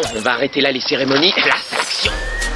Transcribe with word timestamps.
Bon, 0.00 0.08
on 0.16 0.20
va 0.20 0.34
arrêter 0.34 0.60
là 0.60 0.70
les 0.70 0.80
cérémonies. 0.80 1.32
Place 1.32 1.72
à 1.72 1.76
l'action 1.76 2.12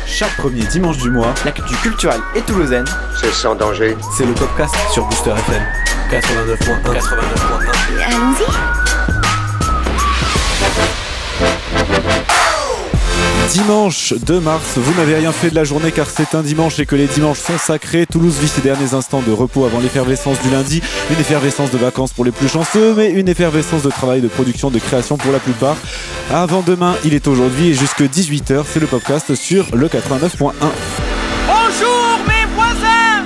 Chaque 0.06 0.36
premier 0.36 0.62
dimanche 0.64 0.98
du 0.98 1.10
mois, 1.10 1.34
L'actu 1.44 1.74
culturelle 1.82 2.20
et 2.36 2.40
toulousaine, 2.42 2.84
C'est 3.20 3.32
sans 3.32 3.56
danger. 3.56 3.96
c'est 4.16 4.26
le 4.26 4.32
podcast 4.34 4.74
sur 4.92 5.04
Booster 5.06 5.30
FM 5.32 5.62
89.1. 6.10 6.92
89.1. 6.92 8.04
Allons-y. 8.06 8.81
Dimanche 13.50 14.14
2 14.14 14.40
mars, 14.40 14.76
vous 14.76 14.94
n'avez 14.94 15.14
rien 15.16 15.32
fait 15.32 15.50
de 15.50 15.54
la 15.54 15.64
journée 15.64 15.92
car 15.92 16.08
c'est 16.08 16.34
un 16.34 16.42
dimanche 16.42 16.78
et 16.78 16.86
que 16.86 16.96
les 16.96 17.06
dimanches 17.06 17.40
sont 17.40 17.58
sacrés. 17.58 18.06
Toulouse 18.06 18.38
vit 18.40 18.48
ses 18.48 18.60
derniers 18.62 18.94
instants 18.94 19.20
de 19.20 19.32
repos 19.32 19.64
avant 19.64 19.80
l'effervescence 19.80 20.40
du 20.40 20.50
lundi. 20.50 20.82
Une 21.10 21.18
effervescence 21.18 21.70
de 21.70 21.78
vacances 21.78 22.12
pour 22.12 22.24
les 22.24 22.30
plus 22.30 22.48
chanceux, 22.48 22.94
mais 22.96 23.10
une 23.10 23.28
effervescence 23.28 23.82
de 23.82 23.90
travail, 23.90 24.20
de 24.20 24.28
production, 24.28 24.70
de 24.70 24.78
création 24.78 25.16
pour 25.16 25.32
la 25.32 25.38
plupart. 25.38 25.76
Avant 26.32 26.62
demain, 26.62 26.94
il 27.04 27.14
est 27.14 27.26
aujourd'hui 27.28 27.68
et 27.68 27.74
jusque 27.74 28.02
18h, 28.02 28.64
c'est 28.66 28.80
le 28.80 28.86
podcast 28.86 29.34
sur 29.34 29.66
le 29.74 29.88
89.1. 29.88 30.52
Bonjour 31.46 32.18
mes 32.26 32.46
voisins 32.54 33.24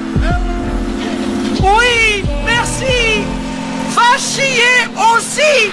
Oui, 1.60 2.24
merci 2.44 3.22
Va 3.94 4.18
chier 4.18 4.88
aussi 4.96 5.70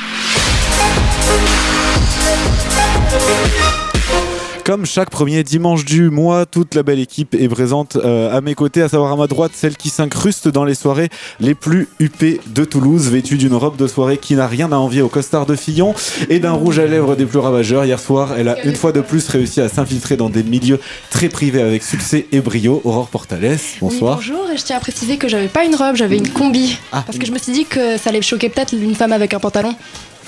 Comme 4.63 4.85
chaque 4.85 5.09
premier 5.09 5.43
dimanche 5.43 5.83
du 5.83 6.09
mois, 6.09 6.45
toute 6.45 6.73
la 6.73 6.83
belle 6.83 6.99
équipe 6.99 7.35
est 7.35 7.49
présente 7.49 7.97
euh, 7.97 8.33
à 8.33 8.39
mes 8.39 8.55
côtés, 8.55 8.81
à 8.81 8.87
savoir 8.87 9.11
à 9.11 9.17
ma 9.17 9.27
droite, 9.27 9.51
celle 9.53 9.75
qui 9.75 9.89
s'incruste 9.89 10.47
dans 10.47 10.63
les 10.63 10.73
soirées 10.73 11.09
les 11.41 11.53
plus 11.53 11.89
huppées 11.99 12.39
de 12.47 12.63
Toulouse, 12.63 13.09
vêtue 13.09 13.35
d'une 13.35 13.55
robe 13.55 13.75
de 13.75 13.87
soirée 13.87 14.17
qui 14.17 14.35
n'a 14.35 14.47
rien 14.47 14.71
à 14.71 14.77
envier 14.77 15.01
au 15.01 15.09
costard 15.09 15.45
de 15.45 15.57
Fillon 15.57 15.93
et 16.29 16.39
d'un 16.39 16.53
rouge 16.53 16.79
à 16.79 16.85
lèvres 16.85 17.17
des 17.17 17.25
plus 17.25 17.39
ravageurs. 17.39 17.83
Hier 17.83 17.99
soir, 17.99 18.35
elle 18.37 18.47
a 18.47 18.63
une 18.63 18.75
fois 18.75 18.93
de 18.93 19.01
plus 19.01 19.27
réussi 19.27 19.59
à 19.59 19.67
s'infiltrer 19.67 20.15
dans 20.15 20.29
des 20.29 20.43
milieux 20.43 20.79
très 21.09 21.27
privés 21.27 21.61
avec 21.61 21.83
succès 21.83 22.27
et 22.31 22.39
brio. 22.39 22.79
Aurore 22.85 23.09
Portales, 23.09 23.59
bonsoir. 23.81 24.19
Oui, 24.19 24.25
bonjour, 24.29 24.49
et 24.49 24.57
je 24.57 24.63
tiens 24.63 24.77
à 24.77 24.79
préciser 24.79 25.17
que 25.17 25.27
j'avais 25.27 25.49
pas 25.49 25.65
une 25.65 25.75
robe, 25.75 25.97
j'avais 25.97 26.17
une 26.17 26.29
combi. 26.29 26.77
Ah, 26.93 27.03
parce 27.05 27.17
que 27.17 27.25
je 27.25 27.33
me 27.33 27.37
suis 27.37 27.51
dit 27.51 27.65
que 27.65 27.97
ça 27.97 28.11
allait 28.11 28.21
choquer 28.21 28.47
peut-être 28.47 28.71
une 28.71 28.95
femme 28.95 29.11
avec 29.11 29.33
un 29.33 29.39
pantalon. 29.39 29.75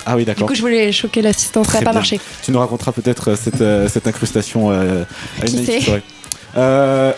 Ah 0.06 0.14
oui, 0.14 0.22
Du 0.22 0.26
d'accord. 0.26 0.46
coup, 0.48 0.54
je 0.54 0.60
voulais 0.60 0.92
choquer 0.92 1.20
l'assistance, 1.20 1.66
ça 1.66 1.74
n'a 1.74 1.78
pas 1.80 1.90
bien. 1.90 2.00
marché. 2.00 2.20
Tu 2.44 2.52
nous 2.52 2.58
raconteras 2.60 2.92
peut-être 2.92 3.32
euh, 3.32 3.36
cette, 3.36 3.60
euh, 3.60 3.88
cette 3.88 4.06
incrustation 4.06 4.70
euh, 4.70 5.02
à 5.42 5.44
Qui 5.46 5.56
une. 5.58 6.00
Euh, 6.56 7.12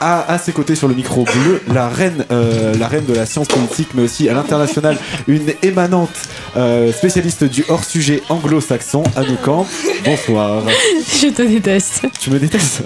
à, 0.00 0.32
à 0.32 0.38
ses 0.38 0.52
côtés 0.52 0.74
sur 0.76 0.86
le 0.86 0.94
micro 0.94 1.24
bleu, 1.24 1.60
la 1.72 1.88
reine, 1.88 2.24
euh, 2.30 2.76
la 2.78 2.86
reine 2.86 3.04
de 3.06 3.14
la 3.14 3.26
science 3.26 3.48
politique, 3.48 3.88
mais 3.94 4.02
aussi 4.02 4.28
à 4.28 4.34
l'international, 4.34 4.96
une 5.26 5.52
émanante 5.62 6.10
euh, 6.56 6.92
spécialiste 6.92 7.44
du 7.44 7.64
hors-sujet 7.68 8.22
anglo-saxon, 8.28 9.02
Anouk 9.16 9.40
Camp. 9.42 9.66
Bonsoir. 10.04 10.62
Je 11.20 11.28
te 11.28 11.42
déteste, 11.42 12.02
Tu 12.20 12.30
me 12.30 12.38
détestes? 12.38 12.82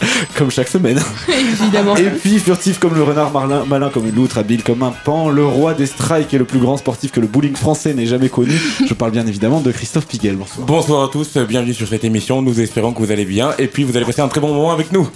Comme 0.36 0.50
chaque 0.50 0.68
semaine. 0.68 1.00
évidemment. 1.28 1.96
Et 1.96 2.10
puis 2.10 2.38
furtif 2.38 2.78
comme 2.78 2.94
le 2.94 3.02
renard, 3.02 3.30
malin, 3.32 3.64
malin 3.66 3.90
comme 3.90 4.06
une 4.06 4.14
loutre, 4.14 4.38
habile 4.38 4.62
comme 4.62 4.82
un 4.82 4.92
pan, 5.04 5.28
le 5.30 5.46
roi 5.46 5.74
des 5.74 5.86
strikes 5.86 6.34
et 6.34 6.38
le 6.38 6.44
plus 6.44 6.58
grand 6.58 6.76
sportif 6.76 7.12
que 7.12 7.20
le 7.20 7.26
bowling 7.26 7.54
français 7.54 7.94
n'ait 7.94 8.06
jamais 8.06 8.28
connu. 8.28 8.52
Je 8.86 8.94
parle 8.94 9.12
bien 9.12 9.26
évidemment 9.26 9.60
de 9.60 9.70
Christophe 9.72 10.06
Piguel. 10.06 10.36
Bonsoir. 10.36 10.66
Bonsoir 10.66 11.04
à 11.04 11.08
tous, 11.08 11.36
bienvenue 11.38 11.74
sur 11.74 11.86
cette 11.88 12.04
émission. 12.04 12.42
Nous 12.42 12.60
espérons 12.60 12.92
que 12.92 12.98
vous 12.98 13.10
allez 13.12 13.24
bien 13.24 13.50
et 13.58 13.66
puis 13.68 13.84
vous 13.84 13.96
allez 13.96 14.04
passer 14.06 14.20
un 14.22 14.28
très 14.28 14.40
bon 14.40 14.48
moment 14.52 14.72
avec 14.72 14.92
nous. 14.92 15.08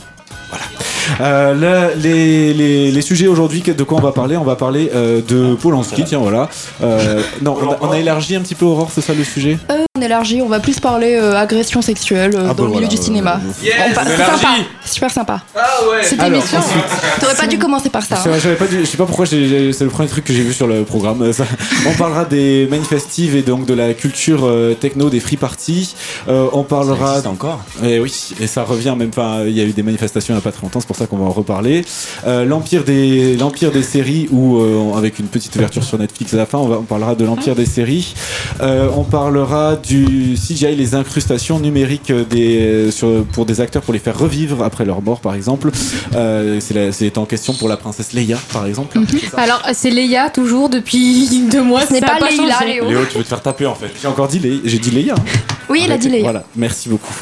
Euh, 1.21 1.55
là, 1.55 1.95
les, 1.97 2.53
les, 2.53 2.91
les 2.91 3.03
sujets 3.03 3.27
aujourd'hui, 3.29 3.63
de 3.63 3.83
quoi 3.83 3.99
on 3.99 4.03
va 4.03 4.13
parler? 4.13 4.37
On 4.37 4.45
va 4.45 4.57
parler 4.57 4.91
euh, 4.95 5.21
de 5.27 5.55
Polanski, 5.55 6.05
tiens 6.05 6.19
voilà. 6.19 6.49
Euh, 6.83 7.23
non, 7.43 7.57
on 7.61 7.71
a, 7.73 7.79
on 7.81 7.91
a 7.91 7.99
élargi 7.99 8.37
un 8.37 8.41
petit 8.43 8.55
peu 8.55 8.67
Aurore, 8.67 8.91
c'est 8.95 9.01
ça 9.01 9.15
le 9.15 9.25
sujet? 9.25 9.59
Euh, 9.71 9.85
on 9.99 10.03
élargit, 10.03 10.41
on 10.43 10.49
va 10.49 10.61
plus 10.61 10.79
parler 10.81 11.15
euh, 11.15 11.37
agression 11.37 11.83
sexuelle 11.83 12.33
euh, 12.35 12.39
Ah, 12.45 12.49
dans 12.49 12.55
bah 12.55 12.63
le 12.63 12.67
milieu 12.69 12.73
voilà, 12.73 12.89
du 12.89 12.97
euh, 12.97 13.03
cinéma. 13.03 13.41
euh, 13.45 13.69
On 13.91 13.95
pa- 13.95 14.03
On 14.03 14.07
c'est 14.09 14.15
élargit. 14.15 14.41
sympa, 14.41 14.55
super 14.85 15.11
sympa. 15.11 15.41
Ah 15.57 15.61
ouais 15.91 16.03
Cette 16.05 16.21
Alors, 16.21 16.39
émission, 16.39 16.59
ensuite, 16.59 16.85
t'aurais 17.21 17.35
pas 17.35 17.47
dû 17.47 17.59
commencer 17.59 17.91
par 17.91 18.03
ça. 18.03 18.17
C'est 18.17 18.29
hein. 18.29 18.33
vrai, 18.33 18.41
j'avais 18.41 18.57
pas 18.57 18.67
dû- 18.67 18.81
je 18.81 18.85
sais 18.85 18.97
pas 18.97 19.07
pourquoi 19.07 19.25
j'ai- 19.25 19.49
j'ai- 19.49 19.73
c'est 19.73 19.85
le 19.85 19.91
premier 19.91 20.09
truc 20.09 20.25
que 20.25 20.33
j'ai 20.33 20.43
vu 20.43 20.53
sur 20.53 20.67
le 20.67 20.85
programme. 20.85 21.23
Euh, 21.23 21.33
ça- 21.33 21.45
on 21.87 21.93
parlera 21.95 22.25
des 22.25 22.67
manifestives 22.71 23.35
et 23.37 23.43
donc 23.43 23.67
de 23.67 23.75
la 23.75 23.95
culture 23.95 24.41
euh, 24.45 24.75
techno, 24.75 25.11
des 25.11 25.21
free 25.21 25.37
parties. 25.37 25.95
Euh, 26.29 26.47
on 26.53 26.63
parlera 26.63 27.21
encore? 27.27 27.61
Et 27.85 27.99
oui, 28.01 28.13
et 28.41 28.47
ça 28.47 28.63
revient 28.65 28.95
même. 28.97 29.09
Enfin, 29.11 29.43
il 29.47 29.53
y 29.57 29.61
a 29.61 29.65
eu 29.65 29.73
des 29.73 29.83
manifestations 29.83 30.35
il 30.35 30.37
n'y 30.37 30.41
a 30.41 30.43
pas 30.43 30.53
très 30.53 30.63
longtemps, 30.63 30.81
c'est 30.81 30.87
pour 30.87 30.97
ça 30.97 31.07
qu'on 31.07 31.17
va 31.19 31.27
en 31.27 31.31
reparler. 31.31 31.85
Euh, 32.27 32.45
l'empire 32.45 32.85
des 32.85 33.37
l'empire 33.37 33.71
des 33.73 33.83
séries, 33.83 34.29
ou 34.31 34.59
euh, 34.59 34.97
avec 34.97 35.19
une 35.19 35.27
petite 35.27 35.55
ouverture 35.57 35.83
sur 35.85 35.99
Netflix 35.99 36.35
à 36.35 36.37
la 36.37 36.47
fin, 36.47 36.59
on, 36.59 36.69
va, 36.69 36.77
on 36.79 36.83
parlera 36.83 37.15
de 37.15 37.25
l'empire 37.25 37.55
des 37.55 37.67
séries. 37.67 38.15
Euh, 38.61 38.89
on 38.97 39.05
parlera 39.05 39.77
du 39.89 40.35
CGI, 40.37 40.77
les 40.77 40.95
incrustations 40.95 41.59
numériques 41.61 42.13
des 42.13 42.91
sur, 42.91 43.25
pour 43.33 43.47
des 43.47 43.61
acteurs 43.61 43.83
pour 43.83 43.95
les 43.95 43.99
faire 44.01 44.19
revivre 44.19 44.63
après 44.63 44.85
leur 44.85 45.01
mort, 45.03 45.21
par 45.21 45.35
exemple. 45.35 45.71
Euh, 46.15 46.61
c'est 46.93 47.17
en 47.19 47.25
question 47.25 47.55
pour 47.55 47.69
la 47.69 47.77
princesse 47.77 48.13
Leia, 48.13 48.39
par 48.53 48.67
exemple. 48.67 48.99
Alors, 49.37 49.63
c'est 49.73 49.91
Léa, 49.91 50.31
toujours, 50.31 50.69
depuis 50.69 51.29
deux 51.51 51.63
mois. 51.63 51.87
Ce 51.87 51.93
n'est 51.93 52.01
pas 52.01 52.19
Leïla, 52.21 52.53
changé. 52.61 52.73
Léo. 52.75 52.89
Léo, 52.89 53.01
tu 53.11 53.17
veux 53.19 53.25
te 53.25 53.29
faire 53.29 53.43
taper 53.43 53.67
en 53.67 53.75
fait. 53.75 53.91
J'ai 54.01 54.09
encore 54.09 54.29
dit 54.29 54.39
Leia, 54.39 54.59
j'ai 54.65 54.79
dit 54.79 54.91
Leia. 54.91 55.15
hein. 55.15 55.25
Oui, 55.71 55.83
il 55.85 55.93
a 55.93 55.99
dit 55.99 56.09
Léa. 56.09 56.23
Voilà, 56.23 56.45
merci 56.57 56.89
beaucoup. 56.89 57.13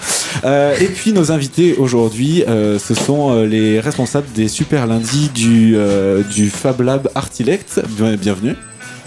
Euh, 0.44 0.76
et 0.80 0.86
puis 0.86 1.12
nos 1.12 1.32
invités 1.32 1.74
aujourd'hui, 1.78 2.44
euh, 2.46 2.78
ce 2.78 2.94
sont 2.94 3.30
euh, 3.32 3.46
les 3.46 3.80
responsables 3.80 4.26
des 4.34 4.48
super 4.48 4.86
lundis 4.86 5.30
du, 5.34 5.74
euh, 5.76 6.22
du 6.22 6.50
Fab 6.50 6.80
Lab 6.80 7.10
Artilect. 7.14 7.80
Bien- 7.98 8.14
bienvenue. 8.16 8.54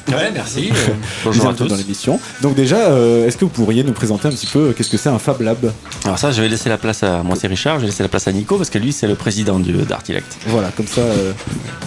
Ouais, 0.07 0.31
merci. 0.33 0.71
Bienvenue 1.31 1.67
dans 1.69 1.75
l'émission. 1.75 2.19
Donc 2.41 2.55
déjà, 2.55 2.77
euh, 2.77 3.27
est-ce 3.27 3.37
que 3.37 3.45
vous 3.45 3.51
pourriez 3.51 3.83
nous 3.83 3.91
présenter 3.93 4.27
un 4.27 4.31
petit 4.31 4.47
peu 4.47 4.59
euh, 4.69 4.73
qu'est-ce 4.73 4.89
que 4.89 4.97
c'est 4.97 5.09
un 5.09 5.19
Fab 5.19 5.41
Lab? 5.41 5.71
Alors 6.05 6.17
ça, 6.17 6.31
je 6.31 6.41
vais 6.41 6.47
laisser 6.49 6.69
la 6.69 6.77
place 6.77 7.03
à 7.03 7.21
moi, 7.23 7.35
c'est 7.39 7.47
Richard. 7.47 7.75
Je 7.75 7.81
vais 7.81 7.87
laisser 7.87 8.03
la 8.03 8.09
place 8.09 8.27
à 8.27 8.31
Nico 8.31 8.57
parce 8.57 8.69
que 8.69 8.77
lui, 8.79 8.91
c'est 8.91 9.07
le 9.07 9.15
président 9.15 9.59
du 9.59 9.73
d'Artilect. 9.73 10.37
Voilà, 10.47 10.69
comme 10.75 10.87
ça, 10.87 11.01
euh, 11.01 11.33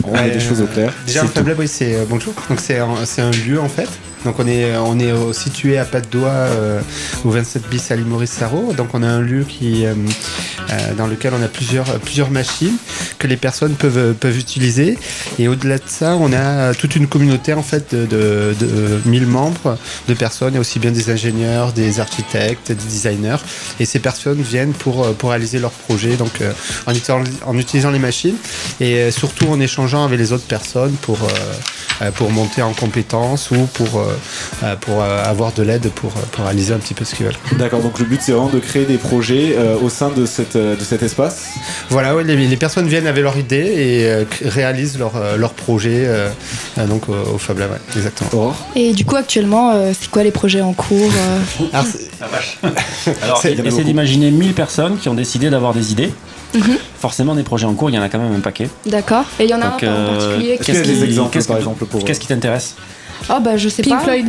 on 0.05 0.13
met 0.13 0.19
Ouais, 0.21 0.31
les 0.35 0.41
choses 0.41 0.61
au 0.61 0.67
clair. 0.67 0.93
Déjà, 1.07 1.23
un 1.23 1.27
Fab 1.27 1.47
Lab, 1.49 1.59
oui, 1.59 1.69
c'est 1.69 1.95
euh, 1.95 2.05
bonjour. 2.09 2.35
Donc 2.49 2.61
c'est 2.61 2.79
un, 2.79 2.89
c'est 3.05 3.23
un 3.23 3.31
lieu 3.31 3.61
en 3.61 3.69
fait. 3.69 3.89
Donc 4.25 4.39
on 4.39 4.47
est 4.47 4.65
euh, 4.65 5.33
situé 5.33 5.79
à 5.79 5.85
pas 5.85 6.01
de 6.01 6.07
euh, 6.15 6.81
au 7.25 7.31
27 7.31 7.69
bis 7.69 7.91
à 7.91 7.97
Maurice 7.97 8.31
Sarro. 8.31 8.73
Donc 8.73 8.89
on 8.95 9.03
a 9.03 9.09
un 9.09 9.21
lieu 9.21 9.45
euh, 9.63 9.95
dans 10.97 11.07
lequel 11.07 11.33
on 11.35 11.43
a 11.43 11.49
plusieurs 11.49 12.31
machines 12.31 12.77
que 13.19 13.27
les 13.27 13.37
personnes 13.37 13.75
peuvent 13.75 14.39
utiliser. 14.39 14.99
Et 15.39 15.49
au-delà 15.49 15.79
de 15.79 15.85
ça, 15.87 16.17
on 16.17 16.33
a 16.33 16.75
toute 16.75 16.97
une 16.97 17.09
communauté 17.09 17.53
en 17.53 17.63
fait 17.63 17.95
de, 17.95 18.07
de, 18.07 18.55
de 18.61 19.01
1000 19.07 19.27
membres 19.27 19.77
de 20.09 20.15
personnes. 20.15 20.57
A 20.57 20.61
aussi 20.61 20.79
bien 20.79 20.93
des 20.93 21.11
ingénieurs, 21.11 21.73
des 21.73 21.99
architectes, 22.01 22.69
des 22.69 22.75
designers. 22.75 23.37
Et 23.81 23.85
ces 23.85 23.99
personnes 23.99 24.41
viennent 24.41 24.73
pour 24.73 25.07
réaliser 25.23 25.59
leurs 25.59 25.71
projets. 25.71 26.17
Donc 26.17 26.43
en, 26.87 26.95
utilisant, 27.59 27.91
les 27.91 27.99
machines 27.99 28.37
et 28.81 29.11
surtout 29.11 29.47
en 29.49 29.61
échangeant 29.61 30.05
avec 30.05 30.19
les 30.19 30.33
autres 30.33 30.47
personnes 30.47 30.93
pour 31.03 31.19
pour 32.17 32.31
monter 32.31 32.63
en 32.63 32.73
compétences 32.73 33.51
ou 33.51 33.67
pour, 33.75 34.03
pour 34.81 35.03
euh, 35.03 35.23
avoir 35.25 35.53
de 35.53 35.63
l'aide 35.63 35.89
pour, 35.91 36.11
euh, 36.11 36.21
pour 36.33 36.45
réaliser 36.45 36.75
un 36.75 36.79
petit 36.79 36.95
peu 36.95 37.05
ce 37.05 37.15
qu'ils 37.15 37.27
veulent. 37.27 37.35
D'accord, 37.59 37.81
donc 37.81 37.99
le 37.99 38.05
but 38.05 38.21
c'est 38.23 38.33
vraiment 38.33 38.49
de 38.49 38.59
créer 38.59 38.85
des 38.85 38.99
projets 38.99 39.55
euh, 39.57 39.77
au 39.83 39.89
sein 39.89 40.11
de, 40.11 40.27
cette, 40.27 40.57
euh, 40.57 40.77
de 40.77 40.83
cet 40.85 41.03
espace? 41.03 41.51
Voilà, 41.91 42.15
ouais, 42.15 42.25
les, 42.25 42.37
les 42.37 42.57
personnes 42.57 42.87
viennent 42.89 43.07
avec 43.07 43.23
leur 43.23 43.37
idée 43.37 43.57
et 43.57 44.07
euh, 44.07 44.25
réalisent 44.45 44.99
leur, 44.99 45.13
euh, 45.17 45.37
leur 45.37 45.53
projet 45.53 46.05
euh, 46.07 46.29
euh, 46.79 46.87
donc 46.87 47.09
au, 47.09 47.13
au 47.35 47.39
Fab 47.39 47.59
Lab, 47.59 47.71
ouais, 47.71 47.77
exactement. 47.97 48.55
Et 48.77 48.93
du 48.93 49.05
coup, 49.05 49.17
actuellement, 49.17 49.73
euh, 49.73 49.93
c'est 49.99 50.11
quoi 50.11 50.23
les 50.23 50.31
projets 50.31 50.61
en 50.63 50.73
cours 50.73 51.11
euh? 51.17 51.65
Alors, 51.73 51.87
c'est- 51.87 53.19
Alors, 53.23 53.43
beaucoup. 53.71 53.83
d'imaginer 53.83 54.31
1000 54.31 54.53
personnes 54.55 54.99
qui 54.99 55.09
ont 55.09 55.15
décidé 55.15 55.51
d'avoir 55.51 55.75
des 55.75 55.93
idées. 55.93 56.13
Mhm. 56.55 56.77
Forcément, 57.01 57.35
des 57.35 57.43
projets 57.43 57.67
en 57.67 57.75
cours, 57.75 57.89
il 57.91 57.95
y 57.95 57.99
en 57.99 58.03
a 58.03 58.09
quand 58.09 58.19
même 58.19 58.35
un 58.35 58.41
paquet. 58.41 58.69
D'accord. 58.87 59.25
Et 59.41 59.45
il 59.45 59.51
y 59.51 59.55
en 59.55 59.63
a 59.63 59.71
Donc, 59.71 59.83
un 59.83 59.89
en 59.89 59.91
euh, 59.91 60.19
particulier 60.19 60.59
Qu'est-ce 60.63 60.83
des 60.83 60.95
qui- 60.95 61.03
exemples 61.05 61.31
qu'est-ce 61.33 61.49
par 61.49 61.57
que- 61.57 61.63
exemple 61.63 61.85
pour. 61.87 62.05
Qu'est-ce 62.05 62.21
qui 62.21 62.27
t'intéresse? 62.27 62.75
Oh, 63.31 63.41
bah, 63.41 63.57
je 63.57 63.69
sais 63.69 63.83
Pink 63.83 63.97
pas. 63.99 64.05
Floyd. 64.05 64.27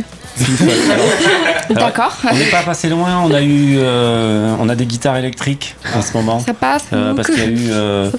D'accord. 1.70 2.16
On 2.30 2.34
n'est 2.34 2.50
pas 2.50 2.62
passé 2.62 2.88
loin. 2.88 3.20
On 3.24 3.32
a 3.32 3.42
eu, 3.42 3.76
euh, 3.78 4.54
on 4.60 4.68
a 4.68 4.74
des 4.74 4.86
guitares 4.86 5.16
électriques 5.16 5.74
en 5.94 6.02
ce 6.02 6.12
moment. 6.14 6.40
Ça 6.40 6.54
passe. 6.54 6.84
Euh, 6.92 7.14
parce 7.14 7.28
qu'il 7.28 7.38
y 7.38 7.42
a 7.42 7.46
eu, 7.50 7.68
euh, 7.70 8.10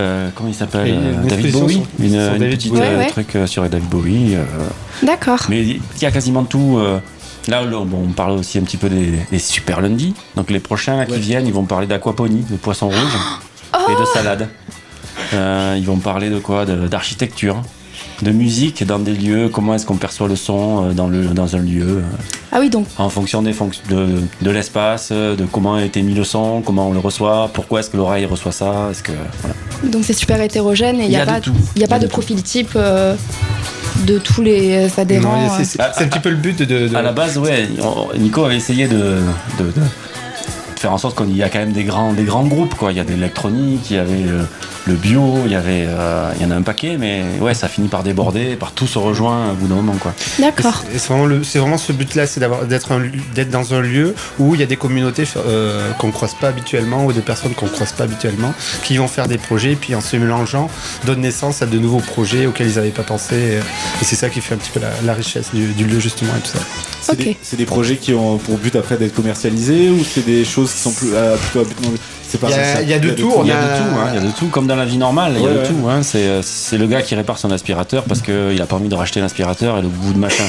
euh, 0.00 0.28
comment 0.34 0.48
il 0.48 0.54
s'appelle 0.54 0.98
David 1.28 1.52
Bowie, 1.52 1.74
sur- 1.74 2.04
une, 2.04 2.10
sur 2.10 2.32
une 2.34 2.38
David 2.38 2.56
petite 2.56 2.72
Bowie. 2.72 2.82
euh, 2.82 2.98
Ouais, 2.98 3.04
ouais. 3.04 3.10
truc 3.10 3.36
sur 3.46 3.68
David 3.68 3.88
Bowie. 3.88 4.34
euh, 4.36 4.44
D'accord. 5.02 5.40
mais 5.48 5.62
il 5.62 5.80
y 6.00 6.06
a 6.06 6.10
quasiment 6.10 6.44
tout. 6.44 6.76
euh, 6.78 6.98
là, 7.48 7.62
bon, 7.64 8.04
on 8.08 8.12
parle 8.12 8.32
aussi 8.32 8.58
un 8.58 8.62
petit 8.62 8.76
peu 8.76 8.88
des, 8.88 9.12
des 9.30 9.38
super 9.38 9.80
lundi. 9.80 10.14
Donc 10.36 10.50
les 10.50 10.60
prochains 10.60 10.96
là, 10.96 11.06
qui 11.06 11.12
Ouais. 11.12 11.18
viennent, 11.18 11.46
ils 11.46 11.52
vont 11.52 11.64
parler 11.64 11.86
d'aquaponie, 11.86 12.44
de 12.50 12.56
poisson 12.56 12.88
rouge 12.88 12.96
et 13.90 14.00
de 14.00 14.04
salade. 14.14 14.48
Euh, 15.34 15.74
ils 15.78 15.84
vont 15.86 15.96
parler 15.98 16.30
de 16.30 16.38
quoi? 16.38 16.64
De- 16.64 16.86
D'architecture, 16.88 17.62
de 18.22 18.30
musique 18.30 18.84
dans 18.84 18.98
des 18.98 19.12
lieux. 19.12 19.48
Comment 19.48 19.74
est-ce 19.74 19.84
qu'on 19.86 19.96
perçoit 19.96 20.28
le 20.28 20.36
son 20.36 20.86
euh, 20.86 20.92
dans, 20.92 21.06
le, 21.08 21.24
dans 21.26 21.54
un 21.56 21.60
lieu 21.60 21.86
euh, 21.98 22.00
Ah 22.52 22.58
oui, 22.60 22.70
donc 22.70 22.86
en 22.98 23.08
fonction 23.10 23.42
des 23.42 23.52
fonc- 23.52 23.80
de, 23.90 24.06
de 24.42 24.50
l'espace, 24.50 25.10
euh, 25.12 25.36
de 25.36 25.44
comment 25.44 25.74
a 25.74 25.82
été 25.84 26.02
mis 26.02 26.14
le 26.14 26.24
son, 26.24 26.62
comment 26.64 26.88
on 26.88 26.92
le 26.92 26.98
reçoit, 26.98 27.50
pourquoi 27.52 27.80
est-ce 27.80 27.90
que 27.90 27.96
l'oreille 27.96 28.24
reçoit 28.26 28.52
ça, 28.52 28.88
est-ce 28.90 29.02
que 29.02 29.12
voilà. 29.42 29.56
donc 29.92 30.04
c'est 30.04 30.12
super 30.14 30.40
hétérogène 30.40 31.00
et 31.00 31.04
il 31.04 31.10
n'y 31.10 31.16
a, 31.16 31.26
de 31.26 31.30
pas, 31.30 31.40
il 31.76 31.82
y 31.82 31.84
a 31.84 31.88
pas 31.88 31.98
de 31.98 32.02
de 32.04 32.06
tout. 32.06 32.12
profil 32.12 32.42
type 32.42 32.70
euh, 32.76 33.14
de 34.06 34.18
tous 34.18 34.42
les 34.42 34.88
adhérents. 34.98 35.48
C'est- 35.62 35.80
un 35.80 36.08
petit 36.08 36.20
peu 36.20 36.30
le 36.30 36.36
but 36.36 36.58
de. 36.62 36.88
de- 36.88 36.96
À 36.96 37.02
la 37.02 37.12
base, 37.12 37.38
ouais, 37.38 37.68
Nico 38.18 38.44
avait 38.44 38.56
essayé 38.56 38.88
de, 38.88 38.96
de, 39.58 39.64
de- 39.64 39.70
de 39.72 40.80
faire 40.80 40.92
en 40.92 40.98
sorte 40.98 41.16
qu'il 41.16 41.34
y 41.36 41.42
a 41.42 41.48
quand 41.48 41.58
même 41.58 41.72
des 41.72 41.84
grands, 41.84 42.12
des 42.12 42.24
grands 42.24 42.44
groupes. 42.46 42.74
Quoi. 42.74 42.92
Il 42.92 42.98
y 42.98 43.00
a 43.00 43.04
de 43.04 43.10
l'électronique, 43.10 43.90
il 43.90 43.96
y 43.96 43.98
avait 43.98 44.12
euh, 44.26 44.42
le 44.86 44.94
bio, 44.94 45.38
il 45.46 45.50
y, 45.52 45.56
avait, 45.56 45.84
euh, 45.88 46.30
il 46.36 46.42
y 46.42 46.44
en 46.46 46.52
a 46.52 46.54
un 46.54 46.62
paquet, 46.62 46.96
mais 46.98 47.24
ouais, 47.40 47.54
ça 47.54 47.66
finit 47.68 47.88
par 47.88 48.04
déborder, 48.04 48.54
par 48.54 48.70
tout 48.70 48.86
se 48.86 48.98
rejoint 48.98 49.50
au 49.50 49.54
bout 49.54 49.66
d'un 49.66 49.74
moment. 49.74 49.96
Quoi. 50.00 50.14
D'accord. 50.38 50.84
Et 50.94 50.98
C'est 50.98 51.08
vraiment, 51.08 51.26
le- 51.26 51.42
c'est 51.42 51.58
vraiment 51.58 51.76
ce 51.78 51.92
but-là, 51.92 52.26
c'est 52.26 52.38
d'avoir- 52.38 52.64
d'être 52.66 53.50
dans 53.50 53.74
un 53.74 53.80
lieu 53.80 54.14
où 54.38 54.54
il 54.54 54.60
y 54.60 54.62
a 54.62 54.66
des 54.66 54.76
communautés 54.76 55.24
euh, 55.36 55.90
qu'on 55.94 56.06
ne 56.08 56.12
croise 56.12 56.34
pas 56.40 56.48
habituellement 56.48 57.04
ou 57.04 57.12
des 57.12 57.20
personnes 57.20 57.52
qu'on 57.54 57.66
ne 57.66 57.70
croise 57.72 57.92
pas 57.92 58.04
habituellement 58.04 58.54
qui 58.84 58.96
vont 58.98 59.08
faire 59.08 59.26
des 59.26 59.38
projets 59.38 59.72
et 59.72 59.76
puis 59.76 59.94
en 59.96 60.00
se 60.00 60.16
mélangeant 60.16 60.70
donnent 61.04 61.20
naissance 61.20 61.62
à 61.62 61.66
de 61.66 61.78
nouveaux 61.78 61.98
projets 62.00 62.46
auxquels 62.46 62.68
ils 62.68 62.76
n'avaient 62.76 62.90
pas 62.90 63.02
pensé. 63.02 63.34
Et, 63.36 63.56
et 63.56 64.04
c'est 64.04 64.16
ça 64.16 64.28
qui 64.30 64.40
fait 64.40 64.54
un 64.54 64.58
petit 64.58 64.70
peu 64.70 64.78
la, 64.80 64.90
la 65.04 65.14
richesse 65.14 65.50
du, 65.52 65.66
du 65.72 65.84
lieu 65.84 65.98
justement 65.98 66.32
et 66.38 66.40
tout 66.40 66.56
ça. 66.56 66.64
C'est 67.02 67.12
Ok. 67.12 67.18
des, 67.18 67.36
c'est 67.42 67.56
des 67.56 67.66
projets 67.66 67.96
qui 67.96 68.14
ont 68.14 68.38
pour 68.38 68.56
but 68.58 68.76
après 68.76 68.96
d'être 68.96 69.14
commercialisés 69.14 69.90
ou 69.90 70.04
c'est 70.04 70.24
des 70.24 70.44
choses 70.44 70.72
qui 70.72 70.78
sont 70.78 70.92
plus 70.92 71.14
à, 71.16 71.36
plutôt 71.36 71.60
à 71.60 71.64
but 71.64 71.82
non 71.82 71.92
Il 72.34 72.50
y 72.50 72.52
a- 72.54 72.82
il 72.82 72.88
y 72.88 72.92
a 72.92 72.98
de 72.98 73.10
tout, 73.10 73.32
Il 73.42 73.48
y 73.48 73.52
a 73.52 73.56
On 73.56 73.58
a- 73.58 73.62
de 73.62 73.78
tout, 73.78 73.96
hein, 73.98 74.06
il 74.10 74.14
y 74.14 74.18
a 74.18 74.20
de 74.26 74.30
tout, 74.36 74.46
comme 74.48 74.66
dans 74.66 74.76
la 74.76 74.84
vie 74.84 74.98
normale, 74.98 75.32
il 75.36 75.42
y 75.42 75.46
a 75.46 75.50
de 75.50 75.58
ouais. 75.58 75.66
tout. 75.66 75.88
Hein. 75.88 76.02
C'est, 76.02 76.18
euh, 76.26 76.40
c'est 76.42 76.76
le 76.78 76.86
gars 76.86 77.02
qui 77.02 77.14
répare 77.14 77.38
son 77.38 77.50
aspirateur 77.50 78.04
parce 78.04 78.20
qu'il 78.20 78.60
a 78.60 78.66
pas 78.66 78.76
envie 78.76 78.88
de 78.88 78.94
racheter 78.94 79.20
l'aspirateur 79.20 79.78
et 79.78 79.82
le 79.82 79.88
bout 79.88 80.12
de 80.12 80.18
machin, 80.18 80.44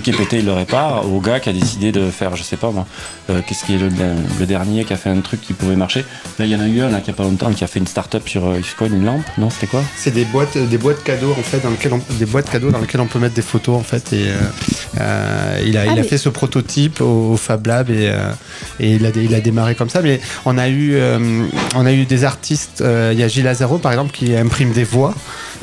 truc 0.00 0.04
qui 0.04 0.10
est 0.10 0.24
pété, 0.24 0.38
il 0.38 0.44
le 0.46 0.52
répare. 0.52 1.10
Au 1.12 1.20
gars 1.20 1.40
qui 1.40 1.48
a 1.48 1.52
décidé 1.52 1.90
de 1.92 2.10
faire, 2.10 2.36
je 2.36 2.42
sais 2.44 2.56
pas 2.56 2.70
moi, 2.70 2.86
euh, 3.30 3.40
qu'est-ce 3.46 3.64
qui 3.64 3.74
est 3.74 3.78
le, 3.78 3.88
le 4.38 4.46
dernier 4.46 4.84
qui 4.84 4.92
a 4.92 4.96
fait 4.96 5.10
un 5.10 5.20
truc 5.20 5.40
qui 5.40 5.52
pouvait 5.54 5.74
marcher. 5.76 6.04
Là, 6.38 6.44
il 6.44 6.50
y 6.50 6.56
en 6.56 6.60
a 6.60 6.66
eu 6.68 6.80
un 6.82 6.88
là, 6.90 7.00
qui 7.00 7.10
a 7.10 7.14
pas 7.14 7.24
longtemps 7.24 7.52
qui 7.52 7.64
a 7.64 7.66
fait 7.66 7.80
une 7.80 7.86
start-up 7.86 8.28
sur, 8.28 8.46
euh, 8.46 8.60
quoi, 8.76 8.86
une 8.86 9.04
lampe? 9.04 9.24
Non, 9.38 9.50
c'était 9.50 9.66
quoi? 9.66 9.82
C'est 9.96 10.12
des 10.14 10.24
boîtes, 10.24 10.56
des 10.56 10.78
boîtes 10.78 11.02
cadeaux 11.02 11.32
en 11.32 11.42
fait, 11.42 11.58
dans 11.60 11.70
lesquelles 11.70 11.92
on, 11.94 12.00
des 12.14 12.26
boîtes 12.26 12.48
cadeaux 12.50 12.70
dans 12.70 12.78
lesquelles 12.78 13.00
on 13.00 13.06
peut 13.06 13.18
mettre 13.18 13.34
des 13.34 13.42
photos 13.42 13.76
en 13.76 13.82
fait. 13.82 14.12
Et 14.12 14.28
euh, 14.28 14.36
euh, 15.00 15.60
il 15.66 15.76
a, 15.76 15.80
Ah, 15.82 15.84
il 15.86 15.90
a 15.90 15.94
mais- 15.96 16.02
fait 16.04 16.18
ce 16.18 16.28
prototype 16.28 17.00
au, 17.00 17.32
au 17.32 17.36
Fab 17.36 17.66
Lab 17.66 17.90
et, 17.90 18.08
euh, 18.08 18.30
et 18.80 18.92
il, 18.94 19.04
a, 19.06 19.10
dé- 19.10 19.24
il 19.24 19.34
a 19.34 19.40
démarré 19.40 19.74
comme 19.74 19.90
ça. 19.90 20.00
Mais 20.00 20.20
on 20.44 20.56
a 20.58 20.68
eu, 20.68 20.92
euh, 20.94 21.44
on 21.74 21.86
a 21.86 21.92
eu 21.92 22.04
des 22.04 22.24
artistes. 22.24 22.82
euh, 22.82 23.10
Il 23.12 23.18
y 23.18 23.22
a 23.24 23.28
Gilles 23.28 23.44
Lazaro 23.44 23.78
par 23.78 23.90
exemple 23.92 24.12
qui 24.12 24.36
imprime 24.36 24.70
des 24.72 24.84
voix 24.84 25.14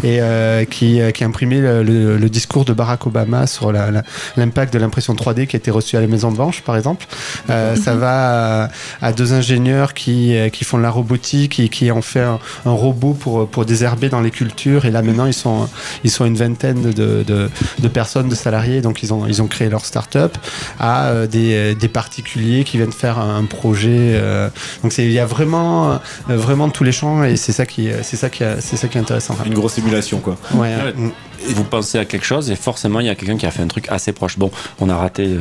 et 0.04 0.20
euh, 0.20 0.66
qui, 0.66 1.00
euh, 1.00 1.12
qui 1.12 1.24
a 1.24 1.28
imprimé 1.28 1.60
le, 1.62 1.84
le- 1.84 2.18
le 2.18 2.30
discours 2.30 2.66
de 2.66 2.74
Barack 2.74 3.08
Obama 3.08 3.48
sur 3.48 3.72
la- 3.72 3.92
la- 3.92 4.04
l'impact 4.38 4.74
de 4.74 4.80
l'impression 4.80 5.14
3D 5.14 5.48
qui 5.48 5.56
a 5.56 5.60
été 5.60 5.72
reçu 5.72 5.98
à 5.98 6.02
la 6.02 6.08
Maison 6.08 6.32
Blanche 6.32 6.62
par 6.62 6.76
exemple. 6.78 7.06
Euh, 7.50 7.76
ça 7.76 7.96
va 7.96 8.64
à, 8.66 8.70
à 9.02 9.12
deux 9.14 9.34
ingénieurs 9.34 9.94
qui, 9.94 10.36
euh, 10.36 10.50
qui 10.50 10.64
font 10.64 10.78
de 10.78 10.84
la 10.84 10.90
robotique 10.90 11.60
et 11.60 11.70
qui 11.70 11.92
ont 11.92 12.02
fait 12.02 12.22
un, 12.22 12.40
un 12.66 12.72
robot 12.72 13.14
pour, 13.14 13.48
pour 13.48 13.66
désherber 13.66 14.10
dans 14.10 14.22
les 14.22 14.32
cultures. 14.32 14.86
Et 14.86 14.92
là 14.92 15.02
maintenant 15.02 15.26
ils 15.26 15.34
sont, 15.34 15.68
ils 16.04 16.12
sont 16.12 16.26
une 16.26 16.36
vingtaine 16.38 16.82
de, 16.92 17.24
de, 17.24 17.50
de 17.80 17.88
personnes, 17.88 18.30
de 18.30 18.36
salariés. 18.36 18.82
Donc 18.82 19.04
ils 19.04 19.14
ont, 19.14 19.26
ils 19.28 19.42
ont 19.42 19.48
créé 19.48 19.70
leur 19.70 19.86
start-up 19.86 20.38
à 20.80 21.08
euh, 21.08 21.28
des, 21.28 21.76
des 21.76 21.88
particuliers 21.88 22.64
qui 22.64 22.78
viennent 22.78 22.92
faire 22.92 23.20
un 23.20 23.44
projet. 23.46 24.14
euh, 24.16 24.50
donc 24.84 24.92
c'est- 24.92 25.06
il 25.06 25.12
y 25.12 25.20
a 25.20 25.26
vraiment, 25.26 26.00
vraiment 26.28 26.70
tous 26.70 26.84
les 26.84 26.92
champs 26.92 27.24
et 27.24 27.36
c'est 27.38 27.52
ça 27.52 27.66
qui, 27.66 27.90
c'est 28.04 28.16
ça 28.18 28.30
qui, 28.30 28.44
c'est 28.60 28.76
ça 28.78 28.88
qui 28.88 28.98
est 28.98 29.02
intéressant. 29.02 29.36
Une 29.46 29.54
grosse 29.54 29.78
émulation 29.78 30.20
quoi. 30.20 30.36
Ouais, 30.54 30.74
Ouais. 30.76 30.94
Vous 31.50 31.64
pensez 31.64 31.98
à 32.00 32.06
quelque 32.06 32.26
chose 32.26 32.50
et 32.52 32.56
forcément 32.56 33.00
il 33.00 33.06
y 33.06 33.10
a 33.10 33.16
quelqu'un 33.16 33.38
qui 33.38 33.46
a 33.46 33.52
fait 33.52 33.62
un 33.62 33.68
truc 33.68 33.88
assez 33.90 34.12
proche. 34.14 34.38
Bon, 34.38 34.52
on 34.80 34.90
a 34.90 34.96
raté 34.96 35.26
euh, 35.26 35.40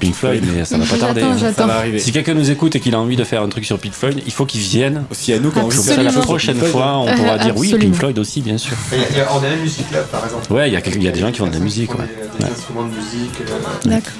Pink 0.00 0.14
Floyd, 0.14 0.42
mais 0.54 0.64
ça 0.64 0.78
va 0.78 0.84
pas 0.86 0.96
tarder. 0.96 1.20
J'attends. 1.20 1.38
Ça 1.38 1.46
j'attends. 1.48 1.66
va 1.66 1.74
arriver. 1.78 1.98
Si 1.98 2.12
quelqu'un 2.12 2.34
nous 2.34 2.50
écoute 2.50 2.76
et 2.76 2.80
qu'il 2.80 2.94
a 2.94 3.00
envie 3.00 3.16
de 3.16 3.24
faire 3.24 3.42
un 3.42 3.48
truc 3.48 3.64
sur 3.64 3.78
Pink 3.78 3.92
Floyd, 3.92 4.22
il 4.24 4.32
faut 4.32 4.46
qu'il 4.46 4.60
vienne. 4.60 5.04
Aussi 5.10 5.32
à 5.32 5.38
nous 5.38 5.50
quand 5.50 5.64
on 5.64 5.70
joue 5.70 5.82
ça, 5.82 6.02
la 6.02 6.12
prochaine 6.12 6.58
fois, 6.58 6.98
on 6.98 7.06
pourra 7.14 7.34
Euh, 7.34 7.38
dire 7.38 7.56
oui. 7.56 7.74
Pink 7.78 7.94
Floyd 7.94 8.18
aussi, 8.18 8.40
bien 8.40 8.58
sûr. 8.58 8.76
Il 8.92 8.98
y 8.98 9.02
a- 9.02 9.06
il 9.10 9.16
y 9.16 9.20
a- 9.20 9.32
on 9.34 9.38
a 9.38 9.48
la 9.48 9.56
musique 9.56 9.90
là 9.92 10.00
par 10.02 10.24
exemple. 10.24 10.52
Ouais, 10.52 10.68
il 10.68 10.72
y, 10.72 10.76
a 10.76 10.80
quel- 10.80 10.96
il 10.96 11.02
y 11.02 11.08
a 11.08 11.12
des 11.12 11.20
gens 11.20 11.30
qui 11.32 11.38
font 11.38 11.46
de 11.46 11.52
la 11.52 11.58
musique. 11.58 11.92
Ouais. 11.94 12.04
Des 12.38 12.44
Ouais. 12.44 12.50
instruments 12.50 12.84
de 12.84 12.94
musique. 12.94 13.40
euh, 13.40 13.88
D'accord. 13.88 14.12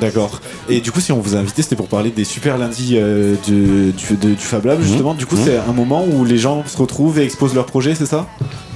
D'accord. 0.00 0.40
Et 0.68 0.80
du 0.80 0.90
coup, 0.90 1.00
si 1.00 1.12
on 1.12 1.20
vous 1.20 1.36
a 1.36 1.38
invité, 1.38 1.62
c'était 1.62 1.76
pour 1.76 1.86
parler 1.88 2.10
des 2.10 2.24
super 2.24 2.58
lundis 2.58 2.94
euh, 2.96 3.36
du, 3.46 3.92
du, 3.92 4.16
de- 4.16 4.34
du 4.34 4.36
Fab 4.36 4.64
Lab, 4.64 4.80
justement. 4.82 5.14
Du 5.14 5.24
coup, 5.26 5.36
Mhm. 5.36 5.42
c'est 5.44 5.56
un 5.56 5.72
moment 5.72 6.04
où 6.04 6.24
les 6.24 6.36
gens 6.36 6.64
se 6.66 6.76
retrouvent 6.76 7.18
et 7.18 7.22
exposent 7.24 7.54
leurs 7.54 7.66
projets, 7.66 7.94
c'est 7.94 8.06
ça? 8.06 8.26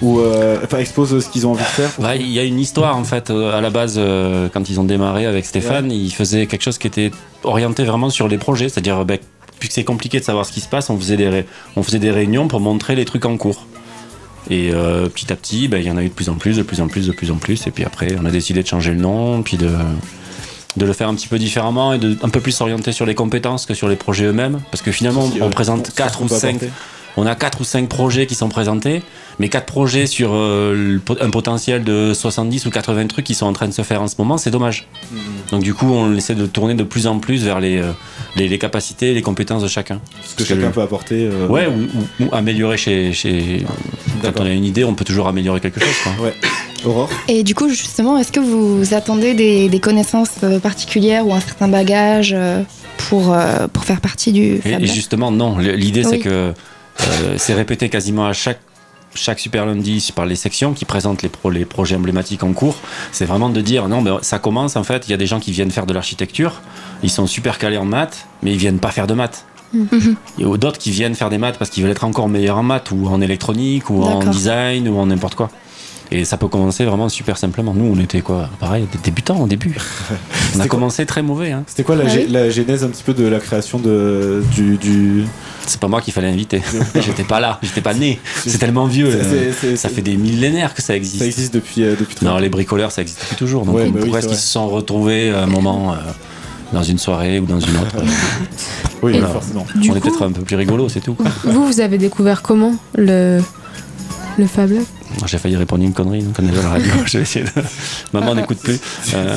Ou 0.01 0.21
euh, 0.21 0.59
enfin, 0.63 0.79
exposent 0.79 1.19
ce 1.25 1.29
qu'ils 1.29 1.47
ont 1.47 1.51
envie 1.53 1.63
de 1.63 1.67
faire? 1.69 1.91
Ouais, 1.99 2.19
il 2.21 2.29
y 2.29 2.39
a 2.39 2.45
une 2.45 2.61
histoire 2.61 2.97
en 2.97 3.05
fait. 3.05 3.31
euh, 3.31 3.57
À 3.57 3.61
la 3.61 3.71
base, 3.71 3.95
euh, 3.99 4.49
quand 4.53 4.71
ils 4.71 4.79
ont 4.79 4.85
démarré 4.85 5.27
avec 5.27 5.45
Stéphane, 5.45 5.91
ils 5.91 6.13
faisaient 6.13 6.47
quelque 6.47 6.63
chose 6.63 6.79
qui 6.79 6.87
était 6.87 7.11
orienté 7.43 7.83
vraiment 7.85 8.11
sur 8.11 8.29
les 8.29 8.39
projets. 8.39 8.69
C'est-à-dire, 8.69 9.05
ben, 9.05 9.19
puisque 9.59 9.73
c'est 9.75 9.85
compliqué 9.85 10.21
de 10.21 10.25
savoir 10.25 10.47
ce 10.47 10.53
qui 10.53 10.61
se 10.61 10.69
passe, 10.69 10.89
on 10.89 10.97
faisait 10.99 11.17
des, 11.17 11.29
ré- 11.29 11.47
on 11.75 11.83
faisait 11.83 11.99
des 11.99 12.13
réunions 12.13 12.47
pour 12.47 12.61
montrer 12.61 12.95
les 12.95 13.05
trucs 13.05 13.25
en 13.25 13.37
cours. 13.37 13.67
Et 14.51 14.71
euh, 14.73 15.09
petit 15.09 15.33
à 15.33 15.37
petit, 15.37 15.67
ben, 15.67 15.79
il 15.79 15.87
y 15.87 15.91
en 15.91 15.97
a 15.97 16.03
eu 16.05 16.09
de 16.09 16.15
plus 16.15 16.29
en 16.29 16.35
plus, 16.35 16.57
de 16.57 16.63
plus 16.63 16.81
en 16.81 16.87
plus, 16.87 17.09
de 17.09 17.13
plus 17.13 17.31
en 17.33 17.37
plus. 17.37 17.67
Et 17.67 17.71
puis 17.73 17.85
après, 17.85 18.15
on 18.23 18.25
a 18.25 18.31
décidé 18.31 18.63
de 18.63 18.69
changer 18.69 18.93
le 18.93 19.01
nom, 19.01 19.43
puis 19.43 19.57
de, 19.57 19.69
de 20.79 20.87
le 20.87 20.93
faire 20.93 21.09
un 21.09 21.15
petit 21.15 21.29
peu 21.29 21.39
différemment 21.39 21.93
et 21.93 21.99
de 21.99 22.17
un 22.23 22.29
peu 22.29 22.41
plus 22.41 22.53
s'orienter 22.53 22.93
sur 22.93 23.07
les 23.07 23.15
compétences 23.15 23.67
que 23.67 23.75
sur 23.75 23.89
les 23.89 23.97
projets 23.97 24.25
eux-mêmes. 24.25 24.61
Parce 24.71 24.83
que 24.83 24.93
finalement, 24.93 25.31
on 25.41 25.51
présente 25.51 25.89
ce 25.89 25.93
4 25.93 26.19
qu'on 26.19 26.25
ou 26.25 26.29
peut 26.29 26.35
5 26.35 26.49
apporter. 26.49 26.71
On 27.21 27.27
a 27.27 27.35
4 27.35 27.61
ou 27.61 27.65
5 27.65 27.89
projets 27.89 28.27
qui 28.27 28.35
sont 28.35 28.49
présentés, 28.49 29.03
mais 29.39 29.49
4 29.49 29.67
projets 29.67 30.07
sur 30.07 30.31
euh, 30.33 30.99
un 31.21 31.31
potentiel 31.31 31.83
de 31.85 32.13
70 32.15 32.67
ou 32.67 32.71
80 32.71 33.07
trucs 33.09 33.25
qui 33.27 33.35
sont 33.35 33.47
en 33.47 33.53
train 33.53 33.67
de 33.69 33.73
se 33.73 33.83
faire 33.83 34.01
en 34.03 34.09
ce 34.09 34.15
moment, 34.19 34.39
c'est 34.39 34.51
dommage. 34.51 34.87
Mhm. 35.13 35.19
Donc 35.51 35.63
du 35.63 35.75
coup, 35.75 35.87
on 35.93 36.15
essaie 36.15 36.35
de 36.35 36.47
tourner 36.47 36.75
de 36.75 36.83
plus 36.85 37.07
en 37.07 37.19
plus 37.19 37.45
vers 37.45 37.61
les, 37.61 37.79
euh, 37.79 37.91
les, 38.37 38.49
les 38.49 38.59
capacités, 38.59 39.15
les 39.15 39.23
compétences 39.23 39.63
de 39.63 39.69
chacun. 39.69 40.01
Ce 40.25 40.35
que 40.35 40.43
que 40.43 40.49
chacun 40.49 40.67
le- 40.67 40.71
peut 40.73 40.83
apporter. 40.83 41.29
euh, 41.31 41.49
Ouais, 41.49 41.67
ou, 41.67 42.23
ou- 42.23 42.27
ou 42.27 42.35
améliorer 42.35 42.77
chez... 42.77 43.13
chez... 43.13 43.65
Quand 44.23 44.41
on 44.41 44.47
a 44.47 44.51
une 44.51 44.65
idée, 44.65 44.85
on 44.85 44.95
peut 44.95 45.05
toujours 45.05 45.29
améliorer 45.29 45.61
quelque 45.61 45.81
chose. 45.81 45.95
Quoi. 46.05 46.25
Ouais. 46.27 46.35
Aurore? 46.85 47.09
Et 47.29 47.43
du 47.43 47.55
coup, 47.57 47.69
justement, 47.69 48.19
est-ce 48.19 48.31
que 48.33 48.41
vous 48.41 48.95
attendez 48.95 49.35
des, 49.35 49.69
des 49.69 49.81
connaissances 49.81 50.31
euh, 50.45 50.59
particulières 50.61 51.27
ou 51.27 51.33
un 51.35 51.41
certain 51.41 51.67
bagage 51.69 52.35
pour, 52.97 53.35
pour 53.73 53.85
faire 53.85 54.01
partie 54.01 54.33
du 54.33 54.61
Et, 54.65 54.87
justement, 54.87 55.31
non. 55.31 55.59
L'idée, 55.59 56.05
c'est 56.05 56.19
que 56.19 56.53
c'est 57.37 57.55
répété 57.55 57.89
quasiment 57.89 58.27
à 58.27 58.33
chaque 58.33 58.61
chaque 59.15 59.41
super 59.41 59.65
lundi 59.65 60.13
par 60.15 60.27
les 60.27 60.37
sections 60.37 60.75
qui 60.75 60.85
présentent 60.85 61.23
les, 61.23 61.31
pro- 61.31 61.51
les 61.51 61.65
projets 61.65 61.97
emblématiques 61.97 62.43
en 62.45 62.53
cours, 62.53 62.77
c'est 63.11 63.25
vraiment 63.25 63.49
de 63.49 63.61
dire 63.63 63.89
non, 63.89 64.03
ben, 64.03 64.19
ça 64.23 64.39
commence 64.39 64.77
en 64.77 64.85
fait. 64.85 65.09
Il 65.09 65.11
y 65.11 65.15
a 65.15 65.17
des 65.17 65.27
gens 65.27 65.41
qui 65.41 65.51
viennent 65.51 65.71
faire 65.71 65.87
de 65.87 65.95
l'architecture, 65.95 66.61
ils 67.03 67.11
sont 67.11 67.27
super 67.27 67.59
calés 67.59 67.79
en 67.79 67.87
maths, 67.87 68.27
mais 68.43 68.53
ils 68.53 68.59
viennent 68.59 68.79
pas 68.79 68.91
faire 68.91 69.07
de 69.07 69.15
maths. 69.15 69.45
Mhm. 69.73 70.15
Il 70.39 70.47
y 70.47 70.53
a 70.53 70.57
d'autres 70.57 70.79
qui 70.79 70.91
viennent 70.91 71.15
faire 71.15 71.31
des 71.31 71.39
maths 71.39 71.59
parce 71.59 71.71
qu'ils 71.71 71.83
veulent 71.83 71.93
être 71.93 72.05
encore 72.05 72.29
meilleurs 72.29 72.59
en 72.59 72.63
maths 72.63 72.91
ou 72.91 73.07
en 73.09 73.21
électronique 73.21 73.89
ou 73.91 74.03
en 74.03 74.19
design 74.31 74.89
ou 74.89 74.99
en 74.99 75.07
n'importe 75.07 75.35
quoi. 75.35 75.51
Et 76.11 76.25
ça 76.25 76.39
peut 76.39 76.49
commencer 76.49 76.85
vraiment 76.85 77.09
super 77.09 77.37
simplement. 77.37 77.75
Nous, 77.75 77.85
on 77.85 78.01
était 78.01 78.23
quoi 78.23 78.49
Pareil, 78.59 78.87
des 78.91 78.99
débutants 78.99 79.41
au 79.41 79.47
début. 79.47 79.77
on 80.57 80.61
a 80.61 80.67
commencé 80.67 81.05
très 81.05 81.23
mauvais. 81.23 81.53
Hein. 81.53 81.65
C'était 81.67 81.83
quoi 81.85 81.97
la, 81.97 82.05
Ah 82.11 82.17
la 82.29 82.51
genèse 82.51 82.83
un 82.83 82.89
petit 82.89 83.03
peu 83.03 83.13
de 83.13 83.27
la 83.27 83.41
création 83.41 83.79
de, 83.79 84.43
du. 84.55 84.77
du... 84.79 85.25
C'est 85.67 85.81
pas 85.81 85.89
moi 85.89 86.01
qu'il 86.01 86.15
fallait 86.15 86.29
inviter. 86.29 86.63
J'étais 86.95 87.25
pas 87.25 87.41
là, 87.41 87.59
j'étais 87.63 87.83
pas 87.83 87.93
né. 87.93 88.19
C'est 88.47 88.57
tellement 88.57 88.87
vieux. 88.87 89.09
Euh, 89.13 89.77
Ça 89.77 89.91
fait 89.91 90.01
des 90.01 90.17
millénaires 90.17 90.73
que 90.75 90.81
ça 90.81 90.97
existe. 90.97 91.19
Ça 91.19 91.27
existe 91.27 91.53
depuis, 91.53 91.83
euh, 91.83 91.95
depuis 91.99 92.15
très 92.17 92.25
Non, 92.25 92.39
les 92.39 92.49
bricoleurs, 92.49 92.91
ça 92.91 93.03
existe 93.03 93.21
depuis 93.21 93.37
toujours. 93.37 93.67
Donc 93.67 93.77
Ouais, 93.77 93.85
on 93.87 93.91
bah 93.91 93.99
oui, 94.03 94.09
pourrait 94.09 94.23
c'est 94.23 94.29
qu'ils 94.29 94.37
se 94.39 94.49
sont 94.49 94.67
retrouvés 94.69 95.31
à 95.31 95.43
un 95.43 95.47
moment 95.47 95.93
euh, 95.93 95.97
dans 96.73 96.83
une 96.83 96.97
soirée 96.97 97.39
ou 97.39 97.45
dans 97.45 97.61
une 97.61 97.77
autre. 97.77 97.97
Oui, 99.01 99.17
forcément. 99.33 99.65
Du 99.77 99.93
on 99.93 99.95
est 99.95 100.01
peut-être 100.01 100.23
un 100.23 100.33
peu 100.33 100.43
plus 100.43 100.57
rigolo, 100.57 100.89
c'est 100.89 100.99
tout. 100.99 101.17
vous, 101.45 101.67
vous 101.67 101.81
avez 101.81 101.99
découvert 101.99 102.43
comment 102.43 102.75
le, 102.97 103.41
le 104.39 104.47
Fab 104.49 104.73
Lab 104.73 104.83
J'ai 105.27 105.39
failli 105.39 105.57
répondre 105.57 105.83
une 105.85 105.93
connerie, 105.93 106.23
donc 106.23 106.35
on 106.41 106.47
est 106.47 106.59
à 106.59 106.63
la 106.63 106.69
radio. 106.69 106.93
Je 107.07 107.19
vais 107.19 107.23
essayer 107.23 107.45
de... 107.45 107.51
Maman 108.13 108.35
n'écoute 108.35 108.59
plus. 108.59 108.79
Euh, 109.15 109.37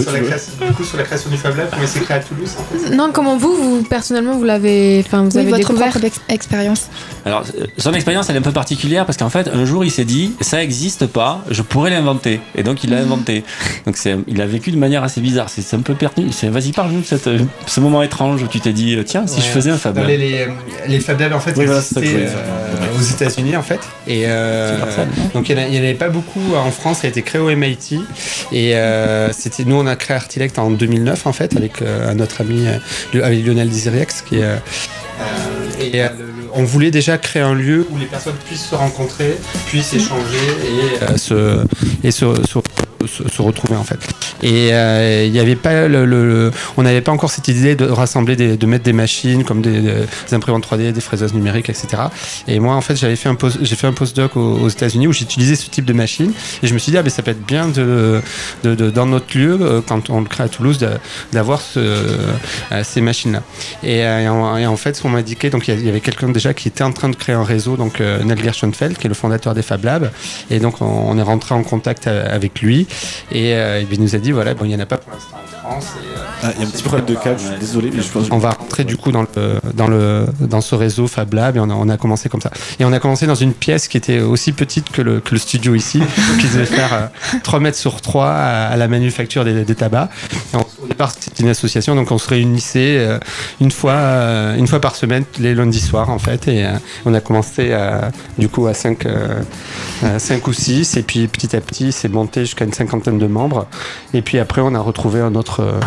sur 0.00 0.12
la 0.12 0.20
création, 0.20 0.52
du 0.66 0.72
coup, 0.74 0.84
sur 0.84 0.96
la 0.96 1.02
création 1.02 1.30
du 1.30 1.36
Fab 1.36 1.56
Lab, 1.56 1.68
comment 1.70 1.86
s'est 1.86 2.00
créé 2.00 2.16
à 2.18 2.20
Toulouse 2.20 2.54
en 2.58 2.78
fait 2.78 2.94
Non, 2.94 3.10
comment 3.12 3.36
vous, 3.36 3.54
vous 3.54 3.82
personnellement, 3.82 4.36
vous 4.36 4.44
l'avez, 4.44 5.02
enfin, 5.04 5.22
vous 5.24 5.30
Oui, 5.30 5.38
avez 5.38 5.50
votre 5.50 5.58
découvert 5.68 5.90
propre 5.90 6.06
ex- 6.06 6.20
expérience. 6.28 6.86
Alors, 7.24 7.42
euh, 7.58 7.66
son 7.78 7.92
expérience, 7.94 8.28
elle 8.30 8.36
est 8.36 8.38
un 8.38 8.42
peu 8.42 8.52
particulière 8.52 9.06
parce 9.06 9.18
qu'en 9.18 9.28
fait, 9.30 9.48
un 9.48 9.64
jour, 9.64 9.84
il 9.84 9.90
s'est 9.90 10.04
dit, 10.04 10.34
ça 10.40 10.62
existe 10.62 11.06
pas, 11.06 11.44
je 11.50 11.62
pourrais 11.62 11.90
l'inventer. 11.90 12.40
Et 12.54 12.62
donc, 12.62 12.84
il 12.84 12.90
l'a 12.90 12.98
inventé. 12.98 13.44
Donc, 13.86 13.96
il 14.28 14.40
a 14.40 14.46
vécu 14.46 14.70
de 14.70 14.78
manière 14.78 15.02
assez 15.02 15.20
bizarre. 15.20 15.48
C'est, 15.48 15.74
un 15.74 15.80
peu 15.80 15.94
perdu. 15.94 16.26
Vas-y, 16.44 16.72
parle-nous 16.72 17.00
de 17.00 17.06
cette, 17.06 17.26
euh, 17.26 17.38
ce 17.66 17.80
moment 17.80 18.02
étrange 18.02 18.42
où 18.42 18.46
tu 18.46 18.60
t'es 18.60 18.72
dit, 18.72 18.96
tiens, 19.04 19.26
si 19.26 19.40
je 19.40 19.46
faisais 19.46 19.70
un 19.70 19.78
Fab 19.78 19.96
Lab. 19.96 20.06
les, 20.06 20.16
les, 20.16 20.46
les 20.86 21.00
Fab 21.00 21.18
Labs 21.20 21.32
en 21.32 21.40
fait 21.40 21.54
Oui, 21.56 21.66
voilà, 21.66 21.80
ça 21.80 22.00
euh, 22.00 22.98
aux 22.98 23.02
États-Unis 23.02 23.56
en 23.56 23.62
fait 23.62 23.80
et 24.06 24.24
euh, 24.26 24.78
donc 25.34 25.48
il 25.48 25.56
n'y 25.56 25.78
en, 25.78 25.82
avait 25.82 25.94
pas 25.94 26.08
beaucoup 26.08 26.54
en 26.54 26.70
France 26.70 27.00
ça 27.00 27.06
a 27.06 27.10
été 27.10 27.22
créé 27.22 27.40
au 27.40 27.50
MIT 27.54 28.00
et 28.52 28.76
euh, 28.76 29.32
c'était 29.32 29.64
nous 29.64 29.76
on 29.76 29.86
a 29.86 29.96
créé 29.96 30.16
Artilect 30.16 30.58
en 30.58 30.70
2009 30.70 31.26
en 31.26 31.32
fait 31.32 31.56
avec 31.56 31.82
euh, 31.82 32.10
un 32.10 32.18
autre 32.20 32.40
ami 32.40 32.66
euh, 32.66 33.24
avec 33.24 33.44
Lionel 33.44 33.68
Desiriex 33.68 34.22
qui 34.22 34.36
est 34.36 34.56
et 35.80 36.02
on 36.54 36.64
voulait 36.64 36.90
déjà 36.90 37.18
créer 37.18 37.42
un 37.42 37.54
lieu 37.54 37.86
où 37.90 37.98
les 37.98 38.06
personnes 38.06 38.34
puissent 38.46 38.66
se 38.66 38.74
rencontrer, 38.74 39.36
puissent 39.66 39.94
échanger 39.94 40.36
et, 41.14 41.18
se, 41.18 41.64
et 42.02 42.10
se, 42.10 42.26
se, 42.46 42.58
se- 43.06 43.28
se 43.28 43.42
retrouver 43.42 43.76
en 43.76 43.84
fait. 43.84 43.98
Et 44.42 44.72
euh, 44.72 45.24
il 45.26 45.32
n'y 45.32 45.38
avait 45.40 45.56
pas 45.56 45.88
le, 45.88 46.04
le- 46.04 46.50
on 46.76 46.82
n'avait 46.82 47.00
pas 47.00 47.12
encore 47.12 47.30
cette 47.30 47.48
idée 47.48 47.74
de 47.76 47.84
rassembler, 47.86 48.36
des- 48.36 48.56
de 48.56 48.66
mettre 48.66 48.84
des 48.84 48.92
machines 48.92 49.44
comme 49.44 49.62
des, 49.62 49.80
des 49.80 50.34
imprimantes 50.34 50.66
3D, 50.66 50.92
des 50.92 51.00
fraiseuses 51.00 51.34
numériques, 51.34 51.68
etc. 51.68 51.88
Et 52.46 52.60
moi, 52.60 52.74
en 52.74 52.80
fait, 52.80 52.96
j'avais 52.96 53.16
fait 53.16 53.28
un 53.28 53.34
post, 53.34 53.58
j'ai 53.62 53.76
fait 53.76 53.86
un 53.86 53.92
postdoc 53.92 54.36
aux, 54.36 54.40
aux 54.58 54.68
États-Unis 54.68 55.06
où 55.06 55.12
j'utilisais 55.12 55.56
ce 55.56 55.68
type 55.70 55.84
de 55.84 55.92
machine. 55.92 56.32
Et 56.62 56.66
je 56.66 56.74
me 56.74 56.78
suis 56.78 56.90
dit, 56.92 56.98
ah, 56.98 57.02
ben, 57.02 57.10
ça 57.10 57.22
peut 57.22 57.30
être 57.30 57.44
bien 57.46 57.68
de, 57.68 58.20
de- 58.64 58.74
de- 58.74 58.90
dans 58.90 59.06
notre 59.06 59.36
lieu, 59.38 59.58
euh, 59.60 59.80
quand 59.86 60.10
on 60.10 60.20
le 60.20 60.26
crée 60.26 60.44
à 60.44 60.48
Toulouse, 60.48 60.78
d'avoir 61.32 61.60
ce, 61.60 61.78
euh, 61.78 62.82
ces 62.84 63.00
machines-là. 63.00 63.42
Et, 63.82 64.04
euh, 64.04 64.20
et 64.22 64.28
en, 64.28 64.56
et 64.56 64.66
en 64.66 64.76
fait, 64.76 65.00
qu'on 65.00 65.08
m'a 65.10 65.18
indiqué, 65.18 65.50
donc 65.50 65.68
il 65.68 65.78
y 65.80 65.84
y 65.84 65.88
avait 65.88 66.00
quelqu'un 66.00 66.28
déjà 66.28 66.52
qui 66.54 66.68
était 66.68 66.84
en 66.84 66.92
train 66.92 67.08
de 67.08 67.16
créer 67.16 67.34
un 67.34 67.44
réseau, 67.44 67.76
donc 67.76 68.00
Neil 68.00 68.42
Gershenfeld, 68.42 68.98
qui 68.98 69.06
est 69.06 69.08
le 69.08 69.14
fondateur 69.14 69.54
des 69.54 69.62
Fab 69.62 69.84
Labs. 69.84 70.10
Et 70.50 70.58
donc, 70.58 70.80
on, 70.82 70.84
on 70.84 71.16
est 71.18 71.22
rentré 71.22 71.54
en 71.54 71.62
contact 71.62 72.06
avec 72.08 72.60
lui. 72.60 72.86
Et, 73.32 73.54
euh, 73.54 73.82
il 73.90 74.00
nous 74.00 74.14
a 74.14 74.18
dit, 74.18 74.32
voilà, 74.32 74.54
bon, 74.54 74.64
il 74.64 74.68
n'y 74.68 74.74
en 74.76 74.80
a 74.80 74.86
pas 74.86 74.96
pour 74.98 75.12
l'instant 75.12 75.36
en 75.64 75.70
France. 75.70 75.92
Et, 76.02 76.18
euh, 76.18 76.22
Ah, 76.44 76.52
il 76.56 76.62
y 76.62 76.64
a 76.64 76.68
un 76.68 76.70
petit 76.70 76.82
problème 76.82 77.06
de 77.06 77.14
câble, 77.14 77.38
je 77.40 77.48
suis 77.48 77.58
désolé. 77.58 77.90
mais 77.92 78.02
je 78.02 78.08
pense- 78.10 78.28
on 78.30 78.38
va 78.38 78.50
rentrer 78.52 78.84
du 78.84 78.96
coup 78.96 79.10
dans 79.12 79.22
le, 79.22 79.28
dans 79.74 79.88
le, 79.88 80.26
dans 80.40 80.60
ce 80.60 80.74
réseau 80.74 81.06
Fab 81.08 81.32
Lab 81.34 81.56
et 81.56 81.60
on 81.60 81.68
a, 81.68 81.74
on 81.74 81.88
a 81.88 81.96
commencé 81.96 82.28
comme 82.28 82.40
ça. 82.40 82.50
Et 82.78 82.84
on 82.84 82.92
a 82.92 83.00
commencé 83.00 83.26
dans 83.26 83.34
une 83.34 83.52
pièce 83.52 83.88
qui 83.88 83.96
était 83.96 84.20
aussi 84.20 84.52
petite 84.52 84.90
que 84.90 85.02
le, 85.02 85.20
que 85.20 85.32
le 85.32 85.38
studio 85.38 85.74
ici, 85.74 86.00
qui 86.40 86.46
devait 86.46 86.64
faire 86.64 86.92
euh, 86.94 87.38
3 87.42 87.60
mètres 87.60 87.76
sur 87.78 88.00
3 88.00 88.26
à, 88.28 88.66
à 88.68 88.76
la 88.76 88.86
manufacture 88.88 89.44
des, 89.44 89.64
des 89.64 89.74
tabacs. 89.74 90.10
Et 90.54 90.56
on- 90.56 90.66
au 90.84 90.86
départ, 90.86 91.10
c'était 91.18 91.42
une 91.42 91.48
association, 91.50 91.94
donc 91.96 92.10
on 92.12 92.18
se 92.18 92.28
réunissait 92.28 92.96
euh, 92.98 93.18
une, 93.60 93.70
fois, 93.72 93.92
euh, 93.92 94.56
une 94.56 94.66
fois 94.68 94.80
par 94.80 94.94
semaine, 94.94 95.24
les 95.40 95.54
lundis 95.54 95.80
soirs 95.80 96.08
en 96.08 96.18
fait. 96.20 96.46
Et 96.48 96.64
euh, 96.64 96.70
on 97.04 97.12
a 97.14 97.20
commencé 97.20 97.72
à, 97.72 98.10
du 98.38 98.48
coup 98.48 98.66
à 98.68 98.74
5, 98.74 99.04
ou 100.46 100.52
6, 100.52 100.96
et 100.96 101.02
puis 101.02 101.26
petit 101.28 101.54
à 101.56 101.60
petit, 101.60 101.92
c'est 101.92 102.08
monté 102.08 102.40
jusqu'à 102.42 102.64
une 102.64 102.72
cinquantaine 102.78 103.18
de 103.18 103.26
membres. 103.26 103.66
Et 104.14 104.22
puis 104.22 104.38
après, 104.38 104.60
on 104.64 104.74
a 104.74 104.80
retrouvé 104.80 105.20
un 105.20 105.34
autre, 105.34 105.60
euh, 105.60 105.80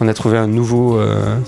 on 0.00 0.08
a 0.08 0.14
trouvé 0.14 0.36
un 0.38 0.46
nouveau, 0.46 0.98
euh, 0.98 1.38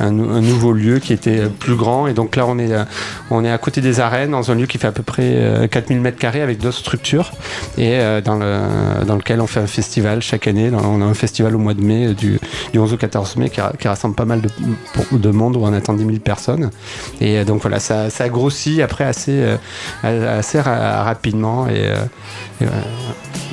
un, 0.00 0.10
nou- 0.10 0.30
un 0.30 0.40
nouveau 0.40 0.72
lieu 0.72 0.98
qui 0.98 1.12
était 1.12 1.42
plus 1.46 1.76
grand. 1.76 2.06
Et 2.06 2.12
donc 2.14 2.36
là, 2.36 2.46
on 2.46 2.58
est, 2.58 2.72
euh, 2.72 2.84
on 3.30 3.44
est 3.44 3.50
à 3.50 3.58
côté 3.58 3.80
des 3.80 4.00
arènes, 4.00 4.30
dans 4.32 4.50
un 4.50 4.54
lieu 4.54 4.66
qui 4.66 4.78
fait 4.78 4.86
à 4.88 4.92
peu 4.92 5.02
près 5.02 5.22
euh, 5.36 5.66
4000 5.68 6.00
mètres 6.00 6.18
carrés 6.18 6.42
avec 6.42 6.58
d'autres 6.58 6.78
structures, 6.78 7.32
et 7.78 7.98
euh, 8.00 8.20
dans, 8.20 8.36
le, 8.36 9.04
dans 9.06 9.16
lequel 9.16 9.40
on 9.40 9.46
fait 9.46 9.60
un 9.60 9.66
festival 9.66 10.22
chaque 10.22 10.46
année. 10.48 10.70
On 10.72 11.00
a 11.02 11.04
un 11.04 11.14
festival 11.14 11.54
au 11.54 11.58
mois 11.58 11.74
de 11.74 11.82
mai, 11.82 12.08
euh, 12.08 12.14
du, 12.14 12.38
du 12.72 12.78
11 12.78 12.92
au 12.94 12.96
14 12.96 13.36
mai, 13.36 13.50
qui, 13.50 13.60
ra- 13.60 13.72
qui 13.78 13.88
rassemble 13.88 14.14
pas 14.14 14.24
mal 14.24 14.40
de, 15.12 15.30
monde, 15.30 15.56
où 15.56 15.60
on 15.64 15.72
attend 15.72 15.92
10 15.94 16.04
000 16.04 16.16
personnes. 16.18 16.70
Et 17.20 17.38
euh, 17.38 17.44
donc 17.44 17.62
voilà, 17.62 17.78
ça, 17.80 18.10
ça 18.10 18.24
a 18.24 18.28
grossi 18.28 18.82
après 18.82 19.04
assez, 19.04 19.32
euh, 20.04 20.38
assez 20.38 20.60
ra- 20.60 21.02
rapidement. 21.02 21.66
Et, 21.68 21.86
euh, 21.86 21.94
et, 22.60 22.64
euh, 22.64 22.68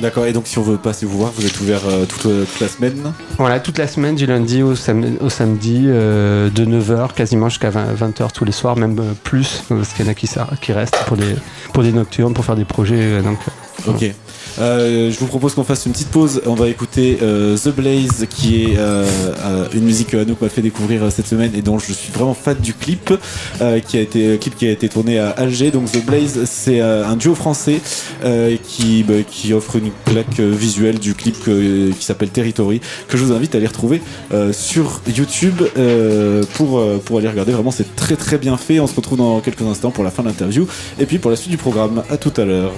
D'accord, 0.00 0.26
et 0.26 0.32
donc 0.32 0.46
si 0.46 0.58
on 0.58 0.62
veut 0.62 0.76
passer 0.76 1.06
vous 1.06 1.18
voir, 1.18 1.32
vous 1.36 1.44
êtes 1.44 1.60
ouvert 1.60 1.80
euh, 1.88 2.04
toute, 2.04 2.26
euh, 2.26 2.44
toute 2.44 2.60
la 2.60 2.68
semaine? 2.68 3.12
Voilà, 3.36 3.58
toute 3.58 3.78
la 3.78 3.88
semaine, 3.88 4.14
du 4.14 4.26
lundi 4.26 4.62
au, 4.62 4.76
sam- 4.76 5.16
au 5.20 5.28
samedi, 5.28 5.86
euh, 5.88 6.37
de 6.50 6.64
9h 6.64 7.14
quasiment 7.14 7.48
jusqu'à 7.48 7.70
20, 7.70 8.20
h 8.20 8.32
tous 8.32 8.44
les 8.44 8.52
soirs, 8.52 8.76
même 8.76 8.98
euh, 8.98 9.12
plus, 9.24 9.62
parce 9.68 9.92
qu'il 9.92 10.04
y 10.04 10.08
en 10.08 10.12
a 10.12 10.14
qui, 10.14 10.72
restent 10.72 11.04
pour 11.06 11.16
des, 11.16 11.34
pour 11.72 11.82
des 11.82 11.92
nocturnes, 11.92 12.34
pour 12.34 12.44
faire 12.44 12.56
des 12.56 12.64
projets. 12.64 12.96
euh, 12.98 13.22
donc, 13.22 13.38
euh. 14.02 14.10
Euh, 14.60 15.10
je 15.10 15.18
vous 15.18 15.26
propose 15.26 15.54
qu'on 15.54 15.64
fasse 15.64 15.86
une 15.86 15.92
petite 15.92 16.08
pause. 16.08 16.42
On 16.46 16.54
va 16.54 16.68
écouter 16.68 17.18
euh, 17.22 17.56
The 17.56 17.68
Blaze, 17.68 18.26
qui 18.28 18.64
est 18.64 18.76
euh, 18.78 19.06
une 19.72 19.84
musique 19.84 20.08
que 20.08 20.16
Anouk 20.16 20.40
m'a 20.40 20.48
fait 20.48 20.62
découvrir 20.62 21.10
cette 21.12 21.26
semaine 21.26 21.52
et 21.54 21.62
dont 21.62 21.78
je 21.78 21.92
suis 21.92 22.12
vraiment 22.12 22.34
fan 22.34 22.56
du 22.56 22.74
clip, 22.74 23.12
qui 23.86 23.96
a 23.96 24.00
été 24.00 24.38
clip 24.38 24.56
qui 24.56 24.66
a 24.66 24.70
été 24.70 24.88
tourné 24.88 25.18
à 25.18 25.30
Alger. 25.30 25.70
Donc 25.70 25.90
The 25.90 26.04
Blaze, 26.04 26.44
c'est 26.44 26.80
un 26.80 27.16
duo 27.16 27.34
français 27.34 27.80
qui 28.62 29.04
bah, 29.04 29.14
qui 29.28 29.52
offre 29.52 29.76
une 29.76 29.90
claque 30.04 30.40
euh, 30.40 30.50
visuelle 30.50 30.98
du 30.98 31.14
clip 31.14 31.36
qui 31.44 32.04
s'appelle 32.04 32.30
Territory, 32.30 32.80
que 33.08 33.16
je 33.16 33.24
vous 33.24 33.32
invite 33.32 33.54
à 33.54 33.58
aller 33.58 33.66
retrouver 33.66 34.00
sur 34.52 35.00
YouTube 35.16 35.62
pour 36.54 36.82
pour 37.04 37.18
aller 37.18 37.28
regarder. 37.28 37.52
Vraiment, 37.52 37.70
c'est 37.70 37.96
très 37.96 38.16
très 38.16 38.38
bien 38.38 38.56
fait. 38.56 38.80
On 38.80 38.86
se 38.86 38.94
retrouve 38.94 39.18
dans 39.18 39.40
quelques 39.40 39.62
instants 39.62 39.90
pour 39.90 40.04
la 40.04 40.10
fin 40.10 40.22
de 40.22 40.28
l'interview 40.28 40.66
et 40.98 41.06
puis 41.06 41.18
pour 41.18 41.30
la 41.30 41.36
suite 41.36 41.50
du 41.50 41.56
programme. 41.56 42.02
À 42.10 42.16
tout 42.16 42.32
à 42.36 42.44
l'heure. 42.44 42.72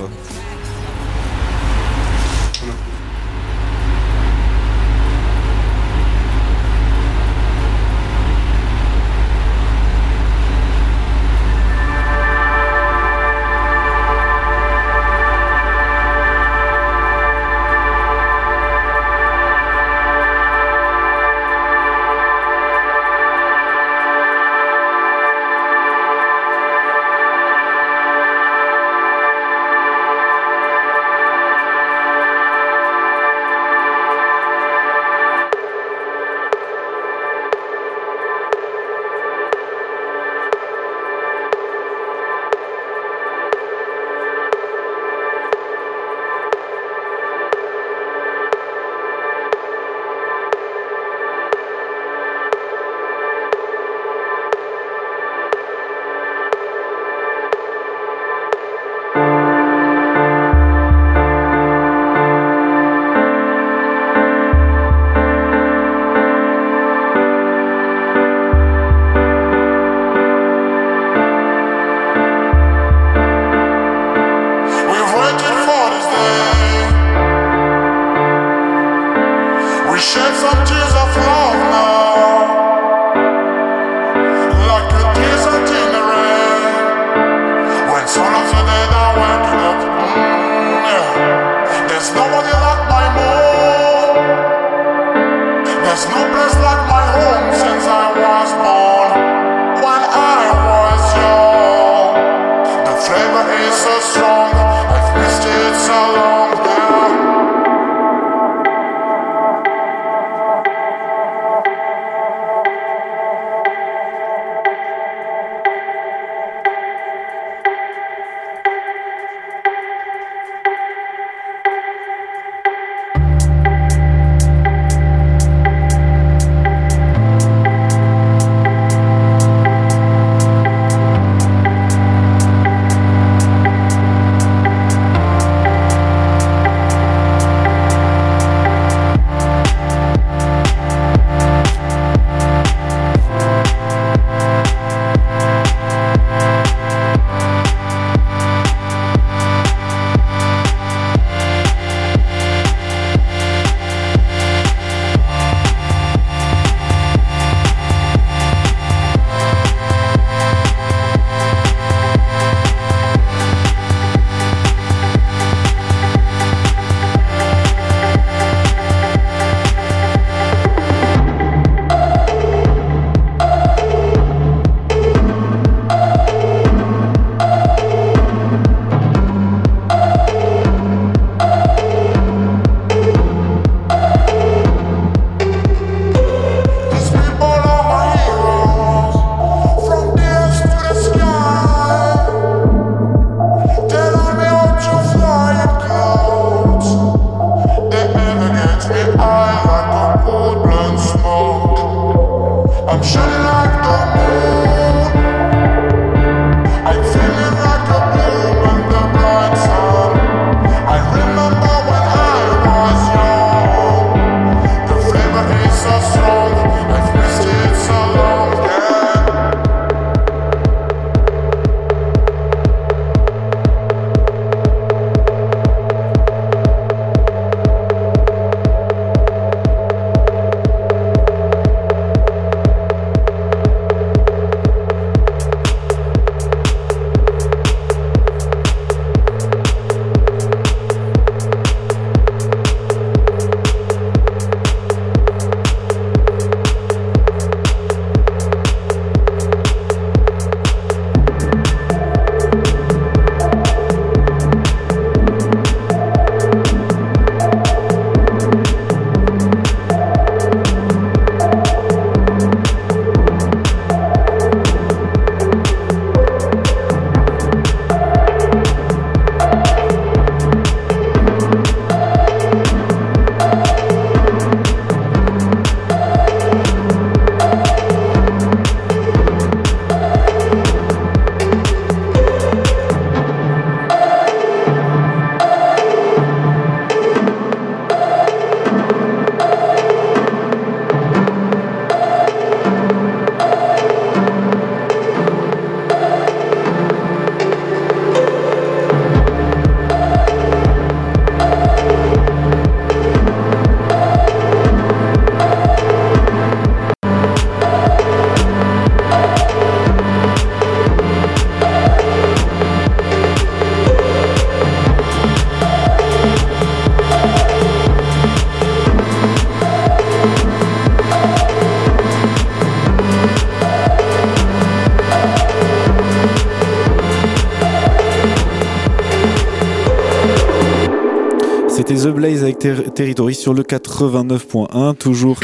The 332.03 332.09
Blaze 332.09 332.43
avec 332.43 332.59
Ter- 332.59 332.93
Territory 332.95 333.35
sur 333.35 333.53
le 333.55 333.63
89.1, 333.63 334.95
toujours 334.97 335.39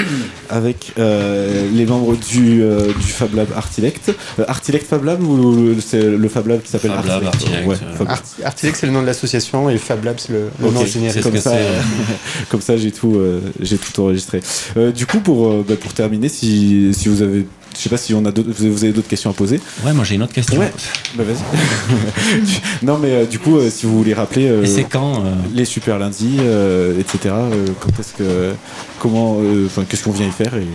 avec 0.49 0.92
euh, 0.99 1.69
les 1.73 1.87
membres 1.87 2.16
du, 2.16 2.62
euh, 2.62 2.87
du 2.92 3.07
Fab 3.07 3.35
Lab 3.35 3.49
Artilect. 3.55 4.12
Euh, 4.38 4.45
Artilect 4.49 4.87
Fab 4.87 5.05
Lab 5.05 5.23
ou 5.23 5.37
le- 5.75 5.77
c'est 5.81 6.03
le 6.03 6.29
Fab 6.29 6.47
Lab 6.47 6.62
qui 6.62 6.71
s'appelle 6.71 6.92
Artilect, 6.92 7.66
Ouais. 7.66 7.77
Fab- 7.99 8.09
Art- 8.09 8.23
Artilect, 8.45 8.77
c'est 8.79 8.87
le 8.87 8.92
nom 8.92 9.03
de 9.03 9.07
l'association 9.07 9.69
et 9.71 9.79
Fab 9.79 10.05
Lab, 10.05 10.16
c'est 10.19 10.33
le, 10.33 10.49
nom 10.61 10.85
générique. 10.87 11.23
comme 11.23 11.37
ça, 11.38 11.53
euh, 11.53 11.81
comme 12.49 12.61
ça 12.61 12.77
j'ai 12.77 12.92
tout, 12.92 13.16
euh, 13.16 13.40
j'ai 13.61 13.77
tout 13.77 14.01
enregistré. 14.01 14.40
Euh, 14.77 14.92
du 14.92 15.07
coup, 15.07 15.21
pour, 15.21 15.49
euh, 15.49 15.64
bah, 15.66 15.75
pour 15.81 15.92
terminer, 15.92 16.29
si, 16.29 16.92
si 16.95 17.09
vous 17.09 17.23
avez, 17.23 17.47
je 17.77 17.83
sais 17.83 17.88
pas 17.90 17.97
si 17.99 18.14
on 18.14 18.25
a 18.25 18.31
d'autres- 18.33 18.49
vous 18.57 18.85
avez 18.85 18.92
d'autres 18.92 19.09
questions 19.09 19.31
à 19.31 19.35
poser. 19.35 19.61
Ouais, 19.85 19.92
moi 19.92 20.05
j'ai 20.05 20.14
une 20.14 20.23
autre 20.23 20.33
question. 20.33 20.59
Ouais. 20.59 20.73
Bah 21.16 21.24
vas-y. 21.24 22.83
non 22.85 22.98
mais 22.98 23.11
euh, 23.12 23.24
du 23.24 23.38
coup, 23.38 23.57
euh, 23.57 23.70
si 23.70 23.87
vous 23.87 23.96
voulez 23.96 24.12
rappeler 24.14 24.48
euh, 24.48 24.62
Et 24.62 24.66
c'est 24.66 24.85
quand 24.85 25.14
euh, 25.24 25.33
les 25.55 25.64
super 25.64 25.98
lundis, 25.98 26.38
euh, 26.40 26.98
etc. 27.00 27.35
euh, 27.35 27.66
quand 27.81 27.98
est-ce 27.98 28.12
que, 28.12 28.52
comment, 28.98 29.38
euh, 29.40 29.66
enfin, 29.66 29.85
qu'est-ce 29.88 30.05
qu'on 30.05 30.12
vient 30.12 30.26
y 30.26 30.31
faire 30.31 30.55
et, 30.57 30.66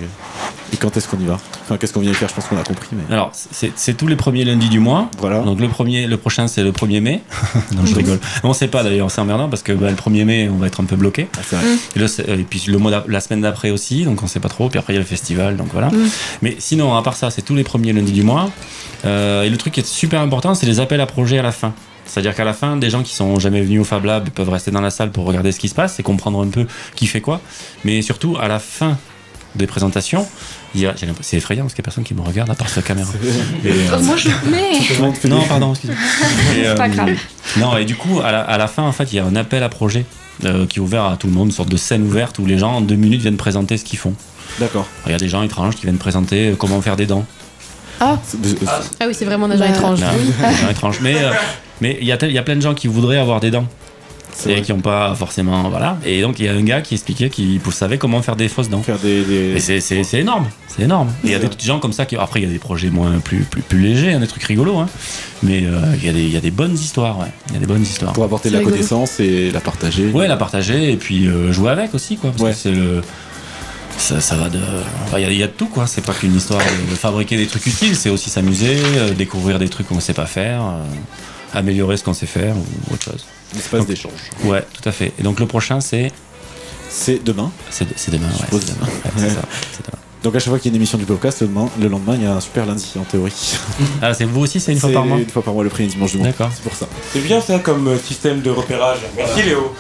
et 0.74 0.78
quand 0.78 0.96
est-ce 0.98 1.08
qu'on 1.08 1.20
y 1.20 1.26
va? 1.26 1.38
Enfin, 1.72 1.78
qu'est-ce 1.78 1.94
qu'on 1.94 2.02
vient 2.02 2.12
y 2.12 2.16
faire, 2.16 2.28
je 2.28 2.34
pense 2.34 2.48
qu'on 2.48 2.58
a 2.58 2.64
compris. 2.64 2.90
Mais 2.92 3.16
Alors, 3.16 3.32
c'est 3.34 3.72
c'est 3.78 3.94
tous 3.94 4.08
les 4.08 4.18
premiers 4.18 4.44
lundis 4.44 4.68
du 4.68 4.80
mois. 4.80 5.10
voilà. 5.20 5.40
Donc 5.40 5.62
le 5.62 5.70
premier, 5.70 6.06
le 6.06 6.18
prochain 6.18 6.48
c'est 6.48 6.64
le 6.64 6.74
1er 6.74 7.00
mai. 7.00 7.22
non, 7.72 7.86
je 7.86 7.96
rigole. 7.96 8.20
On 8.44 8.52
sait 8.52 8.68
pas 8.68 8.84
d'ailleurs, 8.84 9.10
c'est 9.10 9.22
emmerdant 9.22 9.48
parce 9.48 9.64
que 9.64 9.72
bah, 9.72 9.90
le 9.90 9.96
1er 9.96 10.26
mai, 10.26 10.50
on 10.54 10.58
va 10.58 10.68
être 10.68 10.82
un 10.82 10.84
peu 10.84 10.98
bloqué. 10.98 11.30
Ah. 11.34 11.56
Et, 11.96 12.44
puis 12.44 12.66
le 12.68 12.78
mois 12.78 13.06
la 13.08 13.22
semaine 13.22 13.40
d'après 13.40 13.70
aussi, 13.70 14.04
donc 14.04 14.22
on 14.22 14.28
sait 14.28 14.42
pas 14.42 14.50
trop. 14.50 14.68
Puis 14.68 14.80
après 14.80 14.92
il 14.92 14.98
y 14.98 15.00
a 15.00 15.02
le 15.02 15.08
festival, 15.08 15.56
donc 15.56 15.70
voilà. 15.72 15.90
Mais 16.42 16.58
sinon, 16.60 16.94
à 16.94 17.02
part 17.04 17.16
ça, 17.16 17.32
c'est 17.32 17.42
tous 17.42 17.56
les 17.56 17.64
premiers 17.64 17.94
lundis 17.94 18.12
du 18.12 18.24
mois. 18.24 18.50
Euh, 19.06 19.44
et 19.44 19.50
le 19.50 19.56
truc 19.56 19.76
qui 19.76 19.80
est 19.80 19.88
super 19.88 20.20
important, 20.20 20.56
c'est 20.56 20.66
les 20.66 20.82
appels 20.82 21.00
à 21.00 21.06
projets 21.06 21.40
à 21.40 21.44
la 21.44 21.54
fin. 21.54 21.74
C'est-à-dire 22.04 22.36
qu'à 22.36 22.44
la 22.44 22.54
fin, 22.54 22.76
des 22.76 22.90
gens 22.90 23.02
qui 23.02 23.16
sont 23.16 23.40
jamais 23.40 23.62
venus 23.62 23.80
au 23.80 23.86
Fab 23.86 24.04
Lab 24.04 24.30
peuvent 24.32 24.50
rester 24.50 24.72
dans 24.72 24.82
la 24.82 24.90
salle 24.90 25.12
pour 25.12 25.24
regarder 25.26 25.54
ce 25.54 25.60
qui 25.62 25.70
se 25.70 25.76
passe 25.76 26.02
et 26.02 26.04
comprendre 26.04 26.42
un 26.42 26.50
peu 26.50 26.68
qui 26.96 27.08
fait 27.08 27.22
quoi. 27.22 27.40
Mais 27.86 28.02
surtout, 28.02 28.36
à 28.42 28.50
la 28.50 28.60
fin 28.60 28.98
des 29.56 29.68
présentations, 29.68 30.28
c'est 31.22 31.38
effrayant 31.38 31.64
parce 31.64 31.74
qu'il 31.74 31.82
n'y 31.82 31.86
a 31.86 31.88
personne 31.90 32.04
qui 32.04 32.14
me 32.14 32.22
regarde 32.22 32.50
à 32.50 32.56
part 32.56 32.70
sa 32.70 32.82
caméra. 32.82 33.10
Et, 33.66 33.70
euh, 33.70 34.00
Moi, 34.02 34.16
je. 34.18 34.30
Mais. 34.50 35.28
Non, 35.30 35.42
pardon, 35.44 35.72
excusez-moi. 35.72 36.02
Et, 36.58 36.68
euh, 36.68 36.76
pas 36.76 36.90
grave. 36.90 37.10
Non, 37.58 37.78
et 37.78 37.86
du 37.86 37.96
coup, 37.96 38.20
à 38.24 38.32
la, 38.32 38.42
à 38.42 38.58
la 38.58 38.68
fin, 38.68 38.84
en 38.84 38.92
fait, 38.92 39.12
il 39.12 39.16
y 39.18 39.20
a 39.20 39.26
un 39.26 39.36
appel 39.36 39.64
à 39.64 39.70
projet 39.70 40.06
euh, 40.46 40.66
qui 40.66 40.80
est 40.80 40.82
ouvert 40.82 41.06
à 41.06 41.18
tout 41.18 41.28
le 41.28 41.34
monde, 41.34 41.48
une 41.48 41.54
sorte 41.54 41.70
de 41.70 41.78
scène 41.78 42.04
ouverte 42.04 42.40
où 42.40 42.46
les 42.46 42.58
gens, 42.58 42.74
en 42.76 42.82
deux 42.82 42.96
minutes, 42.96 43.22
viennent 43.22 43.38
présenter 43.38 43.78
ce 43.78 43.84
qu'ils 43.84 44.00
font. 44.00 44.14
D'accord. 44.60 44.86
Il 45.06 45.12
y 45.12 45.16
a 45.16 45.18
des 45.18 45.30
gens 45.30 45.44
étranges 45.44 45.76
qui 45.76 45.84
viennent 45.84 45.98
présenter 45.98 46.50
euh, 46.52 46.56
comment 46.56 46.82
faire 46.82 46.96
des 46.96 47.06
dents. 47.06 47.26
C'est- 48.24 48.38
euh, 48.64 48.66
Ah 49.00 49.06
oui, 49.08 49.14
c'est 49.14 49.26
vraiment 49.26 49.48
des 49.48 49.58
gens 49.58 49.66
Bah, 49.66 49.70
étranges. 49.76 50.00
Des 50.00 50.56
gens 50.62 50.70
étranges. 50.70 51.00
Mais 51.02 51.16
euh, 51.24 51.32
mais 51.82 51.98
il 52.02 52.08
y, 52.08 52.12
a 52.12 52.18
tel- 52.18 52.30
il 52.30 52.34
y 52.36 52.40
a 52.40 52.44
plein 52.44 52.56
de 52.56 52.62
gens 52.62 52.74
qui 52.74 52.88
voudraient 52.88 53.18
avoir 53.18 53.40
des 53.40 53.52
dents. 53.52 53.66
C'est 54.34 54.62
qui 54.62 54.72
n'ont 54.74 54.80
pas 54.82 55.14
forcément. 55.16 55.70
Voilà. 55.70 55.98
Et 56.06 56.22
donc, 56.22 56.40
il 56.40 56.46
y 56.46 56.50
a 56.50 56.54
un 56.54 56.64
gars 56.64 56.82
qui 56.82 56.94
expliquait 56.96 57.30
qu'il 57.30 57.60
savait 57.72 57.98
comment 57.98 58.22
faire 58.22 58.36
des 58.36 58.48
fausses 58.48 58.70
dents. 58.70 58.82
Faire 58.82 58.98
des, 59.00 59.24
des- 59.24 59.56
Et 59.56 59.60
c'est- 59.80 60.14
énorme, 60.20 60.48
c'est 60.68 60.84
énorme. 60.84 61.10
Et 61.24 61.28
il 61.28 61.32
y 61.32 61.36
a 61.36 61.40
des 61.40 61.50
gens 61.60 61.80
comme 61.80 61.94
ça 61.94 62.06
qui. 62.06 62.16
Après, 62.16 62.40
il 62.42 62.48
y 62.48 62.50
a 62.50 62.52
des 62.52 62.60
projets 62.60 62.90
moins 62.90 63.20
plus, 63.20 63.40
plus, 63.44 63.62
plus 63.62 63.80
légers, 63.80 64.14
hein, 64.14 64.20
des 64.20 64.28
trucs 64.28 64.44
rigolos. 64.44 64.78
hein. 64.78 64.88
Mais 65.44 65.64
euh, 65.66 65.82
il 65.98 66.06
y, 66.06 66.10
a 66.10 66.14
des- 66.14 66.24
il 66.24 66.32
y 66.32 66.38
a 66.38 66.42
des 66.42 66.52
bonnes 66.52 66.74
histoires, 66.76 67.20
ouais. 67.20 67.32
Il 67.50 67.54
y 67.54 67.58
a 67.58 67.60
des 67.60 67.66
bonnes 67.68 67.82
histoires. 67.84 68.14
pour 68.14 68.24
apporter 68.24 68.50
de 68.50 68.54
la 68.54 68.60
rigolo. 68.60 68.76
connaissance 68.76 69.20
et 69.20 69.52
la 69.52 69.60
partager. 69.62 70.08
Ouais, 70.10 70.28
la 70.28 70.38
partager 70.38 70.92
et 70.92 70.96
puis 70.98 71.28
euh, 71.28 71.52
jouer 71.52 71.72
avec 71.72 71.94
aussi, 71.94 72.18
quoi. 72.18 72.32
Parce 72.32 72.42
Ouais. 72.44 72.52
que 72.52 72.58
c'est 72.58 72.72
le. 72.72 73.02
Ça, 73.98 74.20
ça 74.22 74.36
va 74.36 74.50
de. 74.50 74.60
enfin, 75.04 75.18
Il 75.20 75.24
y, 75.24 75.26
a- 75.26 75.32
il 75.32 75.38
y 75.38 75.44
a 75.44 75.48
de 75.48 75.52
tout, 75.52 75.68
quoi. 75.68 75.86
C'est 75.86 76.02
pas 76.06 76.14
qu'une 76.14 76.36
histoire 76.36 76.60
de, 76.62 76.92
de 76.92 76.96
fabriquer 76.96 77.38
des 77.38 77.46
trucs 77.46 77.68
utiles, 77.68 77.96
c'est 77.96 78.10
aussi 78.10 78.30
s'amuser, 78.30 78.78
euh, 78.96 79.14
découvrir 79.14 79.60
des 79.60 79.70
trucs 79.70 79.88
qu'on 79.88 79.96
ne 79.96 80.00
sait 80.02 80.14
pas 80.14 80.26
faire, 80.26 80.62
euh, 80.64 80.84
améliorer 81.54 81.98
ce 81.98 82.04
qu'on 82.04 82.14
sait 82.14 82.26
faire 82.26 82.56
ou 82.56 82.94
autre 82.94 83.04
chose. 83.04 83.26
L'espace 83.54 83.86
d'échange. 83.86 84.30
Ouais, 84.44 84.66
tout 84.74 84.88
à 84.88 84.92
fait. 84.92 85.12
Et 85.20 85.24
donc 85.24 85.40
le 85.40 85.46
prochain, 85.46 85.82
c'est. 85.82 86.12
C'est 86.90 87.24
demain. 87.24 87.52
C'est 87.70 87.86
demain, 88.12 88.28
ouais. 88.28 88.60
demain. 88.60 88.88
Ouais, 89.18 89.30
ça, 89.30 89.42
demain. 89.88 90.00
Donc 90.24 90.36
à 90.36 90.40
chaque 90.40 90.50
fois 90.50 90.60
qu'il 90.60 90.70
y 90.70 90.70
a 90.70 90.74
une 90.76 90.82
émission 90.82 91.00
du 91.00 91.06
podcast, 91.06 91.42
le 91.42 91.48
lendemain, 91.48 91.70
le 91.82 91.88
lendemain, 91.88 92.14
il 92.16 92.22
y 92.24 92.26
a 92.28 92.34
un 92.36 92.40
super 92.40 92.68
lundi 92.68 92.92
en 93.00 93.04
théorie. 93.04 93.34
Ah, 94.04 94.14
c'est 94.14 94.26
vous 94.26 94.42
aussi, 94.42 94.60
c'est 94.60 94.72
une 94.72 94.80
fois 94.80 94.90
C'est 94.90 94.94
par 94.94 95.06
mois 95.06 95.18
Une 95.18 95.28
fois 95.30 95.42
par 95.44 95.54
mois, 95.54 95.64
le 95.64 95.70
premier 95.70 95.88
dimanche 95.88 96.12
du 96.12 96.18
mois. 96.18 96.28
D'accord. 96.28 96.50
C'est 96.54 96.62
pour 96.64 96.74
ça. 96.76 96.88
C'est 97.12 97.22
bien 97.22 97.42
ça 97.42 97.58
comme 97.60 97.88
euh, 97.88 97.98
système 97.98 98.42
de 98.42 98.50
repérage. 98.52 99.00
Merci 99.18 99.42
Léo. 99.44 99.74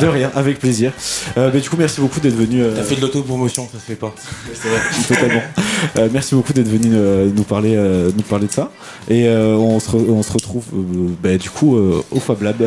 De 0.00 0.06
rien, 0.06 0.30
avec 0.34 0.58
plaisir. 0.58 0.92
Euh, 1.36 1.50
mais 1.52 1.60
du 1.60 1.68
coup, 1.68 1.76
merci 1.78 2.00
beaucoup 2.00 2.20
d'être 2.20 2.34
venu. 2.36 2.62
euh, 2.62 2.74
T'as 2.74 2.82
fait 2.84 2.96
de 2.96 3.00
l'autopromotion, 3.02 3.68
ça 3.72 3.78
se 3.78 3.84
fait 3.84 3.94
pas. 3.96 4.14
Totalement. 5.08 5.42
Euh, 5.96 6.08
merci 6.12 6.34
beaucoup 6.34 6.52
d'être 6.54 6.68
venu 6.68 6.90
euh, 6.94 7.28
nous 7.34 7.42
parler, 7.44 7.74
euh, 7.76 8.10
nous 8.16 8.22
parler 8.22 8.46
de 8.46 8.52
ça. 8.52 8.70
Et 9.08 9.26
euh, 9.28 9.54
on, 9.56 9.78
se 9.80 9.90
re- 9.90 10.08
on 10.10 10.22
se 10.22 10.32
retrouve 10.32 10.64
euh, 10.74 11.08
bah, 11.22 11.36
du 11.36 11.50
coup 11.50 11.76
euh, 11.76 12.02
au 12.10 12.20
Fab 12.20 12.42
Lab 12.42 12.66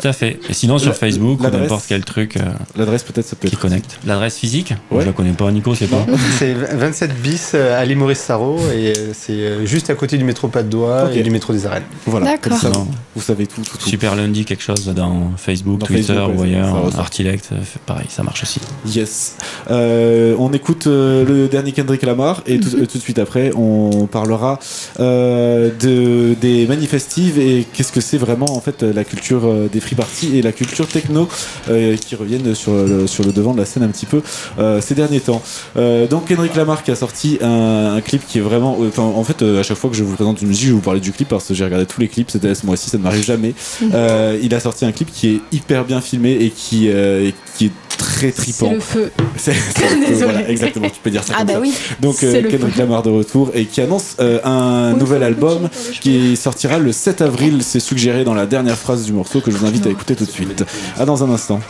Tout 0.00 0.08
à 0.08 0.12
fait. 0.12 0.38
Et 0.48 0.52
sinon, 0.52 0.78
sur 0.78 0.94
Facebook, 0.94 1.40
ou 1.40 1.42
l'adresse- 1.42 1.62
n'importe 1.62 1.84
quel 1.88 2.04
truc 2.04 2.36
euh, 2.36 2.40
L'adresse 2.76 3.02
peut-être 3.02 3.26
ça 3.26 3.36
peut 3.36 3.48
qui 3.48 3.56
connecte. 3.56 3.98
L'adresse 4.06 4.36
physique 4.36 4.74
Ouais. 4.90 5.00
Je 5.02 5.06
la 5.06 5.12
connais 5.12 5.32
pas, 5.32 5.50
Nico, 5.50 5.74
c'est 5.74 5.86
pas. 5.86 6.04
C'est 6.38 6.52
27 6.54 7.14
bis 7.22 7.52
euh, 7.54 7.80
à 7.80 7.84
l'île 7.84 7.96
Maurice 7.98 8.18
Sarro 8.20 8.58
et 8.74 8.92
euh, 8.96 9.12
c'est 9.14 9.32
euh, 9.32 9.66
juste 9.66 9.90
à 9.90 9.94
côté 9.94 10.16
du 10.18 10.24
métro 10.24 10.48
Pas 10.48 10.62
de 10.62 10.68
Doigt 10.68 11.10
et 11.14 11.22
du 11.22 11.30
métro 11.30 11.52
des 11.52 11.66
Arènes. 11.66 11.82
Voilà. 12.06 12.26
D'accord. 12.26 12.58
Comme 12.60 12.72
ça, 12.72 12.78
vous 13.14 13.22
savez 13.22 13.46
tout, 13.46 13.62
tout, 13.62 13.78
tout. 13.78 13.88
Super 13.88 14.14
lundi, 14.16 14.44
quelque 14.44 14.62
chose 14.62 14.86
dans 14.94 15.32
Facebook, 15.36 15.80
Dans 15.80 15.86
Twitter 15.86 16.14
Facebook, 16.14 16.38
ou 16.38 16.42
ailleurs. 16.42 16.98
Artilect, 16.98 17.48
euh, 17.52 17.56
pareil, 17.86 18.06
ça 18.08 18.22
marche 18.22 18.42
aussi. 18.42 18.60
Yes. 18.86 19.36
Euh, 19.70 20.34
on 20.38 20.52
écoute 20.52 20.86
euh, 20.86 21.24
le 21.24 21.48
dernier 21.48 21.72
Kendrick 21.72 22.02
Lamar 22.02 22.42
et 22.46 22.60
tout, 22.60 22.74
euh, 22.76 22.86
tout 22.86 22.98
de 22.98 23.02
suite 23.02 23.18
après, 23.18 23.50
on 23.56 24.06
parlera 24.06 24.58
euh, 25.00 25.70
de, 25.80 26.34
des 26.40 26.66
manifestives 26.66 27.38
et 27.38 27.66
qu'est-ce 27.72 27.92
que 27.92 28.00
c'est 28.00 28.18
vraiment 28.18 28.56
en 28.56 28.60
fait 28.60 28.82
la 28.82 29.04
culture 29.04 29.42
euh, 29.44 29.68
des 29.72 29.80
free 29.86 29.94
parties 29.94 30.36
et 30.36 30.42
la 30.42 30.52
culture 30.52 30.86
techno 30.88 31.28
euh, 31.70 31.96
qui 31.96 32.14
reviennent 32.16 32.54
sur 32.54 32.72
le, 32.72 33.06
sur 33.06 33.24
le 33.24 33.32
devant 33.32 33.52
de 33.54 33.58
la 33.58 33.64
scène 33.64 33.82
un 33.84 33.88
petit 33.88 34.06
peu 34.06 34.20
euh, 34.58 34.80
ces 34.80 34.94
derniers 34.94 35.20
temps. 35.20 35.42
Euh, 35.76 36.06
donc 36.06 36.30
Lamar 36.56 36.82
qui 36.82 36.90
a 36.90 36.96
sorti 36.96 37.38
un, 37.42 37.94
un 37.96 38.00
clip 38.00 38.22
qui 38.26 38.38
est 38.38 38.40
vraiment, 38.40 38.76
enfin 38.88 39.02
en 39.02 39.22
fait 39.24 39.42
à 39.42 39.62
chaque 39.62 39.76
fois 39.76 39.90
que 39.90 39.96
je 39.96 40.02
vous 40.04 40.14
présente 40.14 40.42
une 40.42 40.48
musique, 40.48 40.64
je 40.64 40.68
vais 40.70 40.74
vous 40.74 40.80
parler 40.80 41.00
du 41.00 41.12
clip 41.12 41.28
parce 41.28 41.44
que 41.46 41.54
j'ai 41.54 41.64
regardé 41.64 41.86
tous 41.86 42.00
les 42.00 42.08
clips. 42.08 42.30
C'était 42.30 42.54
ce 42.54 42.66
mois-ci, 42.66 42.90
ça 42.90 42.98
ne 42.98 43.02
m'arrive 43.02 43.24
jamais. 43.24 43.54
Euh, 43.94 44.38
il 44.42 44.54
a 44.54 44.60
sorti 44.60 44.84
un 44.84 44.92
clip 44.92 45.10
qui 45.12 45.28
est 45.28 45.40
hyper 45.52 45.84
bien 45.84 46.00
filmé 46.00 46.32
et 46.32 46.50
qui, 46.50 46.88
et 46.88 47.34
qui 47.56 47.66
est 47.66 47.72
très 47.98 48.32
C'est 48.32 48.52
tripant. 48.52 48.72
le 48.74 48.80
feu. 48.80 49.10
C'est- 49.36 49.52
c'est- 49.76 49.96
Désolée. 50.08 50.32
voilà, 50.32 50.48
exactement, 50.48 50.88
tu 50.90 51.00
peux 51.02 51.10
dire 51.10 51.22
ça 51.24 51.32
Ah 51.34 51.38
comme 51.38 51.46
bah 51.48 51.52
ça. 51.54 51.60
oui. 51.60 51.72
Donc 52.00 52.16
C'est 52.18 52.26
euh, 52.36 52.40
le 52.42 52.48
Kendrick 52.50 52.74
feu. 52.74 52.80
Lamar 52.80 53.02
de 53.02 53.10
retour 53.10 53.50
et 53.54 53.64
qui 53.66 53.80
annonce 53.80 54.16
euh, 54.20 54.38
un 54.44 54.92
nouvel 54.94 55.22
album 55.22 55.68
qui 56.00 56.36
sortira 56.36 56.78
le 56.78 56.92
7 56.92 57.20
avril. 57.22 57.58
C'est 57.62 57.80
suggéré 57.80 58.24
dans 58.24 58.34
la 58.34 58.46
dernière 58.46 58.76
phrase 58.76 59.04
du 59.04 59.12
morceau 59.12 59.40
que 59.40 59.50
je 59.50 59.56
vous 59.56 59.66
invite 59.66 59.75
à 59.84 59.90
écouter 59.90 60.16
tout 60.16 60.24
de 60.24 60.30
suite. 60.30 60.64
À 60.96 61.04
dans 61.04 61.24
un 61.24 61.30
instant. 61.30 61.60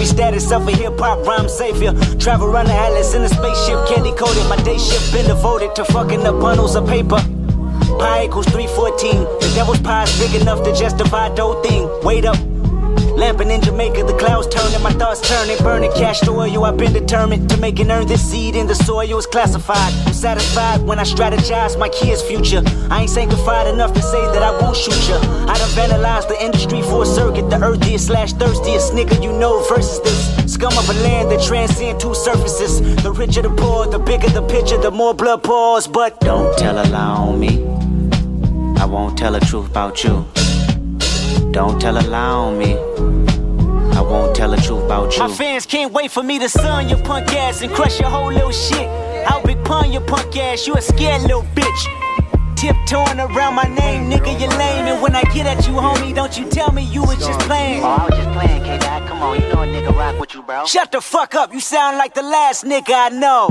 Legendary 0.00 0.40
status 0.40 0.52
of 0.52 0.66
a 0.66 0.72
hip 0.72 0.98
hop 0.98 1.26
rhyme 1.26 1.48
savior. 1.48 1.92
Travel 2.18 2.48
around 2.48 2.66
the 2.66 2.72
atlas 2.72 3.14
in 3.14 3.22
a 3.22 3.28
spaceship, 3.28 3.86
candy 3.88 4.12
coated. 4.12 4.46
My 4.48 4.56
day 4.62 4.78
shift 4.78 5.12
been 5.12 5.26
devoted 5.26 5.74
to 5.76 5.84
fucking 5.84 6.26
up 6.26 6.40
bundles 6.40 6.76
of 6.76 6.86
paper. 6.86 7.20
Pi 7.98 8.24
equals 8.24 8.46
314. 8.46 9.24
The 9.40 9.52
devil's 9.54 9.80
pie 9.80 10.04
is 10.04 10.18
big 10.18 10.40
enough 10.40 10.62
to 10.64 10.74
justify 10.74 11.28
the 11.28 11.42
whole 11.42 11.62
thing. 11.62 11.88
Wait 12.02 12.24
up. 12.24 12.49
Lamping 13.20 13.50
in 13.50 13.60
Jamaica, 13.60 14.04
the 14.04 14.16
clouds 14.16 14.46
turning, 14.46 14.82
my 14.82 14.92
thoughts 14.92 15.20
turning, 15.20 15.58
burning 15.58 15.92
cash 15.92 16.20
to 16.20 16.30
oil. 16.30 16.64
I've 16.64 16.78
been 16.78 16.94
determined 16.94 17.50
to 17.50 17.58
make 17.58 17.78
and 17.78 17.90
earn 17.90 18.06
this 18.06 18.22
seed 18.22 18.56
in 18.56 18.66
the 18.66 18.74
soil 18.74 19.18
is 19.18 19.26
classified. 19.26 19.92
I'm 20.06 20.14
satisfied 20.14 20.80
when 20.80 20.98
I 20.98 21.02
strategize 21.02 21.78
my 21.78 21.90
kids' 21.90 22.22
future. 22.22 22.62
I 22.90 23.02
ain't 23.02 23.10
sanctified 23.10 23.66
enough 23.66 23.92
to 23.92 24.00
say 24.00 24.24
that 24.32 24.42
I 24.42 24.58
won't 24.62 24.74
shoot 24.74 25.06
ya. 25.06 25.18
I 25.46 25.58
done 25.58 25.68
vandalized 25.76 26.28
the 26.28 26.42
industry 26.42 26.80
for 26.80 27.02
a 27.02 27.06
circuit, 27.06 27.50
the 27.50 27.62
earthiest 27.62 28.06
slash 28.06 28.32
thirstiest 28.32 28.94
nigga 28.94 29.22
you 29.22 29.34
know 29.34 29.62
versus 29.68 30.00
this 30.00 30.54
scum 30.54 30.72
of 30.78 30.88
a 30.88 30.94
land 31.02 31.30
that 31.30 31.42
transcend 31.42 32.00
two 32.00 32.14
surfaces. 32.14 32.80
The 33.02 33.12
richer 33.12 33.42
the 33.42 33.50
poor, 33.50 33.86
the 33.86 33.98
bigger 33.98 34.30
the 34.30 34.40
picture, 34.48 34.78
the 34.78 34.90
more 34.90 35.12
blood 35.12 35.42
pours. 35.42 35.86
But 35.86 36.20
don't 36.20 36.56
tell 36.56 36.78
a 36.78 36.88
lie 36.88 37.16
on 37.28 37.38
me. 37.38 37.66
I 38.80 38.86
won't 38.86 39.18
tell 39.18 39.32
the 39.32 39.40
truth 39.40 39.68
about 39.68 40.04
you. 40.04 40.24
Don't 41.52 41.80
tell 41.80 41.96
a 41.98 42.04
lie 42.06 42.20
on 42.20 42.58
me. 42.58 42.74
I 43.96 44.00
won't 44.00 44.34
tell 44.34 44.50
the 44.50 44.56
truth 44.56 44.84
about 44.84 45.12
you. 45.14 45.18
My 45.20 45.28
fans 45.28 45.66
can't 45.66 45.92
wait 45.92 46.10
for 46.10 46.22
me 46.22 46.38
to 46.38 46.48
sun 46.48 46.88
your 46.88 47.02
punk 47.02 47.32
ass 47.34 47.62
and 47.62 47.72
crush 47.72 48.00
your 48.00 48.08
whole 48.08 48.32
little 48.32 48.52
shit. 48.52 48.88
I'll 49.28 49.44
be 49.44 49.54
pun 49.54 49.92
your 49.92 50.02
punk 50.02 50.36
ass, 50.36 50.66
you 50.66 50.74
a 50.74 50.80
scared 50.80 51.22
little 51.22 51.42
bitch. 51.54 52.56
Tiptoeing 52.56 53.18
around 53.18 53.54
my 53.54 53.64
name, 53.64 54.10
nigga, 54.10 54.38
you 54.40 54.48
lame. 54.58 54.86
And 54.86 55.02
when 55.02 55.14
I 55.14 55.22
get 55.34 55.46
at 55.46 55.66
you, 55.66 55.74
homie, 55.74 56.14
don't 56.14 56.36
you 56.38 56.48
tell 56.48 56.72
me 56.72 56.82
you 56.82 57.02
was 57.02 57.18
just 57.18 57.40
playing. 57.40 57.82
Oh, 57.82 57.88
I 57.88 58.06
was 58.06 58.18
just 58.18 58.30
playing, 58.38 58.62
K 58.64 58.78
Dot. 58.78 59.08
Come 59.08 59.22
on, 59.22 59.40
you 59.40 59.48
know 59.48 59.62
a 59.62 59.66
nigga 59.66 59.94
rock 59.94 60.18
with 60.20 60.34
you, 60.34 60.42
bro. 60.42 60.66
Shut 60.66 60.92
the 60.92 61.00
fuck 61.00 61.34
up, 61.34 61.52
you 61.52 61.60
sound 61.60 61.98
like 61.98 62.14
the 62.14 62.22
last 62.22 62.64
nigga 62.64 62.92
I 62.94 63.08
know. 63.08 63.48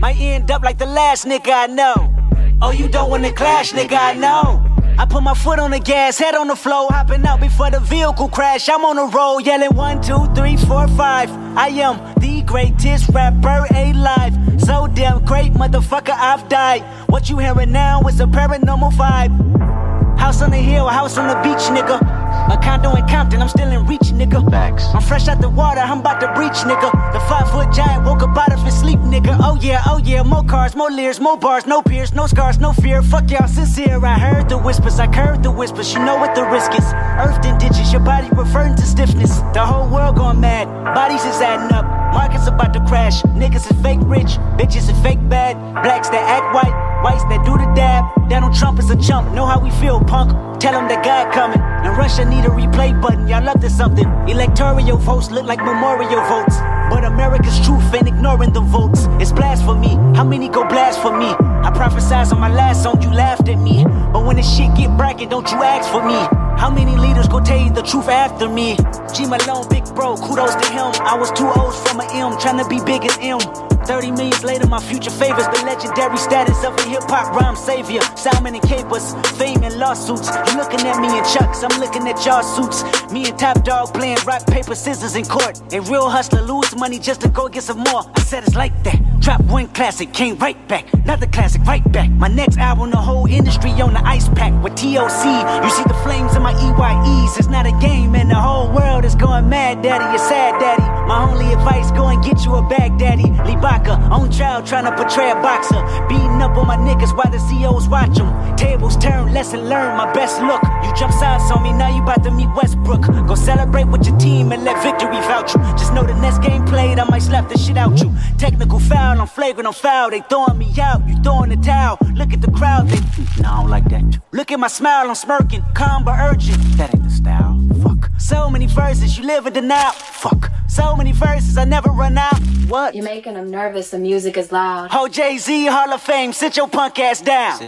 Might 0.00 0.16
end 0.18 0.50
up 0.50 0.62
like 0.62 0.78
the 0.78 0.86
last 0.86 1.24
nigga 1.24 1.52
I 1.52 1.66
know. 1.66 2.14
Oh, 2.60 2.70
you 2.70 2.88
don't 2.88 3.10
wanna 3.10 3.32
clash, 3.32 3.72
nigga, 3.72 3.96
I 3.96 4.14
know. 4.14 4.67
I 4.98 5.06
put 5.06 5.22
my 5.22 5.32
foot 5.32 5.60
on 5.60 5.70
the 5.70 5.78
gas, 5.78 6.18
head 6.18 6.34
on 6.34 6.48
the 6.48 6.56
floor, 6.56 6.88
hopping 6.90 7.24
out 7.24 7.40
before 7.40 7.70
the 7.70 7.78
vehicle 7.78 8.28
crash. 8.28 8.68
I'm 8.68 8.84
on 8.84 8.96
the 8.96 9.06
road, 9.16 9.46
yelling 9.46 9.76
one, 9.76 10.02
two, 10.02 10.26
three, 10.34 10.56
four, 10.56 10.88
five. 10.88 11.30
I 11.56 11.68
am 11.68 12.14
the 12.18 12.42
greatest 12.42 13.08
rapper 13.10 13.64
alive. 13.72 14.34
So 14.60 14.88
damn 14.88 15.24
great, 15.24 15.52
motherfucker, 15.52 16.10
I've 16.10 16.48
died. 16.48 16.82
What 17.08 17.30
you 17.30 17.38
hearing 17.38 17.70
now 17.70 18.02
is 18.08 18.18
a 18.18 18.24
paranormal 18.24 18.90
vibe. 18.94 20.18
House 20.18 20.42
on 20.42 20.50
the 20.50 20.56
hill, 20.56 20.88
house 20.88 21.16
on 21.16 21.28
the 21.28 21.36
beach, 21.48 21.62
nigga. 21.68 22.17
A 22.50 22.56
condo 22.62 22.94
in 22.94 23.06
Compton, 23.06 23.42
I'm 23.42 23.48
still 23.48 23.68
in 23.68 23.86
reach, 23.86 24.08
nigga. 24.12 24.38
Facts. 24.50 24.84
I'm 24.94 25.02
fresh 25.02 25.28
out 25.28 25.40
the 25.40 25.48
water, 25.48 25.80
I'm 25.80 26.00
about 26.00 26.20
to 26.20 26.32
breach, 26.34 26.58
nigga. 26.64 26.90
The 27.12 27.20
five 27.28 27.50
foot 27.50 27.72
giant 27.72 28.04
woke 28.04 28.22
up 28.22 28.36
out 28.36 28.52
of 28.52 28.62
his 28.64 28.78
sleep, 28.78 28.98
nigga. 29.00 29.36
Oh 29.40 29.58
yeah, 29.60 29.82
oh 29.86 29.98
yeah, 29.98 30.22
more 30.22 30.44
cars, 30.44 30.74
more 30.74 30.90
leers, 30.90 31.20
more 31.20 31.36
bars, 31.36 31.66
no 31.66 31.82
peers, 31.82 32.12
no 32.14 32.26
scars, 32.26 32.58
no 32.58 32.72
fear. 32.72 33.02
Fuck 33.02 33.30
y'all 33.30 33.48
sincere. 33.48 34.04
I 34.04 34.18
heard 34.18 34.48
the 34.48 34.56
whispers, 34.56 34.98
I 34.98 35.06
heard 35.14 35.42
the 35.42 35.50
whispers. 35.50 35.92
You 35.92 36.00
know 36.04 36.16
what 36.16 36.34
the 36.34 36.44
risk 36.44 36.72
is. 36.72 36.84
Earthed 37.18 37.44
in 37.44 37.58
ditches, 37.58 37.92
your 37.92 38.00
body 38.00 38.28
referring 38.32 38.76
to 38.76 38.82
stiffness. 38.82 39.40
The 39.52 39.64
whole 39.64 39.88
world 39.88 40.16
going 40.16 40.40
mad, 40.40 40.66
bodies 40.94 41.24
is 41.24 41.40
adding 41.40 41.74
up. 41.76 41.84
Markets 42.14 42.46
about 42.46 42.72
to 42.72 42.80
crash. 42.86 43.22
Niggas 43.36 43.70
is 43.70 43.82
fake 43.82 44.00
rich, 44.02 44.38
bitches 44.56 44.88
is 44.88 44.98
fake 45.02 45.20
bad. 45.28 45.56
Blacks 45.82 46.08
that 46.08 46.24
act 46.24 46.54
white, 46.54 46.72
whites 47.02 47.24
that 47.24 47.44
do 47.44 47.56
the 47.56 47.70
dab. 47.74 48.04
Donald 48.28 48.54
Trump 48.54 48.78
is 48.78 48.90
a 48.90 48.96
chump, 48.96 49.32
know 49.32 49.46
how 49.46 49.58
we 49.58 49.70
feel, 49.70 50.00
punk. 50.00 50.32
Tell 50.60 50.78
him 50.78 50.88
that 50.88 51.04
God 51.04 51.32
coming. 51.32 51.60
And 51.60 51.96
Russia 51.96 52.24
need 52.24 52.44
a 52.44 52.48
replay 52.48 53.00
button, 53.00 53.28
y'all 53.28 53.48
up 53.48 53.60
to 53.60 53.70
something. 53.70 54.06
Electoral 54.28 54.96
votes 54.96 55.30
look 55.30 55.46
like 55.46 55.60
memorial 55.60 56.22
votes. 56.26 56.56
But 56.90 57.04
America's 57.04 57.60
truth 57.64 57.94
ain't 57.94 58.08
ignoring 58.08 58.52
the 58.52 58.60
votes. 58.60 59.06
It's 59.20 59.30
blasphemy. 59.30 59.94
How 60.16 60.24
many 60.24 60.48
go 60.48 60.64
me? 60.64 61.26
I 61.28 61.70
prophesied 61.74 62.32
on 62.32 62.40
my 62.40 62.48
last 62.48 62.82
song, 62.82 63.00
you 63.02 63.10
laughed 63.10 63.48
at 63.48 63.58
me. 63.58 63.84
But 64.12 64.24
when 64.24 64.36
the 64.36 64.42
shit 64.42 64.74
get 64.74 64.96
bragging, 64.96 65.28
don't 65.28 65.48
you 65.50 65.62
ask 65.62 65.88
for 65.90 66.04
me? 66.04 66.47
How 66.58 66.70
many 66.70 66.96
leaders 66.96 67.28
go 67.28 67.38
tell 67.38 67.56
you 67.56 67.70
the 67.70 67.82
truth 67.82 68.08
after 68.08 68.48
me? 68.48 68.76
G 69.14 69.26
Malone, 69.26 69.68
big 69.68 69.84
bro, 69.94 70.16
kudos 70.16 70.56
to 70.56 70.66
him. 70.72 70.90
I 71.06 71.16
was 71.16 71.30
two 71.30 71.46
O's 71.46 71.78
from 71.86 72.00
an 72.00 72.10
M, 72.10 72.36
trying 72.40 72.58
to 72.58 72.66
be 72.68 72.80
big 72.84 73.04
as 73.04 73.16
M. 73.20 73.38
30 73.86 74.10
minutes 74.10 74.44
later, 74.44 74.66
my 74.66 74.80
future 74.80 75.10
favors 75.10 75.46
the 75.46 75.62
legendary 75.64 76.18
status 76.18 76.62
of 76.64 76.76
a 76.76 76.82
hip 76.82 77.04
hop 77.04 77.34
rhyme 77.34 77.56
savior. 77.56 78.02
Salmon 78.16 78.54
and 78.54 78.62
capers, 78.64 79.14
fame 79.38 79.62
and 79.62 79.78
lawsuits. 79.78 80.28
You 80.28 80.58
looking 80.58 80.80
at 80.80 81.00
me 81.00 81.08
in 81.16 81.24
chucks, 81.24 81.62
I'm 81.62 81.80
looking 81.80 82.06
at 82.06 82.22
y'all 82.26 82.42
suits. 82.42 82.82
Me 83.10 83.26
and 83.26 83.38
Top 83.38 83.64
Dog 83.64 83.94
playing 83.94 84.18
rock, 84.26 84.44
paper, 84.46 84.74
scissors 84.74 85.16
in 85.16 85.24
court. 85.24 85.62
A 85.72 85.80
real 85.80 86.10
hustler 86.10 86.42
lose 86.42 86.76
money 86.76 86.98
just 86.98 87.22
to 87.22 87.28
go 87.28 87.48
get 87.48 87.62
some 87.62 87.78
more. 87.78 88.02
I 88.14 88.20
said 88.20 88.42
it's 88.42 88.56
like 88.56 88.74
that. 88.82 89.00
Drop 89.20 89.40
one 89.44 89.68
classic, 89.68 90.12
came 90.12 90.36
right 90.38 90.58
back. 90.68 90.92
Another 90.92 91.26
classic, 91.26 91.62
right 91.62 91.84
back. 91.92 92.10
My 92.10 92.28
next 92.28 92.58
album, 92.58 92.90
the 92.90 92.98
whole 92.98 93.26
industry 93.26 93.70
on 93.80 93.94
the 93.94 94.06
ice 94.06 94.28
pack 94.28 94.52
with 94.62 94.76
TOC. 94.76 95.64
You 95.64 95.70
see 95.70 95.84
the 95.84 95.98
flames 96.04 96.34
in 96.36 96.42
my 96.42 96.47
EYEs. 96.54 97.38
It's 97.38 97.48
not 97.48 97.66
a 97.66 97.72
game, 97.72 98.14
and 98.14 98.30
the 98.30 98.34
whole 98.34 98.70
world 98.72 99.04
is 99.04 99.14
going 99.14 99.48
mad, 99.48 99.82
daddy. 99.82 100.04
You're 100.04 100.18
sad, 100.18 100.58
daddy. 100.60 100.82
My 101.08 101.28
only 101.28 101.52
advice, 101.52 101.90
go 101.92 102.08
and 102.08 102.22
get 102.22 102.44
you 102.44 102.54
a 102.56 102.62
bag, 102.62 102.98
daddy. 102.98 103.24
Libaka, 103.48 103.98
on 104.10 104.30
trial, 104.30 104.62
trying 104.62 104.84
to 104.84 104.92
portray 104.96 105.30
a 105.30 105.34
boxer. 105.36 105.80
Beating 106.08 106.40
up 106.42 106.56
on 106.56 106.66
my 106.66 106.76
niggas 106.76 107.16
while 107.16 107.30
the 107.30 107.38
CEOs 107.38 107.88
watch 107.88 108.16
them. 108.16 108.28
Tables 108.56 108.96
turn, 108.96 109.32
lesson 109.32 109.68
learned, 109.68 109.96
my 109.96 110.12
best 110.12 110.40
look. 110.40 110.62
You 110.84 110.92
jump 110.96 111.12
sides 111.12 111.50
on 111.50 111.62
me, 111.62 111.72
now 111.72 111.94
you 111.94 112.02
about 112.02 112.24
to 112.24 112.30
meet 112.30 112.48
Westbrook. 112.56 113.02
Go 113.26 113.34
celebrate 113.34 113.84
with 113.84 114.06
your 114.06 114.18
team 114.18 114.52
and 114.52 114.64
let 114.64 114.82
victory 114.82 115.20
vouch 115.28 115.54
you. 115.54 115.60
Just 115.78 115.92
know 115.92 116.04
the 116.04 116.14
next 116.14 116.38
game 116.38 116.64
played, 116.64 116.98
I 116.98 117.04
might 117.04 117.22
slap 117.22 117.48
the 117.48 117.58
shit 117.58 117.76
out 117.76 118.00
you. 118.00 118.12
Technical 118.38 118.78
foul, 118.78 119.20
I'm 119.20 119.26
flagrant, 119.26 119.66
I'm 119.66 119.74
foul. 119.74 120.10
They 120.10 120.20
throwing 120.20 120.58
me 120.58 120.72
out, 120.80 121.06
you 121.08 121.16
throwing 121.22 121.50
the 121.50 121.56
towel. 121.56 121.98
Look 122.14 122.32
at 122.32 122.40
the 122.40 122.50
crowd, 122.50 122.88
they. 122.88 123.00
No, 123.42 123.48
I 123.48 123.56
don't 123.60 123.70
like 123.70 123.88
that. 123.90 124.20
Look 124.32 124.50
at 124.50 124.58
my 124.58 124.68
smile, 124.68 125.08
I'm 125.08 125.14
smirking. 125.14 125.62
Calm 125.74 126.04
but 126.04 126.18
urgent. 126.18 126.37
That 126.38 126.94
ain't 126.94 127.02
the 127.02 127.10
style. 127.10 127.58
Fuck. 127.82 128.10
So 128.18 128.48
many 128.48 128.66
verses, 128.66 129.18
you 129.18 129.24
live 129.26 129.46
in 129.46 129.52
the 129.52 129.60
denial. 129.60 129.92
Fuck. 129.92 130.50
So 130.68 130.94
many 130.94 131.12
verses, 131.12 131.58
I 131.58 131.64
never 131.64 131.90
run 131.90 132.16
out. 132.16 132.38
What? 132.68 132.94
You're 132.94 133.04
making 133.04 133.34
them 133.34 133.50
nervous. 133.50 133.90
The 133.90 133.98
music 133.98 134.36
is 134.36 134.52
loud. 134.52 134.90
Ho 134.90 135.08
Jay 135.08 135.38
Z, 135.38 135.66
Hall 135.66 135.92
of 135.92 136.00
Fame, 136.00 136.32
sit 136.32 136.56
your 136.56 136.68
punk 136.68 136.98
ass 137.00 137.20
down. 137.20 137.58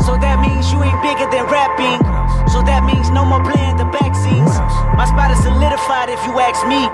So 0.00 0.18
that 0.18 0.38
means 0.40 0.70
you 0.72 0.82
ain't 0.82 1.02
bigger 1.02 1.30
than 1.30 1.46
rapping. 1.46 1.98
So 2.50 2.62
that 2.62 2.84
means 2.84 3.10
no 3.10 3.24
more 3.24 3.42
playing 3.42 3.76
the 3.76 3.86
back 3.86 4.14
scenes. 4.14 4.54
My 4.94 5.06
spot 5.06 5.30
is 5.30 5.42
solidified 5.42 6.10
if 6.10 6.22
you 6.26 6.38
ask 6.38 6.62
me. 6.66 6.86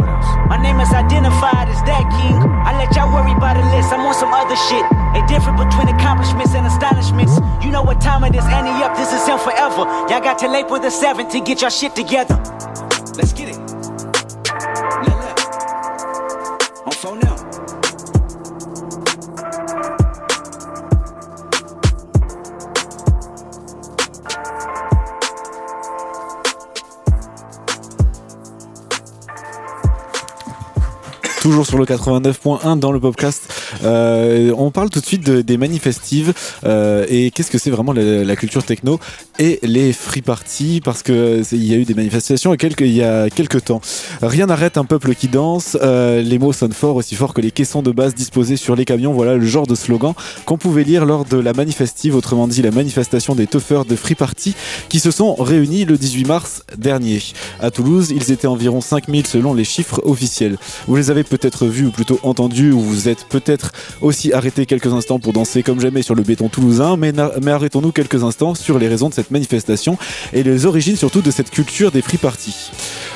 My 0.49 0.57
name 0.57 0.81
is 0.81 0.91
identified 0.91 1.69
as 1.69 1.81
that 1.85 2.05
king. 2.17 2.35
I 2.65 2.73
let 2.81 2.97
y'all 2.97 3.13
worry 3.13 3.33
about 3.33 3.57
the 3.61 3.65
list, 3.77 3.93
I'm 3.93 4.01
on 4.01 4.15
some 4.15 4.33
other 4.33 4.57
shit. 4.57 4.85
A 5.15 5.21
difference 5.29 5.61
between 5.61 5.89
accomplishments 5.95 6.55
and 6.55 6.67
astonishments. 6.67 7.37
You 7.63 7.71
know 7.71 7.83
what 7.83 8.01
time 8.01 8.25
it 8.25 8.35
is, 8.35 8.45
Annie 8.45 8.83
up, 8.83 8.97
this 8.97 9.13
is 9.13 9.27
him 9.27 9.39
forever. 9.39 9.85
Y'all 10.09 10.25
got 10.25 10.39
till 10.39 10.55
April 10.55 10.81
the 10.81 10.89
7th 10.89 11.31
to 11.33 11.41
get 11.41 11.61
your 11.61 11.71
shit 11.71 11.95
together. 11.95 12.37
Let's 13.17 13.33
get 13.33 13.51
it. 13.51 13.78
Toujours 31.49 31.65
sur 31.65 31.79
le 31.79 31.87
89.1 31.87 32.79
dans 32.79 32.93
le 32.93 33.01
podcast. 33.01 33.51
Euh, 33.85 34.53
on 34.57 34.71
parle 34.71 34.91
tout 34.91 35.01
de 35.01 35.07
suite 35.07 35.25
de- 35.25 35.43
des 35.43 35.57
manifestives 35.57 36.33
euh, 36.65 37.05
et 37.09 37.31
qu'est-ce 37.31 37.51
que 37.51 37.59
c'est 37.59 37.71
vraiment 37.71 37.93
la, 37.93 38.37
culture 38.37 38.63
techno 38.63 39.01
et 39.39 39.59
les 39.63 39.93
free 39.93 40.23
parties 40.23 40.81
parce 40.85 41.03
que 41.03 41.43
il 41.53 41.65
y 41.65 41.75
a 41.75 41.77
eu 41.77 41.85
des 41.85 41.95
manifestations 41.95 42.55
il 42.55 42.97
y 42.97 43.03
a 43.03 43.29
quelques, 43.31 43.65
temps. 43.65 43.81
Rien 44.23 44.47
n'arrête 44.47 44.79
un 44.79 44.85
peuple 44.85 45.15
qui 45.15 45.29
danse. 45.29 45.77
euh, 45.83 46.23
les 46.23 46.39
mots 46.39 46.53
sonnent 46.53 46.73
fort 46.73 46.97
aussi 46.97 47.15
fort 47.17 47.35
que 47.35 47.41
les 47.41 47.51
caissons 47.51 47.83
de 47.83 47.91
base 47.91 48.15
disposés 48.15 48.57
sur 48.57 48.77
les 48.77 48.85
camions. 48.85 49.13
Voilà 49.13 49.35
le 49.37 49.45
genre 49.47 49.67
de 49.67 49.75
slogan 49.75 50.13
qu'on 50.45 50.57
pouvait 50.59 50.85
lire 50.85 51.05
lors 51.05 51.25
de 51.25 51.37
la 51.39 51.53
manifestive, 51.53 52.15
autrement 52.15 52.47
dit 52.47 52.63
la 52.63 52.71
manifestation 52.71 53.35
des 53.35 53.47
toughers 53.47 53.83
de 53.89 53.97
free 53.97 54.15
party 54.15 54.55
qui 54.89 55.01
se 55.01 55.11
sont 55.11 55.35
réunis 55.35 55.85
le 55.85 55.97
18 55.99 56.25
mars 56.27 56.63
dernier. 56.77 57.21
À 57.61 57.71
Toulouse, 57.71 58.13
ils 58.15 58.31
étaient 58.33 58.47
environ 58.47 58.81
5000 58.81 59.27
selon 59.27 59.55
les 59.55 59.65
chiffres 59.65 60.01
officiels. 60.05 60.57
Vous 60.87 60.97
les 60.97 61.11
avez 61.11 61.25
peut-être 61.25 61.67
vus 61.67 61.87
ou 61.87 61.91
plutôt 61.91 62.21
entendus 62.23 62.71
ou 62.73 62.81
vous 62.81 63.09
êtes 63.09 63.25
peut-être 63.29 63.58
aussi 64.01 64.33
arrêtés 64.33 64.67
quelques 64.67 64.93
instants 64.93 65.19
pour 65.19 65.33
danser 65.33 65.63
comme 65.63 65.81
jamais 65.81 66.03
sur 66.03 66.15
le 66.15 66.23
béton 66.23 66.49
toulousain, 66.49 66.97
mais, 66.97 67.13
arrêtons-nous 67.51 67.93
quelques 67.93 68.25
instants 68.25 68.55
sur 68.55 68.79
les 68.79 68.89
raisons 68.89 69.09
de 69.09 69.15
cette 69.15 69.31
manifestation 69.31 69.99
et 70.33 70.43
les 70.43 70.67
origines 70.67 70.97
surtout 70.97 71.23
de 71.23 71.31
cette 71.31 71.51
culture 71.51 71.91
des 71.91 72.03
free 72.03 72.19
parties. 72.19 72.71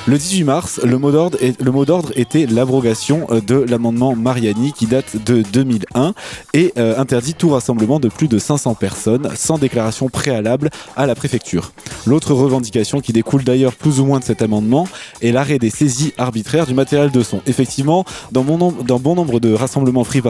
Le 0.07 0.19
18 0.19 0.45
mars, 0.45 0.81
le 0.83 0.99
mot 0.99 1.85
d'ordre 1.85 2.13
était 2.17 2.47
l'abrogation 2.47 3.27
euh, 3.31 3.41
de 3.41 3.55
l'amendement 3.55 4.17
Mariani 4.17 4.73
qui 4.73 4.87
date 4.87 5.23
de 5.25 5.43
2001 5.53 6.15
et 6.55 6.73
euh, 6.77 6.99
interdit 6.99 7.35
tout 7.35 7.51
rassemblement 7.51 8.01
de 8.01 8.09
plus 8.09 8.29
de 8.29 8.39
500 8.39 8.75
personnes 8.75 9.29
sans 9.37 9.59
déclaration 9.59 10.09
préalable 10.09 10.71
à 10.97 11.07
la 11.07 11.15
préfecture. 11.15 11.73
L'autre 12.07 12.35
revendication 12.35 13.01
qui 13.01 13.13
découle 13.13 13.45
d'ailleurs 13.45 13.75
plus 13.75 14.01
ou 14.01 14.05
moins 14.05 14.19
de 14.19 14.25
cet 14.25 14.43
amendement 14.43 14.89
est 15.21 15.31
l'arrêt 15.31 15.59
des 15.59 15.71
saisies 15.71 16.13
arbitraires 16.19 16.67
du 16.67 16.75
matériel 16.75 17.11
de 17.11 17.23
son. 17.23 17.41
Effectivement, 17.47 18.05
dans 18.33 18.43
bon 18.43 19.15
nombre 19.15 19.41
de 19.41 19.53
rassemblements 19.53 20.05
free 20.05 20.21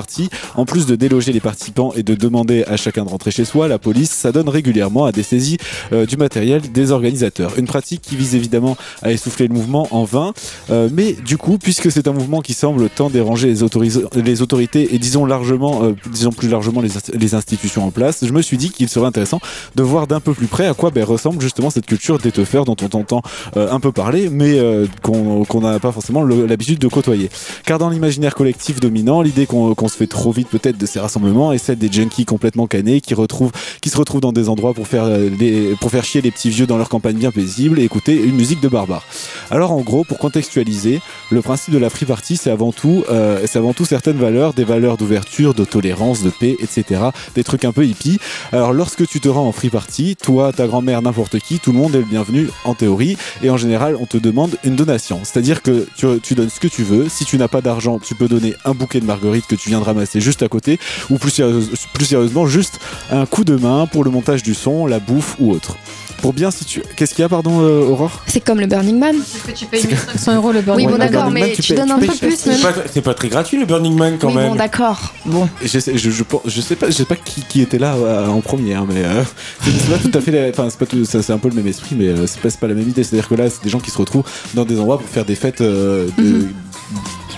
en 0.55 0.65
plus 0.65 0.87
de 0.87 0.97
déloger 0.97 1.33
les 1.33 1.41
participants 1.41 1.93
et 1.97 2.03
de 2.03 2.15
demander 2.15 2.65
à 2.65 2.77
chacun 2.77 3.05
de 3.05 3.09
rentrer 3.09 3.31
chez 3.31 3.45
soi, 3.45 3.69
la 3.69 3.79
police 3.79 4.11
s'adonne 4.11 4.49
régulièrement 4.49 5.05
à 5.05 5.13
des 5.13 5.23
saisies 5.23 5.59
euh, 5.93 6.07
du 6.07 6.17
matériel 6.17 6.73
des 6.73 6.91
organisateurs. 6.91 7.59
Une 7.59 7.67
pratique 7.67 8.03
qui 8.03 8.17
vise 8.17 8.35
évidemment 8.35 8.77
à 9.03 9.13
essouffler 9.13 9.49
le 9.49 9.55
mouvement 9.55 9.89
en 9.91 10.05
vain, 10.05 10.33
euh, 10.71 10.89
mais 10.93 11.13
du 11.13 11.39
coup, 11.39 11.59
puisque 11.59 11.91
c'est 11.91 12.09
un 12.09 12.13
mouvement 12.13 12.41
qui 12.41 12.55
semble 12.55 12.89
tant 12.89 13.11
déranger 13.11 13.49
les, 13.49 14.43
autorités 14.43 14.95
et 14.95 14.99
disons 14.99 15.25
largement, 15.25 15.85
euh, 15.85 15.93
disons 16.11 16.33
plus 16.33 16.49
largement 16.49 16.81
les, 16.81 16.91
inst- 16.91 17.17
les 17.17 17.35
institutions 17.35 17.87
en 17.87 17.91
place, 17.91 18.25
je 18.25 18.33
me 18.33 18.43
suis 18.43 18.57
dit 18.57 18.71
qu'il 18.71 18.89
serait 18.89 19.07
intéressant 19.07 19.41
de 19.75 19.83
voir 19.83 20.07
d'un 20.07 20.21
peu 20.21 20.35
plus 20.35 20.47
près 20.47 20.67
à 20.67 20.75
quoi 20.75 20.91
ben, 20.91 21.05
ressemble 21.05 21.41
justement 21.41 21.71
cette 21.71 21.87
culture 21.87 22.19
des 22.19 22.31
dont 22.67 22.77
on 22.83 22.97
entend 22.99 23.23
un 23.55 23.81
peu 23.81 23.93
parler, 23.93 24.29
mais 24.29 24.59
qu'on 25.03 25.61
n'a 25.61 25.79
pas 25.79 25.93
forcément 25.93 26.23
l'habitude 26.25 26.79
de 26.79 26.89
côtoyer. 26.89 27.31
Car 27.65 27.79
dans 27.79 27.89
l'imaginaire 27.89 28.35
collectif 28.35 28.81
dominant, 28.81 29.23
l'idée 29.23 29.47
qu'on 29.47 29.75
qu'on 29.75 29.89
se 29.93 29.97
fait 29.97 30.07
trop 30.07 30.33
vite 30.33 30.49
peut-être 30.49 30.79
de 30.79 30.87
ces 30.87 31.01
rassemblements 31.01 31.53
est 31.53 31.59
celle 31.59 31.79
des 31.79 31.91
junkies 31.93 32.25
complètement 32.25 32.67
canés 32.67 33.01
qui, 33.01 33.15
retrouvent, 33.15 33.53
qui 33.81 33.91
se 33.91 33.97
retrouvent 33.97 34.21
dans 34.21 34.33
des 34.33 34.49
endroits 34.49 34.75
pour 34.75 34.89
faire, 34.89 35.05
euh, 35.05 35.75
pour 35.81 35.91
faire 35.91 36.05
chier 36.05 36.21
les 36.21 36.31
petits 36.31 36.51
vieux 36.51 36.67
dans 36.67 36.79
leur 36.79 36.89
campagne 36.89 37.17
bien 37.17 37.31
paisible 37.31 37.79
et 37.79 37.85
écouter 37.85 38.17
une 38.17 38.35
musique 38.35 38.61
de 38.61 38.69
barbare. 38.69 39.05
Alors 39.51 39.73
en 39.73 39.81
gros, 39.81 40.05
pour 40.05 40.19
contextualiser, 40.19 41.01
le 41.31 41.43
principe 41.43 41.75
de 41.75 41.79
la 41.79 41.91
free 41.91 42.07
party, 42.07 42.37
c'est 42.37 42.51
avant 42.51 42.73
tout, 42.73 43.05
euh, 43.11 43.45
c'est 43.47 43.59
avant 43.59 43.75
tout 43.75 43.85
certaines 43.85 44.17
valeurs, 44.17 44.55
des 44.55 44.65
valeurs 44.65 44.97
d'ouverture, 44.97 45.55
de 45.55 45.65
tolérance, 45.65 46.23
de 46.23 46.31
paix, 46.31 46.57
etc. 46.61 47.03
Des 47.35 47.45
trucs 47.45 47.65
un 47.65 47.73
peu 47.73 47.85
hippies. 47.85 48.19
Alors 48.53 48.73
lorsque 48.73 49.07
tu 49.07 49.21
te 49.21 49.29
rends 49.29 49.47
en 49.47 49.53
free 49.53 49.71
party, 49.71 50.17
toi, 50.17 50.53
ta 50.53 50.67
grand-mère, 50.67 51.03
n'importe 51.03 51.39
qui, 51.39 51.59
tout 51.59 51.73
le 51.73 51.79
monde 51.79 51.95
est 51.95 51.99
le 51.99 52.05
bienvenu 52.05 52.49
en 52.65 52.75
théorie. 52.75 53.17
Et 53.43 53.51
en 53.51 53.59
général, 53.59 53.97
on 54.01 54.07
te 54.07 54.17
demande 54.17 54.57
une 54.65 54.77
donation. 54.77 55.21
C'est-à-dire 55.23 55.63
que 55.63 55.87
tu, 55.97 56.07
tu 56.23 56.35
donnes 56.35 56.51
ce 56.51 56.61
que 56.61 56.69
tu 56.69 56.83
veux. 56.83 57.09
Si 57.09 57.25
tu 57.25 57.37
n'as 57.37 57.49
pas 57.49 57.61
d'argent, 57.61 57.99
tu 57.99 58.15
peux 58.15 58.29
donner 58.29 58.55
un 58.65 58.73
bouquet 58.73 59.01
de 59.01 59.07
marguerites 59.07 59.47
que 59.47 59.55
tu 59.55 59.69
viens 59.69 59.81
de 59.83 59.87
ramasser 59.87 60.21
juste 60.21 60.43
à 60.43 60.49
côté. 60.49 60.79
Ou 61.11 61.19
plus, 61.19 61.31
sérieuse- 61.31 61.71
plus 61.93 62.07
sérieusement, 62.07 62.47
juste 62.47 62.79
un 63.11 63.27
coup 63.27 63.45
de 63.45 63.57
main 63.57 63.87
pour 63.87 64.05
le 64.05 64.11
montage 64.11 64.43
du 64.43 64.55
son, 64.55 64.87
la 64.87 64.99
bouffe 64.99 65.37
ou 65.39 65.53
autre. 65.53 65.77
Pour 66.21 66.33
bien 66.33 66.53
situer. 66.53 66.85
Qu'est-ce 66.95 67.15
qu'il 67.15 67.23
y 67.23 67.25
a, 67.25 67.29
pardon, 67.29 67.63
euh, 67.63 67.81
Aurore? 67.89 68.23
C'est 68.29 68.39
comme 68.39 68.61
le 68.61 68.67
Burning 68.69 68.97
Man. 68.97 69.17
Est-ce 69.17 69.43
que 69.53 69.59
tu 69.59 69.67
payes 69.67 69.85
1500 69.85 70.37
euros 70.37 70.53
le 70.53 70.61
Oui, 70.61 70.65
Burning 70.65 70.87
bon, 70.87 70.93
Man 70.93 71.01
d'accord, 71.01 71.23
Burning 71.25 71.41
Man, 71.41 71.49
mais 71.51 71.57
tu 71.57 71.63
tu 71.63 71.75
payes- 71.75 71.79
donnes 71.85 71.89
tu 71.89 71.93
un 71.95 71.99
peu 72.13 72.17
plus. 72.17 72.37
C'est 72.39 72.51
même. 72.51 72.61
pas, 72.61 72.73
c'est 72.93 73.01
pas 73.01 73.15
très 73.15 73.29
gratuit 73.29 73.59
le 73.59 73.67
Burning 73.67 73.97
Man 73.99 74.19
quand 74.21 74.29
Oui, 74.29 74.37
même. 74.37 74.51
bon, 74.51 74.55
d'accord. 74.55 75.13
Bon. 75.27 75.49
Je 75.65 75.79
sais, 75.81 75.99
je, 75.99 76.11
je, 76.11 76.23
pense- 76.23 76.43
je 76.47 76.61
sais 76.61 76.77
pas, 76.77 76.87
je 76.87 76.93
sais 76.93 77.05
pas 77.07 77.17
qui, 77.17 77.43
qui 77.49 77.61
était 77.61 77.79
là 77.81 77.95
euh, 77.97 78.29
en 78.29 78.41
premier, 78.41 78.75
hein, 78.75 78.87
mais 78.89 79.03
euh, 79.05 79.25
c'est 79.65 79.73
c'est 79.73 79.91
pas 79.91 79.99
tout 79.99 80.17
à 80.17 80.21
fait, 80.21 80.31
la- 80.31 80.49
enfin 80.51 80.69
c'est 80.71 80.79
pas 80.79 80.87
tout, 80.87 81.05
ça- 81.05 81.23
c'est 81.25 81.33
un 81.33 81.39
peu 81.39 81.49
le 81.49 81.57
même 81.57 81.67
esprit, 81.67 81.97
mais 81.99 82.07
euh, 82.07 82.29
c'est 82.29 82.41
pas, 82.41 82.51
c'est 82.51 82.61
pas 82.61 82.69
la 82.69 82.75
même 82.75 82.89
idée. 82.89 83.03
C'est-à-dire 83.03 83.29
que 83.29 83.35
là, 83.35 83.51
c'est 83.51 83.65
des 83.65 83.71
gens 83.71 83.81
qui 83.81 83.91
se 83.91 83.99
retrouvent 83.99 84.23
dans 84.55 84.65
des 84.65 84.79
endroits 84.79 84.99
pour 84.99 85.09
faire 85.09 85.25
des 85.25 85.35
fêtes 85.35 85.61
euh, 85.61 86.07
de- 86.19 86.47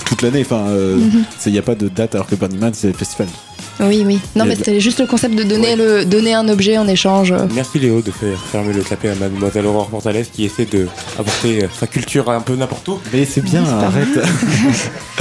toute 0.04 0.22
l'année. 0.22 0.42
Enfin, 0.42 0.66
il 1.46 1.52
n'y 1.52 1.58
a 1.58 1.62
pas 1.62 1.74
de 1.74 1.88
date, 1.88 2.14
alors 2.14 2.26
que 2.26 2.34
Burning 2.34 2.60
Man 2.60 2.72
c'est 2.74 2.88
le 2.88 2.92
festival. 2.94 3.28
Oui, 3.80 4.02
oui. 4.06 4.20
Non, 4.36 4.44
Et 4.44 4.48
mais 4.48 4.56
c'était 4.56 4.80
juste 4.80 5.00
le 5.00 5.06
concept 5.06 5.34
de 5.34 5.42
donner, 5.42 5.76
le, 5.76 6.04
donner 6.04 6.34
un 6.34 6.48
objet 6.48 6.78
en 6.78 6.86
échange. 6.86 7.34
Merci 7.54 7.78
Léo 7.78 8.00
de 8.02 8.10
faire 8.10 8.38
fermer 8.38 8.72
le 8.72 8.82
clapet 8.82 9.08
à 9.10 9.14
mademoiselle 9.14 9.66
Aurore 9.66 9.88
Portales 9.88 10.24
qui 10.32 10.44
essaie 10.44 10.64
de 10.66 10.86
apporter 11.18 11.64
euh, 11.64 11.68
sa 11.78 11.86
culture 11.86 12.30
un 12.30 12.40
peu 12.40 12.54
n'importe 12.54 12.86
où. 12.88 12.98
Mais 13.12 13.24
c'est 13.24 13.40
bien, 13.42 13.62
pas 13.62 13.86
arrête. 13.86 14.08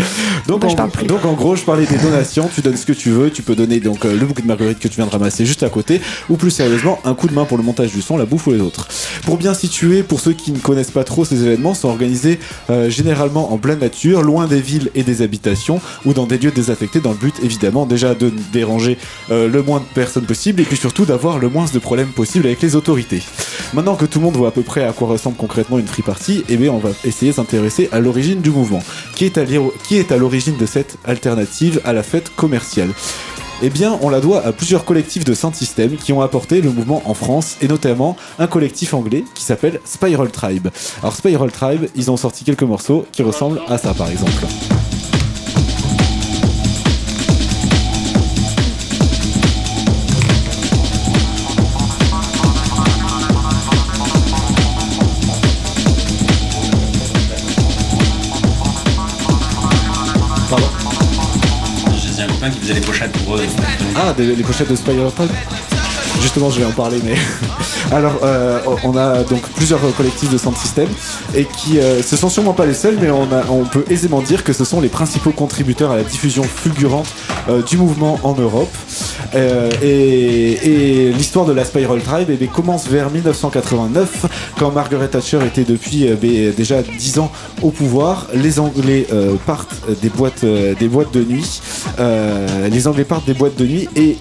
donc, 0.48 0.62
Bah, 0.62 0.68
je 0.70 1.04
en, 1.04 1.06
donc 1.06 1.26
en 1.26 1.34
gros, 1.34 1.56
je 1.56 1.64
parlais 1.64 1.86
des 1.86 1.98
donations. 1.98 2.50
Tu 2.54 2.62
donnes 2.62 2.78
ce 2.78 2.86
que 2.86 2.94
tu 2.94 3.10
veux. 3.10 3.32
Tu 3.32 3.42
peux 3.42 3.56
donner 3.56 3.80
donc 3.80 4.06
euh, 4.06 4.18
le 4.18 4.26
bouquet 4.26 4.42
de 4.44 4.48
marguerite 4.48 4.80
que 4.80 4.88
tu 4.88 4.96
viens 4.96 5.06
de 5.06 5.12
ramasser 5.12 5.46
juste 5.46 5.64
à 5.64 5.70
côté, 5.70 6.02
ou 6.30 6.38
plus 6.38 6.52
sérieusement, 6.52 7.00
un 7.06 7.16
coup 7.16 7.28
de 7.28 7.34
main 7.34 7.46
pour 7.46 7.58
le 7.58 7.64
montage 7.64 7.92
du 7.92 8.02
son, 8.02 8.18
la 8.18 8.26
bouffe 8.26 8.48
ou 8.48 8.52
les 8.52 8.62
autres. 8.62 8.88
Pour 9.26 9.38
bien 9.38 9.54
situer, 9.54 10.04
pour 10.04 10.20
ceux 10.20 10.34
qui 10.34 10.52
ne 10.52 10.60
connaissent 10.60 10.92
pas 10.92 11.04
trop, 11.04 11.26
ces 11.26 11.44
événements 11.44 11.74
sont 11.74 11.90
organisés 11.90 12.40
euh, 12.70 12.90
généralement 12.90 13.54
en 13.54 13.58
pleine 13.58 13.80
nature, 13.80 14.22
loin 14.22 14.48
des 14.48 14.62
villes 14.62 14.90
et 14.96 15.04
des 15.04 15.22
habitations, 15.22 15.82
ou 16.06 16.14
dans 16.14 16.26
des 16.26 16.38
lieux 16.38 16.52
désaffectés, 16.52 17.00
dans 17.00 17.12
le 17.12 17.18
but 17.18 17.36
évidemment 17.44 17.86
déjà 17.86 18.14
de 18.16 18.32
déranger 18.52 18.98
euh, 19.32 19.48
le 19.48 19.64
moins 19.64 19.80
de 19.80 19.86
personnes 19.86 20.26
possible, 20.26 20.62
et 20.62 20.66
puis 20.66 20.78
surtout 20.78 21.06
d'avoir 21.06 21.40
le 21.40 21.50
moins 21.50 21.66
de 21.74 21.80
problèmes 21.80 22.10
possible 22.10 22.46
avec 22.48 22.62
les 22.62 22.76
autorités. 22.76 23.22
Maintenant 23.74 23.96
que 23.96 24.06
tout 24.06 24.20
le 24.20 24.26
monde 24.26 24.36
voit 24.36 24.50
à 24.50 24.52
peu 24.52 24.62
près 24.62 24.84
à 24.84 24.92
quoi 24.92 25.08
ressemble 25.08 25.38
concrètement 25.38 25.80
une 25.80 25.88
free 25.88 26.04
party, 26.04 26.44
eh 26.50 26.58
bien 26.58 26.72
on 26.72 26.80
va 26.80 26.90
essayer 27.04 27.32
de 27.32 27.36
s'intéresser 27.36 27.90
à 27.92 28.00
l'origine 28.00 28.42
du 28.42 28.50
mouvement. 28.50 28.84
Qui 29.16 29.26
est 29.26 30.12
à 30.12 30.18
l'origine 30.18 30.58
de 30.58 30.66
cette 30.66 30.98
alternative 31.06 31.82
à 31.86 31.94
la 31.94 32.04
fête 32.04 32.32
commerciale 32.36 32.90
eh 33.66 33.70
bien, 33.70 33.98
on 34.02 34.10
la 34.10 34.20
doit 34.20 34.46
à 34.46 34.52
plusieurs 34.52 34.84
collectifs 34.84 35.24
de 35.24 35.34
sound 35.34 35.56
system 35.56 35.96
qui 35.96 36.12
ont 36.12 36.22
apporté 36.22 36.60
le 36.60 36.70
mouvement 36.70 37.02
en 37.06 37.14
France, 37.14 37.56
et 37.62 37.68
notamment 37.70 38.18
un 38.38 38.48
collectif 38.48 38.94
anglais 38.94 39.24
qui 39.36 39.44
s'appelle 39.44 39.80
Spiral 39.86 40.32
Tribe. 40.32 40.68
Alors, 41.02 41.16
Spiral 41.16 41.50
Tribe, 41.50 41.86
ils 41.96 42.12
ont 42.12 42.18
sorti 42.18 42.44
quelques 42.44 42.64
morceaux 42.64 43.06
qui 43.14 43.24
ressemblent 43.24 43.62
à 43.70 43.78
ça, 43.78 43.94
par 43.94 44.10
exemple. 44.10 44.44
Qui 62.52 62.60
faisait 62.60 62.74
les 62.74 62.82
pochettes 62.82 63.12
pour 63.14 63.36
eux. 63.38 63.42
Ah, 63.96 64.14
des- 64.16 64.36
les 64.36 64.44
pochettes 64.44 64.70
de 64.70 64.76
Spider 64.76 65.08
Tribe 65.16 65.30
Justement, 66.22 66.50
je 66.52 66.60
vais 66.60 66.66
en 66.66 66.72
parler, 66.72 67.00
mais 67.04 67.16
alors 67.92 68.14
euh, 68.24 68.60
on 68.84 68.96
a 68.96 69.24
donc 69.24 69.42
plusieurs 69.56 69.80
collectifs 69.98 70.30
de 70.30 70.38
sound 70.38 70.56
system 70.56 70.88
et 71.36 71.46
qui 71.46 71.80
euh, 71.80 72.02
ce 72.04 72.16
sont 72.16 72.30
sûrement 72.30 72.54
pas 72.54 72.66
les 72.66 72.74
seuls, 72.76 72.98
mais 73.02 73.10
on 73.10 73.66
peut 73.66 73.84
aisément 73.90 74.22
dire 74.22 74.44
que 74.44 74.54
ce 74.54 74.64
sont 74.64 74.80
les 74.80 74.90
principaux 74.90 75.32
contributeurs 75.32 75.92
à 75.92 75.98
la 75.98 76.04
diffusion 76.04 76.44
fulgurante 76.44 77.08
euh, 77.50 77.62
du 77.64 77.78
mouvement 77.78 78.20
en 78.24 78.34
Europe. 78.36 78.72
Euh, 79.36 79.70
et 79.82 81.12
l'histoire 81.12 81.46
de 81.46 81.54
la 81.54 81.66
Spiral 81.66 82.02
Tribe 82.02 82.30
eh 82.30 82.48
commence 82.48 82.88
vers 82.88 83.10
1989, 83.10 84.26
quand 84.58 84.72
Margaret 84.72 85.08
Thatcher 85.08 85.40
était 85.46 85.64
depuis 85.64 86.08
ben, 86.22 86.52
déjà 86.56 86.82
10 86.82 87.20
ans 87.20 87.32
au 87.62 87.72
pouvoir. 87.72 88.28
Les 88.34 88.60
Anglais 88.60 89.08
euh, 89.12 89.36
partent 89.46 89.76
des 90.02 90.10
boîtes, 90.10 90.44
euh, 90.44 90.74
des 90.76 90.88
boîtes 90.88 91.14
de 91.14 91.24
nuit. 91.24 91.62
Les 92.72 92.88
Anglais 92.88 93.04
partent 93.04 93.26
des 93.26 93.34
boîtes 93.34 93.58
de 93.58 93.66
nuit 93.66 93.90
et, 93.96 94.18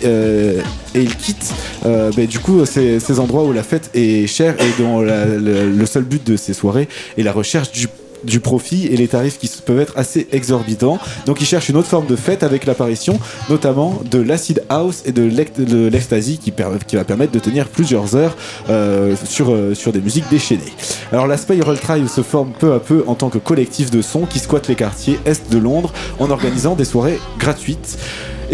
et 0.95 1.01
ils 1.01 1.17
quittent 1.17 1.53
ben, 1.85 2.27
du 2.27 2.39
coup 2.39 2.65
ces, 2.67 3.21
endroits 3.21 3.45
où 3.45 3.53
la 3.53 3.63
fête 3.63 3.91
est 3.95 4.27
chère 4.27 4.55
et 4.61 4.83
dont 4.83 5.01
le, 5.01 5.71
le 5.71 5.87
seul 5.87 6.05
but 6.05 6.25
de 6.27 6.37
ces 6.37 6.55
soirées 6.55 6.89
est 7.17 7.23
la 7.23 7.33
recherche 7.33 7.73
du 7.73 7.89
du 8.25 8.41
profit 8.41 8.87
et 8.87 8.97
les 8.97 9.09
tarifs 9.09 9.39
qui 9.39 9.51
peuvent 9.65 9.81
être 9.81 9.97
assez 9.97 10.29
exorbitants. 10.33 10.99
Donc 11.27 11.41
ils 11.41 11.47
cherchent 11.47 11.69
une 11.69 11.77
autre 11.77 11.89
forme 11.89 12.07
de 12.07 12.17
fête 12.17 12.43
avec 12.43 12.67
l'apparition 12.67 13.19
notamment 13.49 14.01
de 14.11 14.19
l'acid 14.19 14.63
house 14.69 15.03
et 15.05 15.13
de 15.13 15.23
l'ecstasy 15.23 16.39
qui, 16.39 16.53
va 16.97 17.05
permettre 17.05 17.33
de 17.33 17.39
tenir 17.39 17.69
plusieurs 17.69 18.17
heures 18.17 18.37
euh, 18.69 19.15
sur, 19.25 19.53
euh, 19.53 19.75
sur 19.75 19.93
des 19.93 20.01
musiques 20.01 20.29
déchaînées. 20.31 20.63
Alors 21.11 21.27
la 21.27 21.37
Spiral 21.37 21.79
Tribe 21.79 22.07
se 22.07 22.23
forme 22.23 22.53
peu 22.59 22.73
à 22.73 22.81
peu 22.81 23.05
en 23.07 23.15
tant 23.15 23.29
que 23.29 23.39
collectif 23.39 23.91
de 23.91 24.03
sons 24.03 24.27
qui 24.27 24.39
squatte 24.39 24.69
les 24.69 24.75
quartiers 24.75 25.19
est 25.25 25.51
de 25.51 25.59
Londres 25.59 25.93
en 26.19 26.31
organisant 26.31 26.75
des 26.75 26.85
soirées 26.85 27.19
gratuites. 27.39 27.99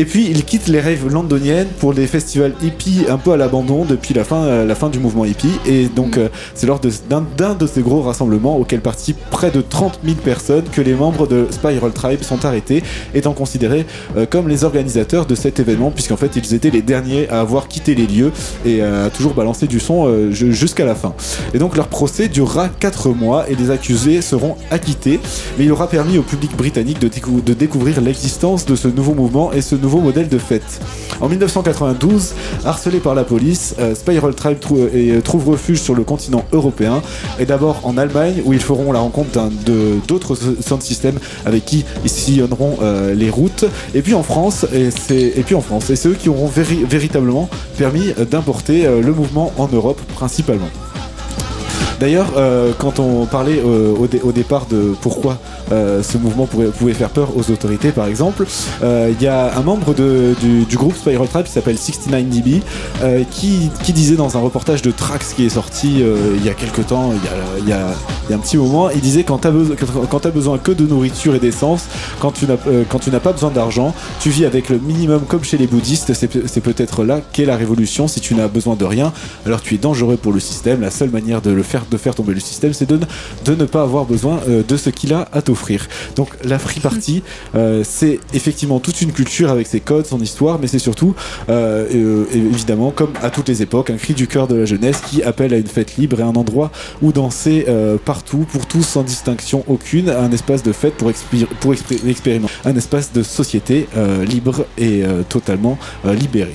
Et 0.01 0.05
puis 0.05 0.27
ils 0.31 0.45
quittent 0.45 0.69
les 0.69 0.79
rêves 0.81 1.13
londoniennes 1.13 1.67
pour 1.81 1.93
des 1.93 2.07
festivals 2.07 2.55
hippies 2.63 3.07
un 3.11 3.19
peu 3.19 3.33
à 3.33 3.37
l'abandon 3.37 3.85
depuis 3.85 4.15
la 4.15 4.23
fin, 4.23 4.45
euh, 4.45 4.65
la 4.65 4.77
fin 4.77 4.89
du 4.91 5.01
mouvement 5.01 5.25
hippie. 5.25 5.51
Et 5.67 5.87
donc 5.89 6.17
euh, 6.19 6.29
c'est 6.55 6.67
lors 6.69 6.79
de- 6.79 6.89
d'un 7.11 7.25
d'un 7.37 7.55
de 7.55 7.67
ces 7.67 7.83
gros 7.83 8.01
rassemblements 8.03 8.57
auxquels 8.57 8.81
participent 8.81 9.19
près 9.31 9.51
de 9.51 9.61
30 9.61 9.99
000 10.05 10.15
personnes 10.17 10.63
que 10.71 10.81
les 10.81 10.95
membres 10.95 11.27
de 11.27 11.47
Spiral 11.51 11.91
Tribe 11.91 12.23
sont 12.23 12.45
arrêtés, 12.45 12.85
étant 13.13 13.33
considérés 13.33 13.87
euh, 14.17 14.25
comme 14.25 14.49
les 14.49 14.63
organisateurs 14.63 15.27
de 15.27 15.35
cet 15.35 15.59
événement, 15.59 15.91
puisqu'en 15.91 16.17
fait 16.17 16.31
ils 16.37 16.55
étaient 16.55 16.71
les 16.71 16.83
derniers 16.83 17.29
à 17.29 17.41
avoir 17.41 17.67
quitté 17.67 17.97
les 17.97 18.07
lieux 18.07 18.31
et 18.65 18.81
à 18.83 19.11
toujours 19.11 19.35
balancer 19.35 19.67
du 19.67 19.81
son 19.81 20.31
ju- 20.31 20.53
jusqu'à 20.53 20.85
la 20.85 20.95
fin. 20.95 21.13
Et 21.55 21.59
donc 21.59 21.77
leur 21.77 21.89
procès 21.89 22.29
durera 22.29 22.69
4 22.69 23.09
mois 23.09 23.51
et 23.51 23.57
les 23.57 23.73
accusés 23.73 24.23
seront 24.23 24.55
acquittés, 24.71 25.19
mais 25.59 25.65
il 25.65 25.73
aura 25.73 25.89
permis 25.89 26.19
au 26.19 26.23
public 26.23 26.57
britannique 26.57 27.01
de, 27.01 27.09
décou- 27.09 27.43
de 27.43 27.53
découvrir 27.53 28.01
l'existence 28.01 28.65
de 28.65 28.77
ce 28.77 28.87
nouveau 28.87 29.15
mouvement 29.15 29.53
et 29.53 29.61
ce 29.61 29.75
nouveau 29.75 29.88
modèle 29.97 30.29
de 30.29 30.39
fête. 30.39 30.81
En 31.21 31.29
1992, 31.29 32.35
harcelé 32.65 32.99
par 32.99 33.15
la 33.15 33.25
police, 33.25 33.75
euh, 33.81 33.95
Spiral 33.95 34.35
Tribe 34.35 34.59
et, 34.95 35.11
euh, 35.11 35.21
trouve 35.21 35.49
refuge 35.49 35.81
sur 35.81 35.95
le 35.95 36.05
continent 36.05 36.45
européen 36.53 37.03
et 37.41 37.47
d'abord 37.47 37.81
en 37.85 37.97
Allemagne 37.97 38.43
où 38.45 38.53
ils 38.53 38.61
feront 38.61 38.93
la 38.93 39.01
rencontre 39.01 39.31
d'autres 40.07 40.37
sound 40.65 40.83
systems 40.83 41.19
avec 41.45 41.65
qui 41.65 41.85
ils 42.05 42.11
sillonneront 42.11 42.77
euh, 42.83 43.15
les 43.15 43.31
routes 43.31 43.65
et 43.95 44.03
puis 44.03 44.15
en 44.15 44.23
France 44.23 44.65
et, 44.73 44.91
c'est- 44.91 45.33
puis 45.45 45.55
en 45.57 45.61
France 45.61 45.91
et 45.91 45.97
c'est 45.97 46.09
eux 46.11 46.17
qui 46.21 46.29
auront 46.29 46.47
véri- 46.49 46.85
véritablement 46.89 47.49
permis 47.79 48.13
d'importer 48.31 48.83
le 48.87 49.13
mouvement 49.13 49.53
en 49.59 49.67
Europe 49.73 50.01
principalement. 50.15 50.69
D'ailleurs, 52.01 52.33
quand 52.79 53.01
on 53.01 53.27
parlait 53.27 53.61
au, 53.63 54.07
dé- 54.07 54.21
au 54.23 54.31
départ 54.31 54.67
de 54.67 54.95
pourquoi 55.01 55.39
ce 55.71 56.19
mouvement 56.19 56.47
pouvait 56.47 56.95
faire 56.95 57.11
peur 57.11 57.37
aux 57.37 57.51
autorités, 57.51 57.91
par 57.93 58.07
exemple, 58.07 58.47
euh, 58.83 59.13
il 59.13 59.23
y 59.23 59.29
a 59.29 59.57
un 59.57 59.63
membre 59.63 59.95
du, 59.95 60.77
groupe 60.77 60.97
Spiral 60.97 61.29
Tribe 61.29 61.45
qui 61.47 61.53
s'appelle 61.53 61.77
69dB 61.77 62.63
euh, 63.03 63.25
qui, 63.31 63.71
disait 63.93 64.17
dans 64.17 64.37
un 64.37 64.41
reportage 64.41 64.83
de 64.83 64.91
Trax 64.91 65.33
qui 65.35 65.47
est 65.47 65.49
sorti 65.49 66.03
euh, 66.03 66.37
il 66.37 66.45
y 66.45 66.49
a 66.49 66.55
quelques 66.55 66.87
temps, 66.87 67.13
il 67.59 67.69
y 67.69 67.73
a, 67.73 67.89
un 68.31 68.39
petit 68.39 68.57
moment, 68.57 68.91
il 68.91 69.01
disait 69.01 69.25
quand 69.25 69.39
tu 69.39 69.49
as, 69.49 70.31
besoin 70.31 70.59
que 70.59 70.73
de 70.73 70.87
nourriture 70.87 71.35
et 71.35 71.39
d'essence, 71.41 71.87
quand 72.21 72.31
tu 72.33 72.47
n'as 72.47 72.57
euh, 72.69 72.85
quand 72.89 73.01
pas 73.19 73.33
besoin 73.33 73.51
d'argent, 73.51 73.95
tu 74.21 74.31
vis 74.31 74.45
avec 74.45 74.69
le 74.69 74.79
minimum 74.79 75.23
comme 75.27 75.43
chez 75.43 75.57
les 75.59 75.67
bouddhistes, 75.67 76.13
c'est 76.13 76.29
pe- 76.29 76.47
c'est 76.47 76.61
peut-être 76.61 77.05
là 77.05 77.21
qu'est 77.33 77.47
la 77.47 77.57
révolution. 77.57 78.07
Si 78.07 78.21
tu 78.21 78.35
n'as 78.35 78.49
besoin 78.49 78.77
de 78.77 78.85
rien, 78.85 79.13
alors 79.47 79.61
tu 79.63 79.75
es 79.75 79.79
dangereux 79.79 80.17
pour 80.17 80.33
le 80.33 80.41
système. 80.41 80.81
La 80.81 80.91
seule 80.91 81.11
manière 81.11 81.41
de 81.41 81.51
le 81.51 81.63
faire, 81.63 81.85
tomber 82.15 82.35
le 82.35 82.41
système, 82.41 82.73
c'est 82.73 82.89
de, 82.89 83.01
ne- 83.47 83.65
pas 83.65 83.83
avoir 83.83 84.05
besoin 84.05 84.41
euh, 84.49 84.63
de 84.67 84.77
ce 84.77 84.91
qu'il 84.91 85.13
a 85.15 85.29
à 85.33 85.43
t'offrir. 85.43 85.58
Donc 86.17 86.31
la 86.45 86.59
free 86.59 86.81
party, 86.81 87.23
euh, 87.55 87.83
c'est 87.85 88.21
effectivement 88.35 88.81
toute 88.81 89.01
une 89.01 89.13
culture 89.13 89.51
avec 89.51 89.67
ses 89.67 89.81
codes, 89.81 90.07
son 90.07 90.21
histoire, 90.21 90.59
mais 90.59 90.67
c'est 90.67 90.79
surtout, 90.79 91.15
euh, 91.49 91.87
euh, 91.95 92.25
évidemment, 92.33 92.91
comme 92.91 93.13
à 93.23 93.31
toutes 93.31 93.49
les 93.49 93.63
époques, 93.63 93.91
un 93.91 93.97
cri 93.97 94.15
du 94.15 94.27
cœur 94.27 94.49
de 94.49 94.57
la 94.57 94.65
jeunesse 94.65 95.01
qui 95.01 95.23
appelle 95.23 95.55
à 95.55 95.59
une 95.59 95.67
fête 95.67 95.97
libre 95.97 96.21
et 96.21 96.23
un 96.23 96.35
endroit 96.35 96.71
où 97.03 97.13
danser 97.13 97.67
partout, 98.05 98.47
pour 98.51 98.67
tous, 98.67 98.83
sans 98.83 99.03
distinction 99.03 99.65
aucune, 99.67 100.11
un 100.11 100.31
espace 100.33 100.63
de 100.63 100.73
fête 100.73 100.95
pour, 100.95 101.11
pour 101.61 101.73
expérimenter, 101.73 102.53
un 102.65 102.77
espace 102.77 103.13
de 103.13 103.23
société 103.23 103.89
libre 104.27 104.67
et 104.77 105.03
totalement 105.29 105.79
libéré. 106.05 106.55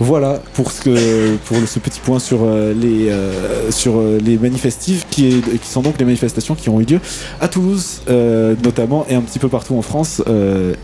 Voilà 0.00 0.42
pour 0.54 0.72
ce, 0.72 1.78
petit 1.78 2.00
point 2.00 2.18
sur 2.18 2.40
euh, 2.42 2.74
les, 2.74 3.08
euh, 3.10 3.70
euh, 3.86 4.20
les 4.20 4.38
manifestifs 4.38 5.06
qui, 5.08 5.42
sont 5.62 5.82
donc 5.82 5.98
les 5.98 6.04
manifestations 6.04 6.54
qui 6.54 6.68
ont 6.68 6.80
eu 6.80 6.84
lieu 6.84 7.00
à 7.40 7.48
Toulouse 7.48 8.02
notamment 8.08 9.06
et 9.08 9.14
un 9.14 9.22
petit 9.22 9.38
peu 9.38 9.48
partout 9.48 9.76
en 9.76 9.82
France 9.82 10.22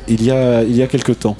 il, 0.09 0.23
y 0.23 0.31
a, 0.31 0.62
il 0.62 0.77
y 0.77 0.83
a 0.83 0.87
quelques 0.87 1.18
temps. 1.18 1.37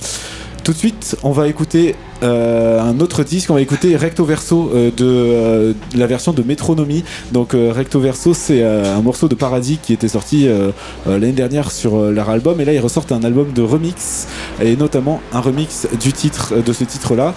Tout 0.65 0.73
de 0.73 0.77
suite, 0.77 1.17
on 1.23 1.33
va 1.33 1.49
écouter 1.49 1.95
euh, 2.23 2.81
un 2.81 3.01
autre 3.01 3.25
disque. 3.25 3.51
On 3.51 3.55
va 3.55 3.61
écouter 3.63 3.97
Recto 3.97 4.25
Verso 4.25 4.71
euh, 4.75 4.91
de, 4.95 5.07
euh, 5.07 5.73
la 5.95 6.07
version 6.07 6.33
de 6.33 6.43
Métronomie. 6.43 7.05
Donc 7.33 7.53
Recto 7.55 8.01
Verso, 8.01 8.35
c'est 8.35 8.63
un 8.63 9.01
morceau 9.01 9.29
de 9.29 9.35
Paradis 9.35 9.79
qui 9.83 9.93
était 9.93 10.09
sorti 10.09 10.49
l'année 11.07 11.33
dernière 11.33 11.71
sur 11.71 12.11
leur 12.11 12.31
album. 12.31 12.61
Et 12.61 12.65
là, 12.65 12.73
ils 12.73 12.81
ressortent 12.81 13.13
un 13.13 13.23
album 13.23 13.53
de 13.53 13.63
remix 13.63 14.27
et 14.61 14.77
notamment 14.77 15.21
un 15.33 15.41
remix 15.41 15.87
du 16.01 16.13
titre 16.13 16.55
de 16.65 16.73
ce 16.73 16.85
titre-là 16.85 17.35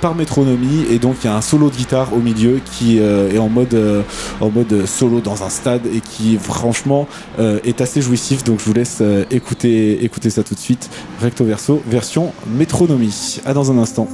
par 0.00 0.14
Métronomie. 0.14 0.84
Et 0.90 0.98
donc 0.98 1.16
il 1.22 1.26
y 1.26 1.30
a 1.30 1.36
un 1.36 1.40
solo 1.40 1.70
de 1.70 1.76
guitare 1.76 2.12
au 2.14 2.18
milieu 2.18 2.60
qui 2.64 2.98
est 2.98 3.38
en 3.38 3.48
mode 3.48 3.76
en 4.40 4.50
mode 4.50 4.86
solo 4.86 5.20
dans 5.20 5.42
un 5.42 5.48
stade 5.48 5.86
et 5.86 6.00
qui 6.00 6.36
franchement 6.36 7.06
est 7.38 7.80
assez 7.80 8.00
jouissif. 8.00 8.44
Donc 8.44 8.60
je 8.60 8.64
vous 8.64 8.74
laisse 8.74 9.02
écouter 9.30 10.04
écouter 10.04 10.30
ça 10.30 10.42
tout 10.42 10.54
de 10.54 10.60
suite. 10.60 10.90
Recto 11.20 11.44
Verso 11.44 11.82
version 11.94 12.32
Métronomie. 12.48 13.40
À 13.44 13.54
dans 13.54 13.70
un 13.70 13.78
instant. 13.78 14.08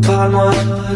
Parle-moi 0.00 0.50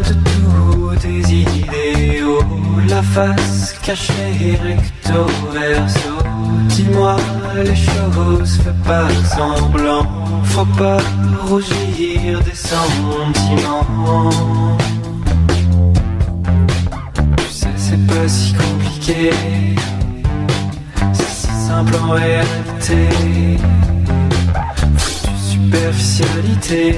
de 0.09 0.15
tous 0.15 0.97
tes 0.99 1.35
idéaux, 1.35 2.43
la 2.89 3.03
face 3.03 3.75
cachée 3.83 4.59
recto 4.63 5.27
verso. 5.53 6.09
Dis-moi 6.71 7.17
les 7.63 7.77
choses, 7.77 8.59
fais 8.63 8.89
pas 8.89 9.09
semblant, 9.37 10.07
faut 10.45 10.65
pas 10.79 10.99
rougir 11.47 12.41
des 12.45 12.55
sentiments. 12.55 14.31
Tu 17.37 17.45
sais, 17.51 17.69
c'est 17.77 18.07
pas 18.07 18.29
si 18.29 18.55
compliqué, 18.55 19.31
c'est 21.13 21.29
si 21.29 21.53
simple 21.69 21.95
en 22.03 22.11
réalité. 22.11 23.09
Foutue 24.97 25.37
superficialité. 25.53 26.97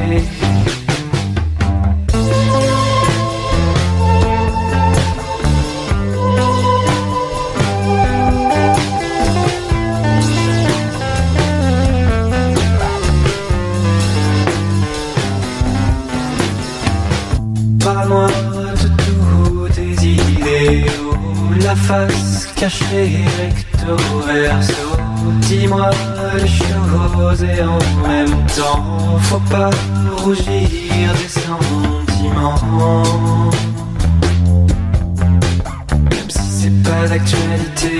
Face 21.92 22.48
cachée 22.56 23.24
recto 23.38 23.96
verso. 24.26 24.84
Dis-moi 25.42 25.90
les 26.34 26.48
choses 26.48 27.42
et 27.44 27.62
en 27.62 27.82
même 28.08 28.36
temps, 28.56 29.18
faut 29.28 29.46
pas 29.50 29.70
rougir 30.22 31.08
des 31.20 31.32
sentiments. 31.46 32.60
Même 36.10 36.30
si 36.36 36.46
c'est 36.58 36.82
pas 36.88 37.04
d'actualité, 37.10 37.94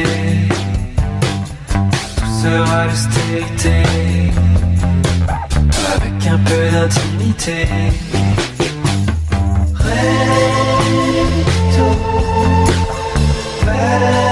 tout 2.17 2.33
sera 2.43 2.87
l'austérité, 2.87 3.79
avec 5.95 6.19
un 6.35 6.41
peu 6.49 6.63
d'intimité. 6.73 7.59
Recto 9.85 11.02
verso 13.99 14.32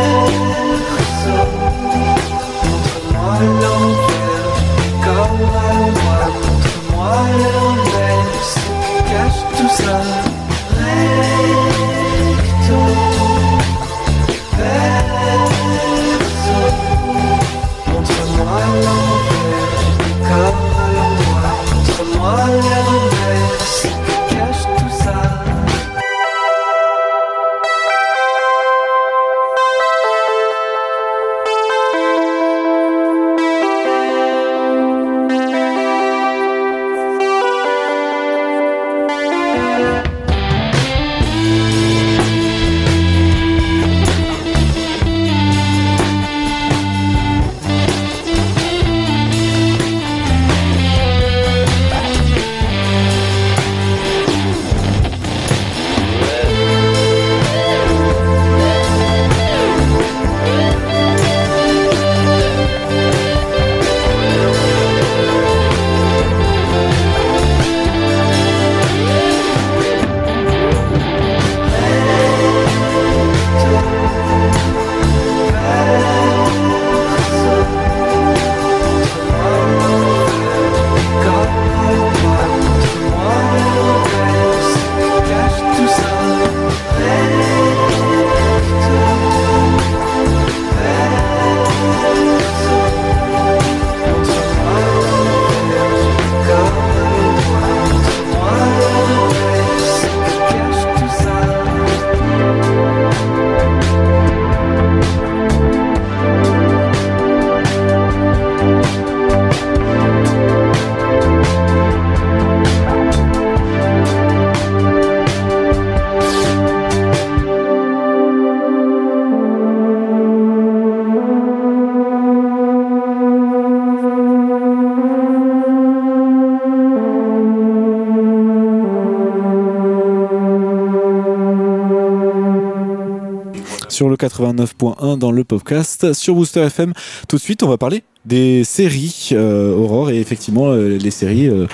sur 134.01 134.09
le 134.09 134.17
89.1 134.17 135.19
dans 135.19 135.31
le 135.31 135.45
podcast 135.45 136.15
sur 136.15 136.35
Booster 136.35 136.63
FM. 136.63 136.95
Tout 137.29 137.37
de 137.37 137.41
suite, 137.43 137.63
on 137.63 137.69
va 137.69 137.77
parler 137.77 138.03
des 138.25 138.65
séries 138.65 139.29
euh, 139.33 139.77
Aurore 139.77 140.09
et 140.09 140.19
effectivement 140.19 140.71
euh, 140.71 140.97
les 140.97 141.11
séries. 141.11 141.49
euh, 141.49 141.67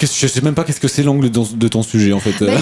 je 0.00 0.26
sais 0.26 0.40
même 0.40 0.54
pas 0.54 0.64
qu'est-ce 0.64 0.80
que 0.80 0.88
c'est 0.88 1.04
l'angle 1.04 1.30
de, 1.30 1.68
ton 1.68 1.84
sujet 1.84 2.12
en 2.12 2.18
fait. 2.18 2.44
Bah 2.44 2.54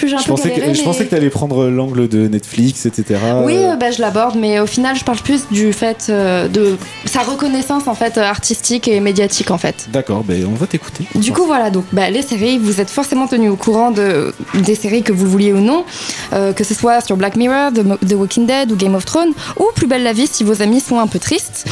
plus 0.00 0.08
j'ai 0.08 0.16
un 0.16 0.18
je 0.18 0.24
peu 0.24 0.30
pensais 0.30 0.48
galéré, 0.48 0.68
que, 0.68 0.74
je 0.74 0.78
mais- 0.78 0.84
pensais 0.84 1.06
que 1.06 1.28
prendre 1.28 1.68
l'angle 1.68 2.08
de 2.08 2.26
Netflix, 2.28 2.86
etc. 2.86 3.20
Oui, 3.44 3.56
Euh, 3.56 3.72
euh, 3.72 3.76
bah, 3.76 3.90
je 3.90 4.00
l'aborde, 4.00 4.36
mais 4.36 4.58
au 4.60 4.66
final, 4.66 4.96
je 4.96 5.04
parle 5.04 5.18
plus 5.18 5.42
du 5.50 5.72
fait 5.72 6.06
euh, 6.08 6.48
de 6.48 6.76
sa 7.04 7.20
reconnaissance 7.20 7.86
en 7.86 7.94
fait 7.94 8.16
euh, 8.16 8.22
artistique 8.22 8.88
et 8.88 8.98
médiatique 9.00 9.50
en 9.50 9.58
fait. 9.58 9.88
D'accord, 9.92 10.24
ben 10.24 10.46
on 10.50 10.54
va 10.54 10.66
t'écouter. 10.66 11.04
Du 11.14 11.32
coup, 11.32 11.44
voilà, 11.44 11.70
donc 11.70 11.84
bah, 11.92 12.08
les 12.10 12.22
séries, 12.22 12.58
vous 12.58 12.80
êtes 12.80 12.90
forcément 12.90 13.26
tenu 13.26 13.48
au 13.50 13.56
courant 13.56 13.90
de, 13.90 14.32
des 14.54 14.74
séries 14.74 15.02
que 15.02 15.12
vous 15.12 15.26
vouliez 15.26 15.52
ou 15.52 15.60
non, 15.60 15.84
euh, 16.32 16.52
que 16.52 16.64
ce 16.64 16.74
soit 16.74 17.00
sur 17.02 17.16
Black 17.16 17.36
Mirror, 17.36 17.72
The, 17.72 18.12
Walking 18.14 18.46
Dead 18.46 18.72
ou 18.72 18.76
Game 18.76 18.94
of 18.94 19.04
Thrones, 19.04 19.32
ou 19.58 19.64
Plus 19.74 19.86
belle 19.86 20.02
la 20.02 20.12
vie 20.14 20.26
si 20.26 20.42
vos 20.44 20.62
amis 20.62 20.80
sont 20.80 20.98
un 20.98 21.06
peu 21.06 21.18
tristes. 21.18 21.64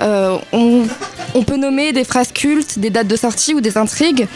Euh, 0.00 0.36
on, 0.52 0.82
on 1.34 1.42
peut 1.44 1.56
nommer 1.56 1.92
des 1.92 2.04
phrases 2.04 2.32
cultes, 2.32 2.78
des 2.78 2.90
dates 2.90 3.08
de 3.08 3.16
sortie 3.16 3.54
ou 3.54 3.60
des 3.60 3.76
intrigues 3.78 4.26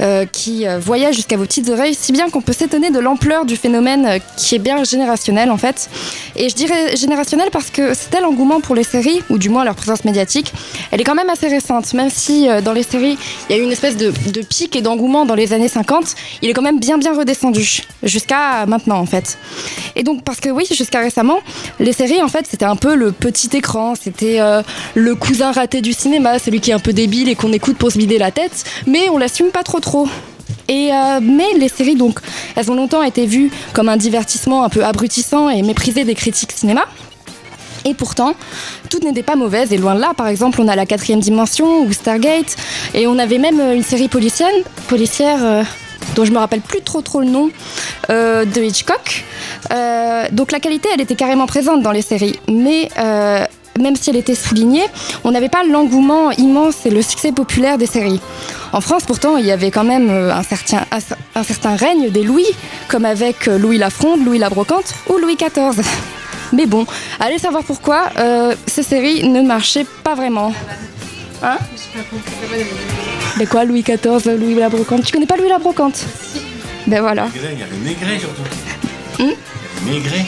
euh, 0.00 0.24
qui 0.30 0.66
euh, 0.66 0.78
voyagent 0.78 1.14
jusqu'à 1.16 1.36
vos 1.36 1.44
petites 1.44 1.68
oreilles, 1.68 1.94
si 1.94 2.12
bien 2.12 2.28
qu'on 2.30 2.40
peut 2.42 2.52
s'étonner 2.52 2.85
de 2.90 2.98
l'ampleur 2.98 3.44
du 3.44 3.56
phénomène 3.56 4.06
euh, 4.06 4.18
qui 4.36 4.54
est 4.54 4.58
bien 4.58 4.84
générationnel 4.84 5.50
en 5.50 5.56
fait. 5.56 5.88
Et 6.36 6.48
je 6.48 6.54
dirais 6.54 6.96
générationnel 6.96 7.48
parce 7.50 7.70
que 7.70 7.94
c'est 7.94 8.10
tel 8.10 8.24
engouement 8.24 8.60
pour 8.60 8.74
les 8.74 8.84
séries, 8.84 9.22
ou 9.30 9.38
du 9.38 9.48
moins 9.48 9.64
leur 9.64 9.74
présence 9.74 10.04
médiatique, 10.04 10.52
elle 10.90 11.00
est 11.00 11.04
quand 11.04 11.14
même 11.14 11.30
assez 11.30 11.48
récente, 11.48 11.92
même 11.94 12.10
si 12.10 12.48
euh, 12.48 12.60
dans 12.60 12.72
les 12.72 12.82
séries, 12.82 13.18
il 13.48 13.56
y 13.56 13.58
a 13.58 13.62
eu 13.62 13.64
une 13.64 13.72
espèce 13.72 13.96
de, 13.96 14.10
pic 14.42 14.76
et 14.76 14.82
d'engouement 14.82 15.24
dans 15.24 15.34
les 15.34 15.52
années 15.52 15.68
50, 15.68 16.14
il 16.42 16.50
est 16.50 16.52
quand 16.52 16.62
même 16.62 16.78
bien 16.78 16.98
bien 16.98 17.16
redescendu, 17.16 17.82
jusqu'à 18.02 18.66
maintenant 18.66 18.98
en 18.98 19.06
fait. 19.06 19.38
Et 19.94 20.02
donc 20.02 20.22
parce 20.22 20.40
que 20.40 20.50
oui, 20.50 20.64
jusqu'à 20.70 21.00
récemment, 21.00 21.38
les 21.80 21.92
séries 21.92 22.22
en 22.22 22.28
fait 22.28 22.46
c'était 22.46 22.64
un 22.64 22.76
peu 22.76 22.94
le 22.94 23.12
petit 23.12 23.56
écran, 23.56 23.94
c'était 24.00 24.40
euh, 24.40 24.62
le 24.94 25.14
cousin 25.14 25.52
raté 25.52 25.80
du 25.80 25.92
cinéma, 25.92 26.38
celui 26.38 26.60
qui 26.60 26.70
est 26.70 26.74
un 26.74 26.78
peu 26.78 26.92
débile 26.92 27.28
et 27.28 27.34
qu'on 27.34 27.52
écoute 27.52 27.76
pour 27.76 27.90
se 27.90 27.98
vider 27.98 28.18
la 28.18 28.30
tête, 28.30 28.64
mais 28.86 29.08
on 29.10 29.18
l'assume 29.18 29.48
pas 29.48 29.62
trop 29.62 29.80
trop. 29.80 30.08
Et 30.68 30.90
euh, 30.92 31.20
mais 31.22 31.52
les 31.58 31.68
séries 31.68 31.94
donc, 31.94 32.20
elles 32.56 32.70
ont 32.70 32.74
longtemps 32.74 33.02
été 33.02 33.26
vues 33.26 33.50
comme 33.72 33.88
un 33.88 33.96
divertissement 33.96 34.64
un 34.64 34.68
peu 34.68 34.84
abrutissant 34.84 35.48
et 35.48 35.62
méprisé 35.62 36.04
des 36.04 36.14
critiques 36.14 36.52
cinéma. 36.52 36.84
Et 37.84 37.94
pourtant, 37.94 38.34
toutes 38.90 39.04
n'étaient 39.04 39.22
pas 39.22 39.36
mauvaises, 39.36 39.72
et 39.72 39.76
loin 39.76 39.94
de 39.94 40.00
là. 40.00 40.12
Par 40.16 40.26
exemple, 40.26 40.60
on 40.60 40.66
a 40.66 40.74
la 40.74 40.86
quatrième 40.86 41.20
dimension 41.20 41.82
ou 41.82 41.92
Stargate, 41.92 42.56
et 42.94 43.06
on 43.06 43.16
avait 43.18 43.38
même 43.38 43.60
euh, 43.60 43.76
une 43.76 43.84
série 43.84 44.08
policière, 44.08 44.50
policière 44.88 45.38
euh, 45.44 45.62
dont 46.16 46.24
je 46.24 46.32
me 46.32 46.38
rappelle 46.38 46.62
plus 46.62 46.80
trop 46.80 47.00
trop 47.00 47.20
le 47.20 47.26
nom, 47.26 47.50
de 48.08 48.62
Hitchcock. 48.62 49.24
Donc 50.32 50.52
la 50.52 50.60
qualité, 50.60 50.88
elle 50.94 51.00
était 51.00 51.16
carrément 51.16 51.46
présente 51.46 51.82
dans 51.82 51.90
les 51.90 52.02
séries, 52.02 52.38
mais 52.48 52.88
même 53.78 53.96
si 53.96 54.10
elle 54.10 54.16
était 54.16 54.34
soulignée, 54.34 54.84
on 55.24 55.30
n'avait 55.30 55.48
pas 55.48 55.64
l'engouement 55.64 56.30
immense 56.32 56.86
et 56.86 56.90
le 56.90 57.02
succès 57.02 57.32
populaire 57.32 57.78
des 57.78 57.86
séries. 57.86 58.20
En 58.72 58.80
France, 58.80 59.04
pourtant, 59.06 59.36
il 59.36 59.46
y 59.46 59.50
avait 59.52 59.70
quand 59.70 59.84
même 59.84 60.10
euh, 60.10 60.34
un 60.34 60.42
certain, 60.42 60.84
un, 60.90 60.98
un 61.34 61.42
certain 61.42 61.76
règne 61.76 62.10
des 62.10 62.22
Louis, 62.22 62.46
comme 62.88 63.04
avec 63.04 63.48
euh, 63.48 63.58
Louis 63.58 63.78
Lafronde, 63.78 64.24
Louis 64.24 64.38
la 64.38 64.50
Brocante 64.50 64.94
ou 65.08 65.18
Louis 65.18 65.36
XIV. 65.36 65.82
Mais 66.52 66.66
bon, 66.66 66.86
allez 67.18 67.38
savoir 67.38 67.64
pourquoi 67.64 68.10
euh, 68.18 68.54
ces 68.66 68.82
séries 68.82 69.28
ne 69.28 69.42
marchaient 69.42 69.86
pas 70.04 70.14
vraiment. 70.14 70.52
Hein? 71.42 71.58
Mais 73.36 73.46
quoi, 73.46 73.64
Louis 73.64 73.82
XIV, 73.82 74.38
Louis 74.38 74.54
la 74.54 74.68
Brocante? 74.68 75.04
Tu 75.04 75.12
connais 75.12 75.26
pas 75.26 75.36
Louis 75.36 75.48
la 75.48 75.58
Brocante? 75.58 76.04
Ben 76.86 77.00
voilà. 77.00 77.28
Il 77.34 77.42
y 77.42 77.62
a 77.62 77.66
le 77.66 77.76
maigret 77.84 78.18
surtout. 78.18 78.42
Le 79.18 79.90
maigret. 79.92 80.24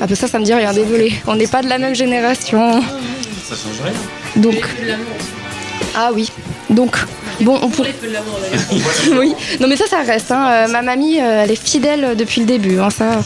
Ah 0.00 0.06
ben 0.06 0.14
ça, 0.14 0.26
ça 0.26 0.38
me 0.38 0.44
dit 0.44 0.52
rien, 0.54 0.72
désolé. 0.72 1.14
On 1.26 1.36
n'est 1.36 1.46
pas 1.46 1.62
de 1.62 1.68
la 1.68 1.78
même 1.78 1.94
génération. 1.94 2.80
Ça 2.80 3.54
change 3.54 3.80
rien. 3.82 3.92
Donc. 4.36 4.56
Ah 5.94 6.10
oui. 6.12 6.30
Donc, 6.70 6.96
bon, 7.40 7.58
on 7.62 7.68
pourrait. 7.68 7.94
oui. 9.18 9.34
Non 9.60 9.68
mais 9.68 9.76
ça, 9.76 9.86
ça 9.86 10.00
reste. 10.02 10.32
hein. 10.32 10.48
Euh, 10.50 10.68
ma 10.68 10.82
mamie, 10.82 11.20
euh, 11.20 11.42
elle 11.44 11.50
est 11.52 11.62
fidèle 11.62 12.14
depuis 12.16 12.40
le 12.40 12.46
début. 12.46 12.78
hein, 12.80 12.90
ça. 12.90 13.22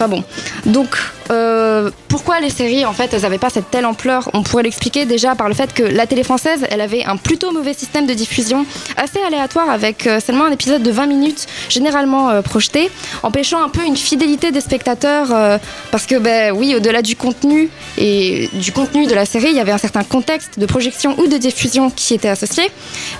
Enfin 0.00 0.08
bon. 0.08 0.24
Donc, 0.64 0.96
euh, 1.30 1.90
pourquoi 2.08 2.40
les 2.40 2.48
séries, 2.48 2.86
en 2.86 2.94
fait, 2.94 3.12
n'avaient 3.12 3.36
pas 3.36 3.50
cette 3.50 3.70
telle 3.70 3.84
ampleur? 3.84 4.30
On 4.32 4.42
pourrait 4.42 4.62
l'expliquer 4.62 5.04
déjà 5.04 5.34
par 5.34 5.46
le 5.46 5.52
fait 5.52 5.74
que 5.74 5.82
la 5.82 6.06
télé 6.06 6.22
française, 6.22 6.64
elle 6.70 6.80
avait 6.80 7.04
un 7.04 7.18
plutôt 7.18 7.52
mauvais 7.52 7.74
système 7.74 8.06
de 8.06 8.14
diffusion, 8.14 8.64
assez 8.96 9.18
aléatoire, 9.26 9.68
avec 9.68 10.06
euh, 10.06 10.18
seulement 10.18 10.46
un 10.46 10.52
épisode 10.52 10.82
de 10.82 10.90
20 10.90 11.04
minutes, 11.04 11.46
généralement 11.68 12.30
euh, 12.30 12.40
projeté, 12.40 12.90
empêchant 13.22 13.62
un 13.62 13.68
peu 13.68 13.84
une 13.84 13.98
fidélité 13.98 14.52
des 14.52 14.62
spectateurs, 14.62 15.60
parce 15.90 16.06
que, 16.06 16.14
ben 16.18 16.54
oui, 16.56 16.74
au-delà 16.74 17.02
du 17.02 17.14
contenu 17.14 17.68
et 17.98 18.48
du 18.54 18.72
contenu 18.72 19.06
de 19.06 19.14
la 19.14 19.26
série, 19.26 19.50
il 19.50 19.56
y 19.56 19.60
avait 19.60 19.70
un 19.70 19.78
certain 19.78 20.02
contexte 20.02 20.58
de 20.58 20.64
projection 20.64 21.14
ou 21.18 21.26
de 21.26 21.36
diffusion 21.36 21.90
qui 21.90 22.14
était 22.14 22.28
associé, 22.28 22.70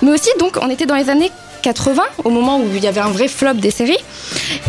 mais 0.01 0.09
aussi, 0.09 0.29
donc, 0.39 0.57
on 0.59 0.69
était 0.71 0.87
dans 0.87 0.95
les 0.95 1.11
années 1.11 1.31
80, 1.61 2.01
au 2.23 2.29
moment 2.29 2.59
où 2.59 2.67
il 2.75 2.83
y 2.83 2.87
avait 2.87 3.01
un 3.01 3.09
vrai 3.11 3.27
flop 3.27 3.53
des 3.55 3.71
séries. 3.71 3.97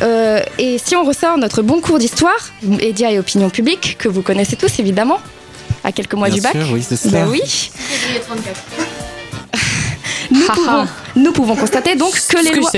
Euh, 0.03 0.41
et 0.59 0.79
si 0.79 0.95
on 0.97 1.05
ressort 1.05 1.39
notre 1.39 1.63
bon 1.63 1.81
cours 1.81 1.99
d'histoire, 1.99 2.33
médias 2.63 3.11
et 3.11 3.19
opinion 3.19 3.51
publique, 3.51 3.97
que 3.99 4.09
vous 4.09 4.23
connaissez 4.23 4.57
tous 4.57 4.79
évidemment, 4.79 5.19
à 5.85 5.93
quelques 5.93 6.15
mois 6.15 6.29
Bien 6.29 6.37
du 6.37 6.41
bac. 6.43 6.53
sûr, 6.53 6.67
oui, 6.73 6.85
c'est 6.87 6.97
ça. 6.97 7.09
Ben 7.09 7.27
oui. 7.29 7.41
Nous 10.33 10.41
pouvons, 10.55 10.87
nous 11.17 11.33
pouvons 11.33 11.57
constater 11.57 11.95
donc 11.95 12.13
que 12.29 12.37
les 12.43 12.51
lois, 12.61 12.71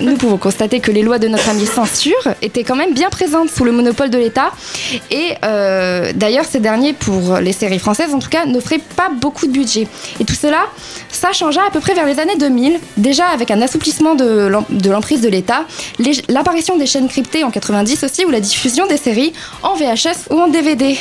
nous 0.00 0.16
pouvons 0.16 0.36
constater 0.36 0.80
que 0.80 0.90
les 0.90 1.02
lois 1.02 1.18
de 1.18 1.28
notre 1.28 1.48
ami 1.48 1.66
censure 1.66 2.14
étaient 2.40 2.62
quand 2.64 2.76
même 2.76 2.94
bien 2.94 3.10
présentes 3.10 3.50
sous 3.50 3.64
le 3.64 3.72
monopole 3.72 4.10
de 4.10 4.18
l'État. 4.18 4.50
Et 5.10 5.34
euh, 5.44 6.12
d'ailleurs, 6.14 6.44
ces 6.44 6.60
derniers, 6.60 6.92
pour 6.92 7.36
les 7.38 7.52
séries 7.52 7.78
françaises 7.80 8.14
en 8.14 8.18
tout 8.20 8.28
cas, 8.30 8.46
n'offraient 8.46 8.80
pas 8.96 9.08
beaucoup 9.20 9.46
de 9.46 9.52
budget. 9.52 9.88
Et 10.20 10.24
tout 10.24 10.34
cela, 10.34 10.66
ça 11.10 11.32
changea 11.32 11.60
à 11.66 11.70
peu 11.70 11.80
près 11.80 11.94
vers 11.94 12.06
les 12.06 12.18
années 12.20 12.36
2000, 12.36 12.78
déjà 12.96 13.26
avec 13.26 13.50
un 13.50 13.60
assouplissement 13.60 14.14
de 14.14 14.46
l'em- 14.46 14.64
de 14.70 14.90
l'emprise 14.90 15.20
de 15.20 15.28
l'État, 15.28 15.64
l'apparition 16.28 16.76
des 16.76 16.86
chaînes 16.86 17.08
cryptées 17.08 17.44
en 17.44 17.50
90 17.50 18.04
aussi, 18.04 18.24
ou 18.24 18.30
la 18.30 18.40
diffusion 18.40 18.86
des 18.86 18.96
séries 18.96 19.32
en 19.62 19.74
VHS 19.74 20.30
ou 20.30 20.38
en 20.40 20.48
DVD. 20.48 20.96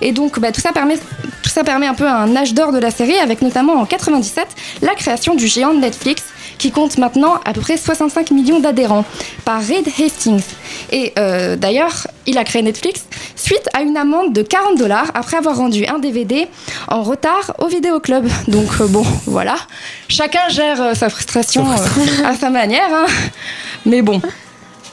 Et 0.00 0.12
donc, 0.12 0.38
bah, 0.40 0.52
tout, 0.52 0.60
ça 0.60 0.72
permet, 0.72 0.96
tout 0.96 1.50
ça 1.50 1.64
permet 1.64 1.86
un 1.86 1.94
peu 1.94 2.06
un 2.08 2.34
âge 2.36 2.54
d'or 2.54 2.72
de 2.72 2.78
la 2.78 2.90
série, 2.90 3.18
avec 3.18 3.42
notamment 3.42 3.74
en 3.74 3.86
97 3.86 4.46
la 4.82 4.94
création 4.94 5.34
du 5.34 5.46
géant 5.46 5.74
de 5.74 5.80
Netflix, 5.80 6.22
qui 6.58 6.70
compte 6.70 6.96
maintenant 6.98 7.34
à 7.44 7.52
peu 7.52 7.60
près 7.60 7.76
65 7.76 8.30
millions 8.30 8.60
d'adhérents, 8.60 9.04
par 9.44 9.60
Reed 9.60 9.88
Hastings. 9.98 10.42
Et 10.90 11.12
euh, 11.18 11.56
d'ailleurs, 11.56 12.06
il 12.26 12.38
a 12.38 12.44
créé 12.44 12.62
Netflix 12.62 13.04
suite 13.34 13.68
à 13.74 13.82
une 13.82 13.96
amende 13.96 14.32
de 14.32 14.42
40 14.42 14.78
dollars 14.78 15.10
après 15.14 15.36
avoir 15.36 15.56
rendu 15.56 15.84
un 15.86 15.98
DVD 15.98 16.46
en 16.88 17.02
retard 17.02 17.52
au 17.58 17.66
vidéoclub. 17.66 18.26
Donc 18.48 18.68
euh, 18.80 18.86
bon, 18.86 19.04
voilà. 19.26 19.56
Chacun 20.08 20.48
gère 20.48 20.80
euh, 20.80 20.94
sa 20.94 21.08
frustration 21.10 21.66
à 22.24 22.34
sa 22.34 22.50
manière. 22.50 22.88
hein. 22.92 23.06
Mais 23.84 24.02
bon. 24.02 24.20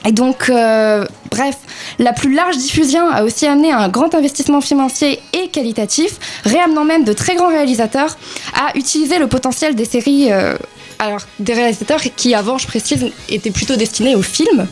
Et 0.06 0.12
donc, 0.12 0.50
euh, 0.50 1.06
bref, 1.32 1.56
la 2.00 2.12
plus 2.14 2.34
large 2.34 2.58
diffusion 2.58 3.08
a 3.10 3.24
aussi 3.24 3.46
amené 3.48 3.72
un 3.72 3.88
grand 3.90 4.14
investissement 4.16 4.60
financier 4.62 5.20
et 5.32 5.48
qualitatif, 5.50 6.18
réamenant 6.44 6.84
même 6.84 7.04
de 7.04 7.14
très 7.14 7.36
grands 7.36 7.48
réalisateurs 7.50 8.18
à 8.54 8.78
utiliser 8.78 9.18
le 9.20 9.28
potentiel 9.28 9.76
des 9.76 9.86
séries. 9.86 10.32
euh, 10.32 10.56
alors, 11.00 11.22
des 11.40 11.54
réalisateurs 11.54 12.02
qui, 12.16 12.34
avant, 12.36 12.58
je 12.58 12.68
précise, 12.68 13.12
étaient 13.28 13.52
plutôt 13.52 13.76
destinés 13.76 14.16
au 14.16 14.22
film. 14.22 14.68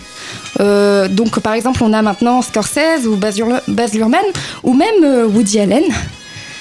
Euh, 0.60 1.08
donc, 1.10 1.40
par 1.40 1.54
exemple, 1.54 1.84
on 1.84 1.92
a 1.94 2.02
maintenant 2.02 2.42
Scorsese 2.42 3.06
ou 3.06 3.16
Baz, 3.18 3.38
Luhrmann- 3.38 4.34
ou 4.64 4.74
même 4.74 5.26
Woody 5.34 5.60
Allen. 5.60 5.84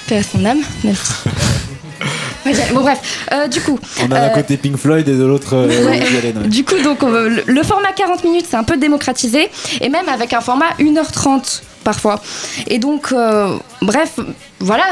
Paix 0.08 0.16
à 0.18 0.22
son 0.22 0.44
âme, 0.44 0.60
même 0.82 0.96
bon, 2.72 2.80
bref, 2.80 3.26
euh, 3.32 3.48
du 3.48 3.60
coup. 3.60 3.78
On 4.00 4.04
a 4.06 4.08
d'un 4.08 4.16
euh, 4.16 4.28
côté 4.30 4.56
Pink 4.56 4.76
Floyd 4.76 5.08
et 5.08 5.16
de 5.16 5.24
l'autre 5.24 5.54
euh, 5.54 5.68
Ouais. 5.68 6.00
Ouais. 6.00 6.48
Du 6.48 6.64
coup, 6.64 6.76
donc, 6.82 7.02
on 7.02 7.10
le, 7.10 7.42
le 7.46 7.62
format 7.62 7.92
40 7.92 8.24
minutes, 8.24 8.46
c'est 8.48 8.56
un 8.56 8.64
peu 8.64 8.76
démocratisé, 8.76 9.48
et 9.80 9.88
même 9.88 10.08
avec 10.08 10.32
un 10.32 10.40
format 10.40 10.70
1h30 10.78 11.62
parfois. 11.84 12.20
Et 12.66 12.78
donc, 12.78 13.12
euh, 13.12 13.56
bref, 13.82 14.18
voilà, 14.58 14.84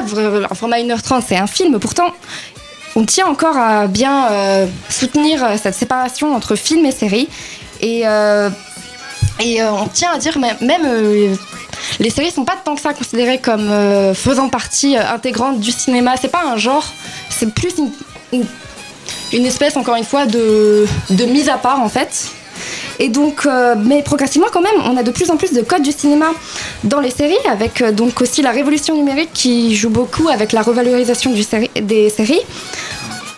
un 0.51 0.55
format 0.55 0.79
1h30, 0.79 1.23
c'est 1.27 1.37
un 1.37 1.47
film. 1.47 1.79
Pourtant, 1.79 2.15
on 2.97 3.05
tient 3.05 3.27
encore 3.27 3.57
à 3.57 3.87
bien 3.87 4.27
soutenir 4.89 5.47
cette 5.63 5.75
séparation 5.75 6.35
entre 6.35 6.57
film 6.57 6.87
et 6.87 6.91
série. 6.91 7.29
Et, 7.83 8.01
et 9.41 9.63
on 9.63 9.87
tient 9.89 10.13
à 10.13 10.19
dire 10.19 10.39
même, 10.39 11.37
les 12.01 12.11
séries 12.11 12.31
sont 12.31 12.45
pas 12.45 12.57
tant 12.63 12.75
que 12.75 12.81
ça 12.81 12.95
considérées 12.95 13.39
comme 13.39 13.71
euh, 13.71 14.15
faisant 14.15 14.49
partie 14.49 14.97
euh, 14.97 15.13
intégrante 15.13 15.61
du 15.61 15.73
cinéma. 15.73 16.15
C'est 16.21 16.31
pas 16.31 16.45
un 16.45 16.57
genre, 16.57 16.87
c'est 17.31 17.53
plus 17.53 17.75
une, 18.33 19.47
espèce 19.47 19.77
encore 19.77 19.97
une 19.97 20.05
fois 20.05 20.27
de, 20.27 20.87
mise 21.11 21.49
à 21.49 21.59
part 21.59 21.81
en 21.81 21.89
fait. 21.89 22.31
Et 22.99 23.09
donc, 23.09 23.47
euh, 23.47 23.77
mais 23.79 24.03
progressivement 24.03 24.49
quand 24.53 24.61
même, 24.61 24.81
on 24.85 24.97
a 24.97 25.03
de 25.05 25.13
plus 25.13 25.31
en 25.31 25.37
plus 25.37 25.53
de 25.53 25.63
codes 25.63 25.83
du 25.83 25.93
cinéma 25.93 26.27
dans 26.83 27.01
les 27.01 27.11
séries, 27.11 27.39
avec 27.49 27.83
donc 27.95 28.21
aussi 28.21 28.43
la 28.43 28.51
révolution 28.51 28.97
numérique 28.97 29.31
qui 29.33 29.77
joue 29.77 29.91
beaucoup 29.91 30.29
avec 30.29 30.53
la 30.53 30.63
revalorisation 30.63 31.33
des 31.33 32.11
séries. 32.11 32.41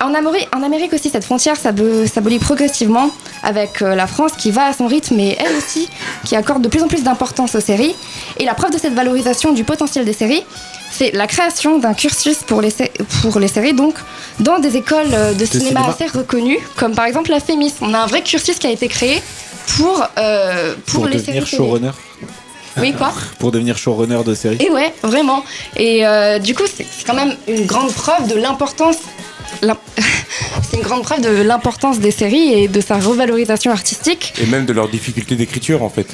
En 0.03 0.15
Amérique, 0.15 0.49
en 0.57 0.63
Amérique 0.63 0.93
aussi, 0.95 1.11
cette 1.11 1.25
frontière 1.25 1.57
s'abo- 1.57 2.07
s'abolit 2.07 2.39
progressivement 2.39 3.11
avec 3.43 3.83
euh, 3.83 3.95
la 3.95 4.07
France 4.07 4.33
qui 4.39 4.51
va 4.51 4.65
à 4.67 4.73
son 4.73 4.87
rythme 4.87 5.21
et 5.21 5.37
elle 5.39 5.55
aussi 5.57 5.89
qui 6.25 6.37
accorde 6.37 6.63
de 6.63 6.69
plus 6.69 6.83
en 6.83 6.89
plus 6.89 7.03
d'importance 7.03 7.55
aux 7.55 7.61
séries. 7.61 7.95
Et 8.39 8.45
la 8.47 8.55
preuve 8.55 8.71
de 8.73 8.79
cette 8.79 8.95
valorisation 8.95 9.53
du 9.53 9.63
potentiel 9.63 10.07
des 10.07 10.15
séries, 10.15 10.43
c'est 10.91 11.11
la 11.13 11.27
création 11.27 11.79
d'un 11.79 11.93
cursus 11.93 12.39
pour 12.47 12.63
les, 12.63 12.71
sé- 12.71 12.91
pour 13.21 13.39
les 13.39 13.49
séries, 13.49 13.75
donc 13.75 13.95
dans 14.41 14.59
des 14.59 14.77
écoles 14.77 15.07
euh, 15.13 15.35
de, 15.35 15.45
cinéma, 15.45 15.69
cinéma. 15.69 15.89
assez 15.95 16.07
reconnues, 16.07 16.59
comme 16.77 16.95
par 16.95 17.05
exemple 17.05 17.31
la 17.31 17.41
FEMIS. 17.41 17.75
On 17.83 17.93
a 17.93 17.99
un 17.99 18.07
vrai 18.07 18.23
cursus 18.23 18.59
qui 18.59 18.67
a 18.67 18.71
été 18.71 18.89
créé 18.89 19.23
pour, 19.77 20.03
euh, 20.19 20.75
pour, 20.87 21.01
Pour 21.03 21.09
les 21.09 21.19
séries. 21.19 21.45
showrunner. 21.47 21.91
Oui, 22.79 22.95
quoi? 22.97 23.13
Pour 23.41 23.51
devenir 23.51 23.77
showrunner 23.77 24.23
de 24.25 24.33
série. 24.35 24.57
Et 24.61 24.71
ouais, 24.71 24.95
vraiment. 25.03 25.43
Et 25.77 26.07
euh, 26.07 26.39
du 26.39 26.55
coup, 26.55 26.63
c'est 26.73 26.87
quand 27.05 27.15
même 27.15 27.35
une 27.49 27.67
grande 27.67 27.93
preuve 27.93 28.29
de 28.29 28.37
l'importance. 28.37 28.97
c'est 30.71 30.77
une 30.77 30.83
grande 30.83 31.03
preuve 31.03 31.21
de 31.21 31.43
l'importance 31.43 31.99
des 31.99 32.11
séries 32.11 32.53
et 32.55 32.69
de 32.69 32.81
sa 32.81 32.97
revalorisation 32.99 33.71
artistique. 33.71 34.33
Et 34.41 34.47
même 34.47 34.67
de 34.67 34.73
leur 34.73 34.89
difficulté 34.89 35.37
d'écriture 35.37 35.83
en 35.83 35.91
fait. 35.91 36.07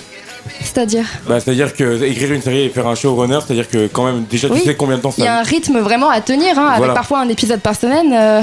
C'est-à-dire. 0.61 1.05
Bah, 1.29 1.41
c'est-à-dire 1.41 1.75
que 1.75 2.03
écrire 2.05 2.33
une 2.33 2.43
série 2.43 2.63
et 2.63 2.69
faire 2.71 2.87
un 2.87 2.95
showrunner, 2.95 3.39
c'est-à-dire 3.45 3.69
que 3.69 3.89
quand 3.89 4.05
même 4.05 4.25
déjà 4.31 4.49
Oui. 4.49 4.61
tu 4.61 4.67
sais 4.67 4.75
combien 4.77 4.97
de 4.97 5.03
temps 5.03 5.13
Il 5.19 5.25
y 5.25 5.27
a 5.27 5.31
ça. 5.35 5.41
un 5.41 5.43
rythme 5.43 5.79
vraiment 5.81 6.09
à 6.09 6.21
tenir, 6.21 6.59
hein, 6.59 6.69
avec 6.69 6.95
parfois 6.95 7.21
un 7.21 7.29
épisode 7.29 7.61
par 7.61 7.75
semaine. 7.77 8.13
euh, 8.13 8.43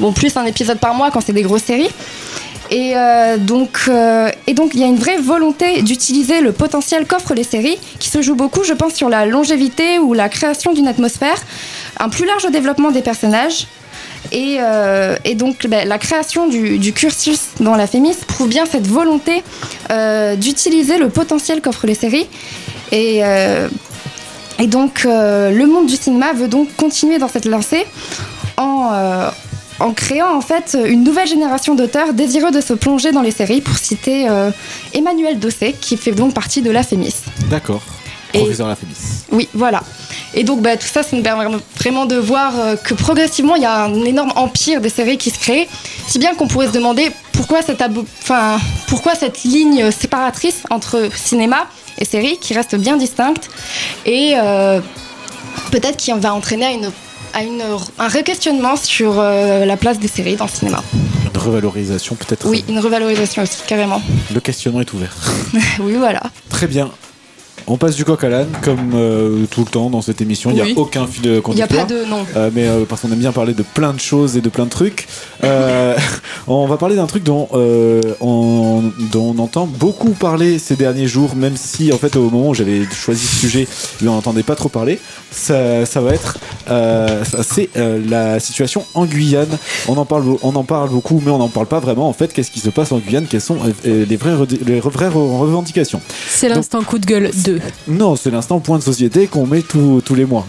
bon, 0.00 0.12
plus 0.12 0.34
un 0.36 0.44
épisode 0.46 0.78
par 0.78 0.94
mois 0.94 1.10
quand 1.10 1.20
c'est 1.20 1.32
des 1.34 1.42
grosses 1.42 1.64
séries. 1.64 1.90
Et 2.70 2.94
euh, 2.96 3.36
donc, 3.36 3.82
euh, 3.88 4.28
et 4.46 4.54
donc, 4.54 4.72
il 4.74 4.80
y 4.80 4.84
a 4.84 4.86
une 4.88 4.96
vraie 4.96 5.18
volonté 5.18 5.82
d'utiliser 5.82 6.40
le 6.40 6.50
potentiel 6.52 7.06
qu'offrent 7.06 7.34
les 7.34 7.44
séries, 7.44 7.78
qui 8.00 8.08
se 8.08 8.22
joue 8.22 8.34
beaucoup, 8.34 8.64
je 8.64 8.72
pense, 8.72 8.94
sur 8.94 9.08
la 9.08 9.24
longévité 9.26 9.98
ou 10.00 10.14
la 10.14 10.28
création 10.28 10.72
d'une 10.72 10.88
atmosphère, 10.88 11.36
un 12.00 12.08
plus 12.08 12.24
large 12.26 12.50
développement 12.50 12.90
des 12.90 13.02
personnages. 13.02 13.68
Et, 14.32 14.58
euh, 14.60 15.16
et 15.24 15.34
donc, 15.34 15.66
ben, 15.68 15.86
la 15.86 15.98
création 15.98 16.48
du, 16.48 16.92
cursus 16.92 17.40
dans 17.60 17.74
la 17.74 17.86
Fémis 17.86 18.16
prouve 18.26 18.48
bien 18.48 18.66
cette 18.66 18.86
volonté 18.86 19.42
euh, 19.90 20.36
d'utiliser 20.36 20.98
le 20.98 21.08
potentiel 21.08 21.60
qu'offrent 21.60 21.86
les 21.86 21.94
séries. 21.94 22.26
Et, 22.92 23.24
euh, 23.24 23.68
donc, 24.66 25.04
le 25.04 25.64
monde 25.66 25.86
du 25.86 25.96
cinéma 25.96 26.32
veut 26.32 26.48
donc 26.48 26.74
continuer 26.76 27.18
dans 27.18 27.28
cette 27.28 27.44
lancée 27.44 27.86
en, 28.56 29.02
créant 29.94 30.34
en 30.34 30.40
fait 30.40 30.78
une 30.86 31.04
nouvelle 31.04 31.28
génération 31.28 31.74
d'auteurs 31.74 32.14
désireux 32.14 32.50
de 32.50 32.62
se 32.62 32.72
plonger 32.72 33.12
dans 33.12 33.20
les 33.20 33.32
séries, 33.32 33.60
pour 33.60 33.76
citer 33.76 34.26
Emmanuel 34.94 35.38
Dossé, 35.38 35.74
qui 35.78 35.98
fait 35.98 36.12
donc 36.12 36.32
partie 36.32 36.62
de 36.62 36.70
la 36.70 36.82
Fémis. 36.82 37.14
D'accord. 37.50 37.82
Professeur. 38.40 38.66
Oui, 39.32 39.48
voilà. 39.54 39.82
Et 40.34 40.44
donc, 40.44 40.60
bah, 40.62 40.76
tout 40.76 40.86
ça, 40.86 41.02
ça 41.02 41.16
nous 41.16 41.22
permet 41.22 41.44
vraiment 41.76 42.06
de 42.06 42.16
voir 42.16 42.52
euh, 42.58 42.76
que 42.76 42.94
progressivement, 42.94 43.54
il 43.56 43.62
y 43.62 43.66
a 43.66 43.84
un 43.84 43.94
énorme 44.04 44.32
empire 44.36 44.80
des 44.80 44.88
séries 44.90 45.18
qui 45.18 45.30
se 45.30 45.38
crée, 45.38 45.68
si 46.08 46.18
bien 46.18 46.34
qu'on 46.34 46.46
pourrait 46.48 46.66
se 46.68 46.72
demander 46.72 47.10
pourquoi 47.32 47.62
cette, 47.62 47.82
enfin, 48.22 48.58
pourquoi 48.88 49.14
cette 49.14 49.44
ligne 49.44 49.90
séparatrice 49.90 50.62
entre 50.70 51.08
cinéma 51.14 51.66
et 51.98 52.04
série, 52.04 52.38
qui 52.38 52.52
reste 52.54 52.74
bien 52.76 52.96
distincte, 52.96 53.48
et 54.04 54.34
euh, 54.36 54.80
peut-être 55.70 55.96
qui 55.96 56.12
va 56.12 56.34
entraîner 56.34 56.66
à, 56.66 56.70
une, 56.72 56.90
à 57.34 57.42
une- 57.42 57.62
un 57.98 58.08
re-questionnement 58.08 58.76
sur 58.76 59.14
euh, 59.18 59.64
la 59.64 59.76
place 59.76 59.98
des 59.98 60.08
séries 60.08 60.36
dans 60.36 60.44
le 60.46 60.50
cinéma. 60.50 60.82
Une 61.34 61.40
revalorisation 61.40 62.14
peut-être. 62.16 62.46
Oui, 62.48 62.64
une 62.68 62.78
revalorisation 62.78 63.42
aussi, 63.42 63.58
carrément. 63.66 64.00
Le 64.34 64.40
questionnement 64.40 64.80
est 64.80 64.92
ouvert. 64.92 65.14
oui, 65.80 65.94
voilà. 65.98 66.22
Très 66.48 66.66
bien. 66.66 66.90
On 67.68 67.76
passe 67.78 67.96
du 67.96 68.04
coq 68.04 68.22
à 68.22 68.28
l'âne, 68.28 68.48
comme 68.62 68.92
euh, 68.94 69.44
tout 69.50 69.60
le 69.60 69.66
temps 69.66 69.90
dans 69.90 70.00
cette 70.00 70.20
émission. 70.20 70.50
Il 70.50 70.62
n'y 70.62 70.72
a 70.72 70.78
aucun 70.78 71.06
fil 71.06 71.24
Il 71.24 71.30
n'y 71.32 71.38
a 71.38 71.40
conducteur. 71.40 71.68
pas 71.68 71.84
de. 71.84 72.04
Non. 72.08 72.24
Euh, 72.36 72.50
mais 72.54 72.68
euh, 72.68 72.84
parce 72.88 73.00
qu'on 73.00 73.10
aime 73.10 73.18
bien 73.18 73.32
parler 73.32 73.54
de 73.54 73.64
plein 73.64 73.92
de 73.92 73.98
choses 73.98 74.36
et 74.36 74.40
de 74.40 74.48
plein 74.48 74.64
de 74.66 74.70
trucs. 74.70 75.08
On 76.48 76.66
va 76.68 76.76
parler 76.76 76.94
d'un 76.94 77.06
truc 77.06 77.24
dont, 77.24 77.48
on, 78.20 78.82
dont 79.12 79.34
on 79.36 79.38
entend 79.42 79.66
beaucoup 79.66 80.10
parler 80.10 80.60
ces 80.60 80.76
derniers 80.76 81.08
jours, 81.08 81.34
même 81.34 81.56
si 81.56 81.92
en 81.92 81.98
fait 81.98 82.14
au 82.16 82.30
moment 82.30 82.50
où 82.50 82.54
j'avais 82.54 82.82
choisi 82.92 83.26
ce 83.26 83.36
sujet, 83.36 83.66
on 84.02 84.06
n'entendait 84.06 84.44
pas 84.44 84.54
trop 84.54 84.68
parler. 84.68 85.00
Ça, 85.32 85.84
ça 85.86 86.00
va 86.00 86.12
être, 86.14 86.38
c'est 87.42 87.68
la 87.76 88.38
situation 88.38 88.84
en 88.94 89.06
Guyane. 89.06 89.58
On 89.88 89.96
en 89.96 90.04
parle, 90.04 90.36
on 90.42 90.54
en 90.54 90.62
parle 90.64 90.90
beaucoup, 90.90 91.20
mais 91.24 91.32
on 91.32 91.38
n'en 91.38 91.48
parle 91.48 91.66
pas 91.66 91.80
vraiment. 91.80 92.08
En 92.08 92.12
fait, 92.12 92.32
qu'est-ce 92.32 92.50
qui 92.52 92.60
se 92.60 92.70
passe 92.70 92.92
en 92.92 92.98
Guyane? 92.98 93.26
Quelles 93.28 93.40
sont 93.40 93.58
les 93.84 94.16
vraies, 94.16 94.36
les 94.64 94.80
vraies 94.80 95.08
re- 95.08 95.38
revendications? 95.38 96.00
C'est 96.28 96.48
l'instant 96.48 96.82
coup 96.82 96.98
de 96.98 97.06
gueule 97.06 97.30
2. 97.58 97.92
Non, 97.94 98.16
c'est 98.16 98.30
l'instant 98.30 98.60
point 98.60 98.78
de 98.78 98.82
société 98.82 99.26
qu'on 99.26 99.46
met 99.46 99.62
tous- 99.62 100.00
tous 100.04 100.14
les 100.14 100.24
mois. 100.24 100.46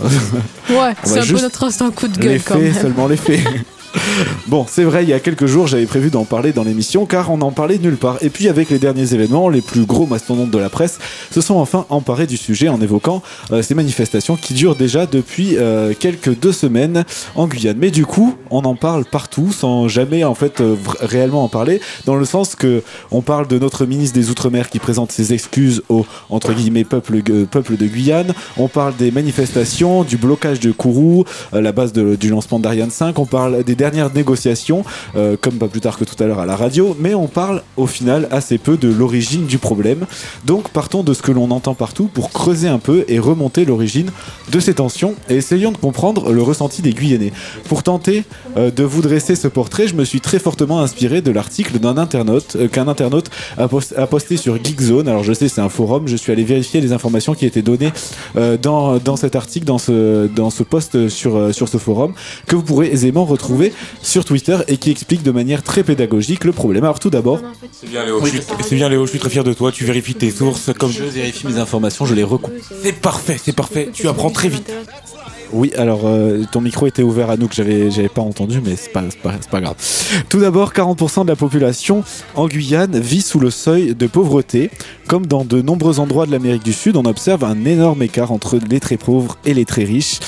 Ouais, 0.70 0.93
c'est 1.03 1.20
un 1.20 1.26
peu 1.26 1.41
notre 1.41 1.64
instant 1.66 1.91
coup 1.91 2.08
de 2.08 2.20
les 2.20 2.26
gueule 2.28 2.41
quand 2.43 2.55
faits, 2.55 2.64
même. 2.74 2.82
seulement 2.82 3.08
les 3.08 3.18
faits. 3.18 3.39
Bon, 4.47 4.65
c'est 4.67 4.83
vrai, 4.83 5.03
il 5.03 5.09
y 5.09 5.13
a 5.13 5.19
quelques 5.19 5.45
jours, 5.45 5.67
j'avais 5.67 5.85
prévu 5.85 6.09
d'en 6.09 6.23
parler 6.23 6.53
dans 6.53 6.63
l'émission 6.63 7.05
car 7.05 7.31
on 7.31 7.38
n'en 7.38 7.51
parlait 7.51 7.77
nulle 7.77 7.97
part. 7.97 8.17
Et 8.21 8.29
puis, 8.29 8.47
avec 8.47 8.69
les 8.69 8.79
derniers 8.79 9.13
événements, 9.13 9.49
les 9.49 9.61
plus 9.61 9.85
gros 9.85 10.05
mastodontes 10.05 10.51
de 10.51 10.57
la 10.57 10.69
presse 10.69 10.99
se 11.31 11.41
sont 11.41 11.55
enfin 11.55 11.85
emparés 11.89 12.27
du 12.27 12.38
sujet 12.38 12.69
en 12.69 12.81
évoquant 12.81 13.21
euh, 13.51 13.61
ces 13.61 13.75
manifestations 13.75 14.35
qui 14.35 14.53
durent 14.53 14.75
déjà 14.75 15.05
depuis 15.05 15.57
euh, 15.57 15.93
quelques 15.97 16.38
deux 16.39 16.51
semaines 16.51 17.03
en 17.35 17.47
Guyane. 17.47 17.77
Mais 17.77 17.91
du 17.91 18.05
coup, 18.05 18.35
on 18.49 18.63
en 18.63 18.75
parle 18.75 19.05
partout 19.05 19.51
sans 19.51 19.88
jamais 19.88 20.23
en 20.23 20.35
fait 20.35 20.61
euh, 20.61 20.75
réellement 21.01 21.43
en 21.43 21.49
parler, 21.49 21.81
dans 22.05 22.15
le 22.15 22.25
sens 22.25 22.55
que 22.55 22.83
on 23.11 23.21
parle 23.21 23.47
de 23.47 23.59
notre 23.59 23.85
ministre 23.85 24.17
des 24.17 24.29
Outre-mer 24.29 24.69
qui 24.69 24.79
présente 24.79 25.11
ses 25.11 25.33
excuses 25.33 25.81
au 25.89 26.05
entre 26.29 26.53
guillemets 26.53 26.83
peuple, 26.83 27.21
de 27.21 27.85
Guyane. 27.85 28.33
On 28.57 28.67
parle 28.67 28.95
des 28.95 29.11
manifestations, 29.11 30.03
du 30.03 30.17
blocage 30.17 30.59
de 30.59 30.71
Kourou, 30.71 31.25
la 31.51 31.71
base 31.71 31.93
du 31.93 32.29
lancement 32.29 32.59
d'Ariane 32.59 32.91
5. 32.91 33.17
On 33.19 33.25
parle 33.25 33.63
des 33.63 33.75
dernières 33.78 34.13
négociations, 34.13 34.84
euh, 35.15 35.38
comme 35.39 35.53
pas 35.53 35.67
plus 35.67 35.80
tard 35.80 35.97
que 35.97 36.03
tout 36.03 36.21
à 36.21 36.25
l'heure 36.28 36.39
à 36.39 36.45
la 36.45 36.55
radio, 36.55 36.95
mais 36.99 37.13
on 37.13 37.28
parle 37.28 37.61
au 37.78 37.88
final 37.88 38.28
assez 38.32 38.57
peu 38.57 38.75
de 38.75 38.89
l'origine 38.89 39.45
du 39.45 39.57
problème. 39.57 40.05
Donc 40.45 40.69
partons 40.69 41.03
de 41.03 41.13
ce 41.13 41.21
que 41.21 41.32
l'on 41.32 41.49
entend 41.51 41.75
partout 41.75 42.09
pour 42.13 42.32
creuser 42.32 42.67
un 42.67 42.80
peu 42.80 43.05
et 43.07 43.19
remonter 43.19 43.63
l'origine 43.63 44.09
de 44.51 44.59
ces 44.59 44.73
tensions 44.73 45.15
et 45.30 45.36
essayons 45.36 45.71
de 45.71 45.78
comprendre 45.78 46.32
le 46.34 46.41
ressenti 46.41 46.82
des 46.82 46.93
Guyanais. 46.93 47.32
Pour 47.69 47.84
tenter 47.84 48.23
euh, 48.57 48.71
de 48.71 48.84
vous 48.84 49.01
dresser 49.01 49.36
ce 49.36 49.47
portrait, 49.47 49.88
je 49.88 49.95
me 49.95 50.03
suis 50.03 50.21
très 50.21 50.39
fortement 50.39 50.82
inspiré 50.82 51.21
de 51.21 51.32
l'article 51.32 51.80
d'un 51.80 51.97
internaute 51.97 52.55
euh, 52.55 52.67
qu'un 52.67 52.88
internaute 52.88 53.30
a, 53.57 53.67
a 53.97 54.07
posté 54.07 54.38
sur 54.38 54.55
Geekzone. 54.63 55.07
Alors 55.07 55.23
je 55.23 55.34
sais 55.34 55.47
c'est 55.47 55.61
un 55.61 55.69
forum, 55.69 56.07
je 56.07 56.15
suis 56.15 56.32
allé 56.32 56.43
vérifier 56.43 56.82
les 56.82 56.91
informations 56.91 57.34
qui 57.34 57.45
étaient 57.45 57.61
données 57.61 57.91
dans, 58.61 58.97
dans 58.97 59.15
cet 59.15 59.36
article, 59.36 59.65
dans 59.65 59.78
ce, 59.78 60.28
dans 60.28 60.49
ce 60.49 60.63
post 60.63 61.09
sur, 61.09 61.53
sur 61.53 61.67
ce 61.67 61.78
forum, 61.78 62.13
que 62.47 62.55
vous 62.55 62.63
pourrez 62.63 62.88
aisément 62.88 63.25
retrouver 63.25 63.66
sur 64.01 64.26
Twitter 64.26 64.57
et 64.68 64.78
qui 64.78 64.91
explique 64.91 65.24
de 65.24 65.32
manière 65.32 65.63
très 65.63 65.84
pédagogique 65.84 66.43
le 66.43 66.51
problème. 66.51 66.84
Alors 66.84 66.99
tout 66.99 67.09
d'abord, 67.09 67.39
C'est 67.72 67.89
bien 67.89 68.05
Léo, 68.05 68.20
je 68.26 68.30
suis- 68.30 68.41
c'est 68.68 68.76
bien 68.76 68.89
Léo, 68.89 69.05
je 69.05 69.11
suis 69.11 69.20
très 69.20 69.30
fier 69.30 69.43
de 69.43 69.53
toi, 69.53 69.72
tu 69.72 69.86
vérifies 69.86 70.15
tes 70.15 70.32
sources 70.32 70.72
comme 70.78 70.91
je 70.91 71.03
vérifie 71.03 71.47
mes 71.47 71.57
informations, 71.57 72.05
je 72.05 72.13
les 72.15 72.24
recoupe. 72.24 72.53
C'est 72.84 72.93
parfait, 72.99 73.38
c'est 73.43 73.55
parfait, 73.55 73.89
tu 73.93 74.07
apprends 74.07 74.30
très 74.30 74.49
vite. 74.49 74.72
Oui, 75.53 75.72
alors 75.78 76.01
euh, 76.03 76.43
ton 76.51 76.59
micro 76.59 76.88
était 76.88 77.03
ouvert 77.03 77.30
à 77.30 77.38
nous 77.38 77.47
que 77.47 77.55
j'avais 77.55 77.89
j'avais 77.89 78.09
pas 78.09 78.22
entendu, 78.22 78.59
mais 78.61 78.76
c'est 78.76 78.91
pas, 78.91 79.03
c'est 79.09 79.20
pas, 79.22 79.34
c'est 79.39 79.49
pas 79.49 79.61
grave. 79.61 79.76
Tout 80.28 80.41
d'abord, 80.41 80.74
40% 80.74 81.24
de 81.24 81.30
la 81.30 81.38
population 81.38 82.03
en 82.36 82.47
Guyane 82.49 82.99
vit 82.99 83.22
sous 83.22 83.39
le 83.39 83.49
seuil 83.49 83.95
de 83.95 84.07
pauvreté. 84.07 84.70
Comme 85.07 85.26
dans 85.26 85.45
de 85.45 85.61
nombreux 85.61 86.01
endroits 86.01 86.26
de 86.26 86.32
l'Amérique 86.32 86.63
du 86.65 86.74
Sud, 86.74 86.97
on 86.97 87.05
observe 87.05 87.45
un 87.45 87.63
énorme 87.63 88.03
écart 88.03 88.34
entre 88.34 88.59
les 88.70 88.82
très 88.82 88.97
pauvres 88.97 89.38
et 89.45 89.53
les 89.53 89.63
très 89.63 89.86
riches. 89.86 90.20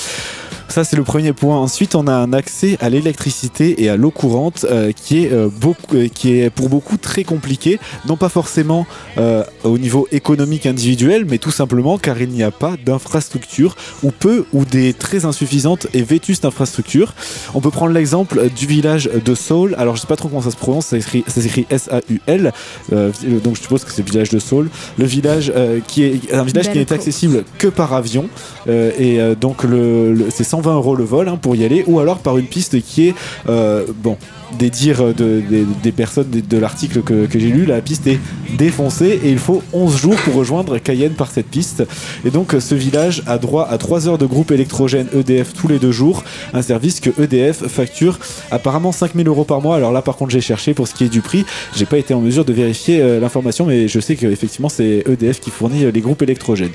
Ça, 0.69 0.83
c'est 0.83 0.95
le 0.95 1.03
premier 1.03 1.33
point. 1.33 1.57
Ensuite, 1.57 1.95
on 1.95 2.05
a 2.07 2.13
un 2.13 2.31
accès 2.31 2.77
à 2.79 2.89
l'électricité 2.89 3.83
et 3.83 3.89
à 3.89 3.97
l'eau 3.97 4.11
courante 4.11 4.65
euh, 4.69 4.91
qui, 4.91 5.25
est, 5.25 5.31
euh, 5.33 5.49
beaucoup, 5.49 5.95
euh, 5.95 6.07
qui 6.07 6.39
est 6.39 6.49
pour 6.51 6.69
beaucoup 6.69 6.97
très 6.97 7.23
compliqué. 7.23 7.79
Non 8.07 8.17
pas 8.17 8.29
forcément 8.29 8.85
euh, 9.17 9.43
au 9.63 9.77
niveau 9.79 10.07
économique 10.11 10.67
individuel, 10.67 11.25
mais 11.27 11.39
tout 11.39 11.49
simplement 11.51 11.97
car 11.97 12.21
il 12.21 12.29
n'y 12.29 12.43
a 12.43 12.51
pas 12.51 12.75
d'infrastructure 12.85 13.75
ou 14.03 14.11
peu 14.11 14.45
ou 14.53 14.63
des 14.63 14.93
très 14.93 15.25
insuffisantes 15.25 15.87
et 15.93 16.03
vétustes 16.03 16.45
infrastructures. 16.45 17.13
On 17.55 17.61
peut 17.61 17.71
prendre 17.71 17.91
l'exemple 17.93 18.49
du 18.55 18.67
village 18.67 19.09
de 19.25 19.35
Saul. 19.35 19.75
Alors, 19.79 19.95
je 19.95 20.01
sais 20.01 20.07
pas 20.07 20.15
trop 20.17 20.29
comment 20.29 20.41
ça 20.43 20.51
se 20.51 20.55
prononce. 20.57 20.85
Ça 20.85 20.97
s'écrit 21.01 21.23
ça 21.27 21.41
s'écrit 21.41 21.65
S-A-U-L. 21.69 22.53
Euh, 22.93 23.11
donc, 23.43 23.55
je 23.55 23.61
suppose 23.61 23.83
que 23.83 23.91
c'est 23.91 24.03
le 24.05 24.11
village 24.11 24.29
de 24.29 24.39
Saul. 24.39 24.69
Le 24.99 25.05
village 25.05 25.51
euh, 25.55 25.79
qui 25.87 26.03
est 26.03 26.31
un 26.33 26.43
village 26.43 26.71
qui 26.71 26.77
n'est 26.77 26.93
accessible 26.93 27.43
que 27.57 27.67
par 27.67 27.93
avion. 27.93 28.29
Euh, 28.67 28.91
et 28.99 29.19
euh, 29.19 29.33
donc, 29.33 29.63
le, 29.63 30.13
le- 30.13 30.27
c'est 30.29 30.43
120 30.61 30.75
euros 30.75 30.95
le 30.95 31.03
vol 31.03 31.27
hein, 31.29 31.37
pour 31.41 31.55
y 31.55 31.63
aller, 31.63 31.83
ou 31.87 31.99
alors 31.99 32.19
par 32.19 32.37
une 32.37 32.45
piste 32.45 32.81
qui 32.81 33.09
est, 33.09 33.15
euh, 33.47 33.85
bon, 33.95 34.17
des 34.57 34.69
dires 34.69 35.13
de, 35.13 35.41
des, 35.83 35.91
personnes 35.91 36.29
de, 36.29 36.57
l'article 36.57 37.01
que, 37.01 37.27
j'ai 37.31 37.49
lu, 37.49 37.65
la 37.65 37.81
piste 37.81 38.07
est 38.07 38.19
défoncée 38.57 39.19
et 39.23 39.29
il 39.29 39.37
faut 39.37 39.61
11 39.73 39.97
jours 39.97 40.15
pour 40.23 40.35
rejoindre 40.35 40.77
Cayenne 40.77 41.13
par 41.13 41.31
cette 41.31 41.47
piste. 41.47 41.83
Et 42.25 42.31
donc, 42.31 42.55
ce 42.59 42.75
village 42.75 43.23
a 43.27 43.37
droit 43.37 43.67
à 43.69 43.77
3 43.77 44.07
heures 44.07 44.17
de 44.17 44.25
groupe 44.25 44.51
électrogène 44.51 45.07
EDF 45.13 45.53
tous 45.53 45.67
les 45.67 45.79
deux 45.79 45.91
jours, 45.91 46.23
un 46.53 46.61
service 46.61 46.99
que 46.99 47.09
EDF 47.21 47.67
facture 47.67 48.19
apparemment 48.51 48.91
5000 48.91 49.27
euros 49.27 49.43
par 49.43 49.61
mois. 49.61 49.75
Alors 49.75 49.91
là, 49.91 50.01
par 50.01 50.15
contre, 50.15 50.31
j'ai 50.31 50.41
cherché 50.41 50.73
pour 50.73 50.87
ce 50.87 50.93
qui 50.93 51.05
est 51.05 51.09
du 51.09 51.21
prix, 51.21 51.45
j'ai 51.75 51.85
pas 51.85 51.97
été 51.97 52.13
en 52.13 52.21
mesure 52.21 52.45
de 52.45 52.53
vérifier 52.53 53.01
euh, 53.01 53.19
l'information, 53.19 53.65
mais 53.65 53.87
je 53.87 53.99
sais 53.99 54.15
qu'effectivement, 54.15 54.69
c'est 54.69 55.03
EDF 55.07 55.39
qui 55.39 55.51
fournit 55.51 55.85
euh, 55.85 55.91
les 55.91 56.01
groupes 56.01 56.21
électrogènes. 56.21 56.71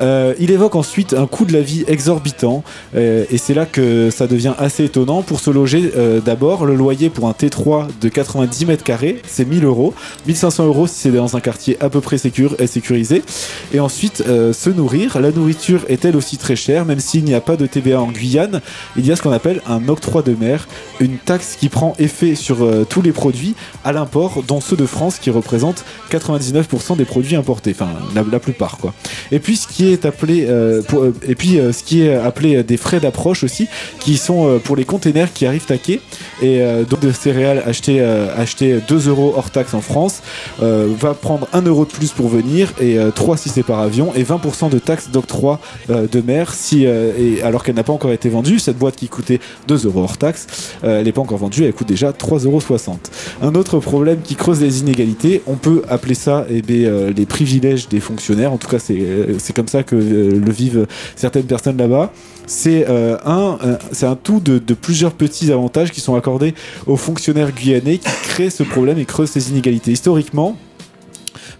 Euh, 0.00 0.34
il 0.38 0.50
évoque 0.50 0.74
ensuite 0.76 1.14
un 1.14 1.26
coût 1.26 1.44
de 1.44 1.52
la 1.52 1.60
vie 1.60 1.84
exorbitant. 1.88 2.62
Et 2.94 3.38
c'est 3.38 3.54
là 3.54 3.66
que 3.66 4.10
ça 4.10 4.26
devient 4.26 4.54
assez 4.58 4.84
étonnant. 4.84 5.22
Pour 5.22 5.40
se 5.40 5.50
loger, 5.50 5.90
d'abord, 6.24 6.66
le 6.66 6.74
loyer 6.74 7.05
pour 7.10 7.28
un 7.28 7.32
T3 7.32 7.86
de 8.00 8.08
90 8.08 8.66
mètres 8.66 8.84
carrés, 8.84 9.20
c'est 9.26 9.44
1000 9.44 9.64
euros. 9.64 9.94
1500 10.26 10.66
euros 10.66 10.86
si 10.86 10.94
c'est 10.94 11.10
dans 11.10 11.36
un 11.36 11.40
quartier 11.40 11.76
à 11.80 11.88
peu 11.88 12.00
près 12.00 12.18
sécur 12.18 12.56
et 12.58 12.66
sécurisé. 12.66 13.22
Et 13.72 13.80
ensuite, 13.80 14.22
euh, 14.28 14.52
se 14.52 14.70
nourrir. 14.70 15.20
La 15.20 15.30
nourriture 15.30 15.84
est 15.88 16.04
elle 16.04 16.16
aussi 16.16 16.36
très 16.36 16.56
chère, 16.56 16.84
même 16.84 17.00
s'il 17.00 17.24
n'y 17.24 17.34
a 17.34 17.40
pas 17.40 17.56
de 17.56 17.66
TVA 17.66 18.00
en 18.00 18.08
Guyane. 18.10 18.60
Il 18.96 19.06
y 19.06 19.12
a 19.12 19.16
ce 19.16 19.22
qu'on 19.22 19.32
appelle 19.32 19.62
un 19.66 19.88
octroi 19.88 20.22
de 20.22 20.34
mer, 20.34 20.66
une 21.00 21.18
taxe 21.18 21.56
qui 21.58 21.68
prend 21.68 21.94
effet 21.98 22.34
sur 22.34 22.62
euh, 22.64 22.84
tous 22.88 23.02
les 23.02 23.12
produits 23.12 23.54
à 23.84 23.92
l'import, 23.92 24.42
dont 24.46 24.60
ceux 24.60 24.76
de 24.76 24.86
France 24.86 25.18
qui 25.18 25.30
représentent 25.30 25.84
99% 26.10 26.96
des 26.96 27.04
produits 27.04 27.36
importés. 27.36 27.72
Enfin, 27.72 27.90
la, 28.14 28.38
plupart, 28.38 28.78
quoi. 28.78 28.94
Et 29.32 29.38
puis, 29.38 29.56
ce 29.56 29.66
qui 29.66 29.92
est 29.92 30.04
appelé, 30.04 30.46
euh, 30.48 30.82
pour- 30.82 31.06
et 31.26 31.34
puis, 31.34 31.58
ce 31.72 31.82
qui 31.82 32.02
est 32.02 32.14
appelé 32.14 32.62
des 32.62 32.76
frais 32.76 33.00
d'approche 33.00 33.44
aussi, 33.44 33.66
qui 34.00 34.16
sont 34.16 34.60
pour 34.64 34.76
les 34.76 34.84
containers 34.84 35.32
qui 35.32 35.46
arrivent 35.46 35.66
à 35.70 35.78
quai. 35.78 36.00
Et 36.42 36.60
euh, 36.60 36.84
de 37.00 37.12
céréales 37.12 37.62
achetées, 37.66 38.00
euh, 38.00 38.28
achetées 38.36 38.80
2 38.86 39.08
euros 39.08 39.34
hors 39.36 39.50
taxe 39.50 39.74
en 39.74 39.80
France, 39.80 40.22
euh, 40.62 40.88
va 40.98 41.14
prendre 41.14 41.48
1 41.52 41.62
euro 41.62 41.84
de 41.84 41.90
plus 41.90 42.12
pour 42.12 42.28
venir, 42.28 42.72
et 42.80 42.98
euh, 42.98 43.10
3 43.10 43.36
si 43.36 43.48
c'est 43.48 43.62
par 43.62 43.80
avion, 43.80 44.12
et 44.14 44.22
20% 44.22 44.70
de 44.70 44.78
taxes 44.78 45.10
d'octroi 45.10 45.60
euh, 45.90 46.06
de 46.10 46.20
mer, 46.20 46.54
si, 46.54 46.86
euh, 46.86 47.12
alors 47.44 47.64
qu'elle 47.64 47.74
n'a 47.74 47.84
pas 47.84 47.92
encore 47.92 48.12
été 48.12 48.28
vendue. 48.28 48.58
Cette 48.58 48.78
boîte 48.78 48.96
qui 48.96 49.08
coûtait 49.08 49.40
2 49.68 49.86
euros 49.86 50.02
hors 50.02 50.18
taxe, 50.18 50.46
euh, 50.84 50.98
elle 50.98 51.04
n'est 51.04 51.12
pas 51.12 51.20
encore 51.20 51.38
vendue, 51.38 51.64
elle 51.64 51.72
coûte 51.72 51.88
déjà 51.88 52.12
3,60 52.12 52.46
euros. 52.46 52.60
Un 53.42 53.54
autre 53.54 53.78
problème 53.78 54.20
qui 54.22 54.34
creuse 54.36 54.60
les 54.60 54.80
inégalités, 54.80 55.42
on 55.46 55.56
peut 55.56 55.82
appeler 55.88 56.14
ça 56.14 56.46
eh 56.48 56.62
euh, 56.70 57.12
les 57.16 57.26
privilèges 57.26 57.88
des 57.88 58.00
fonctionnaires. 58.00 58.52
En 58.52 58.58
tout 58.58 58.68
cas, 58.68 58.78
c'est 58.78 58.98
euh, 58.98 59.38
comme 59.54 59.68
ça 59.68 59.82
que 59.82 59.96
euh, 59.96 60.40
le 60.44 60.50
vivent 60.50 60.86
certaines 61.16 61.46
personnes 61.46 61.76
là-bas. 61.76 62.12
C'est 62.46 62.88
euh, 62.88 63.16
un, 63.24 63.58
euh, 63.64 63.76
c'est 63.92 64.06
un 64.06 64.16
tout 64.16 64.40
de, 64.40 64.58
de 64.58 64.74
plusieurs 64.74 65.12
petits 65.12 65.50
avantages 65.52 65.90
qui 65.90 66.00
sont 66.00 66.14
accordés 66.14 66.54
aux 66.86 66.96
fonctionnaires 66.96 67.52
guyanais 67.52 67.98
qui 67.98 68.10
créent 68.22 68.50
ce 68.50 68.62
problème 68.62 68.98
et 68.98 69.04
creusent 69.04 69.30
ces 69.30 69.50
inégalités. 69.50 69.90
Historiquement, 69.90 70.56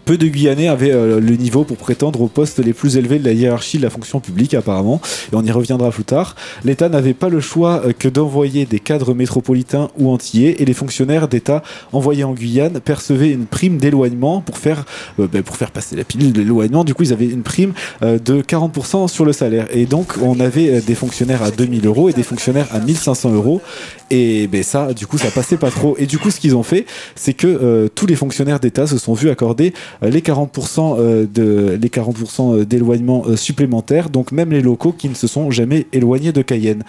peu 0.07 0.17
de 0.17 0.27
Guyanais 0.27 0.69
avaient 0.69 0.93
euh, 0.93 1.19
le 1.19 1.35
niveau 1.35 1.65
pour 1.65 1.75
prétendre 1.75 2.21
aux 2.21 2.29
postes 2.29 2.59
les 2.59 2.71
plus 2.71 2.95
élevés 2.95 3.19
de 3.19 3.25
la 3.25 3.33
hiérarchie 3.33 3.77
de 3.77 3.83
la 3.83 3.89
fonction 3.89 4.21
publique, 4.21 4.53
apparemment, 4.53 5.01
et 5.33 5.35
on 5.35 5.43
y 5.43 5.51
reviendra 5.51 5.91
plus 5.91 6.05
tard. 6.05 6.37
L'État 6.63 6.87
n'avait 6.87 7.13
pas 7.13 7.27
le 7.27 7.41
choix 7.41 7.81
euh, 7.85 7.91
que 7.91 8.07
d'envoyer 8.07 8.65
des 8.65 8.79
cadres 8.79 9.13
métropolitains 9.13 9.89
ou 9.97 10.09
antillais, 10.09 10.55
et 10.59 10.65
les 10.65 10.73
fonctionnaires 10.73 11.27
d'État 11.27 11.61
envoyés 11.91 12.23
en 12.23 12.31
Guyane 12.33 12.79
percevaient 12.79 13.31
une 13.31 13.47
prime 13.47 13.79
d'éloignement 13.79 14.39
pour 14.39 14.57
faire, 14.57 14.85
ben, 15.17 15.43
pour 15.43 15.57
faire 15.57 15.71
passer 15.71 15.97
la 15.97 16.05
pilule 16.05 16.31
de 16.31 16.39
l'éloignement. 16.39 16.85
Du 16.85 16.93
coup, 16.93 17.03
ils 17.03 17.11
avaient 17.11 17.27
une 17.27 17.43
prime 17.43 17.73
de 18.01 18.41
40% 18.41 19.09
sur 19.09 19.25
le 19.25 19.33
salaire. 19.33 19.67
Et 19.71 19.85
donc, 19.85 20.13
on 20.21 20.39
avait 20.39 20.79
des 20.79 20.95
fonctionnaires 20.95 21.43
à 21.43 21.51
2000 21.51 21.85
euros 21.85 22.07
et 22.07 22.13
des 22.13 22.23
fonctionnaires 22.23 22.67
à 22.71 22.79
1500 22.79 23.33
euros. 23.33 23.61
Et 24.09 24.47
ben 24.47 24.63
ça, 24.63 24.93
du 24.93 25.05
coup, 25.05 25.17
ça 25.17 25.31
passait 25.31 25.57
pas 25.57 25.69
trop. 25.69 25.95
Et 25.97 26.05
du 26.05 26.17
coup, 26.17 26.31
ce 26.31 26.39
qu'ils 26.39 26.55
ont 26.55 26.63
fait, 26.63 26.85
c'est 27.15 27.33
que 27.33 27.89
tous 27.93 28.05
les 28.05 28.15
fonctionnaires 28.15 28.59
d'État 28.59 28.87
se 28.87 28.97
sont 28.97 29.13
vus 29.13 29.29
accorder 29.29 29.73
les 30.01 30.21
40% 30.21 30.97
euh, 30.99 31.25
de 31.31 31.77
les 31.81 31.89
40% 31.89 32.65
d'éloignement 32.65 33.23
euh, 33.27 33.35
supplémentaires. 33.35 34.09
Donc 34.09 34.31
même 34.31 34.51
les 34.51 34.61
locaux 34.61 34.91
qui 34.91 35.09
ne 35.09 35.13
se 35.13 35.27
sont 35.27 35.51
jamais 35.51 35.87
éloignés 35.93 36.31
de 36.31 36.41
Cayenne. 36.41 36.83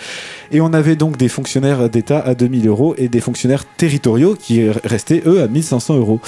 Et 0.53 0.61
on 0.61 0.73
avait 0.73 0.97
donc 0.97 1.17
des 1.17 1.29
fonctionnaires 1.29 1.89
d'État 1.89 2.21
à 2.21 2.35
2000 2.35 2.67
euros 2.69 2.95
et 2.99 3.09
des 3.09 3.21
fonctionnaires 3.21 3.65
territoriaux 3.77 4.37
qui 4.39 4.69
restaient 4.85 5.23
eux 5.27 5.43
à 5.43 5.49
1500 5.49 5.97
euros. 5.97 6.21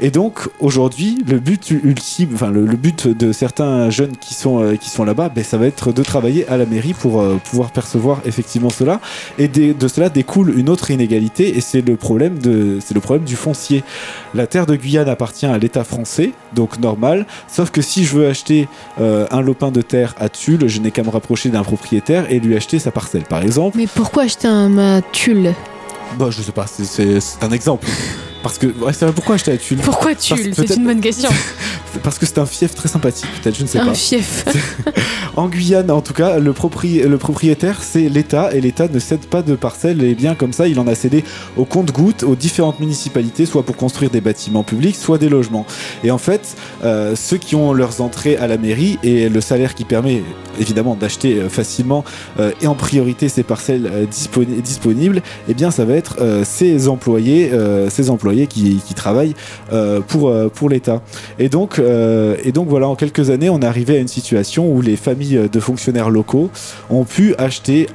Et 0.00 0.10
donc 0.10 0.48
aujourd'hui, 0.60 1.18
le 1.26 1.40
but 1.40 1.70
ultime, 1.70 2.30
enfin 2.34 2.50
le, 2.50 2.64
le 2.64 2.76
but 2.76 3.08
de 3.08 3.32
certains 3.32 3.90
jeunes 3.90 4.16
qui 4.16 4.34
sont 4.34 4.62
euh, 4.62 4.76
qui 4.76 4.90
sont 4.90 5.04
là-bas, 5.04 5.28
ben, 5.28 5.42
ça 5.42 5.58
va 5.58 5.66
être 5.66 5.92
de 5.92 6.02
travailler 6.02 6.48
à 6.48 6.56
la 6.56 6.66
mairie 6.66 6.94
pour 6.94 7.20
euh, 7.20 7.40
pouvoir 7.50 7.72
percevoir 7.72 8.20
effectivement 8.24 8.70
cela. 8.70 9.00
Et 9.38 9.48
de 9.48 9.88
cela 9.88 10.08
découle 10.08 10.56
une 10.56 10.68
autre 10.68 10.90
inégalité, 10.90 11.56
et 11.56 11.60
c'est 11.60 11.80
le 11.80 11.96
problème 11.96 12.38
de 12.38 12.78
c'est 12.80 12.94
le 12.94 13.00
problème 13.00 13.24
du 13.24 13.34
foncier. 13.34 13.82
La 14.34 14.46
terre 14.46 14.66
de 14.66 14.76
Guyane 14.76 15.08
appartient 15.08 15.46
à 15.46 15.58
l'État 15.58 15.82
français, 15.82 16.32
donc 16.54 16.78
normal. 16.78 17.26
Sauf 17.48 17.70
que 17.70 17.82
si 17.82 18.04
je 18.04 18.16
veux 18.16 18.28
acheter 18.28 18.68
euh, 19.00 19.26
un 19.30 19.40
lopin 19.40 19.72
de 19.72 19.82
terre 19.82 20.14
à 20.20 20.28
Tulle, 20.28 20.68
je 20.68 20.80
n'ai 20.80 20.92
qu'à 20.92 21.02
me 21.02 21.10
rapprocher 21.10 21.48
d'un 21.48 21.64
propriétaire 21.64 22.30
et 22.30 22.38
lui 22.38 22.56
acheter 22.56 22.78
sa 22.78 22.92
parcelle, 22.92 23.24
par 23.24 23.42
exemple. 23.42 23.76
Mais 23.76 23.86
pourquoi 23.86 24.24
acheter 24.24 24.46
un 24.46 24.68
ma 24.68 25.02
tulle? 25.02 25.54
Bah, 26.18 26.28
je 26.30 26.40
sais 26.40 26.52
pas, 26.52 26.66
c'est 26.66 27.18
un 27.42 27.50
exemple. 27.50 27.86
Parce 28.42 28.56
que, 28.58 28.66
ouais, 28.66 28.92
c'est 28.92 29.04
vrai, 29.04 29.12
pourquoi 29.14 29.34
acheter 29.34 29.52
à 29.52 29.56
Tulle 29.56 29.78
Pourquoi 29.78 30.14
tulle 30.14 30.52
C'est 30.54 30.76
une 30.76 30.84
bonne 30.84 31.00
question. 31.00 31.28
Parce 32.02 32.18
que 32.18 32.26
c'est 32.26 32.38
un 32.38 32.46
fief 32.46 32.74
très 32.74 32.88
sympathique, 32.88 33.26
peut-être, 33.42 33.56
je 33.56 33.62
ne 33.62 33.66
sais 33.68 33.78
Un 33.78 33.86
pas. 33.86 33.94
fief. 33.94 34.44
En 35.36 35.46
Guyane, 35.48 35.88
en 35.92 36.00
tout 36.00 36.14
cas, 36.14 36.38
le, 36.40 36.52
propri- 36.52 37.00
le 37.06 37.16
propriétaire, 37.16 37.78
c'est 37.80 38.08
l'État, 38.08 38.52
et 38.52 38.60
l'État 38.60 38.88
ne 38.92 38.98
cède 38.98 39.24
pas 39.26 39.40
de 39.42 39.54
parcelles 39.54 40.02
et 40.02 40.14
biens 40.16 40.34
comme 40.34 40.52
ça. 40.52 40.66
Il 40.66 40.80
en 40.80 40.88
a 40.88 40.96
cédé 40.96 41.22
au 41.56 41.64
compte-gouttes 41.64 42.24
aux 42.24 42.34
différentes 42.34 42.80
municipalités, 42.80 43.46
soit 43.46 43.62
pour 43.62 43.76
construire 43.76 44.10
des 44.10 44.20
bâtiments 44.20 44.64
publics, 44.64 44.96
soit 44.96 45.16
des 45.16 45.28
logements. 45.28 45.64
Et 46.02 46.10
en 46.10 46.18
fait, 46.18 46.56
euh, 46.82 47.14
ceux 47.14 47.36
qui 47.36 47.54
ont 47.54 47.72
leurs 47.72 48.00
entrées 48.00 48.36
à 48.36 48.48
la 48.48 48.56
mairie 48.58 48.98
et 49.04 49.28
le 49.28 49.40
salaire 49.40 49.76
qui 49.76 49.84
permet 49.84 50.24
évidemment 50.58 50.96
d'acheter 50.96 51.34
euh, 51.36 51.48
facilement 51.48 52.04
euh, 52.40 52.50
et 52.60 52.66
en 52.66 52.74
priorité 52.74 53.28
ces 53.28 53.44
parcelles 53.44 53.88
euh, 53.92 54.06
disponi- 54.06 54.60
disponibles, 54.60 55.22
eh 55.48 55.54
bien, 55.54 55.70
ça 55.70 55.84
va 55.84 55.94
être 55.94 56.16
ces 56.44 56.88
employés, 56.88 57.52
ces 57.90 58.10
employés 58.10 58.27
qui, 58.46 58.80
travaillent 58.94 59.34
euh, 59.72 60.00
pour, 60.00 60.28
euh, 60.28 60.48
pour 60.48 60.68
l'État. 60.68 61.02
Et 61.38 61.48
donc, 61.48 61.78
euh, 61.78 62.36
et 62.44 62.52
donc 62.52 62.68
voilà, 62.68 62.88
en 62.88 62.96
quelques 62.96 63.30
années, 63.30 63.50
on 63.50 63.60
est 63.60 63.66
arrivé 63.66 63.96
à 63.96 64.00
une 64.00 64.08
situation 64.08 64.70
où 64.70 64.80
les 64.80 64.96
familles 64.96 65.48
de 65.52 65.60
fonctionnaires 65.60 66.10
locaux 66.10 66.50
ont 66.90 67.04
pu 67.04 67.34
acheter. 67.38 67.86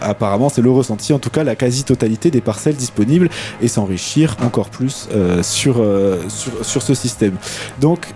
apparemment, 0.00 0.48
c'est 0.48 0.62
le 0.62 0.70
ressenti, 0.70 1.12
en 1.12 1.18
tout 1.18 1.30
cas, 1.30 1.42
la 1.42 1.56
quasi-totalité 1.56 2.30
des 2.30 2.40
parcelles 2.40 2.76
disponibles 2.76 3.28
et 3.60 3.66
s'enrichir 3.66 4.36
encore 4.44 4.68
plus 4.70 5.08
sur, 5.42 5.84
sur, 6.28 6.52
sur 6.64 6.82
ce 6.82 6.94
système. 6.94 7.34
Donc, 7.80 8.06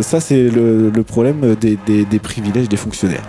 ça, 0.00 0.20
c'est 0.20 0.44
le, 0.48 0.90
problème 1.06 1.54
des, 1.60 1.76
des- 1.86 2.06
des 2.06 2.18
privilèges 2.18 2.68
des 2.70 2.78
fonctionnaires. 2.78 3.24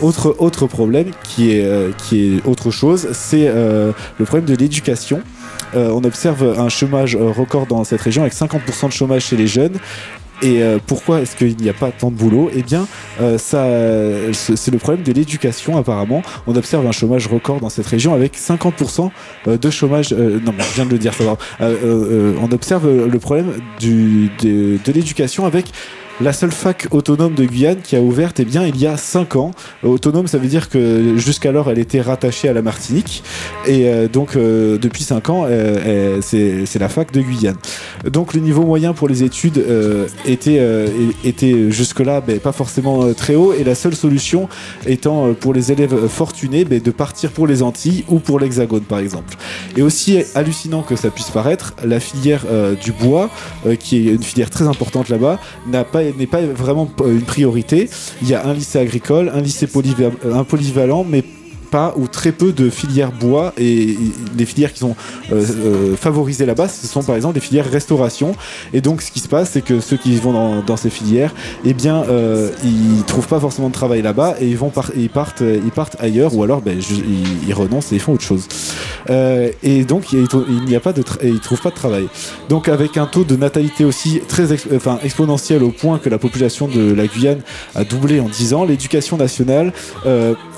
Autre, 0.00 0.36
autre 0.38 0.66
problème 0.68 1.10
qui 1.24 1.50
est, 1.52 1.66
qui 2.04 2.36
est 2.36 2.46
autre 2.46 2.70
chose, 2.70 3.08
c'est 3.12 3.48
le 3.48 4.24
problème 4.24 4.46
de 4.46 4.54
l'éducation. 4.54 5.22
Euh, 5.74 5.90
on 5.90 6.04
observe 6.04 6.58
un 6.58 6.68
chômage 6.68 7.16
euh, 7.16 7.30
record 7.30 7.66
dans 7.66 7.84
cette 7.84 8.00
région 8.00 8.22
avec 8.22 8.34
50% 8.34 8.86
de 8.86 8.92
chômage 8.92 9.24
chez 9.26 9.36
les 9.36 9.46
jeunes. 9.46 9.76
Et 10.42 10.60
euh, 10.60 10.78
pourquoi 10.84 11.20
est-ce 11.20 11.36
qu'il 11.36 11.56
n'y 11.56 11.68
a 11.68 11.72
pas 11.72 11.92
tant 11.92 12.10
de 12.10 12.16
boulot? 12.16 12.50
Eh 12.52 12.62
bien, 12.62 12.88
ça, 13.38 13.64
c'est 14.32 14.70
le 14.72 14.78
problème 14.78 15.04
de 15.04 15.12
l'éducation 15.12 15.76
apparemment. 15.76 16.22
On 16.48 16.56
observe 16.56 16.84
un 16.84 16.90
chômage 16.90 17.28
record 17.28 17.60
dans 17.60 17.68
cette 17.68 17.86
région 17.86 18.12
avec 18.12 18.36
50% 18.36 19.10
euh, 19.46 19.56
de 19.56 19.70
chômage. 19.70 20.12
non, 20.12 20.52
mais 20.56 20.64
je 20.64 20.74
viens 20.74 20.86
de 20.86 20.90
le 20.90 20.98
dire, 20.98 21.14
ça 21.14 21.22
va. 21.24 21.36
On 21.60 22.50
observe 22.50 23.06
le 23.06 23.18
problème 23.20 23.52
de 23.80 24.92
l'éducation 24.92 25.46
avec 25.46 25.66
la 26.20 26.32
seule 26.32 26.52
fac 26.52 26.88
autonome 26.90 27.34
de 27.34 27.44
Guyane 27.44 27.80
qui 27.82 27.96
a 27.96 28.00
ouvert 28.00 28.32
eh 28.38 28.44
bien, 28.44 28.66
il 28.66 28.76
y 28.76 28.86
a 28.86 28.96
5 28.96 29.36
ans. 29.36 29.50
Autonome, 29.82 30.26
ça 30.26 30.38
veut 30.38 30.46
dire 30.46 30.68
que 30.68 31.16
jusqu'alors 31.16 31.70
elle 31.70 31.78
était 31.78 32.00
rattachée 32.00 32.48
à 32.48 32.52
la 32.52 32.62
Martinique. 32.62 33.22
Et 33.66 33.88
euh, 33.88 34.08
donc 34.08 34.36
euh, 34.36 34.78
depuis 34.78 35.04
5 35.04 35.30
ans, 35.30 35.46
euh, 35.48 36.20
c'est 36.20 36.78
la 36.78 36.88
fac 36.88 37.12
de 37.12 37.20
Guyane. 37.20 37.56
Donc 38.04 38.34
le 38.34 38.40
niveau 38.40 38.62
moyen 38.64 38.92
pour 38.92 39.08
les 39.08 39.22
études 39.22 39.64
était, 40.26 40.60
était 41.24 41.70
jusque-là 41.70 42.20
ben, 42.20 42.38
pas 42.38 42.52
forcément 42.52 43.12
très 43.14 43.34
haut. 43.34 43.52
Et 43.52 43.64
la 43.64 43.74
seule 43.74 43.94
solution 43.94 44.48
étant 44.86 45.34
pour 45.34 45.54
les 45.54 45.72
élèves 45.72 46.08
fortunés 46.08 46.64
ben, 46.64 46.80
de 46.80 46.90
partir 46.90 47.30
pour 47.30 47.46
les 47.46 47.62
Antilles 47.62 48.04
ou 48.08 48.18
pour 48.18 48.38
l'Hexagone 48.38 48.82
par 48.82 48.98
exemple. 48.98 49.36
Et 49.76 49.82
aussi 49.82 50.22
hallucinant 50.34 50.82
que 50.82 50.96
ça 50.96 51.10
puisse 51.10 51.30
paraître, 51.30 51.74
la 51.84 52.00
filière 52.00 52.44
du 52.82 52.92
bois, 52.92 53.30
qui 53.78 54.08
est 54.08 54.12
une 54.12 54.22
filière 54.22 54.50
très 54.50 54.66
importante 54.66 55.08
là-bas, 55.08 55.38
n'a 55.66 55.84
pas 55.84 56.01
n'est 56.18 56.26
pas 56.26 56.42
vraiment 56.42 56.88
euh, 57.00 57.12
une 57.12 57.22
priorité. 57.22 57.88
Il 58.22 58.28
y 58.28 58.34
a 58.34 58.46
un 58.46 58.54
lycée 58.54 58.78
agricole, 58.78 59.30
un 59.34 59.40
lycée 59.40 59.66
euh, 59.66 60.44
polyvalent, 60.44 61.04
mais 61.08 61.22
pas 61.72 61.94
ou 61.96 62.06
très 62.06 62.32
peu 62.32 62.52
de 62.52 62.68
filières 62.68 63.12
bois 63.12 63.54
et, 63.56 63.96
les 64.36 64.44
filières 64.44 64.72
qui 64.72 64.80
sont 64.80 64.94
euh, 65.32 65.42
euh, 65.64 65.96
favorisées 65.96 66.44
là-bas 66.44 66.68
ce 66.68 66.86
sont 66.86 67.02
par 67.02 67.16
exemple 67.16 67.34
des 67.34 67.40
filières 67.40 67.68
restauration. 67.68 68.34
Et 68.74 68.80
donc 68.82 69.00
ce 69.00 69.10
qui 69.10 69.20
se 69.20 69.28
passe 69.28 69.50
c'est 69.50 69.62
que 69.62 69.80
ceux 69.80 69.96
qui 69.96 70.14
vont 70.16 70.62
dans, 70.62 70.76
ces 70.76 70.90
filières 70.90 71.34
eh 71.64 71.72
bien 71.72 72.04
euh, 72.04 72.50
ils 72.62 73.02
trouvent 73.04 73.26
pas 73.26 73.40
forcément 73.40 73.68
de 73.68 73.72
travail 73.72 74.02
là-bas 74.02 74.36
et 74.40 74.46
ils 74.48 74.56
vont 74.56 74.70
ils 74.96 75.08
partent 75.08 75.42
ils 75.42 75.70
partent 75.70 75.96
ailleurs 75.98 76.36
ou 76.36 76.42
alors 76.42 76.60
ben, 76.60 76.78
ils, 77.48 77.54
renoncent 77.54 77.92
et 77.92 77.96
ils 77.96 78.00
font 78.00 78.12
autre 78.12 78.24
chose. 78.24 78.46
Et 79.08 79.84
donc 79.84 80.12
il 80.12 80.64
n'y 80.66 80.76
a 80.76 80.80
pas 80.80 80.92
de 80.92 81.02
et 81.22 81.28
ils 81.28 81.40
trouvent 81.40 81.62
pas 81.62 81.70
de 81.70 81.74
travail. 81.74 82.06
Donc 82.50 82.68
avec 82.68 82.98
un 82.98 83.06
taux 83.06 83.24
de 83.24 83.36
natalité 83.36 83.84
aussi 83.86 84.20
très 84.28 84.52
enfin, 84.74 84.98
exponentiel 85.02 85.62
au 85.62 85.70
point 85.70 85.98
que 85.98 86.10
la 86.10 86.18
population 86.18 86.68
de 86.68 86.92
la 86.92 87.06
Guyane 87.06 87.40
a 87.74 87.84
doublé 87.84 88.20
en 88.20 88.28
10 88.28 88.52
ans, 88.54 88.64
l'éducation 88.64 89.16
nationale 89.16 89.72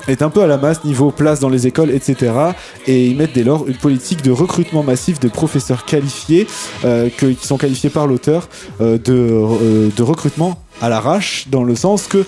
est 0.07 0.21
un 0.21 0.29
peu 0.29 0.41
à 0.41 0.47
la 0.47 0.57
masse 0.57 0.83
niveau 0.83 1.11
place 1.11 1.39
dans 1.39 1.49
les 1.49 1.67
écoles, 1.67 1.91
etc. 1.91 2.31
Et 2.87 3.07
ils 3.07 3.15
mettent 3.15 3.33
dès 3.33 3.43
lors 3.43 3.67
une 3.67 3.75
politique 3.75 4.21
de 4.21 4.31
recrutement 4.31 4.83
massif 4.83 5.19
de 5.19 5.27
professeurs 5.27 5.85
qualifiés, 5.85 6.47
euh, 6.83 7.09
qui 7.09 7.37
sont 7.45 7.57
qualifiés 7.57 7.89
par 7.89 8.07
l'auteur, 8.07 8.47
euh, 8.81 8.97
de, 8.97 9.13
euh, 9.13 9.89
de 9.95 10.03
recrutement 10.03 10.59
à 10.81 10.89
l'arrache, 10.89 11.45
dans 11.49 11.63
le 11.63 11.73
sens 11.73 12.07
que 12.07 12.25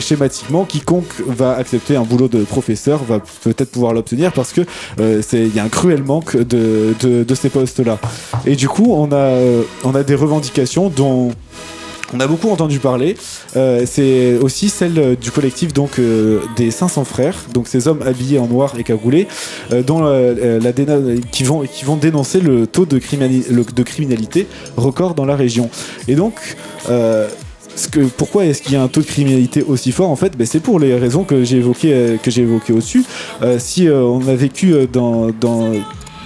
schématiquement, 0.00 0.64
quiconque 0.64 1.14
va 1.28 1.54
accepter 1.54 1.94
un 1.94 2.02
boulot 2.02 2.26
de 2.26 2.42
professeur 2.42 3.04
va 3.04 3.20
peut-être 3.44 3.70
pouvoir 3.70 3.92
l'obtenir 3.92 4.32
parce 4.32 4.52
que 4.52 4.62
il 4.98 5.54
y 5.54 5.60
a 5.60 5.62
un 5.62 5.68
cruel 5.68 6.02
manque 6.02 6.36
de, 6.36 6.92
de, 7.00 7.22
de 7.22 7.34
ces 7.36 7.50
postes-là. 7.50 8.00
Et 8.46 8.56
du 8.56 8.68
coup, 8.68 8.92
on 8.92 9.12
a 9.12 9.38
on 9.84 9.94
a 9.94 10.02
des 10.02 10.16
revendications 10.16 10.88
dont 10.88 11.30
on 12.14 12.20
a 12.20 12.26
beaucoup 12.26 12.48
entendu 12.50 12.78
parler. 12.78 13.16
Euh, 13.56 13.84
c'est 13.86 14.36
aussi 14.38 14.68
celle 14.68 14.98
euh, 14.98 15.16
du 15.16 15.30
collectif 15.30 15.72
donc 15.72 15.98
euh, 15.98 16.40
des 16.56 16.70
500 16.70 17.04
frères, 17.04 17.36
donc 17.52 17.66
ces 17.66 17.88
hommes 17.88 18.02
habillés 18.02 18.38
en 18.38 18.46
noir 18.46 18.74
et 18.78 18.84
cagoulés, 18.84 19.26
dont 19.86 20.00
la 20.02 20.72
déna- 20.72 21.20
qui 21.32 21.42
vont 21.42 21.62
qui 21.62 21.84
vont 21.84 21.96
dénoncer 21.96 22.40
le 22.40 22.66
taux 22.66 22.86
de, 22.86 22.98
criminalité 22.98 24.46
record 24.76 25.14
dans 25.14 25.24
la 25.24 25.36
région. 25.36 25.68
Et 26.08 26.14
donc 26.14 26.56
ce 26.86 27.88
que, 27.88 28.00
pourquoi 28.00 28.44
est-ce 28.44 28.62
qu'il 28.62 28.72
y 28.72 28.76
a 28.76 28.82
un 28.82 28.88
taux 28.88 29.00
de 29.00 29.06
criminalité 29.06 29.62
aussi 29.62 29.90
fort? 29.90 30.10
En 30.10 30.16
fait 30.16 30.36
ben, 30.36 30.46
C'est 30.46 30.60
pour 30.60 30.78
les 30.78 30.94
raisons 30.94 31.24
que 31.24 31.42
j'ai 31.42 31.56
évoquées, 31.56 32.18
que 32.22 32.30
j'ai 32.30 32.42
évoquées 32.42 32.72
au-dessus. 32.72 33.04
Si 33.58 33.88
on 33.88 34.26
a 34.28 34.34
vécu 34.34 34.74
dans, 34.92 35.30
dans, 35.40 35.72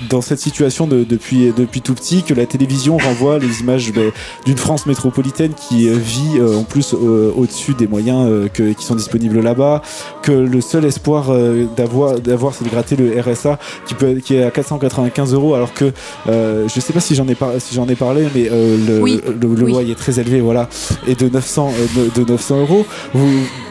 dans 0.08 0.20
cette 0.20 0.38
situation 0.38 0.86
de- 0.86 1.04
depuis, 1.04 1.52
depuis 1.56 1.80
tout 1.80 1.94
petit, 1.94 2.22
que 2.22 2.34
la 2.34 2.46
télévision 2.46 2.96
renvoie 2.98 3.38
les 3.38 3.60
images 3.60 3.92
ben, 3.92 4.10
d'une 4.46 4.56
France 4.56 4.86
métropolitaine 4.86 5.52
qui 5.54 5.88
euh, 5.88 5.94
vit 5.96 6.38
euh, 6.38 6.56
en 6.56 6.62
plus 6.64 6.94
euh, 6.94 7.32
au-dessus 7.36 7.74
des 7.74 7.86
moyens 7.86 8.26
euh, 8.28 8.48
que- 8.48 8.72
qui 8.72 8.84
sont 8.84 8.94
disponibles 8.94 9.40
là-bas, 9.40 9.82
que 10.22 10.32
le 10.32 10.60
seul 10.60 10.84
espoir 10.84 11.30
euh, 11.30 11.64
d'avoir, 11.76 12.20
d'avoir 12.20 12.54
c'est 12.54 12.64
de 12.64 12.70
gratter 12.70 12.96
le 12.96 13.20
RSA 13.20 13.58
qui, 13.86 13.94
peut, 13.94 14.14
qui 14.14 14.34
est 14.36 14.44
à 14.44 14.50
495 14.50 15.34
euros 15.34 15.54
alors 15.54 15.72
que 15.74 15.92
euh, 16.28 16.68
je 16.72 16.80
sais 16.80 16.92
pas 16.92 17.00
si 17.00 17.14
j'en 17.14 17.26
ai, 17.28 17.34
par- 17.34 17.52
si 17.58 17.74
j'en 17.74 17.86
ai 17.88 17.94
parlé 17.96 18.26
mais 18.34 18.48
euh, 18.50 18.76
le, 18.86 19.02
Oui. 19.02 19.20
le, 19.26 19.54
le 19.54 19.64
Oui. 19.64 19.72
loyer 19.72 19.92
est 19.92 19.94
très 19.96 20.20
élevé 20.20 20.40
voilà 20.40 20.68
et 21.06 21.14
de 21.14 21.28
900 21.28 21.72
euh, 21.96 22.10
de, 22.16 22.24
de 22.24 22.30
900 22.32 22.60
euros 22.60 22.86
vous, 23.14 23.26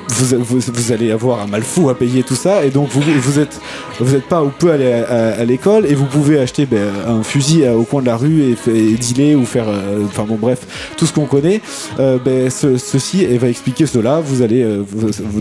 vous, 0.10 0.38
vous, 0.44 0.60
vous 0.74 0.92
allez 0.92 1.12
avoir 1.12 1.42
un 1.42 1.48
mal 1.48 1.64
fou 1.64 1.90
à 1.90 1.96
payer 1.98 2.24
tout 2.24 2.36
ça 2.36 2.66
et 2.66 2.70
donc 2.70 2.90
vous, 2.90 3.02
vous 3.22 3.40
êtes 3.40 3.60
vous 4.00 4.16
êtes 4.16 4.26
pas 4.28 4.44
ou 4.44 4.50
peu 4.50 4.72
aller 4.72 4.92
à, 4.92 5.06
à- 5.10 5.42
à 5.42 5.46
l'école 5.46 5.86
et 5.86 5.96
vous 5.96 6.06
pouvez 6.06 6.40
acheter 6.40 6.66
ben, 6.66 6.88
un 7.08 7.24
fusil 7.24 7.64
euh, 7.64 7.74
au 7.74 7.84
coin 7.84 8.02
de 8.02 8.08
la 8.08 8.16
rue 8.18 8.42
et, 8.44 8.56
et 8.72 8.94
dealer 8.96 9.36
ou 9.36 9.46
faire 9.46 9.66
euh, 9.70 10.06
enfin 10.06 10.24
bon 10.24 10.38
bref 10.40 10.92
tout 10.98 11.06
ce 11.06 11.14
qu'on 11.14 11.26
connaît. 11.26 11.62
Euh, 12.00 12.18
ben, 12.24 12.50
ce- 12.50 12.78
ceci 12.78 13.24
et 13.24 13.38
va 13.38 13.48
expliquer 13.50 13.86
cela. 13.86 14.20
Vous 14.20 14.42
allez 14.42 14.64
euh, 14.64 14.84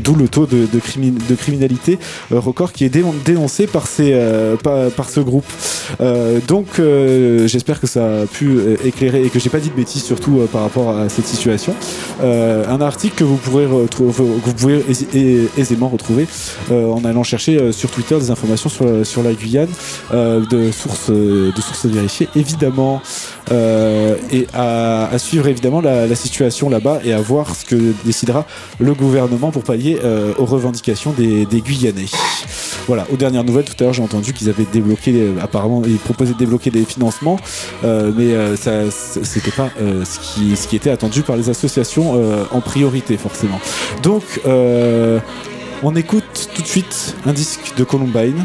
d'où 0.00 0.14
le 0.14 0.28
taux 0.28 0.46
de, 0.46 0.66
de, 0.72 0.80
de 1.28 1.34
criminalité 1.34 1.98
record 2.30 2.72
qui 2.72 2.84
est 2.84 2.88
dé- 2.88 3.04
dénoncé 3.24 3.66
par 3.66 3.86
ces 3.86 4.18
par, 4.62 4.90
par 4.90 5.08
ce 5.10 5.20
groupe. 5.20 5.44
Donc 6.48 6.80
j'espère 7.46 7.80
que 7.80 7.86
ça 7.86 8.22
a 8.22 8.26
pu 8.26 8.58
éclairer 8.84 9.24
et 9.24 9.30
que 9.30 9.38
j'ai 9.38 9.50
pas 9.50 9.58
dit 9.60 9.70
de 9.70 9.74
bêtises 9.74 10.02
surtout 10.04 10.40
par 10.52 10.62
rapport 10.62 10.90
à 10.96 11.08
cette 11.08 11.26
situation. 11.26 11.74
Un 12.22 12.80
article 12.80 13.16
que 13.16 13.24
vous 13.24 13.36
pourrez 13.36 13.66
retrouver 13.66 14.24
pouvez 14.56 14.78
aisi- 14.90 15.06
ai- 15.14 15.48
aisément 15.58 15.88
retrouver 15.88 16.26
euh, 16.70 16.90
en 16.90 17.04
allant 17.04 17.22
chercher 17.22 17.56
euh, 17.58 17.72
sur 17.72 17.90
Twitter 17.90 18.18
des 18.18 18.30
informations 18.30 18.68
sur, 18.68 19.06
sur 19.06 19.22
la 19.22 19.32
Guyane 19.32 19.68
euh, 20.12 20.44
de 20.46 20.70
sources 20.72 21.10
euh, 21.10 21.52
de 21.52 21.60
sources 21.60 21.86
vérifiées 21.86 22.28
évidemment 22.34 23.00
euh, 23.52 24.16
et 24.32 24.46
à, 24.54 25.10
suivre 25.18 25.46
évidemment 25.48 25.80
la, 25.80 26.14
situation 26.16 26.68
là-bas 26.68 27.00
et 27.04 27.12
à 27.12 27.20
voir 27.20 27.54
ce 27.54 27.64
que 27.64 27.92
décidera 28.04 28.46
le 28.80 28.94
gouvernement 28.94 29.50
pour 29.50 29.62
pallier 29.62 29.98
euh, 30.02 30.32
aux 30.38 30.46
revendications 30.46 31.12
des, 31.12 31.44
Guyanais. 31.60 32.06
Voilà, 32.86 33.04
aux 33.12 33.16
dernières 33.16 33.44
nouvelles, 33.44 33.64
tout 33.64 33.74
à 33.80 33.84
l'heure 33.84 33.92
j'ai 33.92 34.02
entendu 34.02 34.32
qu'ils 34.32 34.48
avaient 34.48 34.66
débloqué, 34.72 35.12
euh, 35.12 35.32
apparemment, 35.42 35.82
ils 35.84 35.96
proposaient 35.96 36.34
de 36.34 36.38
débloquer 36.38 36.70
des 36.70 36.84
financements, 36.84 37.36
euh, 37.84 38.12
mais 38.16 38.32
euh, 38.32 38.56
ça, 38.56 38.90
c'était 38.90 39.50
pas 39.50 39.70
euh, 39.80 40.04
ce, 40.04 40.18
qui, 40.20 40.56
ce 40.56 40.68
qui 40.68 40.76
était 40.76 40.90
attendu 40.90 41.22
par 41.22 41.36
les 41.36 41.50
associations 41.50 42.14
euh, 42.16 42.44
en 42.52 42.60
priorité, 42.60 43.16
forcément. 43.16 43.58
Donc, 44.02 44.22
euh, 44.46 45.18
on 45.82 45.94
écoute 45.94 46.50
tout 46.54 46.62
de 46.62 46.66
suite 46.66 47.16
un 47.26 47.32
disque 47.32 47.74
de 47.76 47.84
Columbine. 47.84 48.44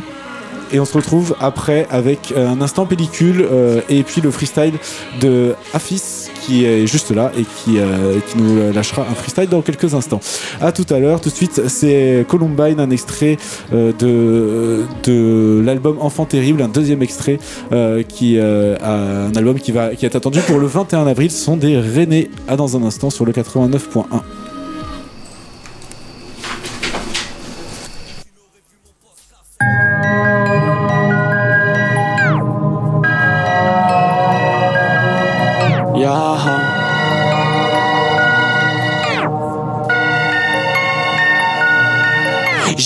Et 0.73 0.79
on 0.79 0.85
se 0.85 0.93
retrouve 0.93 1.35
après 1.41 1.85
avec 1.89 2.31
euh, 2.31 2.47
un 2.47 2.61
instant 2.61 2.85
pellicule 2.85 3.45
euh, 3.51 3.81
et 3.89 4.03
puis 4.03 4.21
le 4.21 4.31
freestyle 4.31 4.75
de 5.19 5.53
Afis 5.73 6.29
qui 6.45 6.63
est 6.63 6.87
juste 6.87 7.11
là 7.11 7.29
et 7.37 7.43
qui, 7.43 7.77
nous 8.35 8.73
lâchera 8.73 9.03
un 9.03 9.13
freestyle 9.13 9.47
dans 9.47 9.61
quelques 9.61 9.93
instants. 9.93 10.21
À 10.59 10.71
tout 10.71 10.85
à 10.89 10.97
l'heure, 10.97 11.21
tout 11.21 11.29
de 11.29 11.35
suite, 11.35 11.67
c'est 11.67 12.25
Columbine, 12.27 12.79
un 12.79 12.89
extrait 12.89 13.37
de, 13.71 15.61
l'album 15.63 15.97
Enfant 15.99 16.25
Terrible, 16.25 16.63
un 16.63 16.67
deuxième 16.67 17.03
extrait 17.03 17.37
qui 18.07 18.39
a 18.39 18.79
est 20.01 20.15
attendu 20.15 20.39
pour 20.39 20.57
le 20.57 20.65
21 20.65 21.05
avril. 21.05 21.29
Sont 21.29 21.57
des 21.57 21.77
Rennais 21.77 22.31
à 22.47 22.55
dans 22.55 22.75
un 22.75 22.83
instant 22.83 23.11
sur 23.11 23.23
le 23.23 23.33
89.1. 23.33 24.03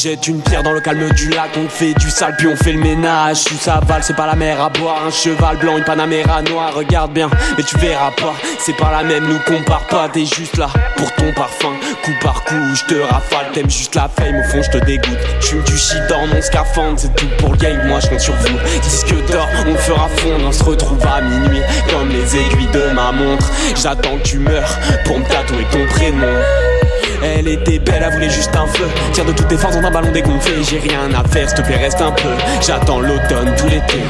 Jette 0.05 0.27
une 0.27 0.39
pierre 0.39 0.61
dans 0.61 0.71
le 0.71 0.81
calme 0.81 1.09
du 1.13 1.29
lac, 1.29 1.49
on 1.57 1.67
fait 1.67 1.95
du 1.95 2.11
sale 2.11 2.35
puis 2.37 2.45
on 2.45 2.55
fait 2.55 2.73
le 2.73 2.79
ménage. 2.79 3.37
Sous 3.37 3.57
sa 3.57 3.79
balle, 3.79 4.03
c'est 4.03 4.15
pas 4.15 4.27
la 4.27 4.35
mer 4.35 4.61
à 4.61 4.69
boire. 4.69 5.01
Un 5.07 5.09
cheval 5.09 5.57
blanc, 5.57 5.79
une 5.79 5.83
Panamera 5.83 6.43
noire, 6.43 6.75
regarde 6.75 7.11
bien, 7.11 7.27
mais 7.57 7.63
tu 7.63 7.75
verras 7.79 8.11
pas. 8.11 8.35
C'est 8.59 8.77
pas 8.77 8.91
la 8.91 9.01
même, 9.01 9.27
nous 9.27 9.39
compare 9.39 9.87
pas. 9.87 10.07
T'es 10.07 10.27
juste 10.27 10.57
là 10.57 10.67
pour 10.95 11.11
ton 11.15 11.33
parfum, 11.33 11.71
coup 12.03 12.11
par 12.21 12.43
coup, 12.43 12.75
je 12.75 12.83
te 12.83 12.99
rafale. 13.01 13.47
T'aimes 13.51 13.67
juste 13.67 13.95
la 13.95 14.07
fame, 14.07 14.35
au 14.35 14.43
fond, 14.43 14.61
je 14.61 14.77
te 14.77 14.85
dégoûte. 14.85 15.17
Tu 15.41 15.55
du 15.55 15.75
shit 15.75 16.05
dans 16.07 16.27
mon 16.27 16.39
scaphandre, 16.39 16.99
c'est 16.99 17.15
tout 17.15 17.25
pour 17.39 17.53
le 17.53 17.87
moi 17.87 17.99
je 17.99 18.07
compte 18.07 18.19
sur 18.19 18.35
vous. 18.35 18.59
Disque 18.83 19.15
d'or, 19.31 19.49
on 19.65 19.75
fera 19.75 20.07
fondre, 20.17 20.45
on 20.45 20.51
se 20.51 20.63
retrouve 20.63 21.03
à 21.07 21.19
minuit, 21.21 21.63
comme 21.89 22.09
les 22.09 22.35
aiguilles 22.35 22.71
de 22.71 22.93
ma 22.93 23.11
montre. 23.11 23.51
J'attends 23.75 24.19
que 24.19 24.23
tu 24.23 24.37
meurs 24.37 24.69
pour 25.03 25.17
me 25.17 25.25
tatouer 25.25 25.65
ton 25.71 25.83
prénom. 25.87 26.74
Elle 27.23 27.47
était 27.47 27.79
belle, 27.79 28.03
elle 28.05 28.13
voulait 28.13 28.29
juste 28.29 28.55
un 28.55 28.67
feu. 28.67 28.87
Tire 29.13 29.25
de 29.25 29.31
toutes 29.31 29.47
tes 29.47 29.57
forces 29.57 29.79
dans 29.79 29.87
un 29.87 29.91
ballon 29.91 30.11
dégonflé. 30.11 30.63
J'ai 30.63 30.79
rien 30.79 31.09
à 31.13 31.27
faire, 31.27 31.49
s'il 31.49 31.57
te 31.57 31.63
plaît, 31.63 31.77
reste 31.77 32.01
un 32.01 32.11
peu. 32.11 32.29
J'attends 32.65 32.99
l'automne, 32.99 33.53
tout 33.57 33.67
l'été. 33.67 34.01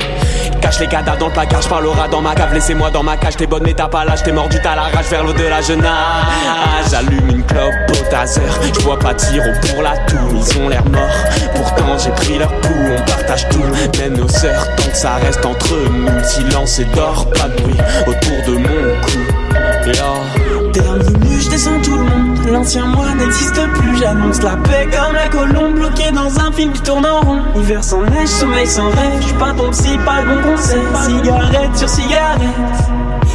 Cache 0.61 0.79
les 0.79 0.87
cadavres 0.87 1.19
dans 1.19 1.27
le 1.27 1.33
placard, 1.33 1.61
je 1.61 1.69
parlerai 1.69 2.09
dans 2.09 2.21
ma 2.21 2.33
cave. 2.33 2.53
Laissez-moi 2.53 2.89
dans 2.89 3.03
ma 3.03 3.17
cage, 3.17 3.35
t'es 3.35 3.45
bonne, 3.45 3.63
mais 3.63 3.73
t'as 3.73 3.87
pas 3.87 4.05
l'âge. 4.05 4.23
T'es 4.23 4.31
mordu, 4.31 4.57
t'as 4.61 4.75
la 4.75 4.83
rage 4.83 5.05
vers 5.09 5.23
l'au-delà, 5.23 5.61
je 5.61 5.73
nage. 5.73 6.85
J'allume 6.89 7.29
une 7.29 7.43
clope 7.43 7.73
au 7.89 8.09
taser. 8.09 8.41
Je 8.73 8.79
vois 8.81 8.97
pas 8.97 9.13
tiro 9.13 9.49
pour 9.61 9.83
la 9.83 9.97
toux, 10.07 10.17
ils 10.33 10.57
ont 10.59 10.69
l'air 10.69 10.85
morts. 10.85 11.23
Pourtant, 11.55 11.97
j'ai 12.03 12.11
pris 12.11 12.37
leur 12.39 12.53
pouls, 12.61 12.95
on 12.97 13.01
partage 13.03 13.47
tout. 13.49 13.63
Même 13.99 14.17
nos 14.17 14.27
sœurs, 14.27 14.67
tant 14.75 14.89
que 14.89 14.97
ça 14.97 15.15
reste 15.15 15.45
entre 15.45 15.75
nous. 15.91 16.05
Le 16.05 16.23
silence 16.23 16.79
et 16.79 16.85
d'or, 16.85 17.29
pas 17.29 17.47
de 17.47 17.61
bruit 17.61 17.77
autour 18.07 18.53
de 18.53 18.57
mon 18.57 19.01
cou. 19.01 19.19
Là, 19.85 20.71
terminé, 20.73 21.41
je 21.41 21.49
descends 21.49 21.81
tout 21.81 21.97
le 21.97 22.03
monde. 22.03 22.34
L'ancien 22.51 22.85
moi 22.85 23.07
n'existe 23.17 23.59
plus, 23.73 23.97
j'annonce 23.97 24.41
la 24.41 24.55
paix 24.57 24.87
comme 24.91 25.13
la 25.13 25.27
colombe 25.29 25.73
bloquée 25.75 26.11
dans 26.11 26.39
un 26.39 26.51
film 26.51 26.71
qui 26.71 26.81
tourne 26.81 27.05
en 27.05 27.21
rond. 27.21 27.41
Hiver 27.55 27.83
sans 27.83 28.03
neige, 28.03 28.27
sommeil 28.29 28.67
sans 28.67 28.89
rêve, 28.89 29.17
je 29.19 29.27
suis 29.27 29.33
pas 29.33 29.51
ton 29.53 29.71
psy, 29.71 29.97
pas 30.05 30.21
le 30.21 30.35
bon 30.35 30.51
conseil. 30.51 30.81
Cigarette 31.05 31.75
sur 31.75 31.89
cigarette, 31.89 32.41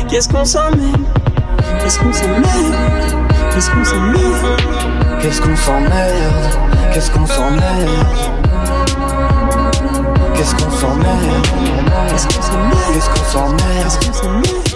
qu'est-ce 0.08 0.28
qu'on 0.28 0.44
s'en 0.44 0.70
met? 0.70 0.92
Qu'est-ce 1.80 1.98
qu'on 1.98 2.12
s'en 2.12 2.28
met? 2.28 2.46
Qu'est-ce 3.52 3.70
qu'on 3.70 3.84
s'en 3.84 4.00
met? 4.00 4.18
Qu'est-ce 5.20 5.40
qu'on 5.40 5.56
s'emmerde 5.56 6.04
Qu'est-ce 6.92 7.10
qu'on 7.10 7.26
s'emmerde 7.26 7.88
Qu'est-ce 10.34 10.54
qu'on 10.54 10.70
s'emmerde 10.70 11.08
Qu'est-ce 12.08 12.26
qu'on 12.26 12.42
s'emmerde 12.42 12.72
Qu'est-ce 12.92 13.98
qu'on 13.98 14.12
s'emmerde 14.12 14.69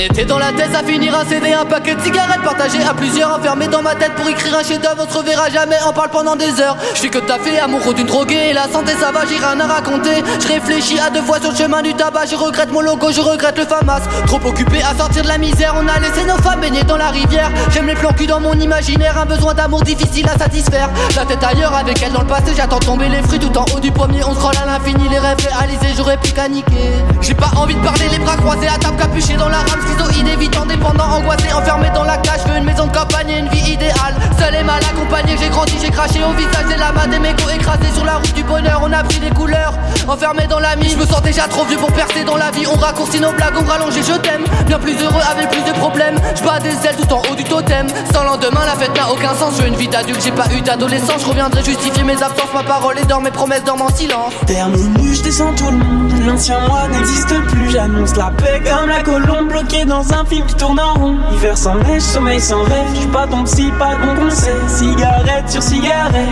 Été 0.00 0.24
dans 0.24 0.38
la 0.38 0.50
tête, 0.52 0.72
ça 0.72 0.82
finira 0.82 1.26
céder 1.26 1.52
un 1.52 1.66
paquet 1.66 1.94
de 1.94 2.00
cigarettes 2.00 2.40
partagé 2.42 2.78
à 2.88 2.94
plusieurs, 2.94 3.36
enfermé 3.36 3.68
dans 3.68 3.82
ma 3.82 3.94
tête 3.94 4.14
pour 4.14 4.26
écrire 4.30 4.56
un 4.56 4.62
chef-d'œuvre. 4.62 5.04
On 5.06 5.12
se 5.12 5.18
reverra 5.18 5.50
jamais, 5.50 5.76
on 5.86 5.92
parle 5.92 6.08
pendant 6.08 6.36
des 6.36 6.58
heures. 6.58 6.78
Je 6.94 7.00
fais 7.00 7.08
que 7.08 7.18
t'as 7.18 7.38
fait 7.38 7.58
amoureux 7.58 7.92
d'une 7.92 8.06
droguée, 8.06 8.54
la 8.54 8.66
santé 8.66 8.92
ça 8.98 9.12
va, 9.12 9.26
j'ai 9.26 9.36
rien 9.36 9.60
à 9.60 9.66
raconter. 9.66 10.24
Je 10.40 10.48
réfléchis 10.48 10.98
à 10.98 11.10
deux 11.10 11.20
fois 11.20 11.38
sur 11.38 11.50
le 11.50 11.56
chemin 11.56 11.82
du 11.82 11.92
tabac, 11.92 12.24
je 12.30 12.34
regrette 12.34 12.72
mon 12.72 12.80
logo, 12.80 13.12
je 13.12 13.20
regrette 13.20 13.58
le 13.58 13.66
FAMAS. 13.66 14.00
Trop 14.26 14.40
occupé 14.46 14.82
à 14.82 14.96
sortir 14.96 15.22
de 15.22 15.28
la 15.28 15.36
misère, 15.36 15.74
on 15.76 15.86
a 15.86 16.00
laissé 16.00 16.24
nos 16.24 16.38
femmes 16.38 16.60
baigner 16.60 16.82
dans 16.84 16.96
la 16.96 17.10
rivière. 17.10 17.50
J'aime 17.70 17.86
les 17.86 17.94
plans 17.94 18.14
cul 18.14 18.26
dans 18.26 18.40
mon 18.40 18.54
imaginaire, 18.54 19.18
un 19.18 19.26
besoin 19.26 19.52
d'amour 19.52 19.82
difficile 19.82 20.26
à 20.34 20.38
satisfaire. 20.38 20.88
La 21.14 21.26
tête 21.26 21.44
ailleurs 21.44 21.74
avec 21.74 22.02
elle 22.02 22.12
dans 22.12 22.22
le 22.22 22.26
passé, 22.26 22.54
j'attends 22.56 22.78
tomber 22.78 23.10
les 23.10 23.20
fruits 23.20 23.38
tout 23.38 23.54
en 23.58 23.66
haut 23.74 23.80
du 23.80 23.92
pommier. 23.92 24.22
On 24.26 24.34
scrolle 24.34 24.56
à 24.62 24.64
l'infini, 24.64 25.10
les 25.10 25.18
rêves 25.18 25.36
réalisés, 25.46 25.92
j'aurais 25.94 26.16
plus 26.16 26.32
qu'à 26.32 26.48
niquer. 26.48 26.94
J'ai 27.20 27.34
pas 27.34 27.50
envie 27.54 27.74
de 27.74 27.84
parler, 27.84 28.08
les 28.10 28.18
bras 28.18 28.36
croisés 28.36 28.68
à 28.68 28.78
table 28.78 28.96
capuché 28.96 29.34
dans 29.34 29.50
la 29.50 29.58
rame, 29.58 29.89
schizoïde, 29.90 30.28
évitant 30.28 30.66
dépendant, 30.66 31.04
angoissé, 31.04 31.52
enfermé 31.52 31.90
dans 31.94 32.04
la 32.04 32.16
cage. 32.18 32.40
Je 32.46 32.52
veux 32.52 32.58
une 32.58 32.64
maison 32.64 32.86
de 32.86 32.92
campagne 32.92 33.30
et 33.30 33.38
une 33.38 33.48
vie 33.48 33.72
idéale. 33.72 34.14
Seul 34.38 34.54
et 34.54 34.62
mal 34.62 34.80
accompagné, 34.84 35.36
j'ai 35.38 35.48
grandi, 35.48 35.74
j'ai 35.80 35.90
craché 35.90 36.20
au 36.24 36.32
visage 36.32 36.66
des 36.68 36.76
lamas 36.76 37.06
des 37.06 37.18
mégots 37.18 37.48
écrasés. 37.52 37.92
sur 37.94 38.04
la 38.04 38.16
route 38.16 38.34
du 38.34 38.42
bonheur, 38.44 38.80
on 38.82 38.92
a 38.92 39.02
pris 39.02 39.18
des 39.18 39.30
couleurs. 39.30 39.74
Enfermé 40.08 40.46
dans 40.46 40.58
la 40.58 40.76
mine, 40.76 40.90
je 40.90 40.96
me 40.96 41.06
sens 41.06 41.22
déjà 41.22 41.46
trop 41.46 41.64
vieux 41.64 41.76
pour 41.76 41.92
percer 41.92 42.24
dans 42.24 42.36
la 42.36 42.50
vie. 42.50 42.66
On 42.66 42.76
raccourcit 42.76 43.20
nos 43.20 43.32
blagues, 43.32 43.54
on 43.60 43.64
rallonge 43.64 43.94
je 43.94 44.18
t'aime. 44.18 44.44
Bien 44.66 44.78
plus 44.78 44.94
heureux 45.02 45.22
avec 45.30 45.50
plus 45.50 45.62
de 45.62 45.72
problèmes. 45.78 46.16
Je 46.34 46.42
bats 46.42 46.58
des 46.58 46.70
ailes 46.70 46.96
tout 47.00 47.12
en 47.12 47.22
haut 47.30 47.34
du 47.34 47.44
totem. 47.44 47.86
Sans 48.12 48.24
lendemain, 48.24 48.62
la 48.64 48.74
fête 48.74 48.94
n'a 48.94 49.10
aucun 49.12 49.34
sens. 49.34 49.56
Je 49.56 49.62
veux 49.62 49.68
une 49.68 49.76
vie 49.76 49.88
d'adulte, 49.88 50.20
j'ai 50.22 50.32
pas 50.32 50.46
eu 50.52 50.60
d'adolescence. 50.60 51.22
Je 51.22 51.26
reviendrai 51.26 51.62
justifier 51.62 52.02
mes 52.02 52.20
absences, 52.22 52.52
ma 52.54 52.62
parole 52.62 52.98
est 52.98 53.06
d'or, 53.06 53.20
mes 53.20 53.30
promesses 53.30 53.64
dorment 53.64 53.82
en 53.82 53.94
silence. 53.94 54.32
Terminé, 54.46 55.14
je 55.14 55.22
descends 55.22 55.54
tout 55.54 55.70
le 55.70 55.76
monde. 55.76 56.09
L'ancien 56.26 56.58
moi 56.68 56.82
n'existe 56.92 57.34
plus. 57.46 57.70
J'annonce 57.70 58.16
la 58.16 58.30
paix 58.30 58.60
comme 58.64 58.88
la 58.88 59.02
colombe 59.02 59.48
bloquée 59.48 59.84
dans 59.84 60.12
un 60.12 60.24
film 60.24 60.44
qui 60.46 60.54
tourne 60.54 60.78
en 60.80 60.94
rond. 60.94 61.16
Hiver 61.32 61.56
sans 61.56 61.76
neige, 61.76 62.02
sommeil 62.02 62.40
sans 62.40 62.62
rêve. 62.62 62.86
Je 62.94 63.00
suis 63.00 63.08
pas 63.08 63.26
ton 63.26 63.44
psy, 63.44 63.72
pas 63.78 63.96
ton 63.96 64.14
conseil. 64.22 64.54
Cigarette 64.68 65.48
sur 65.48 65.62
cigarette. 65.62 66.28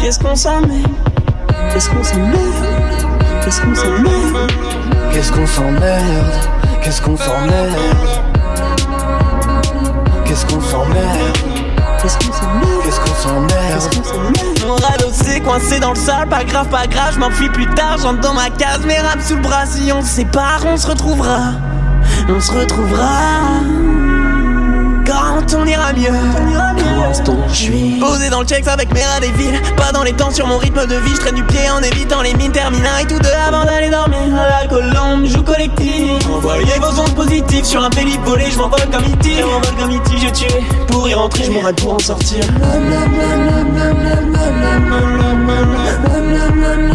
Qu'est-ce 0.00 0.18
qu'on 0.18 0.34
s'en 0.34 0.60
met? 0.60 0.82
Qu'est-ce 1.72 1.90
qu'on 1.90 2.04
s'en 2.04 2.18
met? 2.18 2.36
Qu'est-ce 3.42 3.60
qu'on 3.60 3.74
s'en 3.74 3.90
met? 3.90 5.12
Qu'est-ce 5.12 5.32
qu'on 5.32 5.46
s'emmerde 5.46 6.48
Qu'est-ce 6.82 7.02
qu'on 7.02 7.16
s'emmerde 7.16 7.76
Qu'est-ce 10.24 10.46
qu'on 10.46 10.60
Qu'est-ce 12.02 12.18
qu'on 12.18 12.32
s'emmerde 12.32 12.82
Qu'est-ce 12.82 12.98
qu'on 12.98 14.02
s'emmerde 14.02 14.58
Mon 14.66 14.74
radossé 14.74 15.40
coincé 15.40 15.78
dans 15.78 15.90
le 15.90 15.96
sale, 15.96 16.28
pas 16.28 16.42
grave, 16.42 16.68
pas 16.68 16.88
grave, 16.88 17.14
je 17.14 17.20
m'enfuis 17.20 17.48
plus 17.48 17.68
tard, 17.68 17.96
j'entre 18.02 18.20
dans 18.20 18.34
ma 18.34 18.50
case, 18.50 18.80
mes 18.84 18.98
rames 18.98 19.20
sous 19.20 19.36
le 19.36 19.42
bras, 19.42 19.66
si 19.66 19.92
on 19.92 20.02
se 20.02 20.08
sépare, 20.08 20.62
on 20.66 20.76
se 20.76 20.88
retrouvera, 20.88 21.52
on 22.28 22.40
se 22.40 22.50
retrouvera. 22.50 23.60
Quand 25.06 25.54
on 25.56 25.64
ira 25.64 25.92
mieux, 25.92 26.10
l'instant 27.06 27.36
je 27.48 27.54
suis. 27.54 27.98
Posé 28.00 28.30
dans 28.30 28.40
le 28.40 28.46
checks 28.46 28.66
avec 28.68 28.92
mes 28.92 29.02
rats 29.02 29.20
des 29.20 29.30
villes. 29.32 29.60
Pas 29.76 29.92
dans 29.92 30.02
les 30.02 30.12
temps 30.12 30.30
sur 30.30 30.46
mon 30.46 30.58
rythme 30.58 30.86
de 30.86 30.96
vie, 30.96 31.14
je 31.14 31.20
traîne 31.20 31.34
du 31.34 31.44
pied 31.44 31.68
en 31.70 31.82
évitant 31.82 32.22
les 32.22 32.34
mines 32.34 32.52
terminales. 32.52 33.02
Et 33.02 33.06
tout 33.06 33.18
deux 33.18 33.28
avant 33.46 33.64
d'aller 33.64 33.90
dormir 33.90 34.18
La 34.32 34.66
colombe 34.68 35.26
joue 35.26 35.42
collectif. 35.42 36.28
Envoyez 36.32 36.78
vos 36.80 37.00
ondes 37.00 37.14
positives 37.14 37.64
sur 37.64 37.82
un 37.82 37.90
pélip 37.90 38.20
volé, 38.24 38.46
je 38.50 38.58
m'envole 38.58 38.88
comme 38.90 39.04
E.T. 39.04 39.28
Je 39.38 39.44
m'envole 39.44 39.76
comme 39.78 39.96
E.T. 39.96 40.10
je 40.18 40.28
tue. 40.28 40.86
Pour 40.88 41.08
y 41.08 41.14
rentrer, 41.14 41.44
je 41.44 41.52
mourrai 41.52 41.72
pour 41.72 41.94
en 41.94 41.98
sortir. 41.98 42.44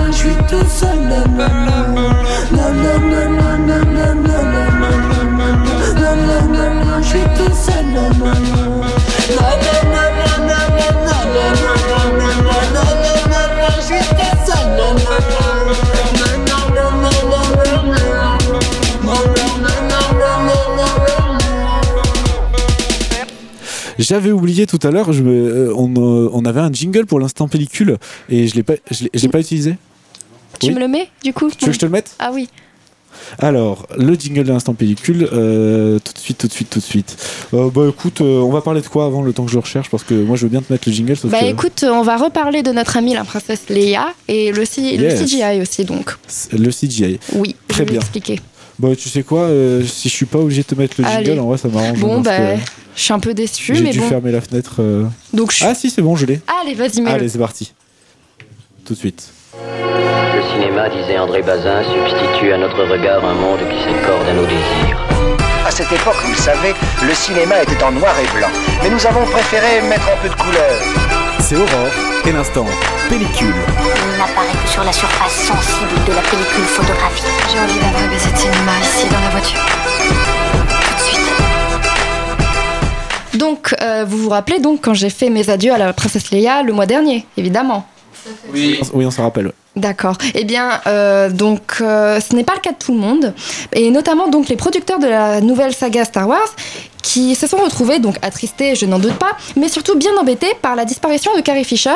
Je 0.09 0.23
suis 0.23 0.35
tout 0.49 0.65
seul 0.67 0.97
J'avais 24.07 24.31
oublié 24.31 24.65
tout 24.67 24.79
à 24.83 24.91
l'heure, 24.91 25.09
euh, 25.11 25.73
on, 25.75 25.89
euh, 25.97 26.29
on 26.31 26.45
avait 26.45 26.61
un 26.61 26.71
jingle 26.71 27.05
pour 27.05 27.19
l'instant 27.19 27.47
pellicule 27.49 27.97
et 28.29 28.47
je 28.47 28.55
l'ai 28.55 28.63
pas, 28.63 28.75
je 28.89 29.05
l'ai- 29.13 29.27
pas 29.27 29.39
utilisé. 29.41 29.75
Tu 30.59 30.67
Oui. 30.67 30.75
me 30.75 30.79
le 30.79 30.87
mets 30.87 31.09
du 31.25 31.33
coup? 31.33 31.49
Tu 31.49 31.65
veux 31.65 31.71
que 31.71 31.73
je 31.73 31.79
te 31.79 31.85
le 31.85 31.91
mette? 31.91 32.11
Ah 32.19 32.31
oui. 32.33 32.47
Alors, 33.39 33.85
le 33.97 34.13
jingle 34.13 34.43
de 34.45 34.51
l'instant 34.53 34.73
pellicule, 34.75 35.27
euh, 35.33 35.99
tout 35.99 36.13
de 36.13 36.17
suite, 36.19 36.37
tout 36.37 36.47
de 36.47 36.53
suite, 36.53 36.69
tout 36.69 36.79
de 36.79 36.83
suite. 36.83 37.17
Euh, 37.53 37.69
bah 37.69 37.81
écoute, 37.89 38.21
euh, 38.21 38.39
on 38.41 38.51
va 38.51 38.61
parler 38.61 38.79
de 38.81 38.87
quoi 38.87 39.05
avant 39.05 39.21
le 39.23 39.33
temps 39.33 39.43
que 39.45 39.51
je 39.51 39.57
recherche? 39.57 39.89
Parce 39.89 40.03
que 40.03 40.13
moi 40.13 40.37
je 40.37 40.43
veux 40.43 40.49
bien 40.49 40.61
te 40.61 40.71
mettre 40.71 40.87
le 40.87 40.93
jingle. 40.93 41.17
Sauf 41.17 41.29
Bah 41.31 41.41
que 41.41 41.45
écoute, 41.45 41.83
on 41.85 42.03
va 42.03 42.15
reparler 42.15 42.63
de 42.63 42.71
notre 42.71 42.95
amie 42.95 43.13
la 43.13 43.25
princesse 43.25 43.67
Leia 43.69 44.07
et 44.29 44.53
le, 44.53 44.63
C- 44.63 44.95
le 44.97 45.03
Yes. 45.03 45.19
CGI 45.21 45.61
aussi 45.61 45.83
donc. 45.83 46.11
le 46.53 46.69
CGI. 46.71 47.19
Oui, 47.33 47.55
Très 47.67 47.79
je 47.79 47.83
vais 47.83 47.85
bien. 47.91 47.99
l'expliquer. 47.99 48.39
Bah 48.79 48.89
tu 48.95 49.09
sais 49.09 49.23
quoi, 49.23 49.49
si 49.85 50.07
je 50.07 50.13
suis 50.13 50.27
pas 50.27 50.37
obligé 50.39 50.61
de 50.61 50.67
te 50.67 50.75
mettre 50.75 50.95
le 51.01 51.07
jingle, 51.07 51.31
Allez. 51.31 51.39
en 51.39 51.47
vrai 51.47 51.57
ça 51.57 51.67
m'arrange. 51.67 51.99
Bon 51.99 52.21
parce 52.21 52.37
bah, 52.37 52.53
que 52.55 52.61
je 52.97 53.01
suis 53.03 53.13
un 53.13 53.19
peu 53.19 53.33
déçue 53.33 53.75
J'ai 53.75 53.81
mais 53.83 53.91
dû 53.91 53.99
bon. 53.99 54.09
fermer 54.09 54.31
la 54.33 54.41
fenêtre. 54.41 54.75
euh. 54.79 55.05
Donc 55.33 55.53
je- 55.53 55.63
Ah 55.65 55.73
si, 55.73 55.89
c'est 55.89 56.01
bon, 56.01 56.15
je 56.17 56.25
l'ai. 56.25 56.41
Allez, 56.61 56.73
vas-y, 56.73 56.99
mets-le. 57.01 57.15
Allez, 57.15 57.29
c'est 57.29 57.39
parti. 57.39 57.73
Tout 58.85 58.93
de 58.93 58.99
suite. 58.99 59.29
Le 59.55 60.41
cinéma, 60.51 60.89
disait 60.89 61.17
André 61.17 61.41
Bazin, 61.41 61.83
substitue 61.83 62.51
à 62.53 62.57
notre 62.57 62.83
regard 62.83 63.23
un 63.23 63.33
monde 63.33 63.59
qui 63.69 63.77
s'accorde 63.83 64.27
à 64.27 64.33
nos 64.33 64.45
désirs. 64.45 64.99
À 65.65 65.71
cette 65.71 65.91
époque, 65.91 66.15
vous 66.23 66.31
le 66.31 66.37
savez, 66.37 66.73
le 67.03 67.13
cinéma 67.13 67.61
était 67.61 67.81
en 67.83 67.91
noir 67.91 68.13
et 68.19 68.37
blanc. 68.37 68.47
Mais 68.83 68.89
nous 68.89 69.05
avons 69.05 69.25
préféré 69.25 69.81
mettre 69.81 70.07
un 70.09 70.21
peu 70.21 70.29
de 70.29 70.35
couleur. 70.35 70.71
C'est 71.39 71.55
Aurore 71.55 71.93
et 72.25 72.31
l'instant 72.31 72.65
pellicule. 73.09 73.53
Il 73.55 74.17
n'apparaît 74.17 74.55
que 74.63 74.69
sur 74.69 74.83
la 74.83 74.91
surface 74.93 75.33
sensible 75.47 75.95
de 76.07 76.13
la 76.13 76.21
pellicule 76.21 76.63
photographique. 76.65 77.25
J'ai 77.51 77.59
envie 77.59 78.09
baiser 78.09 78.31
de 78.31 78.37
cinéma 78.37 78.71
ici 78.81 79.07
dans 79.09 79.19
la 79.21 79.29
voiture. 79.29 79.59
Donc, 83.37 83.75
euh, 83.81 84.05
vous 84.07 84.17
vous 84.17 84.29
rappelez 84.29 84.59
donc 84.59 84.81
quand 84.81 84.93
j'ai 84.93 85.09
fait 85.09 85.29
mes 85.29 85.49
adieux 85.49 85.71
à 85.71 85.77
la 85.77 85.93
princesse 85.93 86.31
Leia 86.31 86.63
le 86.63 86.73
mois 86.73 86.85
dernier, 86.85 87.25
évidemment. 87.37 87.85
Oui, 88.51 88.79
oui 88.93 89.05
on 89.05 89.11
s'en 89.11 89.23
rappelle. 89.23 89.47
ouais. 89.47 89.53
D'accord. 89.77 90.17
Eh 90.33 90.43
bien, 90.43 90.81
euh, 90.87 91.29
donc, 91.29 91.77
euh, 91.81 92.19
ce 92.19 92.35
n'est 92.35 92.43
pas 92.43 92.55
le 92.55 92.61
cas 92.61 92.71
de 92.71 92.77
tout 92.77 92.93
le 92.93 92.99
monde, 92.99 93.33
et 93.73 93.91
notamment 93.91 94.27
donc 94.27 94.49
les 94.49 94.55
producteurs 94.55 94.97
de 94.97 95.07
la 95.07 95.39
nouvelle 95.39 95.71
saga 95.71 96.03
Star 96.03 96.27
Wars, 96.27 96.49
qui 97.07 97.35
se 97.35 97.47
sont 97.47 97.57
retrouvés 97.57 97.99
donc 97.99 98.15
attristés, 98.21 98.75
je 98.75 98.85
n'en 98.85 98.99
doute 98.99 99.13
pas, 99.13 99.37
mais 99.55 99.69
surtout 99.69 99.95
bien 99.97 100.11
embêtés 100.19 100.53
par 100.61 100.75
la 100.75 100.83
disparition 100.83 101.33
de 101.37 101.41
Carrie 101.41 101.63
Fisher, 101.63 101.95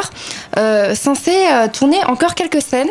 euh, 0.58 0.96
censée 0.96 1.36
euh, 1.52 1.68
tourner 1.68 1.98
encore 2.06 2.34
quelques 2.34 2.62
scènes 2.62 2.88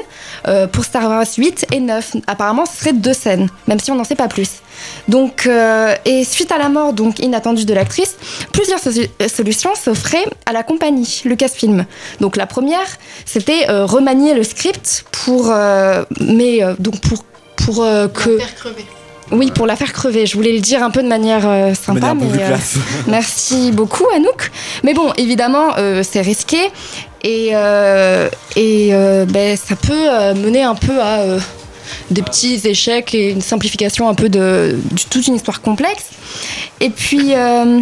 euh, 0.46 0.66
pour 0.66 0.84
Star 0.84 1.09
Wars 1.09 1.24
8 1.38 1.66
et 1.72 1.80
9. 1.80 2.16
Apparemment, 2.26 2.66
ce 2.66 2.76
serait 2.80 2.92
deux 2.92 3.14
scènes, 3.14 3.48
même 3.68 3.80
si 3.80 3.90
on 3.90 3.94
n'en 3.94 4.05
sait 4.05 4.16
pas 4.16 4.28
plus. 4.28 4.61
Donc, 5.09 5.47
euh, 5.47 5.95
et 6.05 6.24
suite 6.24 6.53
à 6.53 6.59
la 6.59 6.68
mort 6.68 6.93
donc 6.93 7.18
inattendue 7.18 7.64
de 7.64 7.74
l'actrice, 7.74 8.16
plusieurs 8.53 8.78
so- 8.78 8.91
euh, 8.91 9.28
solutions 9.28 9.70
s'offraient 9.74 10.26
à 10.47 10.53
la 10.53 10.62
compagnie 10.62 11.22
Lucasfilm. 11.24 11.85
Donc 12.20 12.37
la 12.37 12.47
première, 12.47 12.87
c'était 13.24 13.68
euh, 13.68 13.85
remanier 13.87 14.35
le 14.35 14.43
script 14.43 15.05
pour, 15.24 15.51
euh, 15.51 16.05
mais 16.20 16.62
euh, 16.62 16.74
donc 16.78 17.01
pour 17.01 17.24
pour 17.57 17.83
euh, 17.85 18.09
que 18.09 18.39
faire 18.39 18.55
crever. 18.55 18.85
oui, 19.33 19.51
pour 19.51 19.66
la 19.66 19.76
faire 19.76 19.93
crever. 19.93 20.24
Je 20.26 20.35
voulais 20.35 20.53
le 20.53 20.61
dire 20.61 20.83
un 20.83 20.91
peu 20.91 21.03
de 21.03 21.09
manière 21.09 21.43
euh, 21.47 21.74
sympa, 21.74 22.14
mais 22.14 22.24
euh, 22.43 22.57
merci 23.07 23.70
beaucoup 23.72 24.07
Anouk. 24.14 24.51
Mais 24.83 24.95
bon, 24.95 25.12
évidemment, 25.18 25.74
euh, 25.76 26.03
c'est 26.09 26.22
risqué 26.22 26.59
et, 27.22 27.51
euh, 27.53 28.28
et 28.57 28.91
euh, 28.95 29.26
ben, 29.26 29.57
ça 29.59 29.76
peut 29.76 29.93
euh, 29.93 30.35
mener 30.35 30.62
un 30.62 30.74
peu 30.74 30.99
à 31.01 31.18
euh, 31.20 31.39
des 32.11 32.22
petits 32.22 32.61
échecs 32.64 33.14
et 33.14 33.30
une 33.30 33.41
simplification 33.41 34.09
un 34.09 34.14
peu 34.14 34.28
de, 34.28 34.78
toute 35.11 35.26
une 35.26 35.36
histoire 35.36 35.61
complexe. 35.61 36.11
Et 36.80 36.91
puis. 36.91 37.34
euh, 37.34 37.80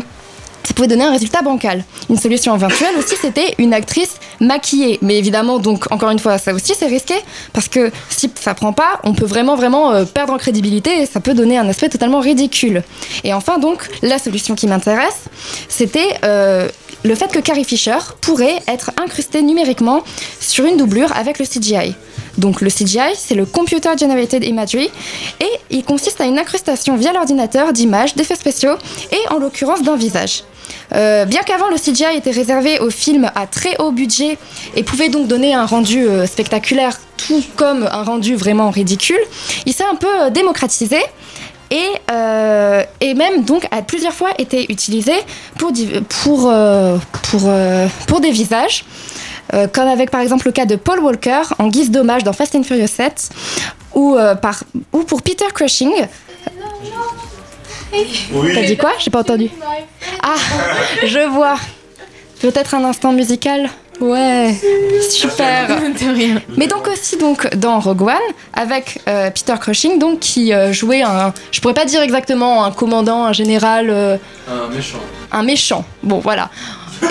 ça 0.69 0.75
pouvait 0.75 0.89
donner 0.89 1.05
un 1.05 1.13
résultat 1.13 1.41
bancal. 1.41 1.83
Une 2.11 2.19
solution 2.19 2.55
éventuelle 2.55 2.95
aussi, 2.99 3.15
c'était 3.19 3.55
une 3.57 3.73
actrice 3.73 4.17
maquillée. 4.39 4.99
Mais 5.01 5.17
évidemment, 5.17 5.59
donc 5.59 5.91
encore 5.91 6.11
une 6.11 6.19
fois, 6.19 6.37
ça 6.37 6.53
aussi 6.53 6.75
c'est 6.79 6.87
risqué 6.87 7.15
parce 7.55 7.69
que 7.69 7.91
si 8.11 8.31
ça 8.39 8.53
prend 8.53 8.75
pas, 8.75 9.01
on 9.05 9.15
peut 9.15 9.25
vraiment 9.25 9.57
vraiment 9.57 9.93
euh, 9.93 10.05
perdre 10.05 10.35
en 10.35 10.37
crédibilité 10.37 11.01
et 11.01 11.07
ça 11.07 11.21
peut 11.21 11.33
donner 11.33 11.57
un 11.57 11.67
aspect 11.69 11.89
totalement 11.89 12.21
ridicule. 12.21 12.83
Et 13.25 13.33
enfin 13.33 13.59
donc, 13.59 13.89
la 14.03 14.19
solution 14.19 14.55
qui 14.55 14.67
m'intéresse, 14.67 15.25
c'était 15.71 16.19
euh, 16.25 16.69
le 17.03 17.15
fait 17.15 17.33
que 17.33 17.39
Carrie 17.39 17.65
Fisher 17.65 17.99
pourrait 18.21 18.61
être 18.67 18.91
incrustée 19.03 19.41
numériquement 19.41 20.03
sur 20.39 20.67
une 20.67 20.77
doublure 20.77 21.17
avec 21.17 21.39
le 21.39 21.47
CGI. 21.47 21.95
Donc 22.39 22.61
le 22.61 22.71
CGI, 22.71 23.15
c'est 23.17 23.35
le 23.35 23.45
Computer 23.45 23.91
Generated 23.99 24.45
Imagery, 24.45 24.91
et 25.41 25.51
il 25.71 25.85
consiste 25.85 26.21
à 26.21 26.25
une 26.25 26.39
incrustation 26.39 26.97
via 26.97 27.13
l'ordinateur 27.13 27.73
d'images, 27.73 28.15
d'effets 28.15 28.37
spéciaux, 28.37 28.75
et 29.13 29.33
en 29.33 29.39
l'occurrence 29.39 29.83
d'un 29.83 29.97
visage. 29.97 30.45
Euh, 30.95 31.25
bien 31.25 31.43
qu'avant 31.43 31.69
le 31.69 31.77
CGI 31.77 32.17
était 32.17 32.31
réservé 32.31 32.79
aux 32.79 32.91
films 32.91 33.31
à 33.35 33.47
très 33.47 33.77
haut 33.79 33.91
budget 33.91 34.39
et 34.75 34.83
pouvait 34.83 35.09
donc 35.09 35.27
donner 35.27 35.55
un 35.55 35.67
rendu 35.67 36.07
euh, 36.07 36.27
spectaculaire 36.27 36.99
tout 37.17 37.43
comme 37.57 37.87
un 37.91 38.03
rendu 38.03 38.37
vraiment 38.37 38.71
ridicule, 38.71 39.21
il 39.67 39.73
s'est 39.75 39.85
un 39.85 39.97
peu 39.97 40.07
euh, 40.07 40.31
démocratisé 40.31 40.99
et, 41.71 41.85
et 43.03 43.13
même 43.13 43.45
donc 43.45 43.67
a 43.71 43.83
plusieurs 43.83 44.15
fois 44.15 44.31
été 44.39 44.73
utilisé 44.73 45.13
pour, 45.59 45.71
pour, 46.09 46.51
pour, 47.31 47.51
pour 48.07 48.21
des 48.21 48.31
visages. 48.31 48.87
Euh, 49.55 49.67
comme 49.67 49.89
avec 49.89 50.11
par 50.11 50.21
exemple 50.21 50.47
le 50.47 50.53
cas 50.53 50.67
de 50.67 50.77
Paul 50.77 51.01
Walker 51.01 51.41
en 51.59 51.69
guise 51.69 51.91
d'hommage 51.91 52.23
dans 52.25 52.33
Fast 52.33 52.55
and 52.55 52.65
Furious 52.65 52.87
7 52.89 53.31
ou, 53.95 54.15
euh, 54.17 54.35
par, 54.35 54.63
ou 54.93 55.03
pour 55.05 55.23
Peter 55.23 55.47
Cushing. 55.55 55.93
T'as 57.91 58.63
dit 58.67 58.77
quoi? 58.77 58.93
J'ai 58.99 59.11
pas 59.11 59.21
entendu. 59.21 59.51
Ah, 60.23 60.35
je 61.07 61.27
vois. 61.29 61.57
Peut-être 62.41 62.75
un 62.75 62.85
instant 62.85 63.13
musical? 63.13 63.69
Ouais, 64.01 64.55
super. 65.11 65.67
De 66.01 66.15
rien. 66.15 66.41
Mais 66.57 66.69
donc 66.69 66.87
aussi 66.87 67.17
donc 67.17 67.53
dans 67.57 67.81
Rogue 67.81 68.03
One 68.03 68.15
avec 68.53 69.01
euh, 69.09 69.29
Peter 69.31 69.55
Cushing 69.61 69.99
donc 69.99 70.21
qui 70.21 70.53
euh, 70.53 70.73
jouait 70.73 71.03
un, 71.03 71.35
je 71.51 71.61
pourrais 71.61 71.75
pas 71.75 71.85
dire 71.85 72.01
exactement 72.03 72.65
un 72.65 72.71
commandant, 72.71 73.25
un 73.25 73.33
général, 73.33 73.89
euh, 73.91 74.17
Un 74.49 74.69
méchant. 74.73 74.99
un 75.33 75.43
méchant. 75.43 75.85
Bon 76.05 76.21
voilà. 76.21 76.49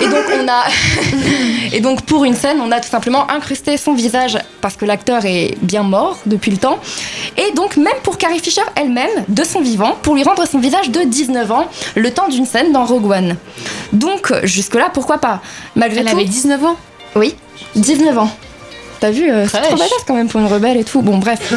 Et 0.00 0.06
donc 0.08 0.24
on 0.40 0.48
a 0.48 0.64
et 1.72 1.80
donc 1.80 2.02
pour 2.02 2.24
une 2.24 2.34
scène, 2.34 2.58
on 2.62 2.70
a 2.72 2.80
tout 2.80 2.88
simplement 2.88 3.30
incrusté 3.30 3.76
son 3.76 3.94
visage 3.94 4.38
parce 4.60 4.76
que 4.76 4.84
l'acteur 4.84 5.24
est 5.24 5.54
bien 5.62 5.82
mort 5.82 6.18
depuis 6.26 6.50
le 6.50 6.56
temps. 6.58 6.78
Et 7.36 7.52
donc 7.54 7.76
même 7.76 7.94
pour 8.02 8.18
Carrie 8.18 8.38
Fisher 8.40 8.62
elle-même, 8.76 9.24
de 9.28 9.44
son 9.44 9.60
vivant, 9.60 9.96
pour 10.02 10.14
lui 10.14 10.22
rendre 10.24 10.46
son 10.46 10.58
visage 10.58 10.90
de 10.90 11.00
19 11.02 11.50
ans, 11.52 11.66
le 11.94 12.10
temps 12.10 12.28
d'une 12.28 12.46
scène 12.46 12.72
dans 12.72 12.84
Rogue 12.84 13.10
One. 13.10 13.36
Donc 13.92 14.32
jusque 14.44 14.74
là, 14.74 14.90
pourquoi 14.92 15.18
pas? 15.18 15.40
Malgré 15.76 16.00
Elle 16.00 16.06
tout, 16.06 16.16
avait 16.16 16.24
19 16.24 16.64
ans? 16.64 16.76
Oui, 17.16 17.34
19 17.76 18.18
ans. 18.18 18.30
T'as 19.00 19.10
vu, 19.10 19.30
euh, 19.30 19.46
c'est 19.48 19.60
trop 19.60 19.76
badass 19.76 19.92
quand 20.08 20.14
même 20.14 20.28
pour 20.28 20.40
une 20.40 20.48
rebelle 20.48 20.76
et 20.76 20.82
tout. 20.84 21.02
Bon, 21.02 21.18
bref. 21.18 21.52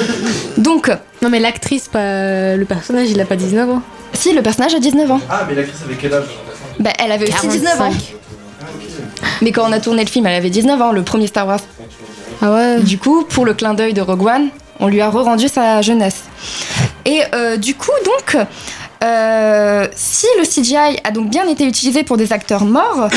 Donc, 0.57 0.91
Non, 1.23 1.29
mais 1.29 1.39
l'actrice, 1.39 1.87
pas 1.87 2.55
le 2.55 2.65
personnage, 2.65 3.09
il 3.09 3.19
a 3.19 3.25
pas 3.25 3.35
19 3.35 3.67
ans. 3.69 3.81
si 4.13 4.31
le 4.33 4.43
personnage 4.43 4.75
a 4.75 4.79
19 4.79 5.09
ans, 5.09 5.19
Ah, 5.27 5.43
mais 5.49 5.55
l'actrice 5.55 5.81
avait 5.83 5.95
quel 5.95 6.13
âge? 6.13 6.25
Bah, 6.79 6.91
elle 6.99 7.11
avait 7.11 7.23
aussi 7.23 7.33
45. 7.33 7.59
19 7.59 7.81
ans. 7.81 7.91
Mais 9.41 9.51
quand 9.51 9.67
on 9.67 9.71
a 9.71 9.79
tourné 9.79 10.03
le 10.03 10.09
film, 10.09 10.25
elle 10.25 10.35
avait 10.35 10.49
19 10.49 10.81
ans, 10.81 10.91
le 10.91 11.03
premier 11.03 11.27
Star 11.27 11.47
Wars. 11.47 11.61
Ah 12.41 12.53
ouais 12.53 12.79
Du 12.79 12.97
coup, 12.97 13.23
pour 13.23 13.45
le 13.45 13.53
clin 13.53 13.73
d'œil 13.73 13.93
de 13.93 14.01
Rogue 14.01 14.25
One, 14.25 14.49
on 14.79 14.87
lui 14.87 15.01
a 15.01 15.09
re-rendu 15.09 15.47
sa 15.47 15.81
jeunesse. 15.81 16.23
Et 17.05 17.21
euh, 17.33 17.57
du 17.57 17.75
coup, 17.75 17.91
donc, 18.03 18.45
euh, 19.03 19.87
si 19.95 20.27
le 20.39 20.45
CGI 20.45 20.99
a 21.03 21.11
donc 21.11 21.29
bien 21.29 21.47
été 21.47 21.65
utilisé 21.65 22.03
pour 22.03 22.17
des 22.17 22.33
acteurs 22.33 22.65
morts, 22.65 23.09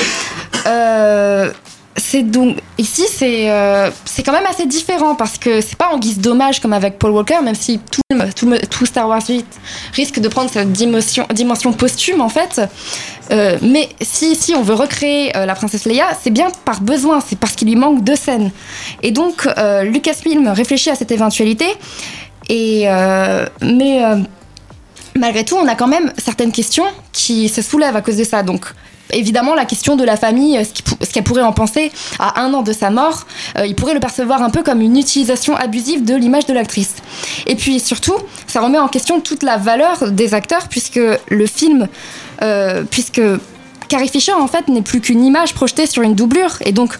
euh, 0.67 1.51
c'est 1.97 2.23
donc 2.23 2.59
ici 2.77 3.05
c'est 3.09 3.51
euh, 3.51 3.91
c'est 4.05 4.23
quand 4.23 4.33
même 4.33 4.47
assez 4.47 4.67
différent 4.67 5.15
parce 5.15 5.39
que 5.39 5.61
c'est 5.61 5.77
pas 5.77 5.91
en 5.91 5.99
guise 5.99 6.19
d'hommage 6.19 6.61
comme 6.61 6.73
avec 6.73 6.99
Paul 6.99 7.13
Walker, 7.13 7.41
même 7.43 7.55
si 7.55 7.79
tout, 7.79 8.87
Star 8.87 9.09
Wars 9.09 9.23
8 9.29 9.47
risque 9.95 10.19
de 10.19 10.29
prendre 10.29 10.51
cette 10.51 10.73
dimension, 10.73 11.73
posthume 11.73 12.21
en 12.21 12.29
fait. 12.29 12.61
Euh, 13.31 13.59
mais 13.63 13.89
si, 14.01 14.35
si 14.35 14.55
on 14.55 14.63
veut 14.63 14.75
recréer 14.75 15.37
euh, 15.37 15.47
la 15.47 15.55
princesse 15.55 15.85
Leia, 15.87 16.07
c'est 16.21 16.31
bien 16.31 16.49
par 16.65 16.81
besoin, 16.81 17.21
c'est 17.21 17.39
parce 17.39 17.55
qu'il 17.55 17.69
lui 17.69 17.77
manque 17.77 18.03
deux 18.03 18.17
scènes. 18.17 18.51
Et 19.03 19.13
donc 19.13 19.49
Lucasfilm 19.83 20.49
réfléchit 20.49 20.91
à 20.91 20.95
cette 20.95 21.13
éventualité. 21.13 21.67
Et 22.49 22.87
mais 23.63 24.03
malgré 25.17 25.45
tout, 25.45 25.57
on 25.57 25.67
a 25.67 25.75
quand 25.75 25.87
même 25.87 26.13
certaines 26.19 26.53
questions 26.53 26.87
qui 27.13 27.49
se 27.49 27.63
soulèvent 27.63 27.97
à 27.97 28.03
cause 28.03 28.17
de 28.17 28.25
ça. 28.25 28.43
Donc, 28.43 28.67
évidemment, 29.13 29.55
la 29.55 29.65
question 29.65 29.97
de 29.97 30.05
la 30.05 30.17
famille, 30.17 30.61
ce 30.65 31.13
qu'elle 31.13 31.25
pourrait 31.25 31.43
en 31.43 31.53
penser 31.53 31.93
à 32.19 32.43
un 32.43 32.53
an 32.55 32.63
de 32.63 32.73
sa 32.73 32.91
mort, 32.91 33.27
euh, 33.59 33.67
il 33.67 33.75
pourrait 33.75 33.95
le 33.95 34.01
percevoir 34.01 34.43
un 34.43 34.51
peu 34.51 34.63
comme 34.63 34.81
une 34.81 34.97
utilisation 34.97 35.55
abusive 35.57 36.05
de 36.05 36.15
l'image 36.15 36.47
de 36.47 36.53
l'actrice. 36.53 36.97
Et 37.47 37.55
puis 37.55 37.81
surtout, 37.81 38.17
ça 38.47 38.61
remet 38.61 38.79
en 38.79 38.89
question 38.89 39.21
toute 39.21 39.43
la 39.43 39.57
valeur 39.57 40.11
des 40.11 40.35
acteurs, 40.35 40.69
puisque 40.69 41.01
le 41.29 41.47
film, 41.47 41.89
euh, 42.43 42.83
puisque 42.91 43.23
Carrie 43.89 44.09
Fisher, 44.09 44.33
en 44.33 44.49
fait, 44.49 44.69
n'est 44.69 44.83
plus 44.83 45.01
qu'une 45.01 45.25
image 45.25 45.55
projetée 45.55 45.87
sur 45.87 46.03
une 46.03 46.15
doublure. 46.15 46.57
Et 46.65 46.73
donc, 46.73 46.95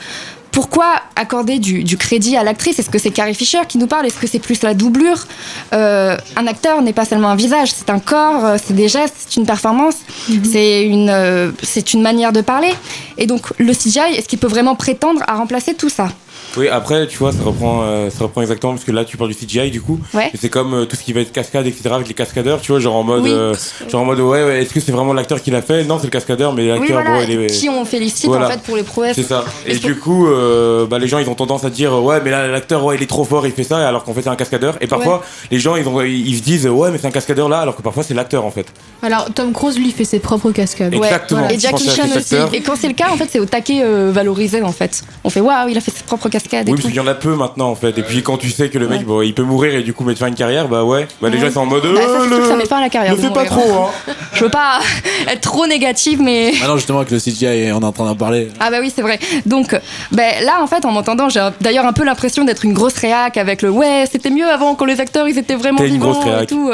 pourquoi 0.55 1.01
accorder 1.17 1.59
du, 1.59 1.83
du 1.83 1.97
crédit 1.97 2.37
à 2.37 2.45
l'actrice? 2.45 2.79
Est-ce 2.79 2.89
que 2.89 3.01
c'est 3.01 3.11
Carrie 3.11 3.35
Fisher 3.35 3.59
qui 3.69 3.77
nous 3.77 3.89
parle? 3.89 4.07
Est-ce 4.07 4.19
que 4.21 4.29
c'est 4.29 4.39
plus 4.39 4.63
la 4.63 4.73
doublure? 4.73 5.27
Euh, 5.73 6.17
Un 6.37 6.47
acteur 6.47 6.81
n'est 6.81 6.93
pas 6.93 7.05
seulement 7.05 7.29
un 7.31 7.35
visage, 7.35 7.73
c'est 7.73 7.91
un 7.91 7.99
corps, 7.99 8.45
euh, 8.45 8.57
c'est 8.65 8.73
des 8.75 8.87
gestes, 8.89 9.17
c'est 9.19 9.37
une 9.37 9.47
performance, 9.47 9.97
c'est 10.45 10.85
une, 10.87 11.11
euh, 11.11 11.51
c'est 11.65 11.93
une 11.93 12.03
manière 12.03 12.33
de 12.33 12.41
parler. 12.41 12.73
Et 13.19 13.27
donc, 13.27 13.43
le 13.59 13.73
CGI, 13.73 14.15
est-ce 14.17 14.29
qu'il 14.29 14.39
peut 14.39 14.47
vraiment 14.47 14.77
prétendre 14.77 15.23
à 15.27 15.35
remplacer 15.35 15.75
tout 15.75 15.89
ça? 15.89 16.09
Oui, 16.57 16.69
après, 16.69 17.07
tu 17.07 17.19
vois, 17.19 17.33
ça 17.33 17.43
reprend, 17.43 17.81
euh, 17.83 18.11
ça 18.11 18.25
reprend 18.25 18.41
exactement 18.43 18.73
parce 18.75 18.85
que 18.85 18.93
là, 18.93 19.05
tu 19.05 19.17
parles 19.17 19.31
du 19.31 19.37
CGI 19.37 19.71
du 19.71 19.81
coup. 19.81 19.99
Ouais. 20.13 20.31
C'est 20.41 20.49
comme 20.49 20.75
euh, 20.75 20.85
tout 20.85 20.97
ce 20.97 21.03
qui 21.03 21.13
va 21.13 21.21
être 21.21 21.33
cascade, 21.33 21.67
etc. 21.67 21.91
avec 21.95 22.09
les 22.09 22.15
cascadeurs, 22.15 22.61
tu 22.61 22.73
vois, 22.73 22.81
genre 22.81 22.97
en 22.97 23.03
mode, 23.03 23.23
Oui. 23.23 23.31
euh, 23.33 23.55
genre 23.91 24.03
en 24.03 24.05
mode, 24.05 24.21
ouais, 24.21 24.45
ouais, 24.45 24.63
est-ce 24.63 24.73
que 24.73 24.81
c'est 24.81 24.93
vraiment 24.93 25.13
l'acteur 25.13 25.43
qui 25.43 25.51
l'a 25.51 25.63
fait? 25.63 25.85
Non, 25.85 25.99
c'est 25.99 26.05
le 26.07 26.11
cascadeur, 26.11 26.53
mais 26.53 26.63
Oui, 26.63 26.69
l'acteur, 26.69 27.03
voilà, 27.03 27.25
bon, 27.25 27.27
il 27.29 27.41
est. 27.43 27.47
qui 27.47 27.69
on 27.69 27.85
félicite 27.85 28.27
Voilà. 28.27 28.47
en 28.47 28.51
fait 28.51 28.61
pour 28.63 28.77
les 28.77 28.83
prouesses. 28.83 29.17
C'est 29.17 29.23
ça. 29.25 29.45
Et 29.67 29.77
du 29.77 29.97
coup, 29.99 30.29
euh, 30.29 30.87
bah, 30.87 30.99
les 30.99 31.09
gens, 31.09 31.19
ils 31.19 31.29
ont 31.29 31.35
tendance 31.35 31.65
à 31.65 31.71
dire, 31.71 31.93
ouais, 32.03 32.21
mais 32.25 32.31
là, 32.31 32.47
l'acteur, 32.47 32.85
ouais, 32.85 32.97
il 32.97 33.03
est 33.03 33.07
trop 33.07 33.25
fort, 33.25 33.47
il 33.47 33.53
fait 33.53 33.65
ça, 33.65 33.87
alors 33.89 34.05
qu'en 34.05 34.15
fait, 34.15 34.23
c'est 34.23 34.29
un 34.29 34.37
cascadeur. 34.37 34.77
Et 34.81 34.87
parfois, 34.87 35.17
Ouais. 35.19 35.49
les 35.51 35.59
gens, 35.59 35.77
ils, 35.77 35.89
ont, 35.89 36.01
ils 36.03 36.37
se 36.37 36.43
disent, 36.43 36.67
ouais, 36.69 36.91
mais 36.91 36.99
c'est 36.99 37.07
un 37.07 37.11
cascadeur 37.11 37.49
là, 37.49 37.59
alors 37.61 37.75
que 37.77 37.83
parfois, 37.83 38.03
c'est 38.03 38.15
l'acteur, 38.15 38.45
en 38.45 38.51
fait. 38.51 38.67
Alors, 39.03 39.27
Tom 39.35 39.53
Cruise, 39.53 39.79
lui, 39.79 39.91
fait 39.91 40.05
ses 40.05 40.19
propres 40.21 40.51
cascades. 40.53 40.95
Exactement. 40.95 41.49
Et 41.49 41.59
Jackie 41.59 41.89
Chan 41.91 42.05
aussi. 42.17 42.37
Et 42.53 42.61
quand 42.61 42.75
c'est 42.77 42.89
le 42.89 42.95
cas, 42.95 43.09
en 43.11 43.17
fait, 43.17 43.29
c'est 43.31 43.41
au 43.41 43.45
taquet 43.47 43.81
euh, 43.83 44.11
valorisé 44.13 44.63
en 44.63 44.73
fait. 44.73 45.03
On 45.25 45.31
fait 45.31 45.41
waouh, 45.41 45.69
il 45.69 45.77
a 45.77 45.81
fait 45.81 45.91
ses 45.91 46.03
propres 46.05 46.29
cascades 46.29 46.44
Oui, 46.53 46.65
parce 46.67 46.83
qu'il 46.83 46.95
y 46.95 47.01
en 47.01 47.07
a 47.07 47.15
peu 47.15 47.35
maintenant, 47.35 47.69
en 47.71 47.75
fait. 47.75 47.97
Et 47.99 48.03
puis, 48.03 48.23
quand 48.23 48.37
tu 48.39 48.51
sais 48.51 48.69
que 48.69 48.79
le 48.79 48.89
mec, 48.89 49.05
bon, 49.05 49.23
il 49.23 49.35
peut 49.35 49.43
mourir 49.43 49.75
et 49.75 49.83
du 49.83 49.93
coup, 49.93 50.05
mettre 50.05 50.19
fin 50.21 50.27
à 50.27 50.29
une 50.29 50.35
carrière, 50.35 50.69
bah 50.69 50.85
ouais. 50.85 51.07
Bah, 51.21 51.29
les 51.29 51.39
gens, 51.39 51.47
ils 51.47 51.53
sont 51.53 51.61
en 51.61 51.67
mode, 51.67 51.83
Bah, 51.83 52.01
ça, 52.01 52.09
euh, 52.09 52.27
c'est 52.31 52.37
le- 52.39 52.49
ça 52.49 52.57
met 52.57 52.67
fin 52.67 52.79
à 52.79 52.81
la 52.83 52.89
carrière. 52.89 53.13
Ne 53.17 53.21
fais 53.21 53.31
pas 53.31 53.45
trop, 53.45 53.73
hein. 53.75 54.13
Je 54.35 54.45
veux 54.45 54.51
pas 54.51 54.81
être 55.31 55.41
trop 55.41 55.67
négative, 55.67 56.21
mais. 56.23 56.53
Ah 56.63 56.69
non, 56.69 56.77
justement, 56.77 56.99
avec 56.99 57.11
le 57.11 57.19
CGI, 57.19 57.73
on 57.73 57.81
est 57.81 57.85
en 57.85 57.93
train 57.93 58.05
d'en 58.07 58.15
parler. 58.17 58.49
Ah 58.61 58.71
bah 58.71 58.79
oui, 58.81 58.93
c'est 58.95 59.03
vrai. 59.03 59.19
Donc, 59.47 59.79
ben 60.13 60.45
là, 60.45 60.61
en 60.63 60.67
fait, 60.67 60.85
en 60.85 60.91
m'entendant, 60.91 61.29
j'ai 61.29 61.47
d'ailleurs 61.61 61.87
un 61.87 61.93
peu 61.93 62.05
l'impression 62.05 62.45
d'être 62.45 62.65
une 62.65 62.73
grosse 62.75 62.97
réac 62.97 63.37
avec 63.37 63.63
le 63.63 63.71
ouais, 63.71 64.05
c'était 64.11 64.31
mieux 64.31 64.47
avant 64.49 64.75
quand 64.75 64.85
les 64.85 65.01
acteurs 65.01 65.29
ils 65.29 65.39
étaient 65.39 65.55
vraiment 65.55 65.79
T'es 65.79 65.89
une 65.89 65.99
grosse 65.99 66.19
vivants 66.19 66.31
et 66.33 66.35
réac. 66.37 66.49
tout. 66.49 66.71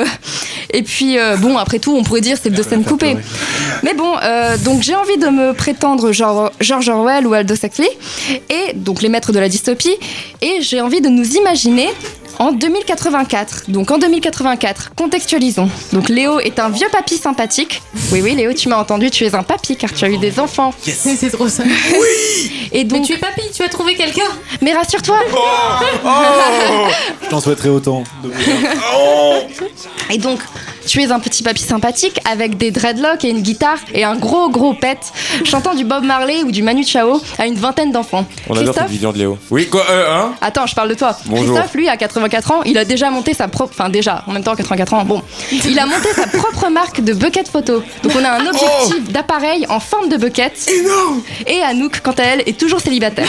Et 0.73 0.83
puis 0.83 1.19
euh, 1.19 1.37
bon, 1.37 1.57
après 1.59 1.79
tout, 1.79 1.95
on 1.97 2.03
pourrait 2.05 2.21
dire 2.21 2.37
c'est 2.41 2.51
deux 2.51 2.63
scènes 2.63 2.85
coupées. 2.85 3.17
Mais 3.83 3.95
bon, 3.95 4.13
euh, 4.23 4.57
donc 4.59 4.83
j'ai 4.83 4.95
envie 4.95 5.17
de 5.19 5.27
me 5.29 5.53
prétendre 5.53 6.13
genre 6.13 6.51
George 6.61 6.89
Orwell 6.89 7.27
ou 7.27 7.35
Aldous 7.35 7.55
Huxley 7.65 7.89
et 8.49 8.73
donc 8.75 9.03
les 9.03 9.09
maîtres 9.09 9.33
de 9.33 9.39
la 9.39 9.49
et 10.43 10.61
j'ai 10.61 10.81
envie 10.81 11.01
de 11.01 11.09
nous 11.09 11.37
imaginer 11.37 11.89
en 12.41 12.53
2084. 12.53 13.65
Donc 13.69 13.91
en 13.91 13.99
2084, 13.99 14.93
contextualisons. 14.97 15.69
Donc 15.93 16.09
Léo 16.09 16.41
est 16.41 16.59
un 16.59 16.71
vieux 16.71 16.89
papy 16.91 17.19
sympathique. 17.19 17.83
Oui 18.11 18.23
oui 18.23 18.35
Léo, 18.35 18.53
tu 18.55 18.69
m'as 18.69 18.79
entendu, 18.79 19.11
tu 19.11 19.25
es 19.25 19.35
un 19.35 19.43
papy 19.43 19.77
car 19.77 19.93
tu 19.93 20.05
as 20.05 20.09
eu 20.09 20.17
des 20.17 20.41
enfants. 20.41 20.75
C'est 20.83 21.31
trop 21.31 21.49
ça. 21.49 21.63
Et 22.73 22.85
donc 22.85 23.01
Mais 23.01 23.07
tu 23.07 23.13
es 23.13 23.19
papy, 23.19 23.43
tu 23.55 23.63
as 23.63 23.69
trouvé 23.69 23.95
quelqu'un 23.95 24.23
Mais 24.63 24.73
rassure-toi. 24.73 25.19
Je 27.23 27.29
t'en 27.29 27.41
souhaiterais 27.41 27.69
autant. 27.69 28.05
Et 30.11 30.19
donc, 30.19 30.41
tu 30.87 31.01
es 31.03 31.13
un 31.13 31.21
petit 31.21 31.43
papy 31.43 31.63
sympathique 31.63 32.21
avec 32.29 32.57
des 32.57 32.71
dreadlocks 32.71 33.25
et 33.25 33.29
une 33.29 33.43
guitare 33.43 33.79
et 33.95 34.03
un 34.03 34.17
gros 34.17 34.49
gros 34.49 34.75
pet, 34.75 34.99
chantant 35.45 35.75
du 35.75 35.85
Bob 35.85 36.05
Marley 36.05 36.43
ou 36.43 36.51
du 36.51 36.63
Manu 36.63 36.85
Chao 36.85 37.21
à 37.39 37.47
une 37.47 37.55
vingtaine 37.55 37.93
d'enfants. 37.93 38.27
On 38.49 38.53
adore 38.53 38.59
cette 38.59 38.75
Christophe 38.75 38.91
vision 38.91 39.13
de 39.13 39.19
Léo. 39.19 39.39
Oui, 39.51 39.69
quoi, 39.69 39.85
euh, 39.89 40.07
hein? 40.11 40.33
Attends, 40.41 40.67
je 40.67 40.75
parle 40.75 40.89
de 40.89 40.95
toi. 40.95 41.17
Bonjour. 41.27 41.55
Christophe, 41.55 41.75
lui, 41.75 41.89
à 41.89 41.97
84 41.97 42.30
ans, 42.51 42.63
il 42.65 42.79
a 42.79 42.85
déjà 42.85 43.11
monté 43.11 43.35
sa 43.35 43.49
propre. 43.49 43.73
Enfin, 43.75 43.89
déjà, 43.89 44.25
en 44.27 44.33
même 44.33 44.43
temps, 44.43 44.55
84 44.55 44.95
ans, 44.95 45.05
bon. 45.05 45.23
Il 45.53 45.79
a 45.79 45.87
monté 45.87 46.09
sa 46.15 46.27
propre 46.27 46.69
marque 46.69 47.01
de 47.01 47.13
bucket 47.13 47.49
photo. 47.49 47.83
Donc, 48.03 48.13
on 48.19 48.25
a 48.25 48.31
un 48.31 48.47
objectif 48.47 49.11
d'appareil 49.11 49.67
en 49.69 49.81
forme 49.81 50.09
de 50.09 50.17
bucket. 50.17 50.53
Et 51.47 51.63
Anouk, 51.63 52.01
quant 52.01 52.13
à 52.13 52.23
elle, 52.23 52.43
est 52.47 52.59
toujours 52.59 52.81
célibataire. 52.81 53.29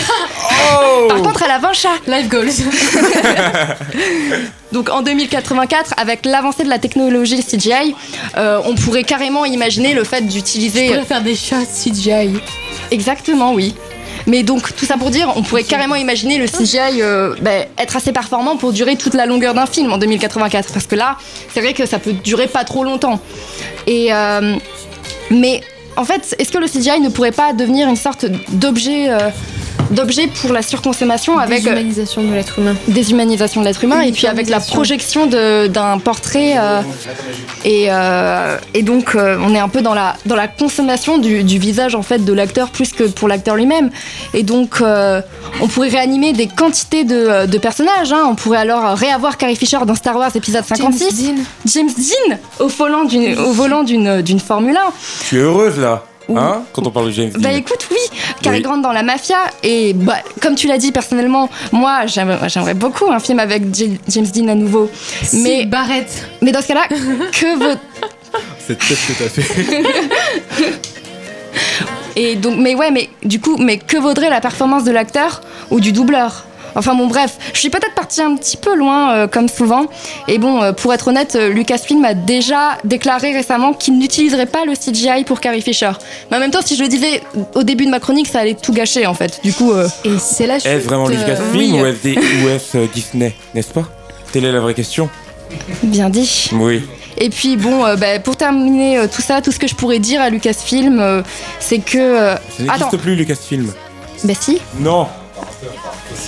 Par 1.08 1.22
contre, 1.22 1.44
elle 1.44 1.52
a 1.52 1.60
20 1.60 1.74
chats. 1.74 1.90
Life 2.08 2.30
goals. 2.30 2.50
Donc 4.72 4.90
en 4.90 5.02
2084, 5.02 5.96
avec 5.98 6.26
l'avancée 6.26 6.64
de 6.64 6.70
la 6.70 6.80
technologie 6.80 7.44
CGI, 7.44 7.94
euh, 8.38 8.62
on 8.66 8.76
pourrait 8.76 9.04
carrément 9.04 9.44
imaginer 9.44 9.94
le 9.94 10.04
fait 10.04 10.22
d'utiliser. 10.22 10.88
Je 10.88 10.94
pourrais 10.94 11.06
faire 11.06 11.22
des 11.22 11.36
chats 11.36 11.66
CGI. 11.66 12.40
Exactement, 12.90 13.54
oui. 13.54 13.76
Mais 14.28 14.44
donc 14.44 14.76
tout 14.76 14.86
ça 14.86 14.98
pour 14.98 15.10
dire, 15.10 15.32
on 15.36 15.44
pourrait 15.44 15.64
carrément 15.64 15.96
imaginer 15.96 16.38
le 16.38 16.46
CGI 16.48 17.02
euh, 17.02 17.36
ben, 17.42 17.66
être 17.78 17.96
assez 17.96 18.12
performant 18.12 18.58
pour 18.58 18.74
durer 18.74 18.96
toute 18.96 19.14
la 19.14 19.26
longueur 19.26 19.54
d'un 19.54 19.66
film 19.66 19.92
en 19.92 19.98
2084, 19.98 20.74
parce 20.74 20.86
que 20.86 20.96
là, 20.96 21.18
c'est 21.54 21.62
vrai 21.62 21.74
que 21.74 21.86
ça 21.86 22.00
peut 22.00 22.14
durer 22.14 22.48
pas 22.48 22.64
trop 22.64 22.84
longtemps. 22.84 23.20
Et 23.88 24.14
euh, 24.14 24.56
mais 25.30 25.62
en 25.96 26.06
fait, 26.06 26.36
est-ce 26.40 26.52
que 26.52 26.58
le 26.58 26.68
CGI 26.68 27.00
ne 27.02 27.10
pourrait 27.10 27.32
pas 27.32 27.54
devenir 27.54 27.88
une 27.88 27.96
sorte 27.96 28.26
d'objet 28.50 29.10
euh, 29.10 29.30
d'objet 29.92 30.28
pour 30.28 30.52
la 30.54 30.62
surconsommation 30.62 31.38
avec 31.38 31.60
euh, 31.68 31.74
Déshumanisation 31.74 32.24
de 32.24 32.34
l'être 32.34 32.60
humain. 32.60 32.76
déshumanisation 32.88 33.62
de 33.62 33.66
l'être 33.66 33.84
humain 33.84 34.02
et 34.02 34.12
puis 34.12 34.28
avec 34.28 34.50
la 34.50 34.60
projection 34.60 35.26
de- 35.28 35.68
d'un 35.68 36.00
portrait 36.00 36.54
euh, 36.58 36.82
et, 37.66 37.86
euh, 37.90 38.58
et 38.74 38.84
donc 38.84 39.16
euh, 39.16 39.38
on 39.42 39.54
est 39.54 39.60
un 39.60 39.70
peu 39.70 39.82
dans 39.82 39.94
la, 39.94 40.16
dans 40.26 40.36
la 40.36 40.48
consommation 40.48 41.18
du, 41.18 41.44
du 41.44 41.60
visage 41.60 41.96
en 41.96 42.02
fait 42.04 42.24
de 42.24 42.34
l'acteur 42.34 42.70
plus 42.70 42.92
que 42.94 43.04
pour 43.04 43.28
l'acteur 43.28 43.56
lui-même. 43.56 43.90
Et 44.34 44.44
donc 44.44 44.82
euh, 44.82 45.22
on 45.62 45.68
pourrait 45.68 45.90
réanimer 45.90 46.34
des 46.34 46.48
quantités 46.48 47.04
de, 47.04 47.46
de 47.46 47.58
personnages 47.58 48.12
hein. 48.14 48.24
on 48.28 48.36
pourrait 48.36 48.60
alors 48.60 48.98
réavoir 48.98 49.38
Carrie 49.38 49.56
Fisher 49.56 49.78
dans 49.86 49.96
Star 49.96 50.16
Wars 50.18 50.32
épisode 50.36 50.64
56 50.66 51.32
James 51.66 51.90
Dean, 51.98 52.38
au 52.60 52.68
volant 52.68 53.04
d'une 53.06 53.38
au 53.38 53.52
volant 53.52 53.84
d'une 53.84 54.22
d'une 54.22 54.40
Formule 54.40 54.76
1 54.78 54.80
Tu 55.28 55.38
es 55.38 55.42
heureuse 55.42 55.78
là 55.80 56.04
Hein 56.38 56.64
Quand 56.74 56.86
on 56.88 56.92
parle 56.92 57.08
de 57.08 57.12
James 57.12 57.30
Dean. 57.32 57.40
bah 57.42 57.52
écoute, 57.54 57.88
oui, 57.92 57.98
Cary 58.42 58.58
Oui. 58.58 58.62
Grant 58.64 58.78
dans 58.78 58.92
la 58.92 59.04
mafia. 59.04 59.38
Et 59.64 59.94
bah, 59.94 60.18
comme 60.42 60.56
tu 60.56 60.68
l'as 60.68 60.78
dit 60.78 60.92
personnellement, 60.92 61.50
moi 61.72 62.06
j'aimerais 62.06 62.74
beaucoup 62.74 63.12
un 63.12 63.20
film 63.20 63.40
avec 63.40 63.74
J- 63.74 64.00
James 64.08 64.28
Dean 64.34 64.48
à 64.48 64.56
nouveau. 64.56 64.90
Mais 65.34 65.66
Barrette. 65.66 66.28
Mais 66.42 66.52
dans 66.52 66.62
ce 66.62 66.68
cas-là, 66.68 66.88
que 66.90 67.60
veut 67.60 67.78
Cette 68.66 68.80
tête 68.80 68.98
que 69.08 69.24
t'as 69.24 69.30
fait. 69.30 69.84
Et 72.16 72.36
donc, 72.36 72.56
mais 72.58 72.76
ouais, 72.76 72.92
mais 72.92 73.10
du 73.24 73.40
coup, 73.40 73.58
mais 73.58 73.78
que 73.78 73.98
vaudrait 73.98 74.30
la 74.30 74.42
performance 74.42 74.84
de 74.84 74.92
l'acteur 74.92 75.42
ou 75.70 75.80
du 75.80 75.92
doubleur? 75.94 76.46
Enfin 76.76 76.96
bon, 76.96 77.08
bref, 77.08 77.38
je 77.54 77.60
suis 77.60 77.70
peut-être 77.70 77.94
partie 77.96 78.22
un 78.22 78.36
petit 78.36 78.58
peu 78.58 78.76
loin, 78.76 79.14
euh, 79.14 79.28
comme 79.28 79.50
souvent. 79.50 79.86
Et 80.28 80.38
bon, 80.38 80.62
euh, 80.62 80.72
pour 80.74 80.94
être 80.94 81.08
honnête, 81.08 81.36
euh, 81.36 81.50
Lucasfilm 81.50 82.04
a 82.06 82.14
déjà 82.14 82.78
déclaré 82.84 83.34
récemment 83.34 83.74
qu'il 83.74 83.98
n'utiliserait 83.98 84.46
pas 84.46 84.66
le 84.66 84.74
CGI 84.74 85.24
pour 85.26 85.40
Carrie 85.40 85.62
Fisher. 85.62 85.92
Mais 86.30 86.38
en 86.38 86.40
même 86.40 86.52
temps, 86.52 86.62
si 86.64 86.76
je 86.76 86.84
le 86.84 86.90
disais 86.90 87.22
au 87.56 87.64
début 87.64 87.86
de 87.86 87.92
ma 87.92 88.00
chronique, 88.00 88.28
ça 88.28 88.40
allait 88.40 88.56
tout 88.56 88.74
gâcher 88.74 89.06
en 89.06 89.14
fait. 89.14 89.40
Du 89.44 89.54
coup. 89.54 89.72
Et 90.06 90.18
c'est 90.20 90.48
la 90.48 90.56
Est-ce 90.58 90.86
vraiment 90.86 91.08
Lucasfilm 91.08 91.82
ou 91.82 91.86
est-ce 91.86 92.04
des- 92.04 92.18
ou 92.18 92.50
est-ce 92.50 92.78
euh, 92.78 92.86
Disney, 92.94 93.34
n'est-ce 93.54 93.72
pas? 93.72 93.84
Telle 94.32 94.46
est 94.46 94.52
la 94.52 94.60
vraie 94.60 94.74
question. 94.74 95.10
Bien 95.84 96.10
dit. 96.10 96.50
Oui. 96.54 96.82
Et 97.18 97.30
puis 97.30 97.58
bon, 97.58 97.86
euh, 97.86 97.96
bah, 97.98 98.20
pour 98.20 98.38
terminer 98.38 98.98
euh, 98.98 99.08
tout 99.14 99.22
ça, 99.22 99.42
tout 99.42 99.52
ce 99.52 99.60
que 99.60 99.68
je 99.68 99.76
pourrais 99.76 100.00
dire 100.00 100.22
à 100.22 100.30
Lucasfilm, 100.30 101.00
euh, 101.00 101.22
c'est 101.60 101.80
que. 101.80 101.98
euh, 101.98 102.36
Ça 102.36 102.64
n'existe 102.64 102.98
plus 102.98 103.16
Lucasfilm. 103.16 103.72
Bah 104.24 104.34
si, 104.40 104.60
Non. 104.80 105.08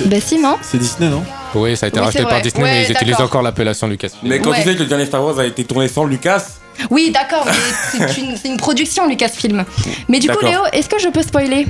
Bah 0.05 0.15
si, 0.19 0.37
non 0.39 0.57
C'est 0.61 0.77
Disney, 0.77 1.09
non? 1.09 1.23
Oui, 1.55 1.75
ça 1.77 1.85
a 1.85 1.89
été 1.89 1.99
Oui, 1.99 2.05
racheté 2.05 2.19
c'est 2.19 2.23
par 2.23 2.33
vrai. 2.33 2.41
Disney, 2.41 2.63
Ouais, 2.63 2.71
mais 2.71 2.83
ils 2.85 2.91
utilisent 2.91 3.11
d'accord. 3.11 3.25
encore 3.25 3.41
l'appellation 3.41 3.87
Lucasfilm. 3.87 4.29
Mais 4.29 4.39
quand 4.39 4.51
Ouais. 4.51 4.57
tu 4.63 4.69
sais 4.69 4.75
que 4.75 4.79
le 4.81 4.85
dernier 4.87 5.05
Star 5.05 5.23
Wars 5.23 5.37
a 5.39 5.45
été 5.45 5.63
tourné 5.65 5.87
sans 5.87 6.05
Lucas, 6.05 6.43
Oui, 6.89 7.11
d'accord, 7.13 7.45
mais 7.45 7.51
c'est 8.11 8.21
une, 8.21 8.35
c'est 8.35 8.47
une 8.47 8.57
production 8.57 9.07
Lucasfilm. 9.07 9.63
Mais 10.09 10.19
du 10.19 10.27
coup, 10.27 10.33
D'accord. 10.35 10.49
Léo, 10.49 10.61
est-ce 10.73 10.89
que 10.89 10.97
je 10.99 11.09
peux 11.09 11.21
spoiler? 11.21 11.67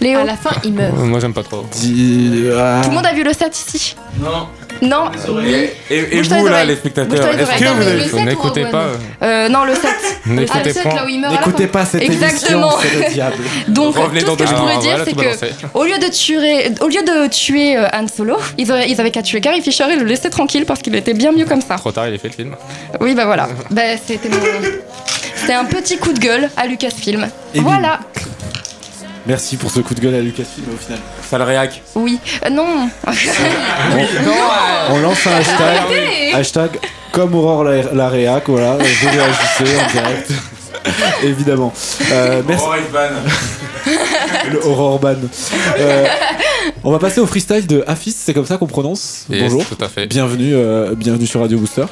Léo? 0.00 0.18
À 0.20 0.24
la 0.24 0.36
fin, 0.36 0.50
il 0.64 0.74
meurt. 0.74 0.94
Moi, 0.96 1.18
j'aime 1.20 1.32
pas 1.32 1.42
trop. 1.42 1.62
Tout 1.62 1.78
le 1.88 2.90
monde 2.94 3.06
a 3.06 3.14
vu 3.14 3.24
le 3.24 3.32
set 3.32 3.56
ici? 3.56 3.96
Non. 4.20 4.48
Non 4.82 5.10
Et, 5.46 5.94
et- 5.94 5.98
et 5.98 6.16
Bouge-toi 6.18 6.36
vous 6.38 6.48
là, 6.48 6.64
les 6.64 6.76
spectateurs, 6.76 7.28
est-ce 7.38 7.50
que 7.60 7.64
vous 8.08 8.18
avez 8.18 8.24
N'écoutez 8.24 8.64
pas. 8.66 8.84
One 8.86 8.98
Euh, 9.22 9.48
non, 9.48 9.64
le 9.64 9.74
set. 9.74 9.94
N'écoutez 10.26 10.80
à 10.80 10.94
la 10.94 11.30
N'écoutez 11.30 11.66
pas 11.66 11.84
cette 11.84 12.02
Exactement. 12.02 12.72
émission, 12.78 12.88
c'est 13.00 13.06
le 13.08 13.12
diable. 13.14 13.36
Donc, 13.68 13.96
Revenez 13.96 14.22
tout 14.22 14.32
ce 14.32 14.36
que 14.36 14.46
je 14.46 14.54
pourrais 14.54 14.76
minutes. 14.76 14.82
dire, 14.82 14.96
Ah, 14.98 15.02
c'est 15.04 15.14
voilà, 15.14 15.30
que 15.36 15.66
au 15.74 15.84
lieu 15.84 15.98
de 15.98 16.10
tuer, 16.10 16.70
au 16.80 16.88
lieu 16.88 17.02
de 17.02 17.28
tuer 17.28 17.76
euh, 17.76 17.86
Han 17.92 18.06
Solo, 18.08 18.36
ils 18.58 18.70
auraient, 18.70 18.88
ils 18.90 19.00
avaient 19.00 19.10
qu'à 19.10 19.22
tuer 19.22 19.40
Carrie 19.40 19.60
Fisher 19.62 19.84
et 19.92 19.96
le 19.96 20.04
laisser 20.04 20.30
tranquille 20.30 20.64
parce 20.66 20.80
qu'il 20.80 20.94
était 20.94 21.14
bien 21.14 21.32
mieux 21.32 21.44
comme 21.46 21.60
ça. 21.62 21.76
Trop 21.76 21.92
tard, 21.92 22.08
il 22.08 22.14
a 22.14 22.18
fait 22.18 22.28
le 22.28 22.34
film. 22.34 22.56
Oui, 23.00 23.14
bah 23.14 23.24
voilà. 23.26 23.48
bah, 23.70 23.82
c'était 24.04 24.28
mon. 24.28 24.36
C'était 25.36 25.52
un 25.54 25.64
petit 25.64 25.98
coup 25.98 26.12
de 26.12 26.18
gueule 26.18 26.48
à 26.56 26.66
Lucasfilm. 26.66 27.26
Et 27.54 27.60
bim. 27.60 27.78
Merci 29.26 29.56
pour 29.56 29.70
ce 29.70 29.80
coup 29.80 29.94
de 29.94 30.00
gueule 30.00 30.14
à 30.14 30.20
Lucasfilm 30.20 30.66
au 30.72 30.76
final. 30.76 30.98
Ça 31.28 31.38
le 31.38 31.44
réac. 31.44 31.82
Oui. 31.94 32.18
Euh, 32.44 32.50
non. 32.50 32.88
On 34.90 34.98
lance 34.98 35.26
un 35.26 35.32
hashtag. 35.32 35.76
Arrêtez. 35.78 36.34
Hashtag 36.34 36.70
comme 37.12 37.34
Aurore 37.34 37.64
la, 37.64 37.82
la 37.94 38.08
réac, 38.08 38.44
voilà. 38.48 38.76
Vous 38.76 39.08
réagissez 39.08 39.78
en 39.80 39.90
direct. 39.92 40.30
Évidemment. 41.22 41.72
Euh, 42.12 42.42
merci. 42.46 42.64
Le 44.50 44.66
Aurore 44.66 44.98
Ban. 44.98 45.14
Euh, 45.78 46.06
on 46.82 46.90
va 46.90 46.98
passer 46.98 47.20
au 47.20 47.26
freestyle 47.26 47.66
de 47.66 47.84
Afis, 47.86 48.12
c'est 48.12 48.34
comme 48.34 48.44
ça 48.46 48.56
qu'on 48.58 48.66
prononce. 48.66 49.24
Yes, 49.30 49.42
Bonjour. 49.42 49.64
tout 49.64 49.82
à 49.82 49.88
fait. 49.88 50.06
Bienvenue, 50.06 50.54
euh, 50.54 50.94
bienvenue 50.94 51.26
sur 51.26 51.40
Radio 51.40 51.58
Booster. 51.58 51.84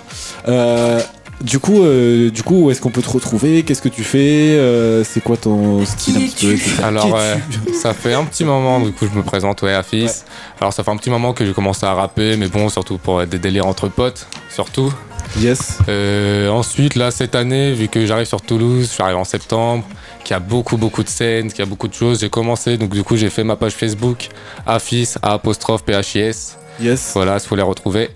Du 1.42 1.58
coup, 1.58 1.82
euh, 1.82 2.30
du 2.30 2.42
coup, 2.42 2.64
où 2.66 2.70
est-ce 2.70 2.80
qu'on 2.80 2.90
peut 2.90 3.02
te 3.02 3.10
retrouver? 3.10 3.62
Qu'est-ce 3.64 3.82
que 3.82 3.88
tu 3.88 4.04
fais? 4.04 4.56
Euh, 4.56 5.02
C'est 5.04 5.22
quoi 5.22 5.36
ton 5.36 5.84
style 5.84 6.16
un 6.16 6.20
petit 6.20 6.46
peu 6.46 6.52
etc. 6.52 6.82
Alors, 6.84 7.18
ça 7.74 7.94
fait 7.94 8.14
un 8.14 8.24
petit 8.24 8.44
moment, 8.44 8.80
du 8.80 8.92
coup, 8.92 9.06
je 9.12 9.16
me 9.16 9.22
présente, 9.24 9.62
ouais, 9.62 9.74
à 9.74 9.82
Fils. 9.82 10.24
Alors, 10.60 10.72
ça 10.72 10.84
fait 10.84 10.90
un 10.90 10.96
petit 10.96 11.10
moment 11.10 11.32
que 11.32 11.44
j'ai 11.44 11.52
commencé 11.52 11.84
à 11.84 11.94
rapper, 11.94 12.36
mais 12.36 12.48
bon, 12.48 12.68
surtout 12.68 12.98
pour 12.98 13.26
des 13.26 13.38
délires 13.38 13.66
entre 13.66 13.88
potes, 13.88 14.26
surtout. 14.50 14.92
Yes. 15.38 15.78
Euh, 15.88 16.48
ensuite, 16.50 16.94
là, 16.94 17.10
cette 17.10 17.34
année, 17.34 17.72
vu 17.72 17.88
que 17.88 18.04
j'arrive 18.06 18.26
sur 18.26 18.42
Toulouse, 18.42 18.92
j'arrive 18.96 19.16
en 19.16 19.24
septembre, 19.24 19.84
qu'il 20.24 20.34
y 20.34 20.36
a 20.36 20.40
beaucoup, 20.40 20.76
beaucoup 20.76 21.02
de 21.02 21.08
scènes, 21.08 21.48
qu'il 21.50 21.60
y 21.60 21.62
a 21.62 21.66
beaucoup 21.66 21.88
de 21.88 21.94
choses, 21.94 22.20
j'ai 22.20 22.30
commencé, 22.30 22.76
donc 22.76 22.90
du 22.90 23.02
coup, 23.02 23.16
j'ai 23.16 23.30
fait 23.30 23.44
ma 23.44 23.56
page 23.56 23.72
Facebook, 23.72 24.28
Afis, 24.66 25.14
A 25.22 25.32
apostrophe 25.32 25.82
PHIS. 25.84 26.56
Yes. 26.80 27.12
Voilà, 27.14 27.34
il 27.34 27.40
faut 27.46 27.56
les 27.56 27.62
retrouver. 27.62 28.10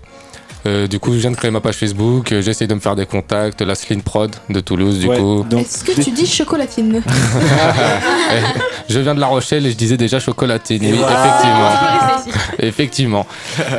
Euh, 0.65 0.87
du 0.87 0.99
coup, 0.99 1.13
je 1.13 1.19
viens 1.19 1.31
de 1.31 1.35
créer 1.35 1.51
ma 1.51 1.61
page 1.61 1.75
Facebook, 1.75 2.31
euh, 2.31 2.41
j'essaie 2.41 2.67
de 2.67 2.73
me 2.73 2.79
faire 2.79 2.95
des 2.95 3.05
contacts, 3.05 3.61
la 3.61 3.75
Slim 3.75 4.01
Prod 4.01 4.35
de 4.49 4.59
Toulouse, 4.59 4.99
du 4.99 5.07
Ouais, 5.07 5.17
coup. 5.17 5.45
donc, 5.47 5.61
Est-ce 5.61 5.83
que 5.83 6.01
tu 6.01 6.11
dis 6.11 6.25
chocolatine 6.27 7.01
Je 8.89 8.99
viens 8.99 9.15
de 9.15 9.19
La 9.19 9.27
Rochelle 9.27 9.65
et 9.65 9.71
je 9.71 9.75
disais 9.77 9.97
déjà 9.97 10.19
chocolatine. 10.19 10.81
Oui, 10.83 10.99
Ah. 11.07 12.19
effectivement. 12.25 12.37
effectivement. 12.59 13.27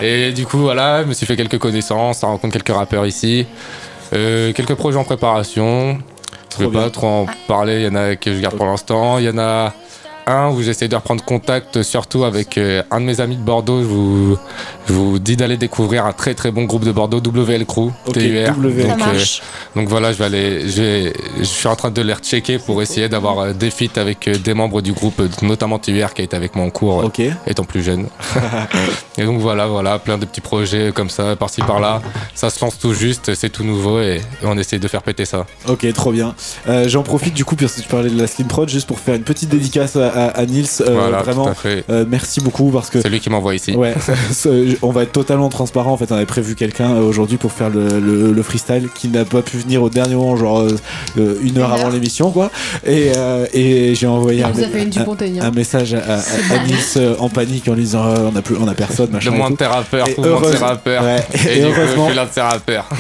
Et 0.03 0.33
du 0.33 0.47
coup, 0.47 0.59
voilà, 0.59 1.03
je 1.03 1.09
me 1.09 1.13
suis 1.15 1.27
fait 1.27 1.37
quelques 1.37 1.59
connaissances, 1.59 2.19
ça 2.19 2.27
rencontre 2.27 2.53
quelques 2.55 2.75
rappeurs 2.77 3.07
ici. 3.07 3.47
Euh, 4.15 4.53
quelques 4.53 4.75
projets 4.75 4.99
en 4.99 5.05
préparation. 5.05 5.99
Je 6.59 6.65
vais 6.65 6.71
bien. 6.71 6.83
pas 6.83 6.91
trop 6.91 7.07
en 7.07 7.27
parler, 7.47 7.81
il 7.81 7.83
y 7.85 7.89
en 7.89 7.95
a 7.95 8.17
que 8.17 8.35
je 8.35 8.41
garde 8.41 8.57
pour 8.57 8.67
l'instant. 8.67 9.19
Il 9.19 9.25
y 9.27 9.29
en 9.31 9.39
a 9.39 9.75
un 10.29 10.51
où 10.51 10.63
j'essaie 10.63 10.89
de 10.89 10.95
reprendre 10.95 11.25
contact, 11.25 11.83
surtout 11.83 12.25
avec 12.25 12.59
euh, 12.59 12.83
un 12.91 13.01
de 13.01 13.07
mes 13.07 13.21
amis 13.21 13.37
de 13.37 13.43
Bordeaux. 13.43 13.81
Je 13.83 13.87
vous, 13.87 14.39
je 14.87 14.93
vous 14.93 15.19
dis 15.19 15.37
d'aller 15.37 15.57
découvrir 15.57 16.05
un 16.05 16.13
très 16.13 16.35
très 16.35 16.51
bon 16.51 16.65
groupe 16.65 16.85
de 16.85 16.93
Bordeaux, 16.93 17.19
WL 17.21 17.65
Crew, 17.67 17.91
Ok, 18.07 18.13
TUR. 18.19 18.55
WL. 18.59 18.87
Ça 18.87 18.97
Donc, 18.97 19.07
euh, 19.09 19.25
donc 19.77 19.89
voilà, 19.89 20.13
je 20.13 20.19
vais 20.19 20.25
aller, 20.27 20.69
je, 20.69 20.83
vais- 20.83 21.13
je 21.39 21.45
suis 21.45 21.67
en 21.69 21.77
train 21.77 21.91
de 21.91 22.03
les 22.03 22.13
rechecker 22.13 22.59
pour 22.59 22.83
essayer 22.83 23.09
d'avoir 23.09 23.39
euh, 23.41 23.53
des 23.53 23.71
feats 23.71 23.99
avec 24.01 24.29
euh, 24.29 24.37
des 24.37 24.55
membres 24.55 24.83
du 24.83 24.93
groupe, 24.93 25.21
notamment 25.43 25.79
TUR 25.79 26.13
qui 26.15 26.21
a 26.21 26.25
été 26.25 26.37
avec 26.37 26.55
moi 26.55 26.67
en 26.67 26.71
cours, 26.71 27.01
euh, 27.03 27.31
étant 27.47 27.65
plus 27.65 27.83
jeune. 27.83 28.07
et 29.19 29.25
donc 29.25 29.41
voilà, 29.41 29.67
voilà, 29.67 29.99
plein 29.99 30.19
de 30.19 30.25
petits 30.27 30.41
projets 30.41 30.93
comme 30.95 31.11
ça, 31.11 31.37
par-ci 31.37 31.63
par-là. 31.63 32.03
Ça 32.35 32.51
se 32.51 32.63
lance 32.65 32.79
tout 32.79 32.93
juste, 32.95 33.35
c'est 33.35 33.49
tout 33.51 33.65
nouveau 33.65 34.01
et, 34.01 34.17
et 34.43 34.47
on 34.47 34.57
essaie 34.59 34.79
de 34.79 34.89
faire 34.89 35.03
péter 35.03 35.25
ça. 35.25 35.47
Ok, 35.69 35.91
trop 35.95 36.13
bien. 36.13 36.35
Euh, 36.69 36.87
J'en 36.89 37.03
profite 37.03 37.35
du 37.35 37.45
coup, 37.45 37.57
parce 37.57 37.73
que 37.75 37.81
tu 37.81 37.89
parlais 37.89 38.11
de 38.11 38.19
la 38.21 38.27
Slim 38.27 38.47
Prod, 38.49 38.69
juste 38.69 38.87
pour 38.87 38.99
faire 39.01 39.15
une 39.15 39.23
petite 39.23 39.49
dédicace 39.49 39.97
à, 39.97 40.09
à- 40.27 40.39
à 40.41 40.47
Nils. 40.47 40.67
Euh, 40.81 40.95
Voilà, 40.95 41.19
vraiment, 41.23 41.45
tout 41.45 41.51
à 41.51 41.55
fait. 41.55 41.85
euh, 41.91 42.05
merci 42.09 42.41
beaucoup 42.41 42.71
parce 42.71 42.91
que. 42.91 43.01
C'est 43.01 43.09
lui 43.09 43.21
qui 43.21 43.31
m'envoie 43.31 43.55
ici. 43.55 43.75
Ouais, 43.75 43.95
on 44.83 44.91
va 44.91 45.03
être 45.03 45.13
totalement 45.13 45.49
transparent. 45.49 45.93
En 45.93 45.97
fait, 45.97 46.11
on 46.13 46.17
avait 46.17 46.27
prévu 46.27 46.55
quelqu'un 46.55 46.93
euh, 46.95 47.03
aujourd'hui 47.09 47.37
pour 47.37 47.53
faire 47.53 47.71
le, 47.71 48.01
le- 48.01 48.33
le 48.33 48.43
freestyle 48.43 48.89
qui 48.95 49.09
n'a 49.09 49.25
pas 49.25 49.43
pu 49.43 49.57
venir 49.59 49.83
au 49.83 49.91
dernier 49.91 50.15
moment, 50.15 50.37
genre 50.37 50.65
une 51.17 51.59
heure 51.59 51.69
Une 51.75 51.81
avant 51.81 51.89
l'émission, 51.91 52.31
quoi. 52.31 52.51
Et, 52.87 53.13
euh, 53.17 53.47
et 53.53 53.95
j'ai 53.95 54.07
envoyé 54.07 54.43
un, 54.43 55.51
message 55.51 55.95
à, 55.95 55.99
à- 55.99 56.19
à 56.19 56.65
Nils 56.67 56.77
euh, 56.97 57.15
en 57.19 57.29
panique 57.29 57.69
en 57.69 57.75
lui 57.75 57.83
disant 57.85 58.07
euh, 58.07 58.31
on 58.33 58.37
a 58.37 58.43
plus, 58.43 58.57
on 58.61 58.69
a 58.69 58.75
personne, 58.75 59.11
machin. 59.11 59.31
Le 59.31 59.37
moins 59.37 59.51
de 59.51 59.57
Et 60.09 60.15
tout 60.15 60.23
le 60.23 60.31
moins 60.31 60.41
de 60.41 60.47
tes 60.47 60.51
heureuse- 60.53 60.63
rappeurs. 60.63 61.03
ouais, 61.05 61.25
Et, 61.35 61.59
et 61.59 61.63
heureusement- 61.65 62.09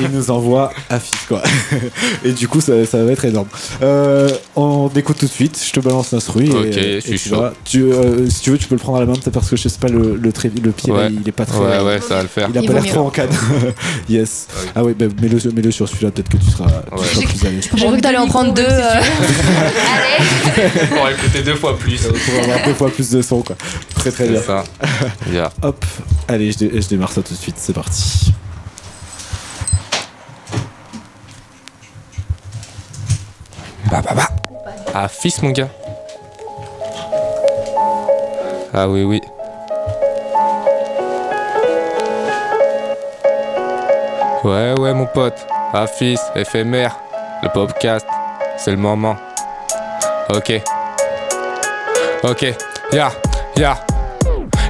il 0.00 0.08
nous 0.10 0.30
envoie 0.30 0.70
à 0.90 0.98
fils 0.98 1.18
quoi. 1.28 1.42
et 2.24 2.32
du 2.32 2.48
coup 2.48 2.60
ça, 2.60 2.72
ça 2.86 3.02
va 3.04 3.12
être 3.12 3.24
énorme. 3.24 3.48
Euh, 3.82 4.28
on 4.56 4.90
écoute 4.96 5.18
tout 5.18 5.26
de 5.26 5.30
suite, 5.30 5.60
je 5.64 5.72
te 5.72 5.80
balance 5.80 6.12
l'instru. 6.12 6.44
et- 6.46 6.50
Ok, 6.50 6.76
et 6.76 7.00
je 7.12 7.16
suis 7.16 7.28
tu 7.28 7.34
chaud. 7.34 7.40
verras. 7.42 7.52
Tu, 7.64 7.82
euh, 7.82 8.28
si 8.30 8.40
tu 8.42 8.50
veux 8.50 8.58
tu 8.58 8.66
peux 8.68 8.74
le 8.74 8.80
prendre 8.80 8.98
à 8.98 9.00
la 9.00 9.06
main 9.06 9.12
peut-être 9.14 9.30
parce 9.30 9.48
que 9.50 9.56
je 9.56 9.68
sais 9.68 9.78
pas 9.78 9.88
le, 9.88 10.16
le, 10.16 10.32
trait- 10.32 10.50
le 10.62 10.70
pied 10.72 10.92
là, 10.92 11.08
il 11.08 11.26
est 11.28 11.32
pas 11.32 11.46
très. 11.46 11.58
Ouais, 11.58 11.80
ouais, 11.80 12.00
ça 12.00 12.16
va 12.16 12.22
le 12.22 12.28
faire. 12.28 12.48
Il 12.50 12.58
a 12.58 12.60
Il 12.62 12.66
pas 12.66 12.72
l'air 12.80 12.86
trop 12.92 13.06
en 13.06 13.10
canne. 13.10 13.28
yes. 14.08 14.46
Ah 14.74 14.82
oui, 14.84 14.94
bah, 14.98 15.06
mets-le, 15.20 15.70
sur 15.70 15.88
celui-là 15.88 16.10
peut-être 16.10 16.28
que 16.28 16.36
tu 16.36 16.50
seras, 16.50 16.66
tu 16.68 16.94
Ouais. 17.00 17.04
seras 17.06 17.26
plus 17.26 17.46
à 17.46 17.50
l'aise. 17.50 17.68
J'ai 17.74 17.86
cru 17.86 17.96
que 17.96 18.00
t'allais 18.00 18.18
en 18.18 18.26
prendre 18.28 18.52
deux. 18.54 18.62
euh. 18.68 19.00
Pour 20.96 21.08
écouter 21.08 21.42
deux 21.42 21.54
fois 21.56 21.78
plus. 21.78 22.00
Pour 22.02 22.42
avoir 22.42 22.64
deux 22.64 22.74
fois 22.74 22.90
plus 22.90 23.10
de 23.10 23.22
son 23.22 23.42
quoi. 23.42 23.56
Très 23.94 24.10
très 24.10 24.28
bien. 24.28 24.40
C'est 24.40 24.46
ça. 24.46 24.64
Yeah. 25.30 25.52
Hop, 25.62 25.84
allez 26.28 26.52
je, 26.52 26.58
dé- 26.58 26.70
je 26.80 26.88
démarre 26.88 27.12
ça 27.12 27.22
tout 27.22 27.34
de 27.34 27.38
suite, 27.38 27.56
c'est 27.58 27.72
parti. 27.72 28.32
Bah 33.90 34.02
bah 34.04 34.12
bah. 34.14 34.28
Ah, 34.94 35.08
fils, 35.08 35.40
mon 35.42 35.50
gars. 35.50 35.68
Ah 38.74 38.86
oui, 38.88 39.02
oui. 39.02 39.22
Ouais, 44.44 44.74
ouais, 44.78 44.94
mon 44.94 45.06
pote. 45.06 45.46
Ah, 45.72 45.86
éphémère. 46.36 46.98
Le 47.42 47.48
podcast, 47.48 48.06
c'est 48.56 48.70
le 48.70 48.76
moment. 48.76 49.16
Ok. 50.30 50.60
Ok. 52.24 52.54
Ya, 52.92 53.10
ya. 53.56 53.78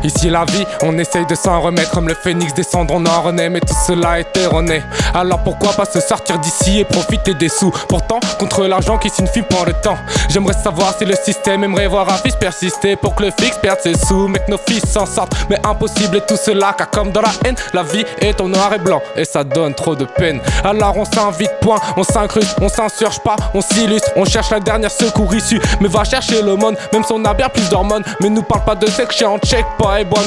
Ici 0.08 0.30
la 0.30 0.46
vie, 0.46 0.64
on 0.82 0.96
essaye 0.98 1.26
de 1.26 1.34
s'en 1.34 1.60
remettre 1.60 1.90
comme 1.90 2.08
le 2.08 2.14
phénix 2.14 2.54
descendre, 2.54 2.94
en 2.94 3.20
renaît, 3.20 3.50
mais 3.50 3.60
tout 3.60 3.76
cela 3.86 4.18
est 4.18 4.36
erroné. 4.38 4.82
Alors 5.12 5.40
pourquoi 5.40 5.74
pas 5.74 5.84
se 5.84 6.00
sortir 6.00 6.38
d'ici 6.38 6.80
et 6.80 6.84
profiter 6.84 7.34
des 7.34 7.50
sous? 7.50 7.70
Pourtant, 7.90 8.18
contre 8.38 8.64
l'argent 8.64 8.96
qui 8.96 9.10
signifie 9.10 9.42
prend 9.42 9.66
le 9.66 9.74
temps. 9.74 9.98
J'aimerais 10.30 10.54
savoir 10.54 10.94
si 10.98 11.04
le 11.04 11.14
système 11.14 11.62
aimerait 11.62 11.88
voir 11.88 12.08
un 12.08 12.16
fils 12.16 12.36
persister 12.36 12.96
pour 12.96 13.14
que 13.14 13.24
le 13.24 13.32
fixe 13.38 13.58
perde 13.58 13.80
ses 13.82 13.98
sous, 13.98 14.28
mais 14.28 14.38
que 14.38 14.50
nos 14.50 14.56
fils 14.56 14.82
s'en 14.90 15.04
sortent. 15.04 15.34
Mais 15.50 15.58
impossible 15.66 16.16
et 16.16 16.20
tout 16.22 16.38
cela, 16.42 16.72
car 16.72 16.88
comme 16.88 17.10
dans 17.10 17.20
la 17.20 17.32
haine, 17.44 17.56
la 17.74 17.82
vie 17.82 18.04
est 18.20 18.40
en 18.40 18.48
noir 18.48 18.72
et 18.72 18.78
blanc 18.78 19.02
et 19.14 19.26
ça 19.26 19.44
donne 19.44 19.74
trop 19.74 19.94
de 19.94 20.06
peine. 20.06 20.40
Alors 20.64 20.96
on 20.96 21.04
s'invite, 21.04 21.52
point, 21.60 21.80
on 21.98 22.02
s'incruste, 22.02 22.56
on 22.62 22.70
s'insurge 22.70 23.20
pas, 23.20 23.36
on 23.52 23.60
s'illustre, 23.60 24.08
on 24.16 24.24
cherche 24.24 24.48
la 24.48 24.60
dernière 24.60 24.90
secours 24.90 25.34
issue. 25.34 25.60
Mais 25.82 25.88
va 25.88 26.04
chercher 26.04 26.40
le 26.40 26.56
monde, 26.56 26.78
même 26.94 27.04
si 27.04 27.12
on 27.12 27.22
a 27.26 27.34
bien 27.34 27.50
plus 27.50 27.68
d'hormones. 27.68 28.04
Mais 28.22 28.30
nous 28.30 28.42
parle 28.42 28.64
pas 28.64 28.74
de 28.74 28.86
sexe, 28.86 29.22
on 29.26 29.38
check 29.38 29.66
pas 29.78 29.97
et 30.00 30.04
bois 30.04 30.22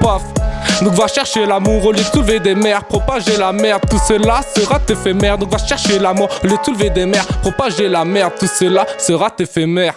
puff. 0.00 0.22
Donc 0.82 0.94
va 0.94 1.06
chercher 1.06 1.46
l'amour 1.46 1.84
au 1.86 1.92
lieu 1.92 1.98
de 1.98 2.04
soulever 2.04 2.40
des 2.40 2.54
mers, 2.54 2.84
propager 2.84 3.36
la 3.36 3.52
merde, 3.52 3.82
tout 3.88 3.98
cela 3.98 4.40
sera 4.56 4.80
éphémère. 4.88 5.38
Donc 5.38 5.50
va 5.50 5.58
chercher 5.58 5.98
l'amour 5.98 6.28
au 6.42 6.46
lieu 6.46 6.56
de 6.56 6.64
soulever 6.64 6.90
des 6.90 7.06
mers, 7.06 7.26
propager 7.40 7.88
la 7.88 8.04
merde, 8.04 8.32
tout 8.38 8.46
cela 8.46 8.86
sera 8.98 9.28
éphémère. 9.38 9.94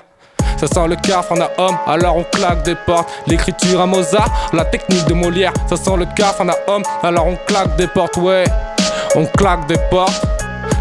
ça 0.57 0.67
sent 0.67 0.87
le 0.87 0.95
caf, 0.95 1.27
on 1.31 1.41
a 1.41 1.49
homme, 1.57 1.77
alors 1.87 2.17
on 2.17 2.23
claque 2.23 2.63
des 2.63 2.75
portes. 2.75 3.09
L'écriture 3.27 3.81
à 3.81 3.85
Mozart, 3.85 4.29
la 4.53 4.65
technique 4.65 5.05
de 5.05 5.13
Molière, 5.13 5.53
ça 5.67 5.75
sent 5.75 5.97
le 5.97 6.05
caf, 6.15 6.37
on 6.39 6.49
a 6.49 6.55
homme, 6.67 6.83
alors 7.03 7.27
on 7.27 7.37
claque 7.47 7.75
des 7.77 7.87
portes, 7.87 8.17
ouais. 8.17 8.45
On 9.15 9.25
claque 9.25 9.65
des 9.67 9.77
portes. 9.89 10.34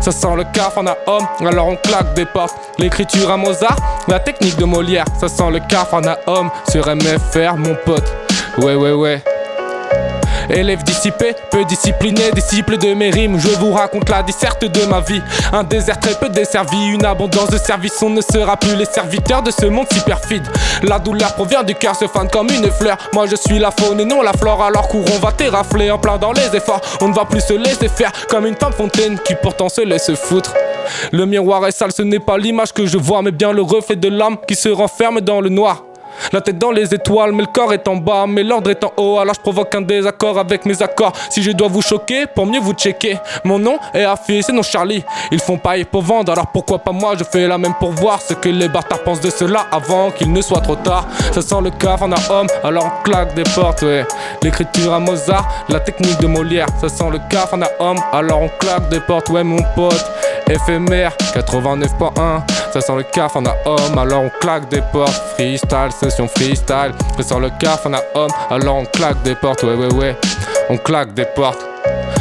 Ça 0.05 0.13
sent 0.13 0.37
le 0.37 0.45
caf, 0.53 0.75
on 0.77 0.87
a 0.87 0.99
homme, 1.07 1.27
alors 1.47 1.67
on 1.67 1.77
claque 1.77 2.13
des 2.13 2.27
portes. 2.27 2.55
L'écriture 2.79 3.31
à 3.31 3.39
Mozart, 3.39 3.79
la 4.07 4.21
technique 4.21 4.59
de 4.59 4.67
Molière, 4.67 5.07
ça 5.19 5.29
sent 5.29 5.51
le 5.51 5.61
caf, 5.61 5.95
on 5.95 6.07
a 6.07 6.19
homme 6.27 6.51
sur 6.71 6.87
MFR, 6.95 7.57
mon 7.57 7.75
pote. 7.87 8.13
Ouais, 8.59 8.75
ouais, 8.75 8.93
ouais. 8.93 9.23
Élève 10.51 10.83
dissipé, 10.83 11.35
peu 11.51 11.65
discipliné, 11.65 12.31
disciple 12.33 12.77
de 12.79 12.95
mes 12.95 13.11
rimes. 13.11 13.39
Je 13.39 13.49
vous 13.59 13.73
raconte 13.73 14.09
la 14.11 14.23
disserte 14.23 14.65
de 14.65 14.85
ma 14.87 15.01
vie. 15.01 15.23
Un 15.53 15.65
désert 15.65 15.99
très 15.99 16.15
peu 16.15 16.29
desservi, 16.29 16.87
une 16.89 17.05
abondance 17.05 17.51
de 17.51 17.59
services. 17.59 18.03
On 18.03 18.11
ne 18.11 18.21
sera 18.21 18.57
plus 18.57 18.77
les 18.77 18.85
serviteurs 18.85 19.43
de 19.43 19.51
ce 19.51 19.67
monde 19.67 19.87
si 19.93 20.01
perfide. 20.01 20.47
La 20.83 20.99
douleur 20.99 21.35
provient 21.35 21.63
du 21.63 21.75
cœur, 21.75 21.97
se 21.97 22.07
fane 22.07 22.29
comme 22.29 22.49
une 22.51 22.71
fleur. 22.71 22.97
Moi 23.13 23.27
je 23.27 23.37
suis 23.37 23.59
la 23.59 23.71
faune 23.71 24.01
et 24.01 24.05
non 24.05 24.23
la 24.23 24.33
flore. 24.33 24.63
Alors 24.63 24.89
courons, 24.89 25.19
va 25.21 25.33
terrafler 25.33 25.91
en 25.91 25.99
plein 25.99 26.19
dans 26.19 26.33
les 26.33 26.55
efforts. 26.55 26.81
On 27.01 27.09
ne 27.09 27.15
va 27.15 27.25
plus 27.25 27.41
se 27.41 27.55
laisser 27.55 27.89
faire 27.89 28.13
comme 28.29 28.47
une 28.47 28.57
femme 28.57 28.73
fontaine 28.73 29.19
qui 29.25 29.35
pourtant 29.43 29.69
se 29.69 29.81
laisse 29.81 30.15
foutre. 30.15 30.53
Le 31.13 31.25
miroir 31.25 31.67
est 31.67 31.73
sale, 31.73 31.93
ce 31.93 32.03
n'est 32.03 32.19
pas 32.19 32.37
l'image 32.37 32.73
que 32.73 32.87
je 32.87 32.99
vois, 32.99 33.23
mais 33.23 33.31
bien 33.31 33.53
le 33.53 33.63
reflet 33.63 33.97
de 33.97 34.09
l'âme 34.09 34.37
qui 34.47 34.55
se 34.55 34.69
renferme 34.69 35.21
dans 35.21 35.41
le 35.41 35.49
noir. 35.49 35.85
La 36.33 36.41
tête 36.41 36.59
dans 36.59 36.71
les 36.71 36.95
étoiles, 36.95 37.33
mais 37.33 37.43
le 37.43 37.49
corps 37.49 37.73
est 37.73 37.87
en 37.89 37.97
bas, 37.97 38.27
mais 38.27 38.43
l'ordre 38.43 38.71
est 38.71 38.83
en 38.85 38.93
haut. 38.97 39.19
Alors 39.19 39.35
je 39.35 39.41
provoque 39.41 39.75
un 39.75 39.83
désaccord 39.83 40.39
avec 40.39 40.65
mes 40.67 40.83
accords. 40.83 41.13
Si 41.31 41.43
je 41.43 41.51
dois 41.53 41.69
vous 41.69 41.83
choquer, 41.83 42.27
pour 42.27 42.47
mieux 42.47 42.61
vous 42.61 42.73
checker. 42.73 43.19
Mon 43.45 43.59
nom 43.59 43.79
est 43.93 44.05
Afi, 44.05 44.43
c'est 44.43 44.53
non 44.53 44.63
Charlie. 44.63 45.05
Ils 45.31 45.41
font 45.41 45.59
pareil 45.59 45.85
pour 45.85 46.03
vendre, 46.03 46.33
alors 46.33 46.47
pourquoi 46.49 46.79
pas 46.79 46.93
moi? 46.93 47.15
Je 47.19 47.25
fais 47.25 47.47
la 47.47 47.59
même 47.59 47.75
pour 47.75 47.93
voir 47.93 48.21
ce 48.21 48.35
que 48.35 48.49
les 48.49 48.69
bâtards 48.69 49.03
pensent 49.03 49.21
de 49.21 49.31
cela 49.31 49.67
avant 49.71 50.11
qu'il 50.11 50.33
ne 50.33 50.41
soit 50.41 50.61
trop 50.61 50.77
tard. 50.77 51.07
Ça 51.33 51.43
sent 51.43 51.61
le 51.63 51.71
caf, 51.71 52.03
on 52.03 52.13
a 52.13 52.33
homme, 52.33 52.47
alors 52.63 52.87
on 52.87 53.03
claque 53.03 53.35
des 53.35 53.45
portes, 53.45 53.83
ouais. 53.83 54.07
L'écriture 54.43 54.93
à 54.93 55.01
Mozart, 55.01 55.49
la 55.69 55.81
technique 55.81 56.19
de 56.21 56.27
Molière. 56.27 56.67
Ça 56.81 56.89
sent 56.89 57.11
le 57.11 57.19
caf, 57.31 57.51
on 57.53 57.63
a 57.63 57.69
homme, 57.79 57.99
alors 58.13 58.43
on 58.43 58.49
claque 58.59 58.89
des 58.89 59.01
portes, 59.01 59.29
ouais, 59.31 59.45
mon 59.45 59.63
pote. 59.75 60.05
Éphémère 60.49 61.13
89.1 61.35 62.43
Ça 62.75 62.81
sent 62.81 62.97
le 62.97 63.05
caf, 63.05 63.37
on 63.37 63.47
a 63.47 63.55
homme, 63.67 63.99
alors 63.99 64.23
on 64.23 64.31
claque 64.41 64.69
des 64.69 64.83
portes. 64.91 65.15
Freestyle, 65.37 65.93
session 65.93 66.27
freestyle. 66.27 66.93
Ça 67.17 67.23
sent 67.23 67.39
le 67.39 67.51
caf, 67.61 67.87
on 67.87 67.95
a 67.95 68.01
homme, 68.17 68.33
alors 68.51 68.79
on 68.79 68.85
claque 68.85 69.23
des 69.23 69.37
portes. 69.37 69.63
Ouais 69.63 69.77
ouais 69.77 69.95
ouais, 69.95 70.17
on 70.69 70.77
claque 70.77 71.15
des 71.15 71.25
portes 71.25 71.65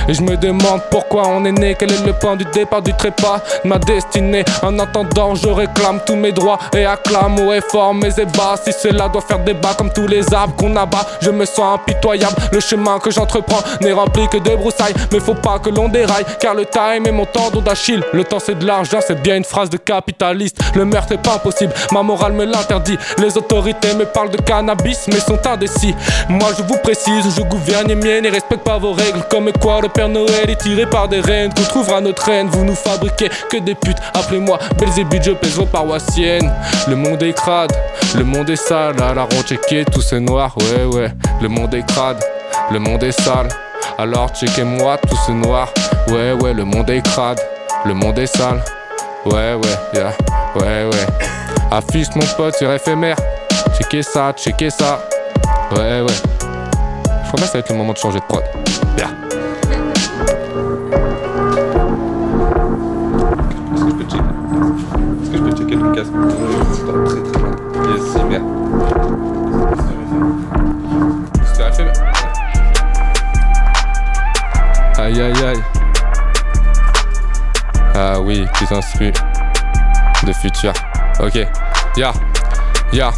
et 0.07 0.13
je 0.13 0.21
me 0.21 0.35
demande 0.37 0.81
pourquoi 0.89 1.27
on 1.27 1.45
est 1.45 1.51
né, 1.51 1.75
quel 1.77 1.91
est 1.91 2.05
le 2.05 2.13
point 2.13 2.35
du 2.35 2.45
départ 2.45 2.81
du 2.81 2.93
trépas 2.93 3.41
ma 3.63 3.79
destinée. 3.79 4.43
En 4.61 4.77
attendant, 4.79 5.35
je 5.35 5.47
réclame 5.47 5.99
tous 6.05 6.15
mes 6.15 6.31
droits 6.31 6.59
et 6.75 6.85
acclame 6.85 7.39
haut 7.39 7.53
et 7.53 7.61
fort. 7.61 7.93
Si 8.63 8.71
cela 8.73 9.09
doit 9.09 9.21
faire 9.21 9.39
débat 9.39 9.73
comme 9.77 9.91
tous 9.91 10.07
les 10.07 10.33
arbres 10.33 10.55
qu'on 10.55 10.75
abat, 10.75 11.05
je 11.21 11.29
me 11.29 11.45
sens 11.45 11.75
impitoyable. 11.75 12.35
Le 12.51 12.59
chemin 12.59 12.99
que 12.99 13.11
j'entreprends 13.11 13.61
n'est 13.81 13.91
rempli 13.91 14.27
que 14.27 14.37
de 14.37 14.55
broussailles, 14.55 14.93
mais 15.11 15.19
faut 15.19 15.33
pas 15.33 15.59
que 15.59 15.69
l'on 15.69 15.89
déraille, 15.89 16.25
car 16.39 16.53
le 16.53 16.65
time 16.65 17.05
est 17.05 17.11
mon 17.11 17.25
tendon 17.25 17.61
d'Achille. 17.61 18.03
Le 18.13 18.23
temps 18.23 18.39
c'est 18.39 18.57
de 18.57 18.65
l'argent, 18.65 18.99
c'est 19.05 19.21
bien 19.21 19.35
une 19.35 19.43
phrase 19.43 19.69
de 19.69 19.77
capitaliste. 19.77 20.57
Le 20.75 20.85
meurtre 20.85 21.13
est 21.13 21.21
pas 21.21 21.35
impossible, 21.35 21.73
ma 21.91 22.03
morale 22.03 22.33
me 22.33 22.45
l'interdit. 22.45 22.97
Les 23.17 23.37
autorités 23.37 23.93
me 23.95 24.05
parlent 24.05 24.31
de 24.31 24.41
cannabis, 24.41 25.05
mais 25.07 25.19
sont 25.19 25.39
indécis. 25.45 25.95
Moi 26.29 26.49
je 26.57 26.63
vous 26.63 26.77
précise, 26.77 27.35
je 27.35 27.41
gouverne 27.43 27.87
les 27.87 27.95
miennes 27.95 28.25
et 28.25 28.29
respecte 28.29 28.63
pas 28.63 28.77
vos 28.77 28.93
règles, 28.93 29.23
comme 29.29 29.51
quoi 29.53 29.81
le 29.81 29.89
Père 29.93 30.09
Noël 30.09 30.49
est 30.49 30.55
tiré 30.55 30.87
par 30.87 31.07
des 31.07 31.21
reines 31.21 31.53
qu'on 31.53 31.63
trouvera 31.63 32.01
notre 32.01 32.25
reine. 32.25 32.47
Vous 32.47 32.65
nous 32.65 32.75
fabriquez 32.75 33.29
que 33.49 33.57
des 33.57 33.75
putes. 33.75 33.97
Appelez-moi 34.13 34.57
Belzébuth, 34.79 35.23
je 35.23 35.31
pèse 35.31 35.55
vos 35.55 35.65
paroissiennes. 35.65 36.51
Le 36.87 36.95
monde 36.95 37.21
est 37.21 37.33
crade, 37.33 37.71
le 38.15 38.23
monde 38.23 38.49
est 38.49 38.55
sale. 38.55 38.95
Alors 39.01 39.27
on 39.37 39.41
checké 39.43 39.85
tout 39.85 40.01
c'est 40.01 40.19
noir, 40.19 40.55
ouais, 40.57 40.85
ouais. 40.85 41.11
Le 41.41 41.47
monde 41.47 41.73
est 41.75 41.85
crade, 41.85 42.17
le 42.71 42.79
monde 42.79 43.03
est 43.03 43.11
sale. 43.11 43.49
Alors 43.97 44.29
checkez-moi 44.29 44.97
tout 44.97 45.17
c'est 45.25 45.33
noir, 45.33 45.71
ouais, 46.07 46.31
ouais. 46.33 46.53
Le 46.53 46.65
monde 46.65 46.89
est 46.89 47.01
crade, 47.01 47.39
le 47.85 47.93
monde 47.93 48.17
est 48.17 48.35
sale. 48.35 48.63
Ouais, 49.25 49.53
ouais, 49.53 49.61
yeah, 49.93 50.11
ouais, 50.55 50.89
ouais. 50.91 51.07
Affiche 51.71 52.07
mon 52.15 52.25
pote 52.35 52.55
sur 52.55 52.71
éphémère. 52.71 53.17
Checkez 53.77 54.03
ça, 54.03 54.33
checkez 54.33 54.69
ça. 54.69 54.99
Ouais, 55.71 56.01
ouais. 56.01 56.07
Je 56.07 57.27
crois 57.27 57.39
que 57.39 57.45
ça 57.45 57.53
va 57.53 57.59
être 57.59 57.69
le 57.69 57.75
moment 57.75 57.93
de 57.93 57.97
changer 57.97 58.19
de 58.19 58.25
prod. 58.25 58.43
Yeah. 58.97 59.09
Casque 65.93 66.11
C'est 66.73 66.85
très 66.85 67.23
très 67.23 67.39
loin. 67.39 67.51
Yes, 67.95 68.03
super. 68.13 68.41
C'était 71.45 71.69
éphémère. 71.69 71.93
Aïe 74.97 75.21
aïe 75.21 75.43
aïe. 75.45 75.63
Ah 77.95 78.19
oui, 78.19 78.45
petits 78.53 78.73
instrus 78.73 79.13
de 80.25 80.33
futur. 80.33 80.73
Ok, 81.19 81.35
ya, 81.97 82.11
ya. 82.91 83.11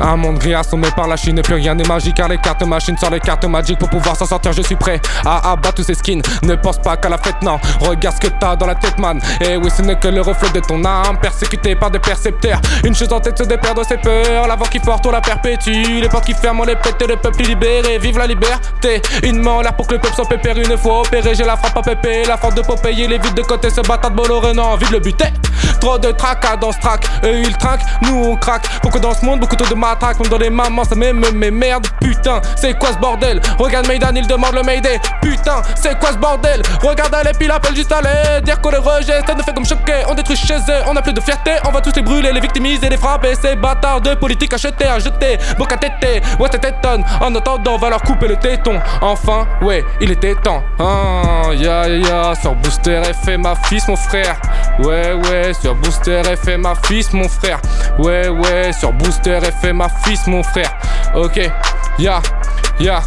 Un 0.00 0.16
monde 0.16 0.38
gris 0.38 0.54
assommé 0.54 0.88
par 0.96 1.06
la 1.06 1.16
Chine, 1.16 1.40
plus 1.42 1.54
rien 1.54 1.74
n'est 1.74 1.86
magique 1.86 2.16
car 2.16 2.28
les 2.28 2.38
cartes 2.38 2.62
machines 2.66 2.96
sortent 2.96 3.12
les 3.12 3.20
cartes 3.20 3.44
magiques 3.44 3.78
pour 3.78 3.88
pouvoir 3.88 4.16
s'en 4.16 4.26
sortir. 4.26 4.52
Je 4.52 4.62
suis 4.62 4.76
prêt 4.76 5.00
à 5.24 5.52
abattre 5.52 5.74
tous 5.74 5.84
ces 5.84 5.94
skins. 5.94 6.22
Ne 6.42 6.54
pense 6.54 6.78
pas 6.78 6.96
qu'à 6.96 7.08
la 7.08 7.18
fête, 7.18 7.40
non. 7.42 7.58
Regarde 7.80 8.16
ce 8.16 8.28
que 8.28 8.32
t'as 8.38 8.56
dans 8.56 8.66
la 8.66 8.74
tête, 8.74 8.98
man. 8.98 9.20
Et 9.40 9.56
oui, 9.56 9.70
ce 9.70 9.82
n'est 9.82 9.96
que 9.96 10.08
le 10.08 10.20
reflet 10.20 10.50
de 10.50 10.60
ton 10.60 10.84
âme, 10.84 11.18
persécuté 11.20 11.74
par 11.74 11.90
des 11.90 11.98
percepteurs. 11.98 12.60
Une 12.84 12.94
chose 12.94 13.12
en 13.12 13.20
tête, 13.20 13.38
se 13.38 13.44
déperdre 13.44 13.84
ses 13.86 13.96
peurs. 13.96 14.46
L'avant 14.46 14.64
qui 14.64 14.78
forte, 14.78 15.06
on 15.06 15.10
la 15.10 15.20
perpétue. 15.20 16.00
Les 16.00 16.08
portes 16.08 16.26
qui 16.26 16.34
ferment, 16.34 16.62
on 16.62 16.66
les 16.66 16.76
pète, 16.76 17.00
et 17.00 17.06
le 17.06 17.16
peuple 17.16 17.42
libéré. 17.42 17.98
Vive 17.98 18.18
la 18.18 18.26
liberté. 18.26 19.02
Une 19.22 19.40
main 19.40 19.52
en 19.52 19.62
l'air 19.62 19.74
pour 19.74 19.86
que 19.86 19.94
le 19.94 20.00
peuple 20.00 20.14
soit 20.14 20.28
pépère 20.28 20.56
une 20.58 20.76
fois 20.76 21.00
opéré. 21.00 21.34
J'ai 21.34 21.44
la 21.44 21.56
frappe 21.56 21.76
à 21.76 21.82
pépé, 21.82 22.24
la 22.26 22.36
force 22.36 22.54
de 22.54 22.62
Popeye. 22.62 23.06
Les 23.06 23.18
vides 23.18 23.34
de 23.34 23.42
côté, 23.42 23.70
ce 23.70 23.80
bâtard 23.80 24.10
de 24.10 24.16
Bolloré, 24.16 24.52
non, 24.52 24.64
envie 24.64 24.86
de 24.86 24.92
le 24.92 25.00
buter. 25.00 25.32
Trop 25.80 25.98
de 25.98 26.12
tracas 26.12 26.56
dans 26.56 26.70
ce 26.70 26.78
track, 26.78 27.08
eux 27.24 27.42
ils 27.44 27.56
trinquent, 27.56 27.82
nous 28.02 28.14
on 28.14 28.36
craque. 28.36 28.68
Beaucoup 28.82 29.00
dans 29.00 29.14
ce 29.14 29.24
monde, 29.24 29.40
beaucoup 29.40 29.56
trop 29.56 29.68
de 29.82 29.88
matraques, 29.88 30.18
même 30.20 30.28
dans 30.28 30.38
les 30.38 30.50
mamans, 30.50 30.84
ça 30.84 30.94
m'aime, 30.94 31.22
mais 31.34 31.50
merde, 31.50 31.86
putain, 32.00 32.40
c'est 32.56 32.78
quoi 32.78 32.90
ce 32.92 32.98
bordel? 32.98 33.40
Regarde 33.58 33.86
Maiden, 33.88 34.16
il 34.16 34.26
demande 34.26 34.54
le 34.54 34.62
Mayday, 34.62 35.00
putain, 35.20 35.62
c'est 35.74 35.98
quoi 35.98 36.10
ce 36.12 36.16
bordel? 36.18 36.62
Regarde 36.82 37.12
et 37.28 37.32
puis 37.34 37.50
appelle 37.50 37.76
juste 37.76 37.92
à 37.92 38.40
dire 38.40 38.60
qu'on 38.60 38.70
les 38.70 38.78
rejette, 38.78 39.26
ça 39.26 39.34
nous 39.34 39.42
fait 39.42 39.54
comme 39.54 39.66
choquer, 39.66 40.04
on 40.08 40.14
détruit 40.14 40.36
chez 40.36 40.54
eux, 40.54 40.82
on 40.86 40.96
a 40.96 41.02
plus 41.02 41.12
de 41.12 41.20
fierté, 41.20 41.52
on 41.66 41.70
va 41.70 41.80
tous 41.80 41.92
les 41.96 42.02
brûler, 42.02 42.32
les 42.32 42.40
victimiser, 42.40 42.88
les 42.88 42.96
frapper, 42.96 43.34
ces 43.34 43.54
bâtards 43.54 44.00
de 44.00 44.14
politique 44.14 44.52
achetés, 44.54 44.86
à 44.86 44.98
jeter, 44.98 45.38
boca 45.58 45.76
tété, 45.76 46.22
ouais 46.38 46.48
c'est 46.50 46.60
téton, 46.60 47.02
en 47.20 47.34
attendant, 47.34 47.74
on 47.74 47.78
va 47.78 47.90
leur 47.90 48.02
couper 48.02 48.28
le 48.28 48.36
téton, 48.36 48.80
enfin, 49.00 49.46
ouais, 49.60 49.84
il 50.00 50.10
était 50.10 50.34
temps, 50.36 50.62
ah, 50.78 51.52
ya 51.54 51.88
ya, 51.88 52.34
sur 52.40 52.54
Booster 52.54 53.02
fait 53.24 53.36
ma 53.36 53.54
fils, 53.54 53.86
mon 53.88 53.96
frère, 53.96 54.36
ouais 54.78 55.12
ouais, 55.12 55.52
sur 55.60 55.74
Booster 55.74 56.22
fait 56.42 56.56
ma 56.56 56.74
fils, 56.86 57.12
mon 57.12 57.28
frère, 57.28 57.60
ouais 57.98 58.28
ouais, 58.28 58.72
sur 58.72 58.92
Booster 58.92 59.38
fait 59.60 59.71
ma 59.72 59.88
fils, 60.04 60.26
mon 60.26 60.42
frère, 60.42 60.70
ok, 61.14 61.40
ya, 61.98 62.20
ya. 62.80 63.00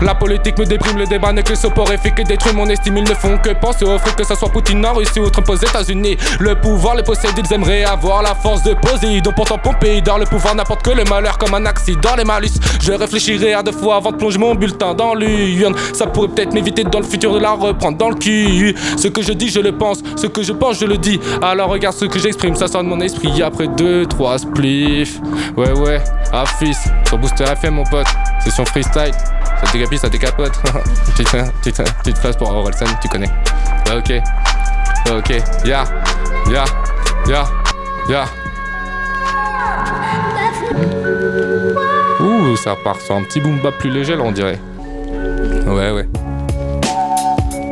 La 0.00 0.14
politique 0.14 0.58
me 0.58 0.64
déprime, 0.64 0.98
le 0.98 1.06
débat 1.06 1.32
n'est 1.32 1.42
que 1.42 1.54
soporifique 1.54 2.18
et 2.18 2.24
détruit 2.24 2.52
mon 2.54 2.66
estime. 2.66 2.98
Ils 2.98 3.04
ne 3.04 3.14
font 3.14 3.38
que 3.38 3.50
penser 3.50 3.84
au 3.84 3.98
fric, 3.98 4.16
que 4.16 4.24
ça 4.24 4.34
soit 4.34 4.48
Poutine 4.48 4.84
en 4.84 4.94
Russie 4.94 5.20
ou 5.20 5.30
Trump 5.30 5.48
aux 5.48 5.56
États-Unis. 5.56 6.16
Le 6.40 6.54
pouvoir 6.54 6.96
les 6.96 7.02
possède, 7.02 7.32
ils 7.36 7.52
aimeraient 7.52 7.84
avoir 7.84 8.22
la 8.22 8.34
force 8.34 8.62
de 8.62 8.74
Poséidon. 8.74 9.32
Pourtant, 9.34 9.58
Pompéi 9.58 10.02
dans 10.02 10.18
le 10.18 10.26
pouvoir 10.26 10.54
n'apporte 10.54 10.82
que 10.82 10.90
le 10.90 11.04
malheur 11.04 11.38
comme 11.38 11.54
un 11.54 11.66
accident. 11.66 12.16
Les 12.16 12.24
malus, 12.24 12.50
je 12.82 12.92
réfléchirai 12.92 13.54
à 13.54 13.62
deux 13.62 13.72
fois 13.72 13.96
avant 13.96 14.12
de 14.12 14.16
plonger 14.16 14.38
mon 14.38 14.54
bulletin 14.54 14.94
dans 14.94 15.14
l'urne. 15.14 15.74
Ça 15.92 16.06
pourrait 16.06 16.28
peut-être 16.28 16.52
m'éviter 16.52 16.84
dans 16.84 17.00
le 17.00 17.06
futur 17.06 17.32
de 17.32 17.38
la 17.38 17.52
reprendre 17.52 17.96
dans 17.98 18.10
le 18.10 18.16
cul. 18.16 18.74
Ce 18.96 19.08
que 19.08 19.22
je 19.22 19.32
dis, 19.32 19.48
je 19.48 19.60
le 19.60 19.72
pense. 19.72 20.02
Ce 20.16 20.26
que 20.26 20.42
je 20.42 20.52
pense, 20.52 20.78
je 20.78 20.86
le 20.86 20.98
dis. 20.98 21.20
Alors 21.42 21.70
regarde 21.70 21.96
ce 21.96 22.04
que 22.04 22.18
j'exprime, 22.18 22.54
ça 22.54 22.68
sonne 22.68 22.86
mon 22.86 23.00
esprit 23.00 23.42
après 23.42 23.68
deux, 23.68 24.06
trois 24.06 24.38
spliffs. 24.38 25.20
Ouais, 25.56 25.72
ouais, 25.72 26.00
ah 26.32 26.44
fils, 26.58 26.88
sur 27.06 27.18
Booster 27.18 27.44
FM, 27.44 27.74
mon 27.74 27.84
pote. 27.84 28.06
Session 28.40 28.64
freestyle. 28.64 29.12
Ça 29.64 29.70
ça 29.92 30.08
décapote. 30.08 30.52
petite, 31.16 31.30
petite, 31.62 31.82
petite 32.02 32.18
phrase 32.18 32.36
pour 32.36 32.50
Orelsan, 32.50 32.86
tu 33.00 33.08
connais. 33.08 33.30
Ok. 33.96 34.12
Ok. 35.10 35.30
Ya, 35.64 35.84
ya, 36.50 36.64
ya, 37.28 37.44
ya. 38.08 38.24
Ouh, 42.20 42.56
ça 42.56 42.76
part 42.82 43.00
sur 43.00 43.16
un 43.16 43.22
petit 43.22 43.40
boom 43.40 43.58
bap 43.60 43.76
plus 43.78 43.90
léger, 43.90 44.16
là, 44.16 44.22
on 44.24 44.32
dirait. 44.32 44.58
Ouais, 45.66 45.90
ouais. 45.90 46.08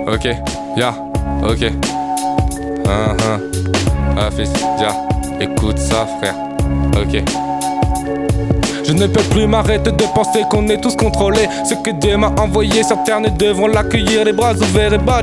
Ok, 0.06 0.28
ya, 0.76 0.94
ok. 1.42 1.72
Ah, 2.86 3.14
ah. 3.20 3.38
Ah, 4.18 4.30
fils, 4.30 4.52
ya. 4.78 4.94
Écoute 5.40 5.78
ça, 5.78 6.06
frère. 6.20 6.34
Ok. 6.96 7.22
Je 8.84 8.92
ne 8.92 9.06
peux 9.06 9.22
plus 9.22 9.46
m'arrêter 9.46 9.92
de 9.92 10.04
penser 10.14 10.44
qu'on 10.50 10.68
est 10.68 10.80
tous 10.80 10.96
contrôlés. 10.96 11.48
Ce 11.64 11.74
que 11.74 11.90
Dieu 11.90 12.16
m'a 12.16 12.32
envoyé 12.38 12.82
sur 12.82 13.02
terre, 13.04 13.20
nous 13.20 13.30
devons 13.30 13.66
l'accueillir 13.66 14.24
les 14.24 14.32
bras 14.32 14.54
ouverts 14.54 14.92
et 14.92 14.98
bas. 14.98 15.20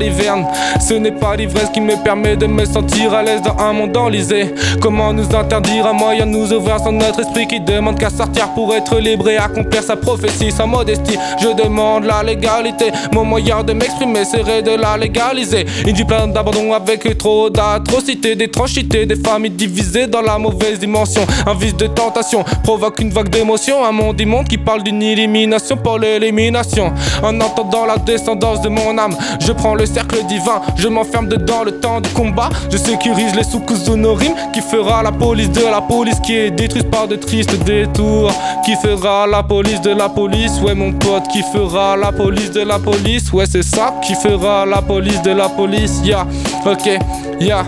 Ce 0.80 0.94
n'est 0.94 1.12
pas 1.12 1.36
l'ivresse 1.36 1.70
qui 1.74 1.82
me 1.82 1.96
permet 2.04 2.38
de 2.38 2.46
me 2.48 2.66
sentir 2.66 3.14
à 3.14 3.22
l'aise 3.22 3.42
dans 3.42 3.58
un 3.62 3.74
monde 3.74 3.96
enlisé. 3.98 4.54
Comment 4.82 5.14
nous 5.14 5.36
interdire 5.36 5.86
un 5.88 5.94
moyen 5.94 6.26
de 6.26 6.32
nous 6.32 6.54
ouvrir 6.54 6.80
sans 6.80 6.92
notre 6.92 7.22
esprit 7.22 7.48
qui 7.48 7.60
demande 7.60 8.00
qu'à 8.00 8.10
sortir 8.10 8.50
pour 8.54 8.74
être 8.74 8.98
libre 8.98 9.30
et 9.30 9.38
accomplir 9.38 9.84
sa 9.84 9.96
prophétie 9.96 10.52
sans 10.52 10.68
modestie? 10.68 11.18
Je 11.42 11.50
demande 11.50 12.06
la 12.06 12.24
légalité. 12.24 12.92
Mon 13.12 13.26
moyen 13.26 13.64
de 13.64 13.74
m'exprimer 13.74 14.26
serait 14.26 14.62
de 14.62 14.72
la 14.72 14.98
légaliser. 14.98 15.66
Une 15.86 15.96
vie 15.96 16.06
pleine 16.06 16.32
d'abandon 16.32 16.74
avec 16.74 17.18
trop 17.18 17.50
d'atrocités, 17.50 18.36
d'étrangetés, 18.36 19.06
des 19.06 19.16
familles 19.16 19.52
divisées 19.52 20.08
dans 20.08 20.22
la 20.22 20.38
mauvaise 20.38 20.80
dimension. 20.80 21.26
Un 21.46 21.56
vice 21.56 21.76
de 21.76 21.88
tentation 21.88 22.44
provoque 22.64 23.00
une 23.00 23.10
vague 23.10 23.30
Un 23.50 23.92
monde 23.92 24.22
immonde 24.22 24.48
qui 24.48 24.60
parle 24.60 24.84
d'une 24.84 25.02
élimination 25.02 25.76
pour 25.76 25.98
l'élimination. 25.98 26.94
En 27.24 27.42
entendant 27.42 27.86
la 27.86 27.98
descendance 27.98 28.62
de 28.62 28.70
mon 28.70 28.96
âme, 28.98 29.16
je 29.40 29.52
prends 29.52 29.74
le 29.74 29.88
cercle 29.88 30.24
divin. 30.28 30.62
Je 30.76 30.88
m'enferme 30.88 31.28
dedans 31.28 31.64
le 31.64 31.72
temps 31.72 32.00
du 32.00 32.10
combat. 32.10 32.50
Je 32.72 32.78
sécurise 32.78 33.34
les 33.36 33.44
soukous 33.44 33.90
honorim 33.90 34.34
qui 34.54 34.62
fera 34.62 35.02
la 35.02 35.12
police 35.12 35.50
de 35.50 35.64
la 35.64 35.82
police 35.82 36.20
qui 36.20 36.38
est 36.38 36.52
détruite 36.52 36.92
par 36.92 37.08
de 37.08 37.16
tristes 37.16 37.58
détours. 37.64 38.32
Qui 38.64 38.76
fera 38.76 39.26
la 39.26 39.42
police 39.42 39.82
de 39.82 39.92
la 39.92 40.10
police, 40.10 40.62
ouais 40.62 40.76
mon 40.76 40.92
pote, 40.92 41.28
qui 41.30 41.42
fera 41.42 41.98
la 41.98 42.12
police 42.12 42.52
de 42.52 42.62
la 42.62 42.78
police, 42.78 43.34
ouais 43.34 43.46
c'est 43.50 43.64
ça, 43.64 43.96
qui 44.04 44.14
fera 44.14 44.66
la 44.66 44.82
police 44.82 45.22
de 45.24 45.32
la 45.32 45.50
police, 45.50 46.02
ya, 46.04 46.28
ok, 46.66 47.00
ya. 47.40 47.66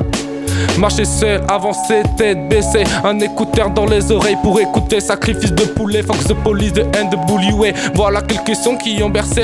Marcher 0.77 1.05
seul, 1.05 1.41
avancer, 1.49 2.03
tête 2.17 2.47
baissée. 2.49 2.83
Un 3.03 3.19
écouteur 3.19 3.69
dans 3.69 3.85
les 3.85 4.11
oreilles 4.11 4.37
pour 4.41 4.59
écouter 4.59 4.99
sacrifice 4.99 5.53
de 5.53 5.65
poulet. 5.65 6.03
Fox 6.03 6.25
police 6.43 6.73
de 6.73 6.81
haine 6.81 7.09
de. 7.09 7.17
Voilà 7.95 8.21
quelques 8.21 8.55
sons 8.55 8.75
qui 8.75 9.01
ont 9.03 9.09
bercé 9.09 9.43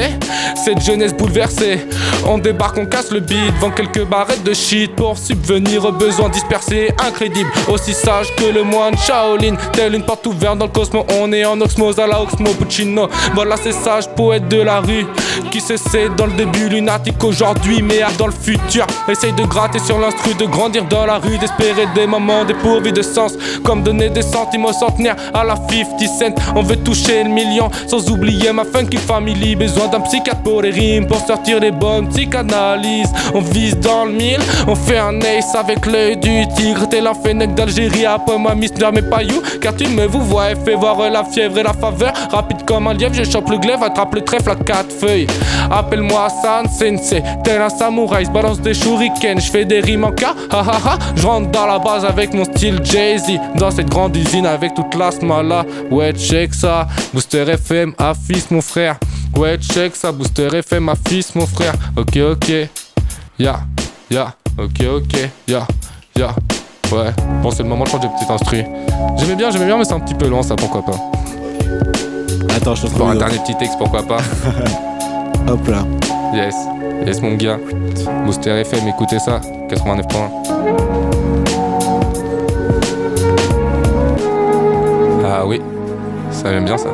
cette 0.55 0.81
jeunesse 0.81 1.13
bouleversée. 1.13 1.87
On 2.27 2.37
débarque, 2.37 2.77
on 2.77 2.85
casse 2.85 3.11
le 3.11 3.19
beat, 3.19 3.53
vend 3.59 3.71
quelques 3.71 4.05
barrettes 4.05 4.43
de 4.43 4.53
shit 4.53 4.95
pour 4.95 5.17
subvenir 5.17 5.85
aux 5.85 5.91
besoins 5.91 6.29
dispersés, 6.29 6.89
incrédibles. 7.05 7.49
Aussi 7.67 7.93
sage 7.93 8.33
que 8.35 8.45
le 8.45 8.63
moine 8.63 8.97
Shaolin. 8.97 9.55
Tel 9.73 9.95
une 9.95 10.03
porte 10.03 10.25
ouverte 10.27 10.57
dans 10.57 10.65
le 10.65 10.71
cosmos, 10.71 11.05
on 11.19 11.31
est 11.31 11.45
en 11.45 11.59
osmose 11.61 11.99
à 11.99 12.07
la 12.07 12.21
Oxmo 12.21 12.51
Puccino. 12.51 13.07
Voilà 13.33 13.57
ces 13.57 13.71
sages 13.71 14.07
poètes 14.09 14.47
de 14.47 14.61
la 14.61 14.79
rue 14.79 15.05
qui 15.51 15.61
se 15.61 15.77
cèdent 15.77 16.15
dans 16.15 16.25
le 16.25 16.33
début 16.33 16.69
lunatique 16.69 17.23
aujourd'hui, 17.23 17.81
mais 17.81 18.01
dans 18.17 18.27
le 18.27 18.33
futur. 18.33 18.85
Essaye 19.09 19.33
de 19.33 19.43
gratter 19.43 19.79
sur 19.79 19.99
l'instru, 19.99 20.33
de 20.33 20.45
grandir 20.45 20.85
dans 20.85 21.05
la 21.07 21.17
rue, 21.17 21.37
d'espérer 21.37 21.87
des 21.95 22.05
moments 22.05 22.43
dépourvus 22.45 22.91
de 22.91 23.01
sens, 23.01 23.33
comme 23.63 23.81
donner 23.81 24.09
des 24.09 24.21
centimes 24.21 24.65
aux 24.65 24.73
centenaires 24.73 25.15
à 25.33 25.43
la 25.43 25.55
50 25.55 25.99
cent. 26.01 26.35
On 26.55 26.61
veut 26.61 26.75
toucher 26.75 27.23
le 27.23 27.29
million, 27.29 27.69
sans 27.87 28.09
oublier 28.11 28.51
ma 28.51 28.65
funky 28.65 28.97
family. 28.97 29.55
Besoin 29.55 29.87
d'un 29.87 30.01
psychiatre 30.01 30.41
pour 30.41 30.61
les 30.61 30.71
rimes, 30.71 31.07
pour 31.07 31.19
sortir 31.25 31.59
les 31.59 31.71
bonnes 31.71 32.07
psychanalyses. 32.09 33.11
On 33.33 33.39
vise 33.39 33.77
dans 33.79 34.05
le 34.05 34.11
mille, 34.11 34.41
on 34.67 34.75
fait 34.75 34.99
un 34.99 35.19
ace 35.21 35.55
avec 35.55 35.85
l'œil 35.85 36.17
du 36.17 36.47
tigre. 36.55 36.87
T'es 36.89 37.01
l'enfennec 37.01 37.55
d'Algérie, 37.55 38.05
après 38.05 38.37
moi, 38.37 38.53
Mister, 38.53 38.89
mais 38.93 39.01
pas 39.01 39.23
you. 39.23 39.41
Car 39.61 39.75
tu 39.75 39.87
me 39.87 40.05
vois 40.05 40.51
et 40.51 40.55
fais 40.55 40.75
voir 40.75 40.97
la 41.09 41.23
fièvre 41.23 41.57
et 41.59 41.63
la 41.63 41.73
faveur. 41.73 42.11
Rapide 42.31 42.65
comme 42.65 42.87
un 42.87 42.93
lièvre, 42.93 43.15
je 43.15 43.23
chope 43.23 43.49
le 43.49 43.57
glaive, 43.57 43.81
attrape 43.81 44.13
le 44.13 44.21
trèfle 44.21 44.49
à 44.49 44.55
quatre 44.55 44.91
feuilles. 44.91 45.27
Appelle-moi 45.71 46.27
San 46.41 46.67
Sensei, 46.67 47.23
tel 47.43 47.61
un 47.61 47.69
samouraï, 47.69 48.25
je 48.25 48.31
balance 48.31 48.59
des 48.59 48.73
shurikens, 48.73 49.45
je 49.45 49.51
fais 49.51 49.65
des 49.65 49.79
rimes 49.79 50.03
en 50.03 50.11
cas, 50.11 50.35
ha 50.51 50.59
ha 50.59 50.79
ha. 50.85 50.96
Je 51.15 51.25
rentre 51.25 51.49
dans 51.51 51.65
la 51.65 51.79
base 51.79 52.05
avec 52.05 52.33
mon 52.33 52.45
style 52.45 52.79
Jay-Z, 52.83 53.39
dans 53.55 53.71
cette 53.71 53.89
grande 53.89 54.15
usine 54.15 54.45
avec 54.45 54.73
toute 54.73 54.93
la 54.95 55.11
smala. 55.11 55.65
Ouais, 55.89 56.13
check 56.13 56.53
ça, 56.53 56.87
Booster 57.13 57.49
FM, 57.49 57.93
affiche 57.97 58.49
mon 58.51 58.61
frère. 58.61 58.97
Ouais, 59.35 59.57
check 59.57 59.95
ça, 59.95 60.11
Booster 60.11 60.47
FM, 60.53 60.89
affiche 60.89 61.35
mon 61.35 61.45
frère. 61.45 61.73
Ok, 61.95 62.17
ok, 62.17 62.51
ya, 63.39 63.59
ya, 64.09 64.33
ok, 64.57 64.85
ok, 64.95 65.29
ya, 65.47 65.67
ya. 66.17 66.29
Ouais, 66.91 67.11
bon, 67.43 67.51
c'est 67.51 67.63
le 67.63 67.69
moment 67.69 67.83
de 67.83 67.89
changer 67.89 68.07
de 68.07 68.13
petit 68.13 68.31
instru. 68.31 68.63
J'aimais 69.17 69.35
bien, 69.35 69.51
j'aimais 69.51 69.65
bien, 69.65 69.77
mais 69.77 69.83
c'est 69.83 69.93
un 69.93 69.99
petit 69.99 70.15
peu 70.15 70.27
long, 70.27 70.41
ça, 70.41 70.55
pourquoi 70.55 70.83
pas. 70.85 70.97
Attends, 72.55 72.75
je 72.75 72.87
te 72.87 72.91
Pour 72.93 73.09
un 73.09 73.15
dernier 73.15 73.37
petit 73.39 73.55
texte, 73.55 73.77
pourquoi 73.77 74.03
pas. 74.03 74.17
Hop 75.51 75.67
là. 75.67 75.85
Yes, 76.33 76.55
yes 77.05 77.21
mon 77.21 77.35
gars. 77.35 77.59
Booster 78.25 78.51
FM, 78.51 78.87
écoutez 78.87 79.19
ça, 79.19 79.39
89 79.69 80.07
points. 80.07 80.31
Ah 85.25 85.45
oui, 85.45 85.61
ça 86.31 86.51
j'aime 86.51 86.65
bien 86.65 86.77
ça. 86.77 86.89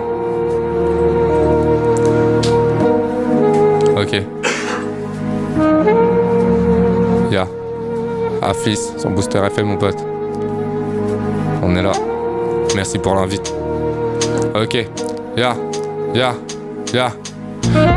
Ok. 3.96 4.22
Ya. 7.32 7.48
Ah 8.42 8.54
fils, 8.54 8.94
son 8.98 9.12
booster 9.12 9.40
FM 9.40 9.68
mon 9.68 9.78
pote. 9.78 9.98
On 11.62 11.76
est 11.76 11.82
là. 11.82 11.94
Merci 12.76 13.00
pour 13.00 13.16
l'invite. 13.16 13.54
Ok. 14.56 14.88
Ya. 15.38 15.56
Ya. 16.14 16.34
Ya. 16.94 17.12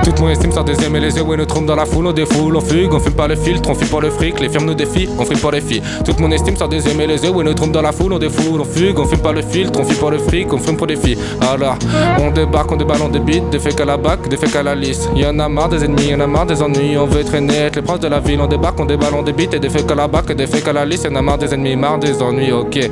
Toute 0.04 0.20
mon 0.20 0.28
estime 0.28 0.52
des 0.64 0.84
aimes 0.84 0.96
et 0.96 1.00
les 1.00 1.16
yeux, 1.16 1.22
ouais, 1.22 1.36
nous 1.36 1.44
trompe 1.44 1.66
dans 1.66 1.76
la 1.76 1.84
foule, 1.84 2.06
on 2.06 2.12
défoule, 2.12 2.56
on 2.56 2.60
fugue, 2.60 2.92
on 2.94 3.00
fume 3.00 3.14
pas 3.14 3.28
le 3.28 3.36
filtre, 3.36 3.68
on 3.68 3.74
fuit 3.74 3.88
pour 3.88 4.00
le 4.00 4.10
fric, 4.10 4.40
les 4.40 4.48
firmes 4.48 4.66
nous 4.66 4.74
défient, 4.74 5.08
on 5.18 5.24
fuit 5.24 5.36
pour 5.36 5.50
les 5.50 5.60
filles. 5.60 5.82
Toute 6.04 6.20
mon 6.20 6.30
estime 6.30 6.54
des 6.70 6.88
aimes 6.88 7.00
et 7.00 7.06
les 7.06 7.22
yeux, 7.22 7.30
ouais, 7.30 7.44
nous 7.44 7.54
trompe 7.54 7.72
dans 7.72 7.82
la 7.82 7.92
foule, 7.92 8.12
on 8.12 8.18
défoule, 8.18 8.60
on 8.60 8.64
fugue, 8.64 8.98
on 8.98 9.04
fume 9.04 9.18
pas 9.18 9.32
le 9.32 9.42
filtre, 9.42 9.78
on 9.78 9.84
fuit 9.84 9.96
pour 9.96 10.10
le 10.10 10.18
fric, 10.18 10.52
on 10.52 10.58
fume 10.58 10.76
pour 10.76 10.86
les 10.86 10.96
filles. 10.96 11.18
Alors, 11.40 11.76
on 12.20 12.30
débarque, 12.30 12.72
on 12.72 12.76
déballe, 12.76 13.02
on 13.02 13.08
débite, 13.08 13.50
des 13.50 13.58
faits 13.58 13.76
qu'à 13.76 13.84
la 13.84 13.96
bac, 13.96 14.28
des 14.28 14.36
faits 14.36 14.52
qu'à 14.52 14.62
la 14.62 14.74
lisse. 14.74 15.08
Y'en 15.14 15.38
a 15.38 15.48
marre 15.48 15.68
des 15.68 15.84
ennemis, 15.84 16.10
y'en 16.10 16.20
a 16.20 16.26
marre 16.26 16.46
des 16.46 16.62
ennuis, 16.62 16.96
on 16.96 17.06
veut 17.06 17.24
traîner, 17.24 17.56
être 17.56 17.76
les 17.76 17.82
princes 17.82 18.00
de 18.00 18.08
la 18.08 18.20
ville, 18.20 18.40
on 18.40 18.46
débarque, 18.46 18.78
on 18.80 18.86
déballe, 18.86 19.14
on 19.14 19.22
débite, 19.22 19.54
et 19.54 19.58
des 19.58 19.68
faits 19.68 19.86
qu'à 19.86 19.94
la 19.94 20.08
bac, 20.08 20.32
des 20.34 20.46
faits 20.46 20.64
qu'à 20.64 20.72
la 20.72 20.84
lisse, 20.84 21.04
y'en 21.04 21.14
a 21.16 21.22
marre 21.22 21.38
des 21.38 21.52
ennemis, 21.52 21.76
marre 21.76 21.98
des 21.98 22.22
ennuis, 22.22 22.52
ok. 22.52 22.90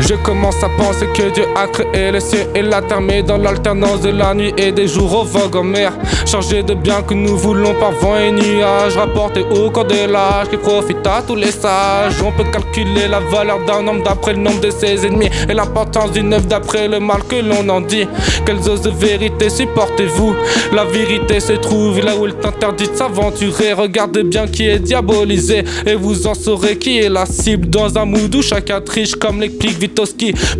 Je 0.00 0.14
commence 0.14 0.62
à 0.62 0.68
penser 0.70 1.06
que 1.14 1.30
Dieu 1.30 1.44
a 1.54 1.66
créé 1.66 2.10
le 2.10 2.20
ciel 2.20 2.48
et 2.54 2.62
la 2.62 2.80
terre, 2.80 3.00
mais 3.00 3.22
dans 3.22 3.36
l'alternance 3.36 4.00
de 4.00 4.10
la 4.10 4.32
nuit 4.34 4.54
et 4.56 4.72
des 4.72 4.88
jours 4.88 5.20
au 5.20 5.24
vogue 5.24 5.56
en 5.56 5.64
mer. 5.64 5.92
Changer 6.26 6.62
de 6.62 6.74
bien 6.74 7.02
que 7.02 7.14
nous 7.14 7.36
voulons 7.36 7.74
par 7.74 7.92
vent 7.92 8.16
et 8.16 8.30
nuages, 8.30 8.96
rapporter 8.96 9.44
au 9.50 9.70
cours 9.70 9.84
de 9.84 10.10
l'âge 10.10 10.48
qui 10.50 10.56
profite 10.56 11.06
à 11.06 11.22
tous 11.26 11.34
les 11.34 11.50
sages. 11.50 12.22
On 12.24 12.32
peut 12.32 12.48
calculer 12.50 13.08
la 13.08 13.20
valeur 13.20 13.58
d'un 13.66 13.86
homme 13.86 14.02
d'après 14.02 14.32
le 14.32 14.40
nombre 14.40 14.60
de 14.60 14.70
ses 14.70 15.04
ennemis 15.06 15.30
et 15.48 15.52
l'importance 15.52 16.12
d'une 16.12 16.32
œuvre 16.32 16.46
d'après 16.46 16.88
le 16.88 17.00
mal 17.00 17.22
que 17.28 17.36
l'on 17.36 17.68
en 17.68 17.80
dit. 17.80 18.06
Quelles 18.46 18.68
oses 18.68 18.82
de 18.82 18.90
vérité 18.90 19.50
supportez-vous? 19.50 20.34
La 20.72 20.84
vérité 20.84 21.40
se 21.40 21.52
trouve 21.54 22.00
là 22.00 22.16
où 22.16 22.26
il 22.26 22.34
t'interdit 22.34 22.88
de 22.88 22.94
s'aventurer. 22.94 23.72
Regardez 23.72 24.22
bien 24.22 24.46
qui 24.46 24.68
est 24.68 24.78
diabolisé 24.78 25.64
et 25.86 25.94
vous 25.94 26.26
en 26.26 26.34
saurez 26.34 26.78
qui 26.78 26.98
est 26.98 27.08
la 27.08 27.26
cible 27.26 27.68
dans 27.68 27.98
un 27.98 28.04
mood 28.04 28.34
où 28.34 28.42
chacun 28.42 28.80
triche 28.80 29.14
comme 29.14 29.40
l'explique 29.40 29.78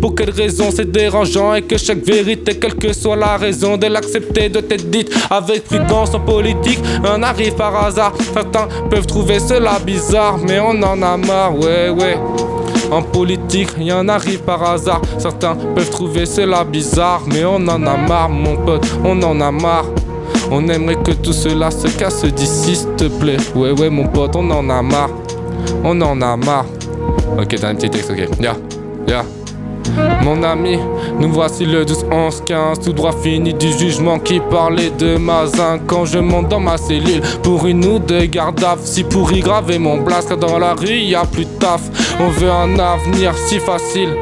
Pour 0.01 0.15
quelle 0.15 0.31
raison 0.31 0.69
c'est 0.73 0.89
dérangeant 0.89 1.53
et 1.53 1.61
que 1.61 1.77
chaque 1.77 2.03
vérité, 2.03 2.55
quelle 2.55 2.75
que 2.75 2.93
soit 2.93 3.15
la 3.15 3.37
raison 3.37 3.77
de 3.77 3.87
l'accepter, 3.87 4.49
de 4.49 4.59
t'être 4.59 4.89
dite 4.89 5.11
avec 5.29 5.63
prudence 5.63 6.13
en 6.13 6.19
politique, 6.19 6.79
on 7.03 7.23
arrive 7.23 7.53
par 7.55 7.75
hasard. 7.83 8.13
Certains 8.33 8.67
peuvent 8.89 9.05
trouver 9.05 9.39
cela 9.39 9.79
bizarre, 9.79 10.37
mais 10.37 10.59
on 10.59 10.81
en 10.83 11.01
a 11.01 11.17
marre, 11.17 11.57
ouais, 11.57 11.89
ouais. 11.89 12.17
En 12.91 13.03
politique, 13.03 13.69
rien 13.77 14.03
n'arrive 14.03 14.41
par 14.41 14.63
hasard. 14.63 15.01
Certains 15.17 15.55
peuvent 15.75 15.89
trouver 15.89 16.25
cela 16.25 16.63
bizarre, 16.63 17.21
mais 17.27 17.45
on 17.45 17.55
en 17.55 17.85
a 17.85 17.97
marre, 17.97 18.29
mon 18.29 18.57
pote, 18.57 18.85
on 19.03 19.21
en 19.21 19.39
a 19.41 19.51
marre. 19.51 19.85
On 20.51 20.67
aimerait 20.67 20.95
que 20.95 21.11
tout 21.11 21.33
cela 21.33 21.69
se 21.69 21.87
casse 21.87 22.25
d'ici, 22.25 22.75
s'il 22.75 22.95
te 22.97 23.05
plaît. 23.05 23.37
Ouais, 23.55 23.71
ouais, 23.71 23.89
mon 23.89 24.07
pote, 24.07 24.35
on 24.35 24.49
en 24.49 24.67
a 24.69 24.81
marre. 24.81 25.11
On 25.83 26.01
en 26.01 26.19
a 26.21 26.35
marre. 26.35 26.65
Ok, 27.37 27.55
t'as 27.59 27.69
un 27.69 27.75
petit 27.75 27.89
texte, 27.89 28.11
ok. 28.11 28.41
Ya, 28.41 28.55
Mon 30.23 30.43
ami, 30.43 30.77
nous 31.19 31.31
voici 31.31 31.65
le 31.65 31.83
12, 31.83 32.05
11, 32.11 32.43
15, 32.45 32.79
tout 32.79 32.93
droit 32.93 33.11
fini 33.11 33.53
du 33.53 33.71
jugement 33.71 34.19
qui 34.19 34.39
parlait 34.39 34.91
de 34.91 35.17
Mazin 35.17 35.79
quand 35.87 36.05
je 36.05 36.19
monte 36.19 36.49
dans 36.49 36.59
ma 36.59 36.77
cellule 36.77 37.21
pour 37.41 37.65
une 37.65 37.83
ou 37.85 37.99
deux 37.99 38.25
gardes. 38.25 38.63
Si 38.83 39.03
pour 39.03 39.31
y 39.31 39.39
graver 39.39 39.79
mon 39.79 39.97
blast, 39.97 40.33
dans 40.33 40.59
la 40.59 40.73
rue 40.73 40.99
y 40.99 41.15
a 41.15 41.25
plus 41.25 41.45
de 41.45 41.51
taf. 41.59 41.81
On 42.19 42.29
veut 42.29 42.51
un 42.51 42.77
avenir 42.77 43.35
si 43.47 43.59
facile. 43.59 44.15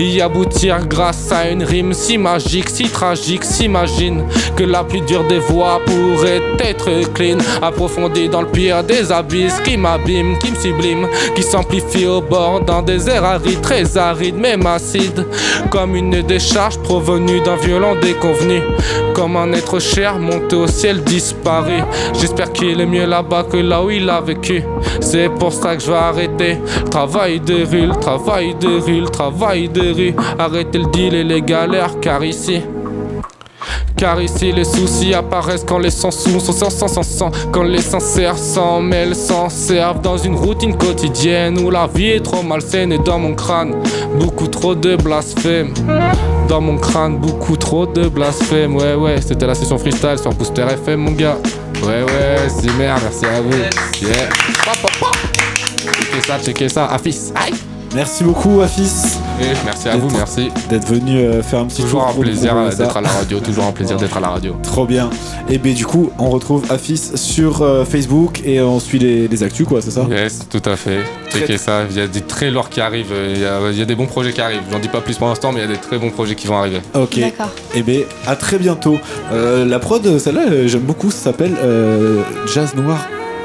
Y 0.00 0.20
aboutir 0.20 0.86
grâce 0.86 1.30
à 1.30 1.48
une 1.48 1.62
rime 1.62 1.92
si 1.92 2.18
magique, 2.18 2.68
si 2.68 2.84
tragique, 2.84 3.44
s'imagine 3.44 4.24
que 4.56 4.64
la 4.64 4.84
plus 4.84 5.00
dure 5.02 5.24
des 5.24 5.38
voix 5.38 5.80
pourrait 5.84 6.42
être 6.58 7.12
clean, 7.12 7.38
approfondie 7.62 8.28
dans 8.28 8.42
le 8.42 8.48
pire 8.48 8.82
des 8.82 9.10
abysses 9.12 9.60
qui 9.64 9.76
m'abîme, 9.76 10.38
qui 10.38 10.50
me 10.50 10.56
sublime, 10.56 11.08
qui 11.34 11.42
s'amplifie 11.42 12.06
au 12.06 12.20
bord 12.20 12.60
d'un 12.60 12.82
désert 12.82 13.24
aride, 13.24 13.60
très 13.60 13.96
aride, 13.96 14.36
même 14.36 14.66
acide, 14.66 15.26
comme 15.70 15.96
une 15.96 16.22
décharge 16.22 16.78
provenue 16.78 17.40
d'un 17.40 17.56
violent 17.56 17.94
déconvenu, 18.00 18.60
comme 19.14 19.36
un 19.36 19.52
être 19.52 19.78
cher 19.78 20.18
monté 20.18 20.56
au 20.56 20.66
ciel 20.66 21.02
disparu. 21.04 21.82
J'espère 22.18 22.52
qu'il 22.52 22.80
est 22.80 22.86
mieux 22.86 23.06
là-bas 23.06 23.44
que 23.44 23.56
là 23.56 23.82
où 23.82 23.90
il 23.90 24.08
a 24.10 24.20
vécu. 24.20 24.62
C'est 25.00 25.28
pour 25.28 25.52
ça 25.52 25.76
que 25.76 25.82
je 25.82 25.90
vais 25.90 25.96
arrêter. 25.96 26.58
Travail 26.90 27.40
de 27.40 27.64
rue, 27.64 27.90
travail 28.00 28.54
de 28.54 28.80
rue, 28.80 29.04
travail 29.04 29.63
des 29.68 29.92
rues, 29.92 30.14
arrêtez 30.38 30.78
le 30.78 30.86
deal 30.86 31.14
et 31.14 31.24
les 31.24 31.42
galères, 31.42 32.00
car 32.00 32.24
ici. 32.24 32.60
Car 33.96 34.20
ici 34.20 34.50
les 34.52 34.64
soucis 34.64 35.14
apparaissent 35.14 35.64
quand 35.66 35.78
les 35.78 35.90
sans 35.90 36.10
sous 36.10 36.40
sont 36.40 36.52
sans 36.52 36.68
sans 36.68 36.88
sans 36.88 37.02
sans 37.02 37.30
Quand 37.52 37.62
les 37.62 37.80
sincères 37.80 38.36
s'en 38.36 38.80
mêlent, 38.80 39.14
s'en 39.14 39.48
servent 39.48 40.00
Dans 40.00 40.18
une 40.18 40.34
routine 40.34 40.76
quotidienne 40.76 41.58
où 41.60 41.70
la 41.70 41.86
vie 41.86 42.10
est 42.10 42.24
trop 42.24 42.42
malsaine 42.42 42.92
Et 42.92 42.98
dans 42.98 43.20
mon 43.20 43.34
crâne, 43.34 43.76
beaucoup 44.18 44.48
trop 44.48 44.74
de 44.74 44.96
blasphème. 44.96 45.72
Dans 46.48 46.60
mon 46.60 46.76
crâne, 46.76 47.18
beaucoup 47.18 47.56
trop 47.56 47.86
de 47.86 48.08
blasphème. 48.08 48.76
Ouais 48.76 48.94
ouais, 48.94 49.20
c'était 49.20 49.46
la 49.46 49.54
session 49.54 49.78
freestyle 49.78 50.18
sur 50.18 50.32
Booster 50.34 50.62
FM 50.62 51.00
mon 51.00 51.12
gars. 51.12 51.38
Ouais 51.82 52.02
ouais, 52.02 52.48
Zimmer, 52.48 52.94
merci 53.02 53.24
à 53.26 53.40
vous. 53.40 53.50
Yeah. 54.02 54.28
Checkez 55.92 56.20
ça, 56.26 56.38
checkez 56.38 56.68
ça, 56.68 56.90
Aïe 57.34 57.54
Merci 57.94 58.24
beaucoup, 58.24 58.60
Afis. 58.60 59.18
merci 59.64 59.88
à 59.88 59.96
vous, 59.96 60.08
merci. 60.10 60.50
D'être 60.68 60.88
venu 60.88 61.18
euh, 61.18 61.42
faire 61.42 61.60
un 61.60 61.66
petit 61.66 61.82
Toujours 61.82 62.00
tour 62.00 62.08
un 62.08 62.12
pour 62.12 62.24
nous 62.24 62.30
plaisir 62.30 62.56
euh, 62.56 62.74
d'être 62.74 62.96
à 62.96 63.00
la 63.00 63.08
radio, 63.08 63.38
toujours 63.38 63.64
un 63.66 63.72
plaisir 63.72 63.96
d'être 63.96 64.16
à 64.16 64.20
la 64.20 64.28
radio. 64.30 64.56
Trop 64.64 64.84
bien. 64.84 65.10
Et 65.48 65.58
ben 65.58 65.72
du 65.72 65.86
coup, 65.86 66.10
on 66.18 66.28
retrouve 66.28 66.64
Afis 66.70 67.12
sur 67.14 67.62
euh, 67.62 67.84
Facebook 67.84 68.40
et 68.44 68.60
on 68.60 68.80
suit 68.80 68.98
les, 68.98 69.28
les 69.28 69.42
actus, 69.44 69.66
quoi, 69.66 69.80
c'est 69.80 69.92
ça? 69.92 70.06
Yes, 70.10 70.40
tout 70.50 70.62
à 70.64 70.74
fait. 70.74 71.04
Checkez 71.30 71.56
ça, 71.56 71.82
il 71.88 71.96
y 71.96 72.00
a 72.00 72.08
des 72.08 72.20
très 72.20 72.50
lourds 72.50 72.68
qui 72.68 72.80
arrivent, 72.80 73.14
il 73.32 73.40
y 73.40 73.44
a, 73.44 73.60
il 73.70 73.78
y 73.78 73.82
a 73.82 73.84
des 73.84 73.94
bons 73.94 74.06
projets 74.06 74.32
qui 74.32 74.40
arrivent. 74.40 74.62
J'en 74.72 74.80
dis 74.80 74.88
pas 74.88 75.00
plus 75.00 75.16
pour 75.16 75.28
l'instant, 75.28 75.52
mais 75.52 75.60
il 75.60 75.62
y 75.62 75.72
a 75.72 75.72
des 75.72 75.80
très 75.80 75.98
bons 75.98 76.10
projets 76.10 76.34
qui 76.34 76.48
vont 76.48 76.56
arriver. 76.58 76.80
Ok. 76.94 77.18
Et 77.74 77.82
ben 77.82 78.02
à 78.26 78.34
très 78.34 78.58
bientôt. 78.58 78.98
Euh, 79.32 79.64
la 79.64 79.78
prod, 79.78 80.18
celle-là, 80.18 80.66
j'aime 80.66 80.82
beaucoup. 80.82 81.12
Ça 81.12 81.24
s'appelle 81.24 81.54
euh, 81.62 82.22
Jazz 82.52 82.74
Noir. 82.74 82.98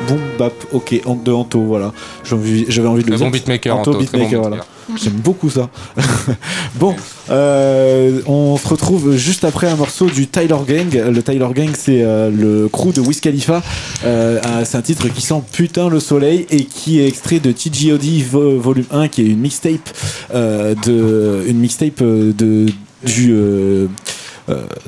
Boom 0.08 0.20
bap, 0.38 0.54
ok, 0.72 1.02
de 1.26 1.32
Anto, 1.32 1.62
voilà. 1.62 1.92
J'avais 2.24 2.88
envie, 2.88 3.04
de 3.04 3.10
le 3.12 3.18
dire. 3.18 3.26
bon 3.26 3.32
beatmaker, 3.32 3.76
Anto, 3.78 3.92
Anto, 3.92 4.00
bon 4.00 4.00
beatmaker, 4.00 4.40
voilà. 4.42 4.56
beatmaker. 4.58 4.68
J'aime 5.04 5.14
beaucoup 5.24 5.50
ça. 5.52 5.70
bon, 6.80 6.96
euh, 7.30 8.22
on 8.26 8.58
se 8.58 8.68
retrouve 8.68 9.16
juste 9.18 9.44
après 9.44 9.68
un 9.68 9.76
morceau 9.76 10.08
du 10.08 10.26
Tyler 10.28 10.56
Gang. 10.68 10.92
Le 11.12 11.22
Tyler 11.22 11.46
Gang, 11.54 11.70
c'est 11.78 12.02
euh, 12.02 12.32
le 12.32 12.68
crew 12.70 12.92
de 12.94 13.02
Wiz 13.02 13.20
Khalifa. 13.20 13.62
Euh, 14.06 14.40
un- 14.44 14.66
c'est 14.66 14.78
un 14.78 14.82
titre 14.82 15.08
qui 15.10 15.22
sent 15.22 15.42
putain 15.52 15.90
le 15.90 16.00
soleil 16.00 16.48
et 16.50 16.64
qui 16.66 17.00
est 17.00 17.08
extrait 17.08 17.40
de 17.40 17.52
TGOD 17.52 18.24
vo- 18.32 18.58
volume 18.60 18.86
1, 18.92 19.10
qui 19.10 19.22
est 19.22 19.26
une 19.28 19.40
mixtape 19.40 19.90
de 20.34 21.44
une 21.48 21.58
mixtape 21.60 22.02
de 22.02 22.66
du 23.06 23.34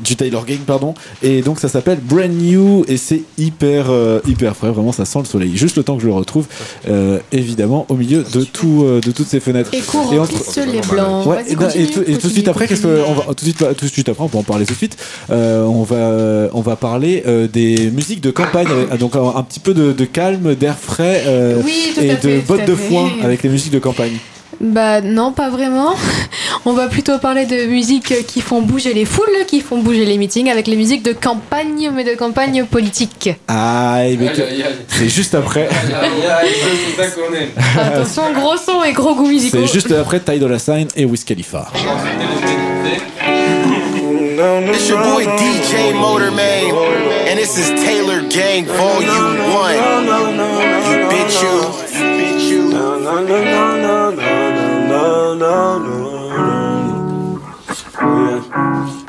du 0.04 0.16
Taylor 0.16 0.46
Gang 0.46 0.60
pardon. 0.66 0.94
Et 1.24 1.42
donc 1.42 1.60
ça 1.60 1.70
s'appelle 1.70 2.00
Brand 2.02 2.30
New 2.32 2.84
et 2.88 2.98
c'est 2.98 3.22
hyper 3.38 3.86
euh, 3.90 4.20
hyper 4.28 4.56
frais. 4.56 4.72
Vraiment 4.72 4.92
ça 4.92 5.06
sent 5.06 5.20
le 5.20 5.26
soleil. 5.26 5.56
Juste 5.58 5.78
le 5.78 5.84
temps 5.84 5.96
que 5.96 6.02
je 6.02 6.08
le 6.08 6.14
retrouve 6.14 6.46
euh, 6.88 7.20
évidemment 7.32 7.86
au 7.90 7.96
milieu 7.96 8.24
de 8.24 8.44
tout 8.44 8.84
euh, 8.86 9.02
de 9.02 9.12
toutes 9.12 9.28
ces 9.28 9.40
fenêtres. 9.40 9.70
Et 9.74 9.82
qu'on 9.82 10.00
entre- 10.00 10.18
remplisse 10.20 10.58
les 10.58 10.82
blancs. 10.82 11.26
Ouais, 11.28 11.44
et, 11.48 11.52
et 11.52 11.56
continue, 11.56 11.88
tout, 11.88 12.02
et 12.08 12.18
tout 12.18 12.28
de 12.28 12.34
suite 12.34 12.48
après, 12.48 12.68
qu'est-ce 12.68 12.82
que 12.84 13.02
on 13.08 13.14
va 13.14 13.24
tout 13.26 13.34
de 13.34 13.42
suite 13.42 13.58
tout 13.78 13.86
de 13.86 13.92
suite 13.92 14.10
après, 14.10 14.24
on 14.24 14.28
peut 14.30 14.38
en 14.38 14.44
parler 14.44 14.66
tout 14.66 14.74
de 14.74 14.78
suite. 14.78 14.98
Euh, 15.30 15.64
on 15.66 15.84
va 15.84 16.50
on 16.54 16.62
va 16.62 16.76
parler 16.76 17.24
euh, 17.28 17.48
des 17.48 17.90
musiques 17.92 18.22
de 18.22 18.32
campagne, 18.32 18.68
avec- 18.68 19.00
donc 19.00 19.16
un, 19.16 19.34
un 19.36 19.44
petit 19.44 19.60
peu 19.60 19.74
de, 19.74 19.92
de 19.92 20.06
calme, 20.06 20.56
d'air 20.56 20.78
frais 20.78 21.24
euh, 21.28 21.62
Oui, 21.64 21.94
et 22.02 22.10
fait, 22.16 22.28
de 22.28 22.40
bottes 22.46 22.66
de 22.66 22.76
foin 22.76 23.10
avec 23.24 23.44
les 23.44 23.50
musiques 23.50 23.72
de 23.74 23.80
campagne. 23.80 24.14
Bah 24.64 25.02
non, 25.02 25.32
pas 25.32 25.50
vraiment. 25.50 25.96
On 26.66 26.74
va 26.74 26.88
plutôt 26.88 27.18
parler 27.18 27.46
de 27.48 27.66
musiques 27.66 28.14
qui 28.28 28.42
font 28.42 28.62
bouger 28.62 28.94
les 28.94 29.06
foules, 29.06 29.46
qui 29.48 29.60
font 29.62 29.80
bouger 29.80 30.06
les 30.06 30.18
meetings 30.20 30.50
avec 30.52 30.68
les 30.68 30.76
musiques 30.76 31.02
de 31.04 31.14
campagne, 31.14 31.90
mais 31.94 32.04
de 32.04 32.14
campagne 32.16 32.64
politique. 32.66 33.32
Aïe, 33.48 34.18
mais 34.22 34.28
que- 34.32 34.42
Aïe, 34.42 34.50
aïe, 34.52 34.64
aïe. 34.64 34.76
c'est 34.88 35.10
juste 35.10 35.34
après. 35.34 35.68
c'est 35.72 37.02
ça 37.04 37.10
qu'on 37.10 37.34
aime. 37.34 37.50
Attention, 37.80 38.32
gros 38.34 38.58
son 38.58 38.84
et 38.84 38.94
gros 38.94 39.16
goût 39.16 39.28
musicaux. 39.28 39.58
C'est 39.66 39.74
juste 39.74 39.92
après 39.92 40.20
Ty 40.20 40.38
Dolla 40.38 40.60
Sign 40.60 40.88
et 40.96 41.06
Wiz 41.06 41.24
Khalifa. 41.24 41.68
It's 44.74 44.90
your 44.90 45.00
boy 45.04 45.26
DJ 45.38 45.94
Motorman, 45.94 46.72
and 47.30 47.38
this 47.38 47.58
is 47.58 47.70
Taylor 47.84 48.22
Gang 48.30 48.66
Volume 48.66 49.38
1. 49.52 49.76
You 50.90 51.08
bitch 51.10 51.42
you. 51.44 51.56
You 51.94 52.06
bitch 52.18 52.50
you. 52.52 53.71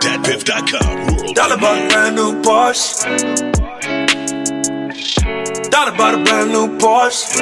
DatPiff.com. 0.01 1.35
Dollar 1.35 1.59
bought 1.59 1.77
a 1.77 1.89
brand 1.89 2.17
new 2.17 2.41
Porsche. 2.41 3.05
Dollar 5.71 5.93
bought 5.95 6.15
a 6.15 6.25
brand 6.25 6.51
new 6.53 6.79
Porsche. 6.79 7.37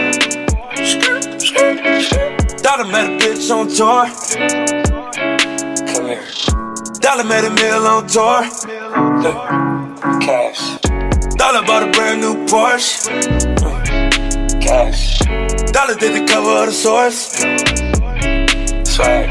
Dollar 2.63 2.85
met 2.91 3.07
a 3.07 3.11
bitch 3.17 3.51
on 3.55 3.69
tour. 3.69 4.07
Come 5.93 6.07
here. 6.07 6.27
Dollar 6.99 7.25
met 7.25 7.45
a 7.45 7.51
meal 7.51 7.87
on 7.87 8.09
tour. 8.09 8.43
Cash. 10.21 10.81
Dollar 11.37 11.63
bought 11.65 11.85
a 11.85 11.91
brand 11.93 12.21
new 12.23 12.45
Porsche. 12.47 13.09
Cash. 14.61 15.21
Dollar 15.71 15.95
did 15.95 16.13
the 16.21 16.27
cover 16.27 16.63
of 16.63 16.67
the 16.67 16.73
source. 16.73 17.90
Swag. 19.01 19.29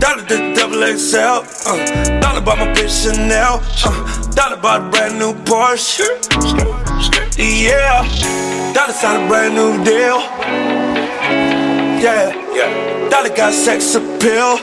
Dollar 0.00 0.22
the 0.22 0.52
double 0.54 0.84
XL. 0.84 1.40
Uh, 1.66 2.20
dollar 2.20 2.40
bought 2.42 2.58
my 2.58 2.66
bitch 2.74 3.04
Chanel. 3.04 3.62
Uh, 3.84 4.30
dollar 4.32 4.56
bought 4.60 4.82
a 4.82 4.90
brand 4.90 5.18
new 5.18 5.32
Porsche. 5.44 6.08
Yeah. 7.38 8.04
Dollar 8.74 8.92
signed 8.92 9.24
a 9.24 9.28
brand 9.28 9.54
new 9.54 9.82
deal. 9.84 10.18
Yeah. 12.04 12.36
Yeah. 12.52 13.08
Dollar 13.08 13.34
got 13.34 13.52
sex 13.54 13.94
appeal. 13.94 14.58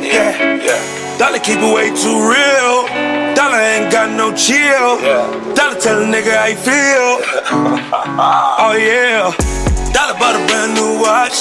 Yeah. 0.00 0.32
Yeah. 0.64 1.18
Dollar 1.18 1.40
keep 1.40 1.58
it 1.58 1.74
way 1.74 1.88
too 1.90 2.16
real. 2.16 2.86
Dollar 3.34 3.60
ain't 3.60 3.92
got 3.92 4.10
no 4.16 4.34
chill. 4.34 4.96
Dollar 5.54 5.78
tell 5.78 6.00
a 6.02 6.06
nigga 6.06 6.32
how 6.32 6.46
you 6.46 6.56
feel. 6.56 7.12
oh 8.64 8.74
yeah. 8.78 9.53
Dollar 9.94 10.18
bought 10.18 10.34
a 10.34 10.42
brand 10.50 10.74
new 10.74 10.98
watch. 10.98 11.38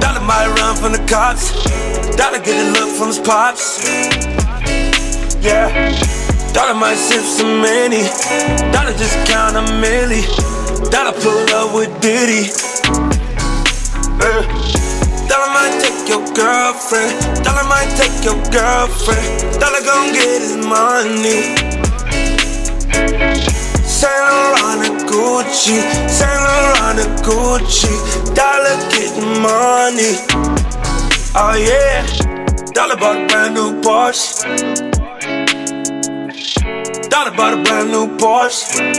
Dollar 0.00 0.24
might 0.24 0.48
run 0.56 0.74
from 0.74 0.92
the 0.92 1.04
cops. 1.06 1.52
Dollar 2.16 2.40
get 2.40 2.56
a 2.56 2.72
look 2.72 2.88
from 2.96 3.08
his 3.08 3.18
pops. 3.18 3.84
Yeah. 5.44 5.68
Dollar 6.54 6.72
might 6.72 6.96
sip 6.96 7.20
some 7.20 7.60
many. 7.60 8.08
Dollar 8.72 8.96
just 8.96 9.14
count 9.28 9.56
a 9.56 9.64
milli. 9.84 10.24
Dollar 10.90 11.12
pull 11.12 11.44
up 11.52 11.74
with 11.74 11.92
Diddy. 12.00 12.48
Uh, 14.16 14.42
Dollar 15.28 15.50
might 15.52 15.76
take 15.84 16.08
your 16.08 16.24
girlfriend. 16.32 17.44
Dollar 17.44 17.68
might 17.68 17.92
take 18.00 18.16
your 18.24 18.40
girlfriend. 18.48 19.60
Dollar 19.60 19.84
gon' 19.84 20.12
get 20.14 20.40
his 20.40 20.56
money. 20.56 21.54
Saint 24.04 24.20
Laurent 24.20 24.84
and 24.86 25.00
Gucci, 25.08 25.80
Saint 26.10 26.40
Laurent 26.44 26.98
and 27.00 27.16
Gucci, 27.24 27.88
dollar 28.34 28.76
getting 28.92 29.40
money. 29.40 30.12
Oh 31.34 31.54
yeah, 31.56 32.04
dollar 32.74 32.96
bought 32.96 33.16
a 33.16 33.26
brand 33.28 33.54
new 33.54 33.80
Porsche. 33.80 34.44
Dollar 37.08 37.30
bought 37.34 37.54
a 37.54 37.62
brand 37.62 37.90
new 37.92 38.06
Porsche. 38.18 38.92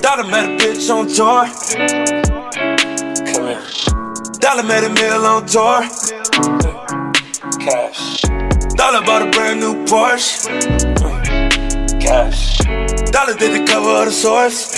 Dollar 0.00 0.28
met 0.30 0.44
a 0.44 0.56
bitch 0.56 0.88
on 0.88 1.08
tour. 1.08 1.46
Come 3.32 3.46
here. 3.48 3.64
Dollar 4.38 4.62
met 4.62 4.84
a 4.84 4.88
meal 4.88 5.26
on 5.26 5.46
tour. 5.46 5.82
Cash. 7.58 8.22
Dollar 8.76 9.04
bought 9.04 9.22
a 9.22 9.30
brand 9.32 9.58
new 9.58 9.84
Porsche. 9.84 11.21
Cash. 12.02 12.58
Dollar 13.12 13.34
did 13.34 13.54
the 13.54 13.64
cover 13.64 13.88
of 13.88 14.06
the 14.06 14.10
source. 14.10 14.74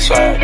Swag. 0.00 0.38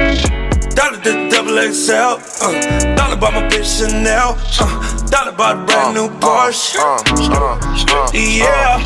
Dollar 0.74 1.00
did 1.00 1.14
the 1.14 1.28
double 1.30 1.56
XL. 1.72 2.18
Uh, 2.42 2.96
dollar 2.96 3.14
bought 3.14 3.34
my 3.34 3.48
bitch 3.48 3.78
Chanel. 3.78 4.36
Uh, 4.58 5.06
dollar 5.06 5.30
bought 5.30 5.56
a 5.56 5.64
brand 5.66 5.96
uh, 5.96 6.00
new 6.00 6.06
uh, 6.06 6.18
Porsche. 6.18 6.74
Uh, 6.80 8.10
yeah. 8.12 8.82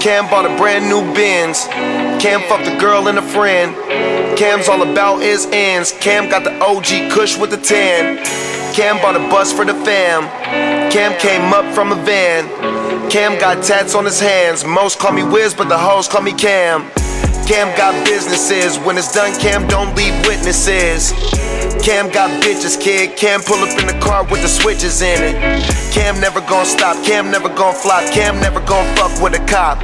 Cam 0.00 0.28
bought 0.30 0.46
a 0.46 0.56
brand 0.56 0.88
new 0.88 1.02
Benz. 1.12 1.66
Cam 2.22 2.40
fucked 2.48 2.66
a 2.66 2.78
girl 2.80 3.08
and 3.08 3.18
a 3.18 3.22
friend. 3.22 3.74
Cam's 4.38 4.68
all 4.68 4.82
about 4.90 5.20
his 5.20 5.44
ends. 5.52 5.92
Cam 6.00 6.30
got 6.30 6.44
the 6.44 6.58
OG 6.60 7.12
Kush 7.12 7.36
with 7.36 7.50
the 7.50 7.58
tan. 7.58 8.16
Cam 8.74 8.96
bought 8.96 9.14
a 9.14 9.20
bus 9.30 9.52
for 9.52 9.64
the 9.64 9.72
fam. 9.72 10.24
Cam 10.90 11.16
came 11.20 11.52
up 11.52 11.72
from 11.76 11.92
a 11.92 11.94
van. 11.94 12.48
Cam 13.08 13.38
got 13.38 13.62
tats 13.62 13.94
on 13.94 14.04
his 14.04 14.18
hands. 14.18 14.64
Most 14.64 14.98
call 14.98 15.12
me 15.12 15.22
Wiz, 15.22 15.54
but 15.54 15.68
the 15.68 15.78
hoes 15.78 16.08
call 16.08 16.22
me 16.22 16.32
Cam. 16.32 16.90
Cam 17.46 17.76
got 17.76 17.92
businesses. 18.06 18.78
When 18.78 18.96
it's 18.96 19.12
done, 19.12 19.38
Cam 19.38 19.68
don't 19.68 19.94
leave 19.94 20.14
witnesses. 20.26 21.12
Cam 21.84 22.10
got 22.10 22.30
bitches, 22.42 22.80
kid. 22.80 23.18
Cam 23.18 23.42
pull 23.42 23.60
up 23.60 23.78
in 23.78 23.86
the 23.86 23.98
car 24.00 24.24
with 24.24 24.40
the 24.40 24.48
switches 24.48 25.02
in 25.02 25.20
it. 25.20 25.36
Cam 25.92 26.18
never 26.20 26.40
gon' 26.40 26.64
stop. 26.64 26.96
Cam 27.04 27.30
never 27.30 27.50
gon' 27.50 27.74
flop. 27.74 28.02
Cam 28.12 28.40
never 28.40 28.60
gon' 28.60 28.86
fuck 28.96 29.12
with 29.20 29.34
a 29.34 29.44
cop. 29.46 29.78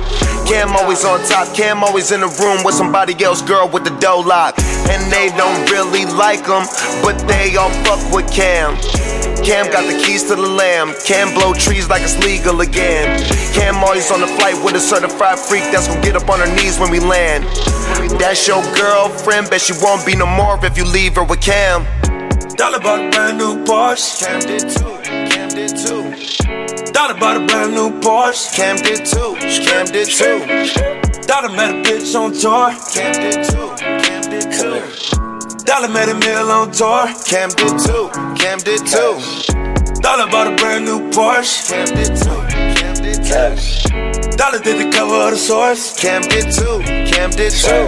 Cam 0.48 0.74
always 0.74 1.04
on 1.04 1.20
top. 1.28 1.54
Cam 1.54 1.84
always 1.84 2.12
in 2.12 2.20
the 2.20 2.32
room 2.40 2.64
with 2.64 2.74
somebody 2.74 3.12
else, 3.22 3.42
girl 3.42 3.68
with 3.68 3.84
the 3.84 3.94
dough 4.00 4.24
lock. 4.26 4.54
And 4.88 5.12
they 5.12 5.28
don't 5.36 5.70
really 5.70 6.06
like 6.16 6.46
him, 6.48 6.64
but 7.04 7.20
they 7.28 7.56
all 7.56 7.70
fuck 7.84 8.00
with 8.10 8.32
Cam. 8.32 8.72
Cam 9.44 9.70
got 9.70 9.86
the 9.86 9.96
keys 10.04 10.22
to 10.24 10.36
the 10.36 10.42
lamb. 10.42 10.94
Cam 11.04 11.34
blow 11.34 11.52
trees 11.54 11.88
like 11.88 12.02
it's 12.02 12.18
legal 12.24 12.60
again. 12.60 13.18
Cam 13.54 13.76
always 13.82 14.10
on 14.10 14.20
the 14.20 14.26
flight 14.26 14.54
with 14.64 14.74
a 14.74 14.80
certified 14.80 15.38
freak 15.38 15.64
that's 15.72 15.88
gonna 15.88 16.00
get 16.02 16.16
up 16.16 16.28
on 16.28 16.40
her 16.40 16.54
knees 16.56 16.78
when 16.78 16.90
we 16.90 17.00
land. 17.00 17.44
That's 18.20 18.46
your 18.46 18.62
girlfriend, 18.74 19.50
bet 19.50 19.60
she 19.60 19.72
won't 19.80 20.04
be 20.04 20.14
no 20.14 20.26
more 20.26 20.58
if 20.64 20.76
you 20.76 20.84
leave 20.84 21.16
her 21.16 21.24
with 21.24 21.40
Cam. 21.40 21.84
Dollar 22.56 22.78
bought 22.80 23.00
a 23.00 23.10
brand 23.10 23.38
new 23.38 23.64
Porsche. 23.64 24.20
Cam 24.20 24.40
did 24.40 24.68
too. 24.68 25.00
Cam 25.30 25.48
did 25.48 25.70
too. 25.70 26.92
Dollar 26.92 27.14
bought 27.18 27.36
a 27.36 27.46
brand 27.46 27.72
new 27.72 27.90
Porsche. 28.00 28.54
Cam 28.54 28.76
did 28.76 29.06
too. 29.06 29.34
Cam 29.64 29.86
did 29.86 30.08
too. 30.08 31.20
Dollar 31.26 31.48
met 31.56 31.70
a 31.70 31.82
bitch 31.82 32.14
on 32.14 32.32
tour. 32.32 32.70
Cam 32.92 33.12
did 33.14 33.44
too. 33.48 33.74
Cam 33.78 34.22
did 34.30 34.52
too. 34.52 35.29
Dollar 35.70 35.86
made 35.86 36.08
a 36.08 36.14
meal 36.14 36.50
on 36.50 36.72
tour. 36.72 37.06
Cam 37.26 37.48
did 37.50 37.78
too. 37.78 38.10
Cam 38.34 38.58
did 38.58 38.84
too. 38.84 39.14
Dollar 40.02 40.26
bought 40.28 40.48
a 40.52 40.56
brand 40.56 40.84
new 40.84 40.98
Porsche. 41.12 41.70
Cam 41.70 41.86
did 41.94 42.16
too. 42.18 42.42
Cam 42.74 42.94
did 42.96 43.22
too. 43.22 44.36
Dollar 44.36 44.58
did 44.58 44.84
the 44.84 44.90
cover 44.90 45.14
of 45.14 45.30
the 45.30 45.36
source. 45.36 45.96
Cam 45.96 46.22
did 46.22 46.52
too. 46.52 46.82
Cam 47.06 47.30
did 47.30 47.52
too. 47.52 47.86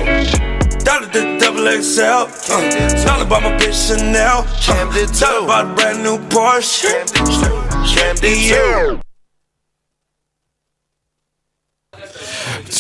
Dollar 0.85 1.09
did 1.11 1.27
the 1.27 1.39
double 1.41 1.67
XL. 1.83 2.31
Uh, 2.53 3.05
Dollar 3.05 3.25
bought 3.25 3.43
my 3.43 3.51
bitch 3.59 3.89
Chanel. 3.89 4.45
Cam 4.61 4.89
did 4.93 5.09
too. 5.09 5.27
Dollar 5.27 5.47
bought 5.49 5.67
a 5.67 5.75
brand 5.75 6.05
new 6.05 6.19
Porsche. 6.29 6.87
Cam 6.87 7.07
did 7.07 7.27
too. 7.27 7.63
Cam 7.97 8.15
did 8.15 9.01
too. 9.01 9.12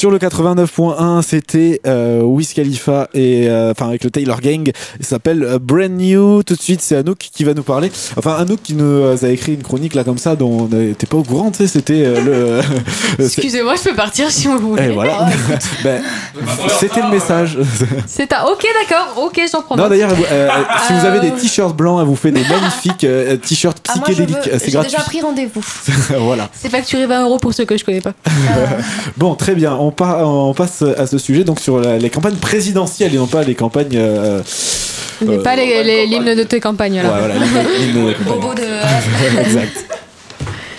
Sur 0.02 0.10
le 0.10 0.18
89.1, 0.18 1.22
c'était 1.22 1.80
euh, 1.86 2.22
Wiz 2.22 2.54
Khalifa 2.54 3.08
et 3.14 3.48
euh, 3.48 3.70
enfin 3.70 3.86
avec 3.86 4.02
le 4.02 4.10
Taylor 4.10 4.40
Gang. 4.40 4.68
Il 4.98 5.06
s'appelle 5.06 5.44
euh, 5.44 5.60
Brand 5.60 5.92
New. 5.92 6.42
Tout 6.42 6.56
de 6.56 6.60
suite, 6.60 6.80
c'est 6.80 6.96
Anouk 6.96 7.18
qui 7.18 7.44
va 7.44 7.54
nous 7.54 7.62
parler. 7.62 7.88
Enfin, 8.16 8.34
Anouk 8.34 8.60
qui 8.64 8.74
nous 8.74 8.84
euh, 8.84 9.16
a 9.22 9.28
écrit 9.28 9.54
une 9.54 9.62
chronique 9.62 9.94
là 9.94 10.02
comme 10.02 10.18
ça 10.18 10.34
dont 10.34 10.62
on 10.62 10.76
n'était 10.76 11.06
pas 11.06 11.18
au 11.18 11.22
courant. 11.22 11.52
Tu 11.52 11.58
sais, 11.58 11.66
c'était 11.68 12.02
euh, 12.04 12.60
le. 13.16 13.24
Excusez-moi, 13.24 13.76
je 13.76 13.90
peux 13.90 13.94
partir 13.94 14.28
si 14.32 14.48
vous 14.48 14.58
voulez. 14.58 14.86
Et 14.86 14.88
voilà. 14.88 15.28
Ben, 15.84 16.02
c'était 16.80 17.02
le 17.02 17.10
message. 17.10 17.56
C'est 18.06 18.32
un. 18.32 18.42
Ok, 18.46 18.66
d'accord. 18.80 19.22
Ok, 19.24 19.40
j'en 19.52 19.62
prends 19.62 19.76
Non, 19.76 19.88
d'ailleurs, 19.88 20.10
euh, 20.32 20.48
si 20.88 20.94
vous 20.94 21.06
avez 21.06 21.20
des 21.20 21.30
t-shirts 21.30 21.76
blancs, 21.76 22.00
elle 22.00 22.08
vous 22.08 22.16
fait 22.16 22.32
des 22.32 22.42
magnifiques 22.42 23.04
euh, 23.04 23.36
t-shirts 23.36 23.78
Ah, 23.88 23.92
psychédéliques. 23.92 24.38
c'est 24.44 24.64
J'ai 24.66 24.72
gratuit. 24.72 24.90
déjà 24.90 25.04
pris 25.04 25.20
rendez-vous. 25.20 25.62
voilà. 26.18 26.48
C'est 26.54 26.70
facturé 26.70 27.06
20 27.06 27.22
euros 27.22 27.38
pour 27.38 27.54
ceux 27.54 27.64
que 27.64 27.76
je 27.76 27.84
connais 27.84 28.00
pas. 28.00 28.14
Bon, 29.16 29.36
très 29.36 29.54
bien. 29.54 29.74
On, 29.76 29.91
on 30.00 30.54
passe 30.54 30.82
à 30.82 31.06
ce 31.06 31.18
sujet, 31.18 31.44
donc 31.44 31.60
sur 31.60 31.80
la- 31.80 31.98
les 31.98 32.10
campagnes 32.10 32.36
présidentielles 32.36 33.14
et 33.14 33.18
non 33.18 33.26
pas 33.26 33.42
les 33.42 33.54
campagnes. 33.54 33.96
euh, 33.96 34.40
euh, 35.26 35.42
pas 35.42 35.56
les- 35.56 35.82
les- 35.84 36.06
l'hymne 36.06 36.34
de 36.34 36.42
tes 36.44 36.60
campagnes 36.60 36.96
là. 37.02 37.08
Ouais, 37.10 37.18
voilà, 37.18 37.34
l'hymne- 37.34 38.14
campagnes. 38.14 38.40
Bobo 38.40 38.54
de. 38.54 38.62
exact. 39.40 39.84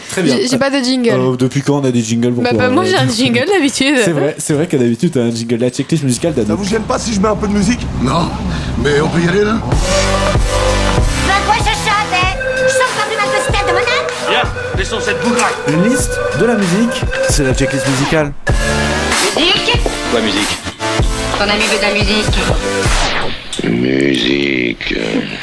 Très 0.10 0.22
bien. 0.22 0.38
J'ai 0.48 0.58
pas 0.60 0.70
de 0.70 0.78
jingle. 0.84 1.10
Euh, 1.12 1.36
depuis 1.36 1.62
quand 1.62 1.80
on 1.80 1.84
a 1.86 1.90
des 1.92 2.02
jingles 2.04 2.34
pour 2.34 2.44
Bah, 2.44 2.50
toi 2.52 2.60
bah, 2.60 2.70
moi 2.70 2.84
j'ai 2.84 2.96
un 2.96 3.08
jingle 3.10 3.46
d'habitude. 3.52 3.96
C'est 4.06 4.12
vrai, 4.12 4.36
c'est 4.38 4.54
vrai 4.54 4.68
qu'à 4.68 4.78
d'habitude 4.78 5.12
t'as 5.14 5.22
un 5.22 5.32
jingle, 5.32 5.56
la 5.56 5.70
checklist 5.72 6.04
musicale 6.04 6.34
d'Anne. 6.34 6.46
Ça 6.48 6.56
vous 6.56 6.66
gêne 6.66 6.84
pas 6.84 7.00
si 7.00 7.14
je 7.14 7.20
mets 7.20 7.30
un 7.30 7.36
peu 7.36 7.48
de 7.48 7.54
musique? 7.54 7.80
Non, 8.02 8.30
mais 8.84 9.02
on 9.02 9.08
peut 9.10 9.22
y 9.22 9.28
aller 9.28 9.44
là? 9.44 9.56
Quoi 11.46 11.56
je 11.60 11.64
chante, 11.64 12.14
Je 12.58 12.72
sors 12.72 12.88
pas 12.96 13.10
du 13.10 13.16
mal 13.18 13.26
de 13.28 13.42
stade 13.42 13.68
de 13.68 13.72
mon 13.72 13.80
âme 13.80 14.08
Viens, 14.30 14.44
laissons 14.78 15.00
cette. 15.02 15.18
Une 15.68 15.90
liste 15.90 16.12
de 16.40 16.46
la 16.46 16.56
musique, 16.56 17.02
c'est 17.30 17.44
la 17.44 17.54
checklist 17.56 17.88
musicale. 17.88 18.32
Musique 20.22 20.22
Quoi, 20.22 20.22
musique 20.22 20.58
Ton 21.40 21.50
ami 21.50 21.64
veut 21.66 21.78
de 21.78 21.82
la 21.82 21.94
musique. 21.94 22.38
Musique. 23.64 24.94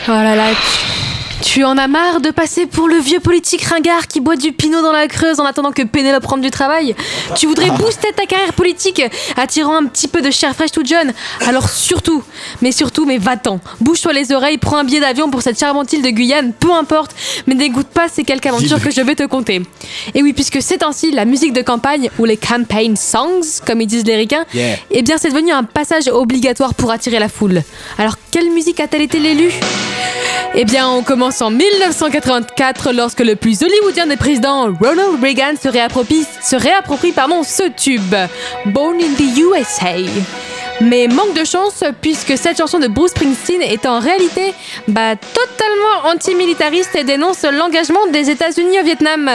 Oh 0.07 0.13
là 0.13 0.37
là, 0.37 0.51
tu, 0.51 1.00
tu 1.43 1.65
en 1.65 1.79
as 1.79 1.89
marre 1.89 2.21
de 2.21 2.31
passer 2.31 2.67
pour 2.67 2.89
le 2.89 2.97
vieux 2.97 3.21
politique 3.21 3.63
ringard 3.63 4.07
qui 4.07 4.21
boit 4.21 4.37
du 4.37 4.53
pinot 4.53 4.83
dans 4.83 4.93
la 4.93 5.07
creuse 5.09 5.41
en 5.41 5.45
attendant 5.45 5.73
que 5.73 5.83
Pénélope 5.83 6.27
rentre 6.27 6.43
du 6.43 6.51
travail 6.51 6.95
Tu 7.35 7.47
voudrais 7.47 7.71
booster 7.71 8.09
ta 8.15 8.27
carrière 8.27 8.53
politique, 8.53 9.03
attirant 9.37 9.77
un 9.77 9.87
petit 9.87 10.07
peu 10.09 10.21
de 10.21 10.31
chair 10.31 10.55
fraîche 10.55 10.73
toute 10.73 10.87
jeune 10.87 11.13
Alors 11.47 11.69
surtout, 11.69 12.23
mais 12.61 12.73
surtout, 12.73 13.07
mais 13.07 13.19
va-t'en 13.19 13.61
Bouge-toi 13.81 14.13
les 14.13 14.33
oreilles, 14.33 14.59
prends 14.59 14.79
un 14.79 14.85
billet 14.85 15.01
d'avion 15.01 15.31
pour 15.31 15.43
cette 15.43 15.59
charmante 15.59 15.93
île 15.93 16.03
de 16.03 16.11
Guyane, 16.11 16.53
peu 16.53 16.73
importe, 16.73 17.13
mais 17.47 17.55
dégoûte 17.55 17.89
pas 17.89 18.09
ces 18.09 18.25
quelques 18.25 18.47
aventures 18.47 18.83
que 18.83 18.91
je 18.91 19.01
vais 19.01 19.15
te 19.15 19.25
conter. 19.25 19.63
Et 20.15 20.23
oui, 20.23 20.33
puisque 20.33 20.61
c'est 20.61 20.83
ainsi, 20.83 21.11
la 21.11 21.25
musique 21.25 21.53
de 21.53 21.63
campagne, 21.63 22.11
ou 22.19 22.25
les 22.27 22.37
campaign 22.37 22.97
songs, 22.97 23.61
comme 23.67 23.81
ils 23.81 23.87
disent 23.87 24.05
les 24.05 24.17
ricains, 24.17 24.45
Yeah. 24.53 24.77
eh 24.91 25.03
bien 25.03 25.17
c'est 25.17 25.29
devenu 25.31 25.53
un 25.53 25.63
passage 25.63 26.09
obligatoire 26.09 26.75
pour 26.75 26.91
attirer 26.91 27.19
la 27.21 27.29
foule. 27.29 27.63
Alors 27.99 28.17
quelle 28.31 28.51
musique 28.51 28.81
a-t-elle 28.81 29.03
été 29.03 29.19
l'élu 29.19 29.53
eh 30.55 30.65
bien, 30.65 30.89
on 30.89 31.03
commence 31.05 31.30
en 31.41 31.51
1984 31.51 32.93
lorsque 32.93 33.21
le 33.21 33.37
plus 33.37 33.63
hollywoodien 33.63 34.07
des 34.07 34.17
présidents, 34.17 34.73
Ronald 34.81 35.23
Reagan, 35.23 35.55
se 35.63 35.69
réapproprie, 35.69 36.25
se 36.43 36.57
réapproprie 36.57 37.13
ce 37.45 37.69
tube, 37.69 38.15
Born 38.67 38.97
in 38.97 39.15
the 39.15 39.39
USA. 39.39 39.95
Mais 40.81 41.09
manque 41.09 41.35
de 41.35 41.45
chance, 41.45 41.85
puisque 42.01 42.39
cette 42.39 42.57
chanson 42.57 42.79
de 42.79 42.87
Bruce 42.89 43.11
Springsteen 43.11 43.61
est 43.61 43.85
en 43.85 43.99
réalité 44.01 44.55
bah, 44.89 45.15
totalement 45.17 46.11
antimilitariste 46.11 46.95
et 46.95 47.05
dénonce 47.05 47.43
l'engagement 47.43 48.07
des 48.13 48.31
États-Unis 48.31 48.81
au 48.81 48.85
Vietnam. 48.85 49.31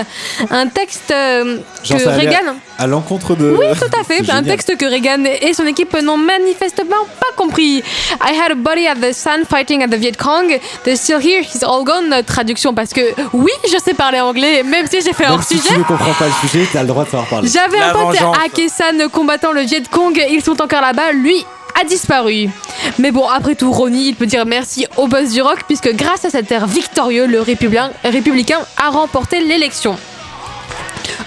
Un 0.49 0.67
texte 0.67 1.11
euh, 1.11 1.57
Genre, 1.83 1.99
que 1.99 2.03
Reagan. 2.09 2.55
à, 2.79 2.83
à 2.83 2.87
l'encontre 2.87 3.35
de. 3.35 3.51
Oui, 3.51 3.67
tout 3.79 3.99
à 3.99 4.03
fait. 4.03 4.27
Un 4.31 4.41
texte 4.43 4.75
que 4.75 4.85
Reagan 4.85 5.23
et 5.25 5.53
son 5.53 5.65
équipe 5.67 5.93
n'ont 6.01 6.17
manifestement 6.17 7.05
pas 7.19 7.35
compris. 7.35 7.83
I 8.23 8.33
had 8.33 8.51
a 8.51 8.55
buddy 8.55 8.87
at 8.87 8.95
the 8.95 9.13
sun 9.13 9.45
fighting 9.45 9.83
at 9.83 9.87
the 9.89 9.95
Viet 9.99 10.17
Cong. 10.17 10.47
They're 10.83 10.97
still 10.97 11.19
here, 11.19 11.41
he's 11.41 11.63
all 11.63 11.83
gone. 11.83 12.23
Traduction 12.25 12.73
parce 12.73 12.91
que 12.91 13.01
oui, 13.33 13.51
je 13.71 13.77
sais 13.77 13.93
parler 13.93 14.19
anglais, 14.19 14.63
même 14.63 14.87
si 14.87 15.01
j'ai 15.01 15.13
fait 15.13 15.27
hors 15.27 15.43
si 15.43 15.57
sujet. 15.59 15.75
tu 15.75 15.79
ne 15.79 15.83
comprends 15.83 16.13
pas 16.13 16.25
le 16.25 16.47
sujet, 16.47 16.67
t'as 16.73 16.81
le 16.81 16.87
droit 16.87 17.03
de 17.03 17.09
savoir 17.09 17.27
parler. 17.27 17.47
J'avais 17.49 17.79
un 17.79 17.93
pote 17.93 18.17
à 18.43 18.49
Kessan 18.49 19.09
combattant 19.11 19.51
le 19.51 19.61
Viet 19.61 19.83
Cong, 19.91 20.19
ils 20.31 20.43
sont 20.43 20.59
encore 20.59 20.81
là-bas, 20.81 21.11
lui 21.11 21.34
a 21.79 21.83
disparu. 21.83 22.49
Mais 22.99 23.11
bon, 23.11 23.27
après 23.27 23.55
tout, 23.55 23.71
Ronnie, 23.71 24.09
il 24.09 24.15
peut 24.15 24.25
dire 24.25 24.45
merci 24.45 24.87
au 24.97 25.07
boss 25.07 25.31
du 25.31 25.41
rock, 25.41 25.59
puisque 25.67 25.93
grâce 25.95 26.25
à 26.25 26.29
cet 26.29 26.51
air 26.51 26.67
victorieux, 26.67 27.27
le 27.27 27.41
républicain, 27.41 28.61
a 28.77 28.89
remporté 28.89 29.39
l'élection. 29.41 29.97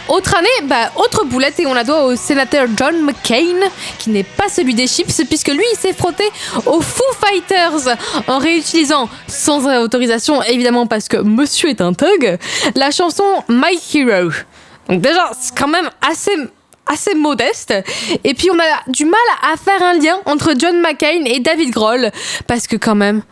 Autre 0.08 0.34
année, 0.36 0.48
bah, 0.64 0.90
autre 0.96 1.26
boulette 1.26 1.60
et 1.60 1.66
on 1.66 1.74
la 1.74 1.84
doit 1.84 2.04
au 2.04 2.16
sénateur 2.16 2.66
John 2.76 3.02
McCain, 3.02 3.68
qui 3.98 4.08
n'est 4.08 4.24
pas 4.24 4.48
celui 4.48 4.74
des 4.74 4.86
chips, 4.86 5.22
puisque 5.28 5.48
lui, 5.48 5.64
il 5.74 5.78
s'est 5.78 5.92
frotté 5.92 6.24
aux 6.64 6.80
Foo 6.80 7.04
Fighters 7.20 7.94
en 8.26 8.38
réutilisant, 8.38 9.10
sans 9.26 9.66
autorisation 9.82 10.42
évidemment 10.42 10.86
parce 10.86 11.08
que 11.08 11.18
monsieur 11.18 11.68
est 11.68 11.82
un 11.82 11.92
thug, 11.92 12.38
la 12.74 12.90
chanson 12.90 13.24
My 13.50 13.78
Hero. 13.94 14.30
Donc 14.88 15.02
déjà, 15.02 15.30
c'est 15.38 15.54
quand 15.54 15.68
même 15.68 15.90
assez 16.00 16.32
assez 16.88 17.14
modeste 17.14 17.74
et 18.24 18.34
puis 18.34 18.50
on 18.50 18.58
a 18.58 18.90
du 18.90 19.04
mal 19.04 19.14
à 19.42 19.56
faire 19.56 19.82
un 19.82 19.94
lien 19.94 20.18
entre 20.26 20.54
John 20.58 20.80
McCain 20.80 21.24
et 21.26 21.40
David 21.40 21.70
Grohl 21.70 22.10
parce 22.46 22.66
que 22.66 22.76
quand 22.76 22.94
même 22.94 23.22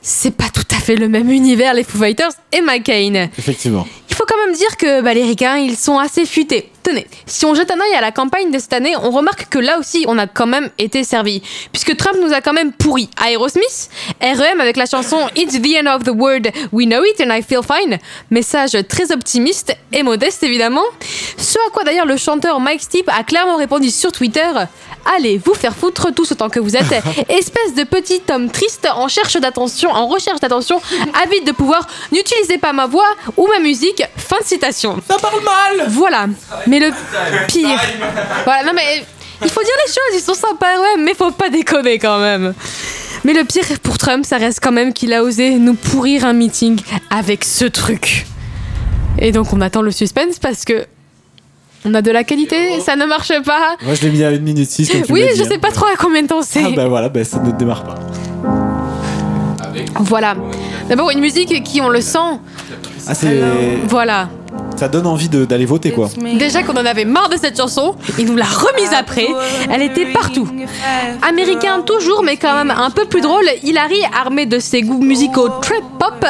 c'est 0.00 0.36
pas 0.36 0.50
tout 0.52 0.66
à 0.70 0.78
fait 0.78 0.96
le 0.96 1.08
même 1.08 1.30
univers 1.30 1.72
les 1.72 1.82
Foo 1.82 1.98
Fighters 1.98 2.32
et 2.52 2.60
McCain. 2.60 3.28
Effectivement. 3.38 3.86
Il 4.10 4.14
faut 4.14 4.24
quand 4.28 4.36
même 4.46 4.54
dire 4.54 4.76
que 4.76 5.00
bah, 5.00 5.14
les 5.14 5.24
ricains, 5.24 5.56
ils 5.56 5.76
sont 5.76 5.98
assez 5.98 6.26
futés. 6.26 6.70
Tenez, 6.84 7.06
si 7.24 7.46
on 7.46 7.54
jette 7.54 7.70
un 7.70 7.80
œil 7.80 7.94
à 7.96 8.02
la 8.02 8.12
campagne 8.12 8.50
de 8.50 8.58
cette 8.58 8.74
année, 8.74 8.94
on 9.02 9.10
remarque 9.10 9.48
que 9.48 9.58
là 9.58 9.78
aussi, 9.78 10.04
on 10.06 10.18
a 10.18 10.26
quand 10.26 10.46
même 10.46 10.68
été 10.76 11.02
servi. 11.02 11.40
Puisque 11.72 11.96
Trump 11.96 12.18
nous 12.22 12.34
a 12.34 12.42
quand 12.42 12.52
même 12.52 12.72
pourri 12.72 13.08
Aerosmith, 13.26 13.88
REM 14.20 14.60
avec 14.60 14.76
la 14.76 14.84
chanson 14.84 15.16
It's 15.34 15.58
the 15.58 15.76
end 15.82 15.86
of 15.86 16.04
the 16.04 16.12
world, 16.14 16.46
we 16.72 16.86
know 16.86 17.02
it 17.02 17.22
and 17.22 17.34
I 17.34 17.40
feel 17.40 17.62
fine. 17.62 17.98
Message 18.30 18.76
très 18.86 19.12
optimiste 19.12 19.74
et 19.92 20.02
modeste 20.02 20.42
évidemment. 20.42 20.84
Ce 21.38 21.56
à 21.66 21.70
quoi 21.72 21.84
d'ailleurs 21.84 22.04
le 22.04 22.18
chanteur 22.18 22.60
Mike 22.60 22.82
Stipe 22.82 23.08
a 23.08 23.24
clairement 23.24 23.56
répondu 23.56 23.90
sur 23.90 24.12
Twitter 24.12 24.46
Allez 25.16 25.38
vous 25.38 25.54
faire 25.54 25.74
foutre 25.74 26.12
tous 26.14 26.32
autant 26.32 26.48
que 26.48 26.60
vous 26.60 26.76
êtes, 26.76 26.92
espèce 27.28 27.74
de 27.74 27.84
petit 27.84 28.22
homme 28.30 28.50
triste 28.50 28.88
en 28.94 29.08
cherche 29.08 29.36
d'attention, 29.36 29.90
en 29.90 30.06
recherche 30.06 30.40
d'attention, 30.40 30.80
avide 31.22 31.44
de 31.46 31.52
pouvoir, 31.52 31.86
n'utilisez 32.12 32.58
pas 32.58 32.72
ma 32.72 32.86
voix 32.86 33.08
ou 33.36 33.46
ma 33.46 33.58
musique. 33.58 34.02
Fin 34.16 34.38
de 34.40 34.44
citation. 34.44 34.98
Ça 35.08 35.16
parle 35.18 35.42
mal 35.42 35.88
Voilà. 35.88 36.26
Mais 36.66 36.73
le 36.80 36.90
pire. 37.46 37.80
Voilà, 38.44 38.64
non 38.64 38.72
mais 38.74 39.04
il 39.42 39.50
faut 39.50 39.62
dire 39.62 39.74
les 39.86 39.92
choses, 39.92 40.20
ils 40.20 40.24
sont 40.24 40.34
sympas, 40.34 40.78
ouais, 40.78 41.02
mais 41.02 41.14
faut 41.14 41.30
pas 41.30 41.50
déconner 41.50 41.98
quand 41.98 42.18
même. 42.18 42.54
Mais 43.24 43.32
le 43.32 43.44
pire 43.44 43.64
pour 43.82 43.98
Trump, 43.98 44.24
ça 44.24 44.36
reste 44.36 44.60
quand 44.62 44.72
même 44.72 44.92
qu'il 44.92 45.12
a 45.12 45.22
osé 45.22 45.56
nous 45.56 45.74
pourrir 45.74 46.24
un 46.24 46.34
meeting 46.34 46.80
avec 47.10 47.44
ce 47.44 47.64
truc. 47.64 48.26
Et 49.18 49.32
donc 49.32 49.52
on 49.52 49.60
attend 49.60 49.82
le 49.82 49.90
suspense 49.90 50.38
parce 50.38 50.64
que 50.64 50.86
on 51.86 51.94
a 51.94 52.02
de 52.02 52.10
la 52.10 52.24
qualité, 52.24 52.80
ça 52.80 52.96
ne 52.96 53.04
marche 53.04 53.32
pas. 53.44 53.76
Moi 53.82 53.94
je 53.94 54.02
l'ai 54.02 54.10
mis 54.10 54.24
à 54.24 54.28
1 54.28 54.38
minute 54.38 54.70
6 54.70 54.90
comme 54.90 55.02
tu 55.02 55.12
Oui, 55.12 55.26
je 55.36 55.42
dit, 55.42 55.48
sais 55.48 55.54
hein. 55.54 55.58
pas 55.60 55.70
trop 55.70 55.86
à 55.86 55.96
combien 55.98 56.22
de 56.22 56.28
temps 56.28 56.42
c'est. 56.42 56.64
Ah 56.64 56.70
bah 56.74 56.88
voilà, 56.88 57.08
bah, 57.08 57.24
ça 57.24 57.38
ne 57.40 57.50
démarre 57.52 57.84
pas. 57.84 57.96
Voilà. 60.00 60.34
D'abord 60.88 61.10
une 61.10 61.20
musique 61.20 61.62
qui, 61.62 61.80
on 61.80 61.88
le 61.88 62.00
sent. 62.00 62.18
Ah 63.06 63.14
c'est. 63.14 63.40
Voilà. 63.86 64.28
Ça 64.76 64.88
donne 64.88 65.06
envie 65.06 65.28
de- 65.28 65.44
d'aller 65.44 65.66
voter 65.66 65.92
quoi. 65.92 66.08
Déjà 66.34 66.62
qu'on 66.64 66.72
en 66.74 66.84
avait 66.84 67.04
marre 67.04 67.28
de 67.28 67.36
cette 67.36 67.56
chanson, 67.56 67.94
il 68.18 68.26
nous 68.26 68.34
l'a 68.36 68.44
remise 68.44 68.92
après. 68.92 69.28
Elle 69.70 69.82
était 69.82 70.06
partout. 70.06 70.48
Américain 71.22 71.80
toujours, 71.82 72.22
mais 72.24 72.36
quand 72.36 72.52
même 72.54 72.72
un 72.76 72.90
peu 72.90 73.04
plus 73.04 73.20
drôle, 73.20 73.44
Hilary, 73.62 74.00
armé 74.18 74.46
de 74.46 74.58
ses 74.58 74.82
goûts 74.82 74.98
musicaux 75.02 75.48
trip 75.62 75.84
pop, 75.98 76.24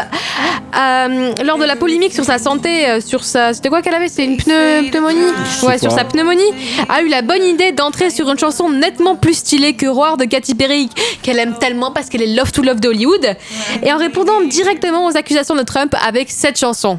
euh, 0.78 1.32
lors 1.44 1.58
de 1.58 1.64
la 1.64 1.76
polémique 1.76 2.12
sur 2.12 2.24
sa 2.24 2.38
santé, 2.38 2.86
euh, 2.88 3.00
sur 3.00 3.24
sa. 3.24 3.54
C'était 3.54 3.70
quoi 3.70 3.80
qu'elle 3.82 3.94
avait? 3.94 4.08
C'était 4.08 4.24
une 4.26 4.36
pneu- 4.36 4.90
pneumonie? 4.90 5.32
Ouais, 5.62 5.78
sur 5.78 5.90
sa 5.90 6.04
pneumonie, 6.04 6.42
a 6.88 7.02
eu 7.02 7.08
la 7.08 7.22
bonne 7.22 7.42
idée 7.44 7.72
d'entrer 7.72 8.10
sur 8.10 8.28
une 8.30 8.38
chanson 8.38 8.68
nettement 8.70 9.16
plus 9.16 9.34
stylée 9.34 9.72
que 9.74 9.86
Roar 9.86 10.16
de 10.18 10.26
Katy 10.26 10.54
Perry, 10.54 10.90
qu'elle 11.22 11.38
aime 11.38 11.54
tellement 11.58 11.92
parce 11.92 12.08
qu'elle 12.10 12.22
est 12.22 12.34
love 12.34 12.52
to 12.52 12.62
love 12.62 12.78
d'Hollywood, 12.80 13.36
et 13.82 13.92
en 13.92 13.96
répondant 13.96 14.42
directement 14.42 15.06
aux 15.06 15.16
accusations 15.16 15.54
de 15.56 15.62
Trump 15.62 15.94
avec 16.06 16.30
cette 16.30 16.58
chanson. 16.58 16.98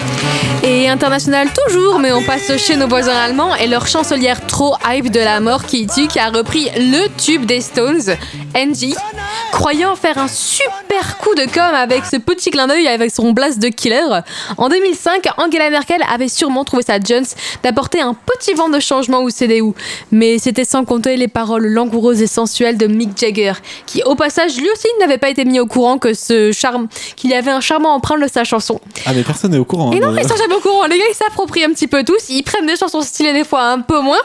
Et 0.73 0.87
international 0.87 1.49
toujours, 1.67 1.99
mais 1.99 2.13
on 2.13 2.23
passe 2.23 2.55
chez 2.55 2.77
nos 2.77 2.87
voisins 2.87 3.13
allemands 3.13 3.53
et 3.55 3.67
leur 3.67 3.87
chancelière 3.87 4.39
trop 4.47 4.73
hype 4.87 5.11
de 5.11 5.19
la 5.19 5.41
mort 5.41 5.65
qui 5.65 5.85
tue, 5.85 6.07
qui 6.07 6.17
a 6.17 6.29
repris 6.29 6.69
le 6.77 7.09
tube 7.17 7.45
des 7.45 7.59
Stones, 7.59 8.15
Angie, 8.55 8.95
croyant 9.51 9.97
faire 9.97 10.17
un 10.17 10.29
super 10.29 11.17
coup 11.17 11.35
de 11.35 11.43
com 11.53 11.73
avec 11.75 12.05
ce 12.05 12.15
petit 12.15 12.51
clin 12.51 12.67
d'œil 12.67 12.87
avec 12.87 13.11
son 13.13 13.33
blast 13.33 13.59
de 13.59 13.67
killer. 13.67 14.21
En 14.57 14.69
2005, 14.69 15.27
Angela 15.37 15.69
Merkel 15.71 16.01
avait 16.09 16.29
sûrement 16.29 16.63
trouvé 16.63 16.83
ça 16.83 16.99
Jones 17.03 17.25
d'apporter 17.63 17.99
un 17.99 18.13
petit 18.13 18.53
vent 18.53 18.69
de 18.69 18.79
changement 18.79 19.19
au 19.23 19.29
CDU, 19.29 19.73
mais 20.11 20.39
c'était 20.39 20.63
sans 20.63 20.85
compter 20.85 21.17
les 21.17 21.27
paroles 21.27 21.67
langoureuses 21.67 22.21
et 22.21 22.27
sensuelles 22.27 22.77
de 22.77 22.87
Mick 22.87 23.17
Jagger, 23.17 23.53
qui 23.85 24.03
au 24.03 24.15
passage 24.15 24.55
lui 24.55 24.69
aussi 24.71 24.87
n'avait 25.01 25.17
pas 25.17 25.29
été 25.29 25.43
mis 25.43 25.59
au 25.59 25.65
courant 25.65 25.97
que 25.97 26.13
ce 26.13 26.53
charme, 26.53 26.87
qu'il 27.17 27.29
y 27.29 27.33
avait 27.33 27.51
un 27.51 27.61
charmant 27.61 27.93
emprunt 27.93 28.17
de 28.17 28.27
sa 28.29 28.45
chanson. 28.45 28.79
Ah 29.05 29.11
mais 29.13 29.23
personne 29.23 29.51
n'est 29.51 29.57
au 29.57 29.65
courant. 29.65 29.91
Et 29.91 29.97
hein, 29.97 29.99
non, 30.01 30.11
dans- 30.13 30.17
ils 30.21 30.27
sont 30.27 30.37
jamais 30.37 30.55
au 30.55 30.60
courant. 30.61 30.85
Les 30.87 30.97
gars, 30.97 31.03
ils 31.09 31.15
s'approprient 31.15 31.63
un 31.65 31.69
petit 31.73 31.87
peu 31.87 32.03
tous. 32.03 32.29
Ils 32.29 32.43
prennent 32.43 32.65
des 32.67 32.75
chansons 32.75 33.01
stylées 33.01 33.33
des 33.33 33.43
fois 33.43 33.63
un 33.63 33.79
peu 33.81 33.99
moins. 33.99 34.17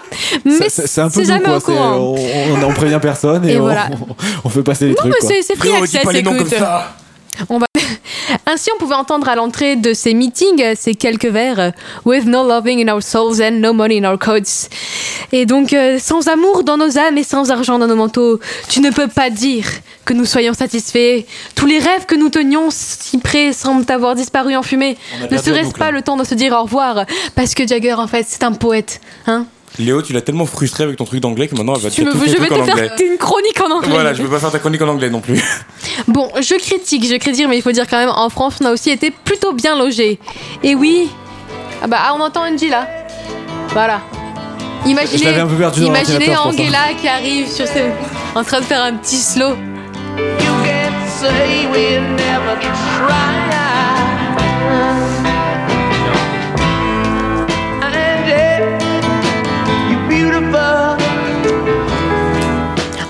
Mais 0.45 0.69
C'est- 0.69 0.87
C'est 0.87 1.01
un 1.01 1.07
peu 1.09 1.15
c'est 1.15 1.21
nous, 1.21 1.27
jamais 1.27 1.45
quoi. 1.45 1.57
au 1.57 1.61
courant. 1.61 1.95
On, 1.97 2.15
on, 2.17 2.69
on 2.69 2.73
prévient 2.73 2.99
personne 3.03 3.49
et, 3.49 3.55
Et 3.55 3.59
on, 3.59 3.63
voilà. 3.63 3.89
on 4.45 4.49
fait 4.49 4.63
passer 4.63 4.85
les 4.87 4.91
Non, 4.93 4.97
trucs. 4.97 5.13
mais 5.13 5.19
quoi. 5.21 5.29
c'est- 5.29 5.43
c'est 5.43 5.57
free 5.57 5.75
access, 5.75 6.03
écoute. 6.15 6.55
On 7.51 7.59
va... 7.59 7.67
Ainsi, 8.47 8.71
on 8.75 8.79
pouvait 8.79 8.95
entendre 8.95 9.29
à 9.29 9.35
l'entrée 9.35 9.77
de 9.77 9.93
ces 9.93 10.15
meetings 10.15 10.75
ces 10.77 10.95
quelques 10.95 11.27
vers 11.27 11.73
With 12.05 12.25
no 12.25 12.47
loving 12.47 12.87
in 12.87 12.93
our 12.93 13.03
souls 13.03 13.41
and 13.41 13.61
no 13.61 13.73
money 13.73 13.99
in 13.99 14.11
our 14.11 14.19
coats. 14.19 14.69
Et 15.33 15.47
donc, 15.47 15.73
euh, 15.73 15.99
sans 15.99 16.29
amour 16.29 16.65
dans 16.65 16.77
nos 16.77 16.99
âmes 16.99 17.19
et 17.19 17.25
sans 17.25 17.51
argent 17.51 17.79
dans 17.79 17.87
nos 17.87 17.97
manteaux, 17.97 18.41
tu 18.69 18.81
ne 18.81 18.91
peux 18.91 19.09
pas 19.09 19.31
dire 19.31 19.67
que 20.05 20.15
nous 20.15 20.25
soyons 20.25 20.55
satisfaits. 20.55 21.25
Tous 21.55 21.67
les 21.67 21.79
rêves 21.79 22.07
que 22.07 22.15
nous 22.15 22.29
tenions 22.29 22.69
si 22.71 23.19
près 23.19 23.53
semblent 23.53 23.91
avoir 23.91 24.15
disparu 24.15 24.57
en 24.57 24.63
fumée. 24.63 24.97
Ne 25.31 25.37
serait-ce 25.37 25.73
pas 25.73 25.87
hein. 25.87 25.91
le 25.91 26.03
temps 26.03 26.17
de 26.17 26.25
se 26.25 26.35
dire 26.35 26.53
au 26.53 26.63
revoir? 26.63 27.05
Parce 27.35 27.55
que 27.55 27.67
Jagger, 27.67 27.95
en 27.95 28.07
fait, 28.07 28.25
c'est 28.29 28.45
un 28.45 28.53
poète. 28.53 29.01
Hein 29.27 29.47
Léo, 29.79 30.03
tu 30.03 30.13
l'as 30.13 30.23
tellement 30.23 30.47
frustré 30.47 30.85
avec 30.85 30.97
ton 30.97 31.05
truc 31.05 31.21
d'anglais 31.21 31.49
que 31.49 31.55
maintenant 31.55 31.75
elle 31.75 31.83
va 31.83 31.91
tu 31.91 32.03
dire 32.03 32.13
veux, 32.13 32.25
tes 32.25 32.33
je 32.33 32.39
vais 32.39 32.49
te 32.49 32.55
en 32.55 32.61
anglais. 32.61 32.89
faire 32.89 33.07
une 33.11 33.19
chronique 33.19 33.61
en 33.61 33.71
anglais. 33.71 33.91
Voilà, 33.91 34.15
je 34.15 34.23
veux 34.23 34.29
pas 34.29 34.39
faire 34.39 34.51
ta 34.51 34.59
chronique 34.59 34.83
en 34.83 34.89
anglais 34.89 35.11
non 35.11 35.21
plus. 35.21 35.43
Bon, 36.09 36.31
je 36.41 36.55
critique, 36.57 37.07
je 37.07 37.17
critique, 37.17 37.47
mais 37.49 37.57
il 37.57 37.63
faut 37.63 37.73
dire 37.73 37.87
quand 37.89 37.99
même, 37.99 38.11
en 38.11 38.29
France, 38.29 38.57
on 38.61 38.67
a 38.67 38.73
aussi 38.73 38.91
été 38.91 39.11
plutôt 39.11 39.53
bien 39.53 39.77
logés. 39.77 40.19
Et 40.63 40.75
oui. 40.75 41.09
Ah 41.83 41.87
bah, 41.87 41.99
ah, 42.01 42.15
on 42.17 42.21
entend 42.21 42.43
Angie 42.43 42.69
là. 42.69 42.87
Voilà. 43.71 44.01
Imaginez, 44.87 45.19
Je 45.19 45.25
l'avais 45.25 45.41
un 45.41 45.47
peu 45.47 45.57
perdu 45.57 45.81
dans 45.81 45.87
imaginez 45.87 46.27
ça. 46.27 46.43
Angela 46.43 46.95
qui 47.01 47.09
arrive 47.09 47.49
sur 47.49 47.67
ce... 47.67 47.91
en 48.35 48.45
train 48.45 48.61
de 48.61 48.65
faire 48.65 48.83
un 48.83 48.95
petit 48.95 49.17
slow. 49.17 49.57
say 51.21 51.67
we'll 51.71 52.03
never 52.03 52.61
try. 52.61 53.66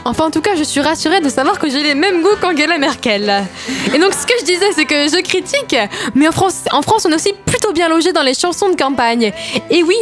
Enfin, 0.08 0.26
en 0.26 0.30
tout 0.30 0.40
cas, 0.40 0.54
je 0.54 0.62
suis 0.62 0.80
rassurée 0.80 1.20
de 1.20 1.28
savoir 1.28 1.58
que 1.58 1.68
j'ai 1.68 1.82
les 1.82 1.96
mêmes 1.96 2.22
goûts 2.22 2.36
qu'Angela 2.40 2.78
Merkel. 2.78 3.44
Et 3.92 3.98
donc, 3.98 4.14
ce 4.14 4.24
que 4.24 4.34
je 4.38 4.44
disais, 4.44 4.70
c'est 4.72 4.84
que 4.84 5.08
je 5.08 5.20
critique, 5.20 5.74
mais 6.14 6.28
en 6.28 6.32
France, 6.32 6.62
en 6.70 6.80
France, 6.80 7.06
on 7.06 7.10
est 7.10 7.16
aussi 7.16 7.32
plutôt 7.44 7.72
bien 7.72 7.88
logé 7.88 8.12
dans 8.12 8.22
les 8.22 8.34
chansons 8.34 8.68
de 8.68 8.76
campagne. 8.76 9.32
Et 9.68 9.82
oui, 9.82 9.96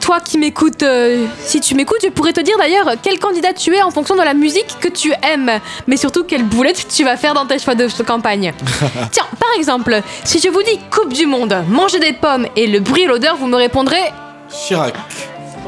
toi 0.00 0.20
qui 0.20 0.38
m'écoutes, 0.38 0.82
euh, 0.82 1.26
si 1.44 1.60
tu 1.60 1.74
m'écoutes, 1.74 1.98
je 2.02 2.08
pourrais 2.08 2.32
te 2.32 2.40
dire 2.40 2.56
d'ailleurs 2.56 2.92
quel 3.02 3.18
candidat 3.18 3.52
tu 3.52 3.74
es 3.76 3.82
en 3.82 3.90
fonction 3.90 4.16
de 4.16 4.22
la 4.22 4.32
musique 4.32 4.78
que 4.80 4.88
tu 4.88 5.12
aimes, 5.22 5.60
mais 5.86 5.98
surtout 5.98 6.24
quelle 6.24 6.44
boulette 6.44 6.86
tu 6.88 7.04
vas 7.04 7.18
faire 7.18 7.34
dans 7.34 7.44
tes 7.44 7.58
choix 7.58 7.74
de 7.74 7.86
campagne. 8.02 8.54
Tiens, 9.12 9.26
par 9.38 9.50
exemple, 9.58 10.00
si 10.24 10.40
je 10.40 10.48
vous 10.48 10.62
dis 10.62 10.80
Coupe 10.90 11.12
du 11.12 11.26
Monde, 11.26 11.54
manger 11.68 11.98
des 11.98 12.14
pommes 12.14 12.46
et 12.56 12.66
le 12.66 12.80
bruit 12.80 13.02
et 13.02 13.06
l'odeur, 13.06 13.36
vous 13.36 13.46
me 13.46 13.56
répondrez 13.56 14.10
Chirac. 14.48 14.94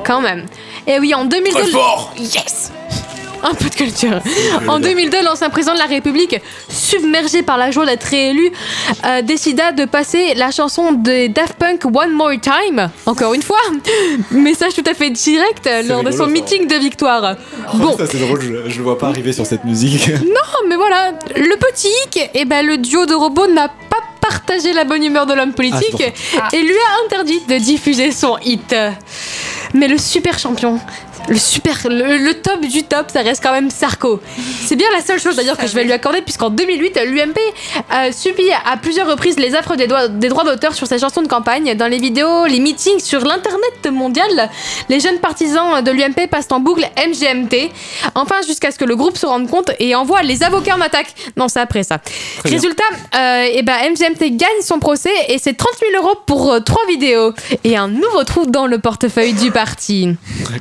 quand 0.06 0.22
même. 0.22 0.46
Et 0.86 0.98
oui, 0.98 1.12
en 1.14 1.26
2002. 1.26 1.60
Très 1.60 1.66
fort 1.66 2.14
Yes 2.16 2.72
un 3.42 3.54
peu 3.54 3.68
de 3.68 3.74
culture. 3.74 4.20
En 4.68 4.78
2002, 4.80 5.22
l'ancien 5.22 5.50
président 5.50 5.74
de 5.74 5.78
la 5.78 5.86
République, 5.86 6.36
submergé 6.68 7.42
par 7.42 7.58
la 7.58 7.70
joie 7.70 7.86
d'être 7.86 8.04
réélu, 8.04 8.50
euh, 9.04 9.22
décida 9.22 9.72
de 9.72 9.84
passer 9.84 10.34
la 10.34 10.50
chanson 10.50 10.92
de 10.92 11.26
Daft 11.28 11.54
Punk 11.54 11.84
One 11.84 12.12
More 12.12 12.32
Time, 12.40 12.90
encore 13.06 13.34
une 13.34 13.42
fois, 13.42 13.58
message 14.30 14.74
tout 14.74 14.84
à 14.86 14.94
fait 14.94 15.10
direct 15.10 15.68
lors 15.86 16.02
de 16.02 16.10
son 16.10 16.26
meeting 16.26 16.66
de 16.66 16.76
victoire. 16.76 17.36
Bon, 17.74 17.96
Ça 17.96 18.06
c'est 18.06 18.18
drôle, 18.18 18.40
je, 18.40 18.70
je 18.70 18.78
le 18.78 18.84
vois 18.84 18.98
pas 18.98 19.08
arriver 19.08 19.32
sur 19.32 19.46
cette 19.46 19.64
musique. 19.64 20.08
non, 20.24 20.68
mais 20.68 20.76
voilà, 20.76 21.12
le 21.36 21.56
petit 21.56 21.88
hic, 22.06 22.30
eh 22.34 22.44
ben, 22.44 22.64
le 22.64 22.78
duo 22.78 23.06
de 23.06 23.14
robots 23.14 23.46
n'a 23.48 23.68
pas 23.68 23.98
partagé 24.20 24.72
la 24.72 24.84
bonne 24.84 25.02
humeur 25.02 25.26
de 25.26 25.34
l'homme 25.34 25.52
politique 25.54 26.02
Ah, 26.36 26.48
pour 26.50 26.58
et 26.58 26.62
lui 26.62 26.70
a 26.70 27.04
interdit 27.04 27.40
de 27.48 27.56
diffuser 27.58 28.12
son 28.12 28.36
hit. 28.44 28.74
Mais 29.74 29.88
le 29.88 29.98
super 29.98 30.38
champion, 30.38 30.78
le 31.28 31.38
super, 31.38 31.76
le, 31.88 32.16
le 32.16 32.34
top 32.34 32.60
du 32.62 32.82
top, 32.82 33.06
ça 33.12 33.22
reste 33.22 33.40
quand 33.42 33.52
même 33.52 33.70
Sarko. 33.70 34.20
C'est 34.66 34.74
bien 34.74 34.88
la 34.92 35.00
seule 35.00 35.20
chose 35.20 35.36
d'ailleurs 35.36 35.56
que 35.56 35.66
je 35.68 35.74
vais 35.74 35.84
lui 35.84 35.92
accorder 35.92 36.22
puisqu'en 36.22 36.50
2008, 36.50 36.98
l'UMP 37.06 37.38
a 37.88 38.10
subi 38.10 38.42
à 38.66 38.76
plusieurs 38.76 39.06
reprises 39.08 39.38
les 39.38 39.54
affres 39.54 39.76
des, 39.76 39.86
droits- 39.86 40.08
des 40.08 40.28
droits 40.28 40.42
d'auteur 40.44 40.74
sur 40.74 40.88
ses 40.88 40.98
chansons 40.98 41.22
de 41.22 41.28
campagne. 41.28 41.74
Dans 41.76 41.86
les 41.86 41.98
vidéos, 41.98 42.46
les 42.46 42.58
meetings 42.58 42.98
sur 42.98 43.20
l'internet 43.20 43.86
mondial, 43.92 44.50
les 44.88 44.98
jeunes 44.98 45.18
partisans 45.18 45.82
de 45.84 45.90
l'UMP 45.92 46.26
passent 46.28 46.48
en 46.50 46.58
boucle 46.58 46.84
MGMT. 46.96 47.70
Enfin, 48.16 48.36
jusqu'à 48.46 48.72
ce 48.72 48.78
que 48.78 48.84
le 48.84 48.96
groupe 48.96 49.16
se 49.16 49.26
rende 49.26 49.48
compte 49.48 49.70
et 49.78 49.94
envoie 49.94 50.22
les 50.22 50.42
avocats 50.42 50.74
en 50.76 50.80
attaque. 50.80 51.14
Non, 51.36 51.46
c'est 51.46 51.60
après 51.60 51.84
ça. 51.84 51.98
Résultat, 52.44 52.82
euh, 53.14 53.46
eh 53.52 53.62
ben, 53.62 53.74
MGMT 53.92 54.32
gagne 54.36 54.48
son 54.64 54.80
procès 54.80 55.10
et 55.28 55.38
c'est 55.38 55.54
30 55.54 55.68
000 55.92 56.02
euros 56.04 56.16
pour 56.26 56.50
euh, 56.52 56.60
trois 56.60 56.84
vidéos 56.88 57.32
et 57.62 57.76
un 57.76 57.86
nouveau 57.88 58.24
trou 58.24 58.46
dans 58.46 58.66
le 58.66 58.78
portefeuille 58.80 59.34
du 59.34 59.52
parti. 59.52 60.08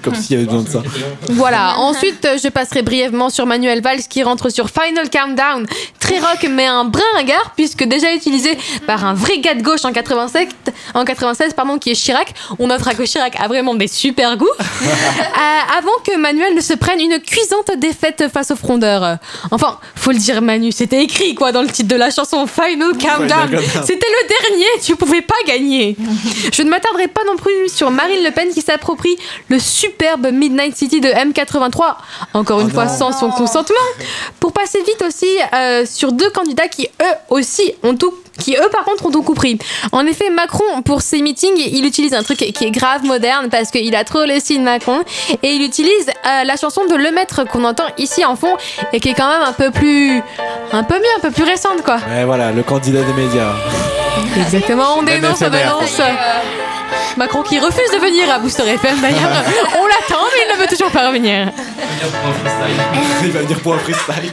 Comme 0.04 0.14
s'il 0.16 0.38
y 0.38 0.42
avait 0.44 0.49
besoin 0.50 0.64
de 0.64 0.70
ça. 0.70 0.84
Voilà, 1.30 1.78
ensuite 1.78 2.26
euh, 2.26 2.38
je 2.42 2.50
passerai 2.50 2.82
brièvement 2.82 3.30
sur 3.30 3.46
Manuel 3.46 3.82
Valls 3.82 4.04
qui 4.10 4.24
rentre 4.24 4.50
sur 4.50 4.70
Final 4.70 5.10
Countdown, 5.10 5.66
très 6.00 6.20
rock 6.20 6.48
mais 6.50 6.66
un 6.66 6.86
brin 6.86 7.02
ringard 7.16 7.54
puisque 7.56 7.84
déjà 7.84 8.14
utilisé 8.14 8.58
par 8.88 9.06
un 9.06 9.14
vrai 9.14 9.40
gars 9.40 9.54
de 9.54 9.62
gauche 9.62 9.86
en 9.86 9.92
87, 9.92 10.50
en 10.94 11.06
96 11.06 11.54
pardon, 11.54 11.78
qui 11.78 11.92
est 11.92 11.96
Chirac. 11.96 12.34
On 12.58 12.68
notera 12.68 12.94
que 12.94 13.04
Chirac 13.04 13.40
a 13.40 13.48
vraiment 13.48 13.76
des 13.76 13.88
super 13.88 14.38
goûts. 14.38 14.48
Euh, 15.40 15.78
avant 15.78 15.92
que 16.06 16.18
Manuel 16.18 16.56
ne 16.56 16.62
se 16.62 16.74
prenne 16.74 17.00
une 17.00 17.20
cuisante 17.20 17.72
défaite 17.78 18.26
face 18.32 18.52
aux 18.52 18.56
frondeurs. 18.56 19.18
Enfin, 19.52 19.80
faut 19.96 20.12
le 20.12 20.18
dire 20.18 20.42
Manu, 20.42 20.72
c'était 20.72 21.04
écrit 21.04 21.36
quoi 21.36 21.52
dans 21.52 21.62
le 21.62 21.68
titre 21.70 21.88
de 21.88 21.96
la 21.96 22.10
chanson 22.10 22.46
Final 22.48 22.94
Countdown. 22.98 23.50
Countdown. 23.50 23.64
C'était 23.86 24.08
le 24.08 24.28
dernier, 24.28 24.66
tu 24.84 24.96
pouvais 24.96 25.22
pas 25.22 25.36
gagner. 25.48 25.96
Je 26.52 26.62
ne 26.62 26.70
m'attarderai 26.70 27.08
pas 27.08 27.24
non 27.26 27.38
plus 27.38 27.70
sur 27.74 27.92
Marine 27.92 28.24
Le 28.24 28.32
Pen 28.32 28.50
qui 28.50 28.62
s'approprie 28.62 29.18
le 29.50 29.60
superbe 29.60 30.28
Midnight 30.40 30.76
City 30.76 31.02
de 31.02 31.10
M83, 31.10 31.96
encore 32.34 32.62
une 32.62 32.72
fois 32.72 32.88
sans 32.88 33.12
son 33.12 33.30
consentement. 33.30 33.76
Pour 34.40 34.54
passer 34.54 34.82
vite 34.84 35.04
aussi 35.06 35.28
euh, 35.54 35.86
sur 35.86 36.12
deux 36.12 36.30
candidats 36.32 36.68
qui 36.68 36.88
eux 37.02 37.16
aussi 37.30 37.74
ont 37.84 37.96
tout 37.96 38.14
qui 38.40 38.56
eux 38.56 38.70
par 38.72 38.86
contre 38.86 39.06
ont 39.06 39.12
tout 39.12 39.22
compris. 39.22 39.60
En 39.92 40.06
effet, 40.06 40.30
Macron 40.30 40.82
pour 40.84 41.02
ses 41.02 41.22
meetings, 41.22 41.58
il 41.58 41.86
utilise 41.86 42.14
un 42.14 42.24
truc 42.24 42.38
qui 42.38 42.66
est 42.66 42.72
grave 42.72 43.04
moderne 43.04 43.50
parce 43.52 43.70
qu'il 43.70 43.96
a 43.96 44.04
trop 44.04 44.26
le 44.26 44.40
signe 44.40 44.64
Macron 44.64 45.02
et 45.44 45.52
il 45.52 45.62
utilise 45.62 46.08
euh, 46.10 46.44
la 46.46 46.56
chanson 46.56 46.86
de 46.86 46.96
Le 46.96 47.12
Maître 47.12 47.44
qu'on 47.44 47.64
entend 47.66 47.88
ici 47.98 48.24
en 48.26 48.36
fond 48.36 48.56
et 48.94 49.00
qui 49.00 49.10
est 49.10 49.14
quand 49.14 49.30
même 49.30 49.44
un 49.46 49.54
peu 49.54 49.72
plus 49.72 50.22
un 50.72 50.84
peu 50.84 50.96
mieux, 50.96 51.14
un 51.18 51.22
peu 51.22 51.32
plus 51.32 51.44
récente 51.44 51.84
quoi. 51.84 51.98
Et 52.20 52.24
voilà, 52.24 52.52
le 52.52 52.64
candidat 52.64 53.02
des 53.04 53.14
médias. 53.14 53.54
Exactement, 54.38 54.98
on 54.98 55.04
dénonce, 55.04 55.42
on 55.42 55.50
dénonce. 55.50 56.02
Macron 57.18 57.44
qui 57.44 57.60
refuse 57.60 57.92
de 57.92 57.98
venir 57.98 58.32
à 58.32 58.40
Booster 58.40 58.64
FM 58.68 59.00
d'ailleurs. 59.02 59.44
On 59.80 59.86
l'attend, 59.88 60.24
mais 60.34 60.46
il 60.48 60.58
ne 60.58 60.62
veut 60.62 60.68
toujours 60.68 60.92
pas 60.92 61.08
revenir. 61.08 61.52
Il 63.24 63.32
va 63.32 63.40
venir 63.42 63.60
pour 63.60 63.74
un 63.74 63.80
freestyle. 63.80 64.32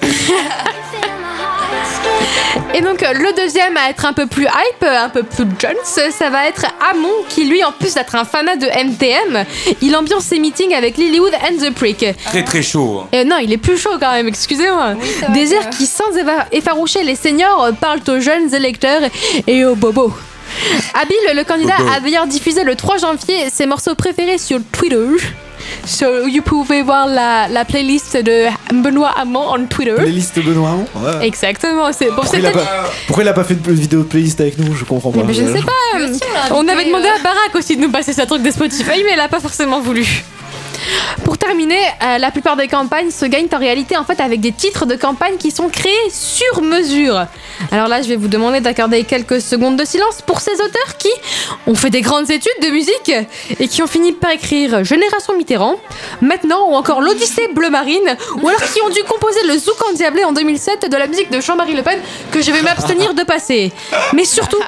Et 2.75 2.81
donc 2.83 3.01
le 3.01 3.35
deuxième 3.35 3.77
à 3.77 3.89
être 3.89 4.05
un 4.05 4.13
peu 4.13 4.27
plus 4.27 4.45
hype, 4.45 4.83
un 4.83 5.09
peu 5.09 5.23
plus 5.23 5.47
Jones, 5.59 5.73
ça 5.85 6.31
va 6.31 6.47
être 6.47 6.67
Amon 6.91 7.09
qui 7.29 7.45
lui 7.45 7.65
en 7.65 7.73
plus 7.73 7.95
d'être 7.95 8.15
un 8.15 8.25
fanat 8.25 8.57
de 8.57 8.67
MTM, 8.67 9.45
il 9.81 9.97
ambiance 9.97 10.25
ses 10.25 10.39
meetings 10.39 10.75
avec 10.75 10.99
Lilywood 10.99 11.33
and 11.35 11.57
the 11.65 11.73
Prick. 11.73 12.05
Très 12.27 12.45
très 12.45 12.63
chaud. 12.63 13.05
Euh, 13.15 13.25
non, 13.25 13.37
il 13.43 13.53
est 13.53 13.59
plus 13.59 13.79
chaud 13.79 13.97
quand 13.99 14.13
même, 14.13 14.29
excusez-moi. 14.29 14.95
Des 15.31 15.55
airs 15.55 15.71
qui, 15.71 15.87
sans 15.87 16.05
effaroucher 16.53 17.03
les 17.03 17.17
seniors, 17.17 17.71
parlent 17.81 18.01
aux 18.09 18.21
jeunes 18.21 18.55
électeurs 18.55 19.03
et 19.47 19.65
aux 19.65 19.75
bobos. 19.75 20.13
Habile, 20.95 21.17
le 21.35 21.45
candidat, 21.45 21.77
a 21.95 22.01
d'ailleurs 22.01 22.27
diffusé 22.27 22.65
le 22.65 22.75
3 22.75 22.99
janvier 22.99 23.51
ses 23.53 23.67
morceaux 23.67 23.95
préférés 23.95 24.39
sur 24.39 24.59
Twitter. 24.73 24.97
So, 25.85 26.07
vous 26.29 26.43
pouvez 26.43 26.83
voir 26.83 27.07
la, 27.07 27.49
la 27.49 27.65
playlist 27.65 28.17
de 28.17 28.47
Benoît 28.73 29.13
Hamon 29.17 29.41
en 29.41 29.65
Twitter. 29.67 29.95
Playlist 29.95 30.39
Benoît 30.39 30.71
Hamon 30.71 30.87
Ouais. 30.97 31.27
Exactement, 31.27 31.93
c'est 31.93 32.07
bon, 32.07 32.17
Pourquoi 32.17 32.31
c'est 32.31 32.39
il, 32.39 32.47
a 32.47 32.51
pas, 32.51 32.91
pourquoi 33.07 33.25
il 33.25 33.29
a 33.29 33.33
pas 33.33 33.45
fait 33.45 33.55
une 33.55 33.75
vidéo 33.75 34.05
playlist 34.05 34.41
avec 34.41 34.59
nous? 34.59 34.75
Je 34.75 34.85
comprends 34.85 35.11
pas. 35.11 35.23
Mais 35.25 35.35
je 35.35 35.45
sais 35.45 35.63
pas. 35.63 36.53
On 36.55 36.67
avait 36.69 36.85
demandé 36.85 37.09
à 37.09 37.23
Barack 37.23 37.55
aussi 37.55 37.77
de 37.77 37.83
nous 37.83 37.91
passer 37.91 38.13
sa 38.13 38.27
truc 38.27 38.43
de 38.43 38.51
Spotify, 38.51 39.03
mais 39.05 39.13
elle 39.15 39.21
a 39.21 39.29
pas 39.29 39.41
forcément 39.41 39.81
voulu. 39.81 40.07
Pour 41.25 41.39
terminer, 41.39 41.81
euh, 42.03 42.19
la 42.19 42.31
plupart 42.31 42.57
des 42.57 42.69
campagnes 42.69 43.11
se 43.11 43.25
gagnent 43.27 43.49
en 43.53 43.59
réalité 43.59 43.97
en 43.97 44.05
fait 44.05 44.21
avec 44.21 44.41
des 44.41 44.53
titres 44.53 44.87
de 44.87 44.95
campagne 44.97 45.37
qui 45.39 45.51
sont 45.51 45.69
créés 45.69 46.11
sur 46.11 46.63
mesure. 46.63 47.27
Alors 47.73 47.89
là, 47.89 48.03
je 48.03 48.09
vais 48.09 48.17
vous 48.17 48.29
demander 48.29 48.61
d'accorder 48.61 49.05
quelques 49.05 49.41
secondes 49.41 49.77
de 49.77 49.85
silence 49.85 50.23
pour 50.27 50.41
ces 50.41 50.55
auteurs 50.55 50.97
qui 50.99 51.11
ont 51.67 51.75
fait 51.75 51.91
des 51.91 52.01
grandes 52.01 52.31
études 52.31 52.63
de 52.63 52.69
musique 52.69 53.13
et 53.59 53.69
qui 53.69 53.83
ont 53.83 53.87
fini 53.87 54.13
par 54.13 54.31
écrire 54.31 54.85
Génération 54.85 55.37
Mitterrand, 55.37 55.77
maintenant 56.21 56.71
ou 56.71 56.75
encore 56.75 57.01
l'Odyssée 57.01 57.49
bleu 57.55 57.71
marine, 57.71 58.17
ou 58.43 58.49
alors 58.49 58.63
qui 58.63 58.81
ont 58.83 58.91
dû 58.91 59.03
composer 59.05 59.41
le 59.47 59.57
Zouk 59.59 59.77
endiablé 59.91 60.25
en 60.25 60.33
2007 60.33 60.91
de 60.91 60.97
la 60.97 61.07
musique 61.07 61.31
de 61.31 61.41
Jean-Marie 61.41 61.75
Le 61.75 61.83
Pen 61.83 61.99
que 62.31 62.43
je 62.43 62.51
vais 62.51 62.63
m'abstenir 62.63 63.15
de 63.15 63.23
passer. 63.23 63.73
Mais 64.13 64.25
surtout, 64.25 64.59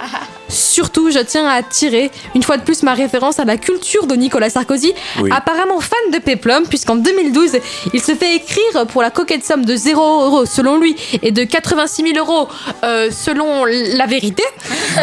Surtout, 0.48 1.10
je 1.10 1.18
tiens 1.18 1.46
à 1.46 1.54
attirer 1.54 2.10
une 2.34 2.42
fois 2.42 2.56
de 2.56 2.62
plus 2.62 2.82
ma 2.82 2.94
référence 2.94 3.38
à 3.38 3.44
la 3.44 3.56
culture 3.56 4.06
de 4.06 4.14
Nicolas 4.14 4.50
Sarkozy, 4.50 4.92
Oui. 5.20 5.30
apparemment 5.32 5.80
fan 5.80 6.10
de 6.12 6.18
Peplum, 6.18 6.64
puisqu'en 6.66 6.96
2012, 6.96 7.58
il 7.92 8.00
se 8.00 8.14
fait 8.14 8.36
écrire 8.36 8.86
pour 8.88 9.02
la 9.02 9.10
coquette 9.10 9.44
somme 9.44 9.64
de 9.64 9.76
0 9.76 10.24
euros 10.24 10.46
selon 10.46 10.78
lui 10.78 10.96
et 11.22 11.30
de 11.30 11.44
86 11.44 12.02
000 12.14 12.18
euros 12.18 12.48
euh, 12.84 13.10
selon 13.10 13.64
la 13.64 14.06
vérité. 14.06 14.42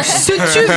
Ce 0.04 0.32
tube. 0.54 0.72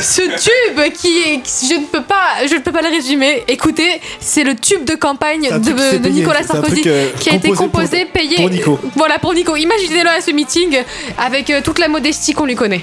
Ce 0.00 0.22
tube 0.22 0.92
qui 0.94 1.18
est, 1.18 1.40
je 1.68 1.74
ne 1.80 1.86
peux 1.86 2.02
pas, 2.02 2.46
je 2.48 2.54
ne 2.54 2.60
peux 2.60 2.72
pas 2.72 2.80
le 2.82 2.88
résumer. 2.88 3.42
Écoutez, 3.48 4.00
c'est 4.20 4.44
le 4.44 4.54
tube 4.54 4.84
de 4.84 4.94
campagne 4.94 5.42
de, 5.50 5.72
payé, 5.98 6.10
Nicolas 6.10 6.42
Sarkozy 6.42 6.72
truc, 6.82 6.86
euh, 6.86 7.10
qui 7.20 7.30
a 7.30 7.34
été 7.34 7.48
composé 7.50 7.66
pour- 7.68 7.72
composé, 7.72 8.04
payé. 8.06 8.36
pour 8.36 8.50
Nico. 8.50 8.78
Voilà 8.96 9.18
pour 9.18 9.34
Nico. 9.34 9.56
Imaginez-le 9.56 10.08
à 10.08 10.20
ce 10.20 10.30
meeting 10.30 10.78
avec 11.28 11.50
euh, 11.50 11.60
toute 11.62 11.78
la 11.78 11.88
modestie 11.88 12.32
qu'on 12.32 12.46
lui 12.46 12.54
connaît. 12.54 12.80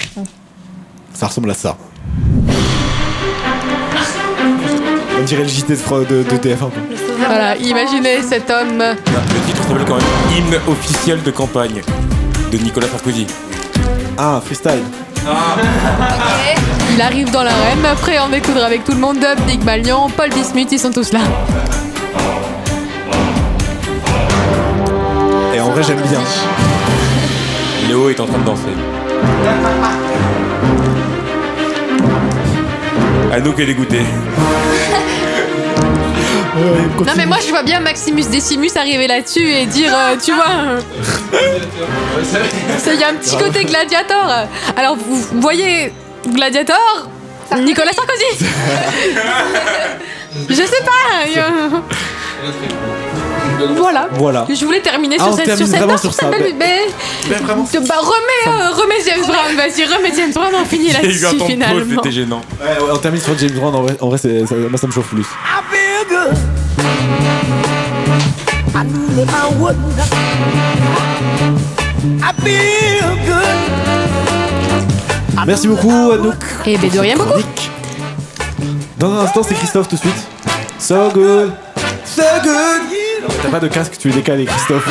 Ça 1.15 1.25
ressemble 1.27 1.49
à 1.49 1.55
ça. 1.55 1.75
On 5.19 5.23
dirait 5.25 5.41
le 5.41 5.47
JT 5.49 5.73
de, 5.73 5.75
Fro- 5.79 6.05
de, 6.05 6.21
de 6.21 6.37
TF1. 6.37 6.57
quoi. 6.59 6.69
Voilà, 7.27 7.57
imaginez 7.57 8.21
cet 8.21 8.51
homme. 8.51 8.77
Le 8.77 9.45
titre 9.47 9.63
s'appelle 9.67 9.85
quand 9.87 9.95
même 9.95 10.05
Hymne 10.37 10.59
officiel 10.67 11.23
de 11.23 11.31
campagne 11.31 11.81
de 12.51 12.57
Nicolas 12.59 12.87
Sarkozy. 12.87 13.25
Ah, 14.17 14.39
freestyle. 14.45 14.83
Il 16.93 17.01
arrive 17.01 17.31
dans 17.31 17.41
l'arène, 17.41 17.79
prêt 17.99 18.17
à 18.17 18.25
en 18.25 18.29
découdre 18.29 18.63
avec 18.63 18.83
tout 18.83 18.91
le 18.91 18.99
monde. 18.99 19.17
Dub, 19.17 19.43
Nick 19.47 19.63
Malian, 19.63 20.09
Paul 20.15 20.29
Bismuth, 20.29 20.71
ils 20.71 20.79
sont 20.79 20.91
tous 20.91 21.11
là. 21.13 21.19
Et 25.55 25.59
en 25.59 25.69
vrai, 25.71 25.81
j'aime 25.81 26.01
bien. 26.01 26.19
Léo 27.95 28.09
est 28.09 28.19
en 28.19 28.25
train 28.25 28.39
de 28.39 28.43
danser. 28.43 28.75
Anouk 33.31 33.57
est 33.57 33.65
dégoûté. 33.67 34.01
Non 37.05 37.13
mais 37.15 37.25
moi 37.25 37.37
je 37.41 37.49
vois 37.51 37.63
bien 37.63 37.79
Maximus 37.79 38.25
Decimus 38.25 38.75
arriver 38.75 39.07
là-dessus 39.07 39.47
et 39.47 39.65
dire, 39.65 39.93
euh, 39.95 40.17
tu 40.21 40.33
vois, 40.33 40.43
euh, 40.65 40.81
ça 42.77 42.93
y 42.93 43.01
a 43.01 43.07
un 43.07 43.13
petit 43.13 43.37
côté 43.37 43.63
gladiator. 43.63 44.29
Alors 44.75 44.97
vous 44.97 45.15
vous 45.15 45.39
voyez 45.39 45.93
gladiator, 46.27 47.07
Nicolas 47.59 47.93
Sarkozy. 47.93 48.45
Je 50.49 50.53
sais 50.53 50.83
pas. 50.83 51.27
Voilà. 53.77 54.07
Voilà. 54.13 54.45
Je 54.53 54.65
voulais 54.65 54.81
terminer 54.81 55.17
Ah, 55.19 55.23
sur 55.23 55.33
on 55.33 55.35
cette, 55.35 55.45
termine 55.45 55.67
sur 55.67 55.77
cette, 55.77 55.99
sur 55.99 56.13
ça. 56.13 56.29
belle- 56.29 56.53
mais- 56.57 56.87
Mais 57.29 57.35
vraiment. 57.35 57.63
De- 57.63 57.79
bah, 57.87 57.95
remets, 57.99 58.47
euh, 58.47 58.71
remets 58.71 59.01
James 59.05 59.25
Brown, 59.25 59.55
vas-y, 59.55 59.85
remets 59.85 60.13
James 60.15 60.31
Brown, 60.33 60.51
on 60.61 60.65
finit 60.65 60.91
là-dessus 60.91 61.25
finalement. 61.47 61.95
c'était 61.97 62.11
gênant. 62.11 62.41
Ouais, 62.61 62.67
ouais, 62.83 62.89
on 62.93 62.97
termine 62.97 63.21
sur 63.21 63.37
James 63.37 63.51
Brown. 63.51 63.75
En 63.75 63.81
vrai, 63.83 63.97
en 64.01 64.07
vrai 64.09 64.17
c'est- 64.17 64.45
ça, 64.45 64.55
moi, 64.55 64.77
ça 64.77 64.87
me 64.87 64.91
chauffe 64.91 65.07
plus. 65.07 65.21
I 65.23 65.25
feel 65.71 66.07
good. 66.09 66.37
I 68.77 68.83
knew 68.83 69.25
that 69.25 69.31
I 69.31 69.53
would. 69.59 69.75
I 72.21 72.31
feel 72.43 73.09
good. 73.25 73.55
Merci 75.45 75.67
beaucoup, 75.67 75.91
Anouk. 76.11 76.35
Et 76.65 76.77
ben 76.77 76.89
de 76.89 76.99
rien 76.99 77.15
beaucoup. 77.15 77.29
Chronique. 77.29 77.71
Dans 78.97 79.11
un 79.13 79.19
instant, 79.25 79.41
c'est 79.47 79.53
Christophe 79.55 79.87
tout 79.87 79.95
de 79.95 80.01
suite. 80.01 80.27
So 80.79 81.09
good. 81.13 81.51
So 82.05 82.23
good. 82.43 82.74
T'as 83.41 83.49
pas 83.49 83.59
de 83.59 83.67
casque, 83.67 83.93
tu 83.99 84.09
es 84.09 84.11
décalé, 84.11 84.45
Christophe. 84.45 84.87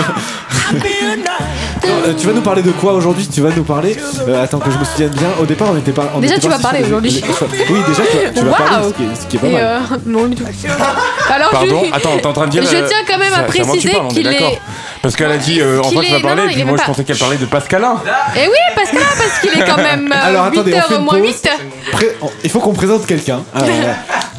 Euh, 1.86 2.12
tu 2.18 2.26
vas 2.26 2.32
nous 2.32 2.40
parler 2.42 2.62
de 2.62 2.70
quoi 2.72 2.92
aujourd'hui 2.92 3.26
Tu 3.26 3.40
vas 3.40 3.50
nous 3.50 3.64
parler. 3.64 3.96
euh, 4.28 4.42
attends 4.44 4.58
que 4.58 4.70
je 4.70 4.78
me 4.78 4.84
souvienne 4.84 5.10
bien. 5.10 5.28
Au 5.40 5.44
départ, 5.44 5.68
on 5.72 5.76
était 5.78 5.92
pas. 5.92 6.10
on 6.14 6.20
Déjà, 6.20 6.34
était 6.34 6.42
tu 6.42 6.48
vas 6.48 6.58
parti 6.58 6.62
parler 6.82 6.84
sur 6.88 7.00
les- 7.00 7.08
aujourd'hui. 7.10 7.56
les- 7.58 7.74
Oui, 7.74 7.80
déjà, 7.86 8.02
tu, 8.10 8.16
vas- 8.16 8.30
tu 8.30 8.40
vas 8.40 8.50
Waouh. 8.50 8.56
parler, 8.70 8.88
ce 8.88 8.94
qui 8.94 9.02
est, 9.02 9.14
ce 9.22 9.26
qui 9.26 9.36
est 9.36 9.38
pas 9.40 9.46
Et 9.46 9.52
mal. 9.52 9.62
euh, 9.62 9.96
non 10.06 10.26
du 10.26 10.36
tout. 10.36 10.44
Alors 11.32 11.50
Pardon 11.50 11.82
je, 11.88 11.94
Attends, 11.94 12.16
t'es 12.18 12.26
en 12.26 12.32
train 12.32 12.46
de 12.46 12.50
dire. 12.50 12.62
je 12.70 12.76
euh, 12.76 12.86
tiens 12.88 12.98
quand 13.06 13.18
même 13.18 13.32
à 13.34 13.42
préciser 13.42 13.90
parle, 13.90 14.06
on 14.06 14.10
est 14.10 14.14
qu'il 14.14 14.22
d'accord. 14.24 14.48
est. 14.52 14.60
Parce 15.02 15.16
qu'elle 15.16 15.30
a 15.30 15.36
dit, 15.36 15.60
euh, 15.60 15.80
qu'il 15.82 15.98
enfin, 15.98 16.00
tu 16.00 16.06
est- 16.06 16.10
vas 16.12 16.16
non, 16.16 16.22
parler, 16.22 16.42
non, 16.42 16.48
il 16.48 16.52
puis 16.52 16.60
est 16.60 16.64
moi 16.64 16.76
je 16.80 16.84
pensais 16.86 17.04
qu'elle 17.04 17.18
parlait 17.18 17.36
de 17.36 17.46
Pascalin. 17.46 17.96
Eh 18.36 18.40
oui, 18.48 18.54
parce 18.74 18.90
que 18.90 18.96
là, 18.96 19.02
parce 19.16 19.38
qu'il 19.40 19.60
est 19.60 19.64
quand 19.66 19.76
même 19.82 20.12
euh, 20.12 20.26
Alors 20.28 20.44
attendez, 20.46 20.74
on 20.74 20.80
fait 20.88 20.94
8h 20.94 20.98
une 20.98 21.04
moins 21.04 21.14
pause. 21.18 21.26
8. 21.26 21.48
Pré- 21.92 22.16
on- 22.22 22.30
Il 22.42 22.50
faut 22.50 22.60
qu'on 22.60 22.72
présente 22.72 23.06
quelqu'un 23.06 23.42
euh, 23.56 23.60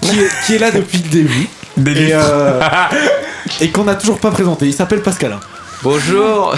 qui, 0.02 0.20
est, 0.20 0.30
qui 0.46 0.56
est 0.56 0.60
là 0.60 0.72
depuis 0.72 0.98
le 1.00 1.10
début 1.10 1.48
et, 1.78 2.14
euh, 2.14 2.60
et 3.62 3.70
qu'on 3.72 3.84
n'a 3.84 3.96
toujours 3.96 4.20
pas 4.20 4.32
présenté. 4.32 4.66
Il 4.68 4.74
s'appelle 4.74 5.02
Pascalin. 5.02 5.40
Bonjour. 5.84 6.56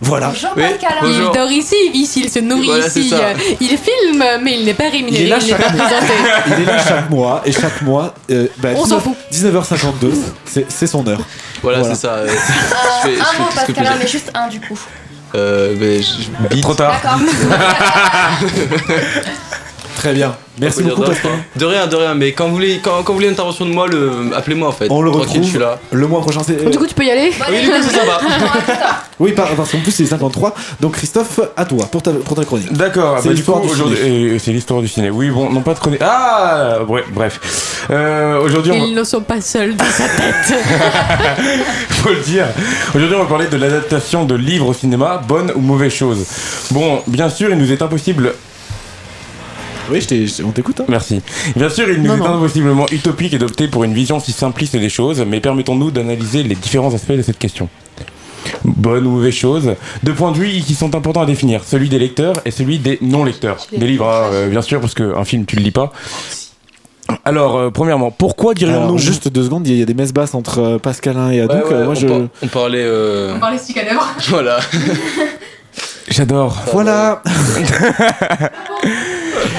Voilà. 0.00 0.32
Oui, 0.56 0.62
Il 0.64 0.78
bonjour. 1.02 1.32
dort 1.32 1.50
ici, 1.52 1.74
il 1.86 1.92
vit 1.92 2.00
ici, 2.00 2.22
il 2.24 2.30
se 2.30 2.40
nourrit 2.40 2.66
Voilà, 2.66 2.86
ici. 2.88 3.08
ça. 3.08 3.16
euh, 3.16 3.34
Il 3.60 3.68
filme, 3.78 4.24
mais 4.42 4.58
il 4.58 4.64
n'est 4.64 4.74
pas 4.74 4.86
Il 4.86 4.92
rémunéré, 4.92 5.24
est 5.24 5.28
là 5.28 5.36
il 5.40 5.44
n'est 5.44 5.50
chaque 5.50 5.62
pas 5.66 5.72
mois. 5.72 5.84
présenté. 5.86 6.12
Il 6.46 6.62
est 6.62 6.66
là 6.66 6.78
chaque 6.84 7.10
mois 7.10 7.42
et 7.44 7.52
chaque 7.52 7.82
mois, 7.82 8.14
euh, 8.30 8.46
bah, 8.58 8.70
On 8.74 8.84
s'en 8.86 9.00
19, 9.30 9.70
19h52, 9.70 10.12
c'est 10.68 10.86
son 10.86 11.06
heure. 11.06 11.20
Voilà, 11.62 11.84
c'est 11.84 11.94
ça. 11.94 12.14
euh, 12.14 12.26
je 12.28 13.08
fais, 13.08 13.14
je 13.14 13.16
fais 13.16 13.20
un 13.20 13.24
tout 13.36 13.42
mot, 13.42 13.48
Pascal, 13.54 13.86
je 13.92 13.98
mais 14.02 14.08
juste 14.08 14.30
un 14.34 14.48
du 14.48 14.60
coup. 14.60 14.78
Euh, 15.34 15.74
mais 15.78 16.00
je. 16.02 16.60
Trop 16.62 16.74
tard. 16.74 16.94
D'accord. 17.02 17.20
Très 20.04 20.12
bien. 20.12 20.36
Merci 20.60 20.80
On 20.84 20.88
beaucoup 20.88 21.02
de- 21.56 21.64
rien, 21.64 21.86
de 21.86 21.96
rien. 21.96 22.14
Mais 22.14 22.32
quand 22.32 22.46
vous 22.48 22.52
voulez, 22.54 22.78
quand, 22.82 23.02
quand 23.02 23.12
vous 23.12 23.14
voulez 23.14 23.26
une 23.28 23.32
intervention 23.32 23.64
de 23.64 23.70
moi, 23.70 23.86
le, 23.88 24.30
appelez-moi 24.36 24.68
en 24.68 24.72
fait. 24.72 24.88
On 24.90 25.00
le 25.00 25.10
Tranquille, 25.10 25.42
je 25.42 25.48
suis 25.48 25.56
retrouve 25.56 25.60
là. 25.62 25.78
le 25.92 26.06
mois 26.06 26.20
prochain. 26.20 26.42
c'est- 26.46 26.62
Du 26.70 26.76
coup, 26.78 26.86
tu 26.86 26.94
peux 26.94 27.04
y 27.04 27.10
aller 27.10 27.32
Oui, 27.50 27.60
du 27.62 27.68
coup, 27.70 27.76
c'est 27.82 27.96
sympa. 27.96 28.20
Oui, 29.20 29.32
par- 29.32 29.48
parce 29.54 29.70
qu'en 29.70 29.78
plus 29.78 29.92
c'est 29.92 30.04
53. 30.06 30.54
Donc 30.80 30.92
Christophe, 30.96 31.40
à 31.56 31.64
toi 31.64 31.86
pour 31.90 32.02
ta, 32.02 32.10
pour 32.10 32.36
ta 32.36 32.44
chronique. 32.44 32.72
D'accord, 32.72 33.16
C'est 33.20 33.28
bah, 33.28 33.30
du 33.30 33.36
l'histoire 33.36 33.60
coup, 33.62 33.68
du 33.68 33.96
ciné. 33.96 34.38
c'est 34.40 34.50
l'histoire 34.52 34.80
du 34.82 34.88
ciné. 34.88 35.08
Oui, 35.08 35.30
bon, 35.30 35.50
non 35.50 35.60
pas 35.62 35.72
de 35.74 35.78
chronique. 35.78 36.00
Ah, 36.02 36.78
bref, 36.86 37.04
bref. 37.12 37.86
Euh, 37.90 38.40
aujourd'hui, 38.42 38.72
on 38.72 38.78
va- 38.80 38.84
Ils 38.86 38.94
ne 38.94 39.04
sont 39.04 39.22
pas 39.22 39.40
seuls 39.40 39.74
dans 39.76 39.84
sa 39.86 40.04
tête. 40.08 40.54
faut 41.90 42.10
le 42.10 42.20
dire. 42.20 42.46
Aujourd'hui, 42.94 43.16
on 43.16 43.20
va 43.22 43.28
parler 43.28 43.46
de 43.46 43.56
l'adaptation 43.56 44.24
de 44.24 44.34
livres 44.34 44.66
au 44.68 44.74
cinéma, 44.74 45.22
bonne 45.26 45.52
ou 45.54 45.60
mauvaise 45.60 45.92
chose. 45.92 46.24
Bon, 46.72 47.00
bien 47.06 47.30
sûr, 47.30 47.50
il 47.50 47.56
nous 47.56 47.70
est 47.72 47.80
impossible. 47.82 48.34
Oui, 49.90 50.00
je 50.00 50.42
on 50.42 50.50
t'écoute. 50.50 50.80
hein. 50.80 50.84
Merci. 50.88 51.20
Bien 51.56 51.68
sûr, 51.68 51.88
il 51.90 52.00
nous 52.02 52.08
Non, 52.08 52.14
est 52.16 52.28
non. 52.28 52.36
impossiblement 52.36 52.86
utopique 52.90 53.36
d'opter 53.38 53.68
pour 53.68 53.84
une 53.84 53.92
vision 53.94 54.18
si 54.20 54.32
simpliste 54.32 54.76
des 54.76 54.88
choses, 54.88 55.24
mais 55.26 55.40
permettons-nous 55.40 55.90
d'analyser 55.90 56.42
les 56.42 56.54
différents 56.54 56.94
aspects 56.94 57.12
de 57.12 57.22
cette 57.22 57.38
question. 57.38 57.68
Bonne 58.64 59.06
ou 59.06 59.10
mauvaise 59.12 59.34
chose 59.34 59.74
Deux 60.02 60.12
points 60.14 60.32
de 60.32 60.38
vue 60.38 60.48
qui 60.60 60.74
sont 60.74 60.94
importants 60.94 61.22
à 61.22 61.26
définir, 61.26 61.62
celui 61.64 61.88
des 61.88 61.98
lecteurs 61.98 62.34
et 62.44 62.50
celui 62.50 62.78
des 62.78 62.98
non-lecteurs. 63.02 63.66
Des 63.76 63.86
livres, 63.86 64.06
euh, 64.32 64.48
bien 64.48 64.62
sûr, 64.62 64.80
parce 64.80 64.94
qu'un 64.94 65.24
film, 65.24 65.44
tu 65.46 65.56
le 65.56 65.62
lis 65.62 65.70
pas. 65.70 65.92
Alors, 67.26 67.56
euh, 67.56 67.70
premièrement, 67.70 68.10
pourquoi 68.10 68.54
dirions-nous 68.54 68.98
juste 68.98 69.28
deux 69.28 69.44
secondes, 69.44 69.66
il 69.68 69.76
y 69.78 69.82
a 69.82 69.84
des 69.84 69.94
messes 69.94 70.12
basses 70.14 70.34
entre 70.34 70.58
euh, 70.60 70.78
Pascalin 70.78 71.30
et 71.30 71.40
Adouk. 71.42 71.66
Ouais, 71.70 71.74
ouais, 71.74 71.84
moi, 71.84 71.88
on, 71.90 71.94
je... 71.94 72.06
par- 72.06 72.20
on 72.42 72.48
parlait. 72.48 72.82
euh, 72.82 73.34
On 73.36 73.40
parlait. 73.40 73.58
Voilà. 74.28 74.58
J'adore. 76.08 76.62
Voilà. 76.72 77.22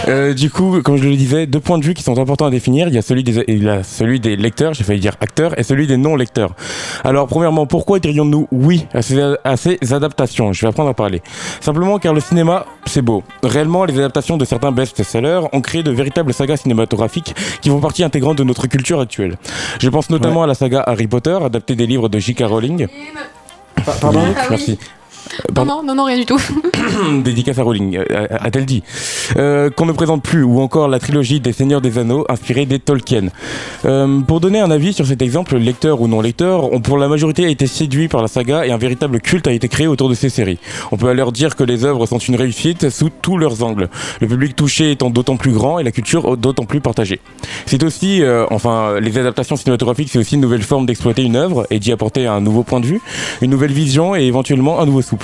Euh, 0.08 0.34
du 0.34 0.50
coup, 0.50 0.82
comme 0.82 0.98
je 0.98 1.08
le 1.08 1.16
disais, 1.16 1.48
deux 1.48 1.60
points 1.60 1.78
de 1.78 1.86
vue 1.86 1.94
qui 1.94 2.04
sont 2.04 2.20
importants 2.20 2.46
à 2.46 2.50
définir. 2.50 2.88
Il 2.88 2.94
y 2.94 2.98
a 2.98 3.02
celui 3.02 3.24
des, 3.24 3.44
il 3.48 3.64
y 3.64 3.70
a 3.70 3.84
celui 3.84 4.20
des 4.20 4.36
lecteurs, 4.36 4.74
j'ai 4.74 4.84
failli 4.84 5.00
dire 5.00 5.16
acteurs, 5.22 5.58
et 5.60 5.64
celui 5.64 5.88
des 5.88 5.98
non-lecteurs. 5.98 6.56
Alors, 7.04 7.28
premièrement, 7.28 7.66
pourquoi 7.66 8.00
dirions-nous 8.00 8.48
oui 8.52 8.86
à 8.94 9.02
ces, 9.02 9.20
à 9.44 9.58
ces 9.58 9.78
adaptations? 9.94 10.54
Je 10.54 10.62
vais 10.62 10.68
apprendre 10.68 10.90
à 10.90 10.94
parler. 10.94 11.22
Simplement 11.62 12.00
car 12.00 12.14
le 12.14 12.20
cinéma, 12.20 12.66
c'est 12.86 13.02
beau. 13.02 13.24
Réellement, 13.44 13.86
les 13.86 13.98
adaptations 13.98 14.38
de 14.38 14.46
certains 14.46 14.72
best-sellers 14.72 15.42
ont 15.52 15.62
créé 15.62 15.84
de 15.84 15.92
véritables 15.92 16.34
sagas 16.34 16.58
cinématographiques 16.58 17.36
qui 17.62 17.70
font 17.70 17.80
partie 17.80 18.04
intégrante 18.04 18.38
de 18.38 18.44
notre 18.44 18.68
culture 18.68 19.00
actuelle. 19.00 19.38
Je 19.80 19.90
pense 19.90 20.10
notamment 20.10 20.44
à 20.44 20.48
la 20.48 20.54
saga 20.54 20.84
Harry 20.86 21.08
Potter, 21.08 21.38
adaptée 21.44 21.76
des 21.76 21.88
livres 21.88 22.10
de 22.10 22.20
J.K. 22.20 22.44
Rowling. 22.46 22.88
Pardon? 24.02 24.22
Ah 24.26 24.30
oui. 24.30 24.46
Merci. 24.50 24.80
Non, 25.56 25.66
non, 25.66 25.84
non, 25.84 25.96
non, 25.96 26.06
rien 26.06 26.18
du 26.18 26.26
tout. 26.26 26.40
Dédicace 27.24 27.58
à 27.58 27.64
Rowling, 27.64 27.98
euh, 27.98 28.28
a-t-elle 28.30 28.66
dit 28.66 28.84
Euh, 29.38 29.70
Qu'on 29.70 29.86
ne 29.86 29.92
présente 29.92 30.24
plus, 30.24 30.44
ou 30.44 30.60
encore 30.60 30.88
la 30.88 31.00
trilogie 31.00 31.40
des 31.40 31.54
Seigneurs 31.54 31.82
des 31.82 31.98
Anneaux 31.98 32.26
inspirée 32.30 32.66
des 32.66 32.80
Tolkien. 32.80 33.28
Euh, 33.86 34.20
pour 34.22 34.40
donner 34.40 34.60
un 34.60 34.72
avis 34.72 34.94
sur 34.94 35.06
cet 35.06 35.22
exemple, 35.22 35.58
lecteur 35.58 36.02
ou 36.02 36.08
non 36.08 36.22
lecteur, 36.22 36.72
on, 36.72 36.82
pour 36.82 36.98
la 36.98 37.08
majorité 37.08 37.46
a 37.46 37.50
été 37.50 37.68
séduit 37.68 38.08
par 38.08 38.22
la 38.22 38.28
saga 38.28 38.66
et 38.66 38.72
un 38.72 38.78
véritable 38.78 39.20
culte 39.20 39.48
a 39.48 39.52
été 39.52 39.68
créé 39.68 39.88
autour 39.88 40.10
de 40.10 40.14
ces 40.14 40.30
séries. 40.30 40.60
On 40.92 40.98
peut 40.98 41.10
alors 41.10 41.32
dire 41.32 41.56
que 41.56 41.64
les 41.64 41.86
œuvres 41.86 42.06
sont 42.06 42.18
une 42.18 42.36
réussite 42.36 42.90
sous 42.90 43.10
tous 43.22 43.38
leurs 43.38 43.64
angles. 43.64 43.90
Le 44.22 44.28
public 44.28 44.56
touché 44.56 44.92
étant 44.92 45.10
d'autant 45.10 45.38
plus 45.38 45.52
grand 45.52 45.80
et 45.80 45.84
la 45.84 45.92
culture 45.92 46.38
d'autant 46.38 46.66
plus 46.66 46.82
partagée. 46.82 47.20
C'est 47.66 47.84
aussi, 47.84 48.22
euh, 48.22 48.46
enfin, 48.52 49.00
les 49.00 49.18
adaptations 49.18 49.56
cinématographiques, 49.56 50.10
c'est 50.12 50.20
aussi 50.20 50.36
une 50.36 50.42
nouvelle 50.42 50.64
forme 50.64 50.86
d'exploiter 50.86 51.24
une 51.24 51.36
œuvre 51.36 51.66
et 51.70 51.80
d'y 51.80 51.92
apporter 51.92 52.28
un 52.28 52.42
nouveau 52.42 52.64
point 52.64 52.80
de 52.80 52.86
vue, 52.86 53.02
une 53.42 53.52
nouvelle 53.52 53.72
vision 53.72 54.16
et 54.16 54.24
éventuellement 54.24 54.80
un 54.80 54.86
nouveau 54.86 55.02
souffle. 55.02 55.15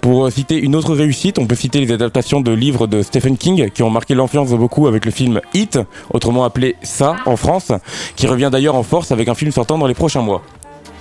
Pour 0.00 0.26
euh, 0.26 0.30
citer 0.30 0.56
une 0.56 0.74
autre 0.76 0.94
réussite, 0.94 1.38
on 1.38 1.46
peut 1.46 1.54
citer 1.54 1.80
les 1.80 1.92
adaptations 1.92 2.40
de 2.40 2.52
livres 2.52 2.86
de 2.86 3.02
Stephen 3.02 3.36
King 3.36 3.70
qui 3.70 3.82
ont 3.82 3.90
marqué 3.90 4.14
l'influence 4.14 4.50
de 4.50 4.56
beaucoup 4.56 4.86
avec 4.86 5.04
le 5.04 5.10
film 5.10 5.40
Hit, 5.54 5.78
autrement 6.12 6.44
appelé 6.44 6.76
Ça 6.82 7.16
en 7.26 7.36
France, 7.36 7.72
qui 8.16 8.26
revient 8.26 8.50
d'ailleurs 8.52 8.74
en 8.74 8.82
force 8.82 9.12
avec 9.12 9.28
un 9.28 9.34
film 9.34 9.50
sortant 9.52 9.78
dans 9.78 9.86
les 9.86 9.94
prochains 9.94 10.22
mois. 10.22 10.42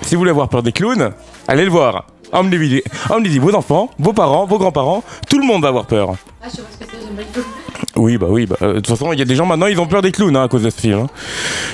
Si 0.02 0.16
vous 0.16 0.20
voulez 0.20 0.32
avoir 0.32 0.50
peur 0.50 0.64
des 0.64 0.72
clowns, 0.72 1.12
allez 1.48 1.66
le 1.66 1.72
voir. 1.72 2.06
Emmenez 2.32 2.84
emmenez-y 3.10 3.40
vos 3.40 3.56
enfants, 3.56 3.90
vos 3.98 4.14
parents, 4.14 4.46
vos 4.46 4.60
grands-parents, 4.60 5.04
tout 5.30 5.40
le 5.40 5.46
monde 5.46 5.64
va 5.64 5.70
avoir 5.70 5.86
peur. 5.86 6.16
Ah, 6.44 6.48
je. 6.56 6.62
Oui, 7.96 8.18
bah 8.18 8.28
oui, 8.30 8.46
bah, 8.46 8.56
euh, 8.62 8.76
de 8.76 8.80
toute 8.80 8.88
façon, 8.88 9.12
il 9.14 9.20
y 9.20 9.22
a 9.22 9.26
des 9.26 9.36
gens 9.36 9.46
maintenant, 9.46 9.68
ils 9.68 9.80
ont 9.80 9.88
peur 9.88 10.02
des 10.02 10.12
clowns 10.12 10.36
hein, 10.36 10.44
à 10.44 10.48
cause 10.48 10.64
de 10.64 10.70
ce 10.70 10.80
film. 10.80 11.00
hein. 11.00 11.08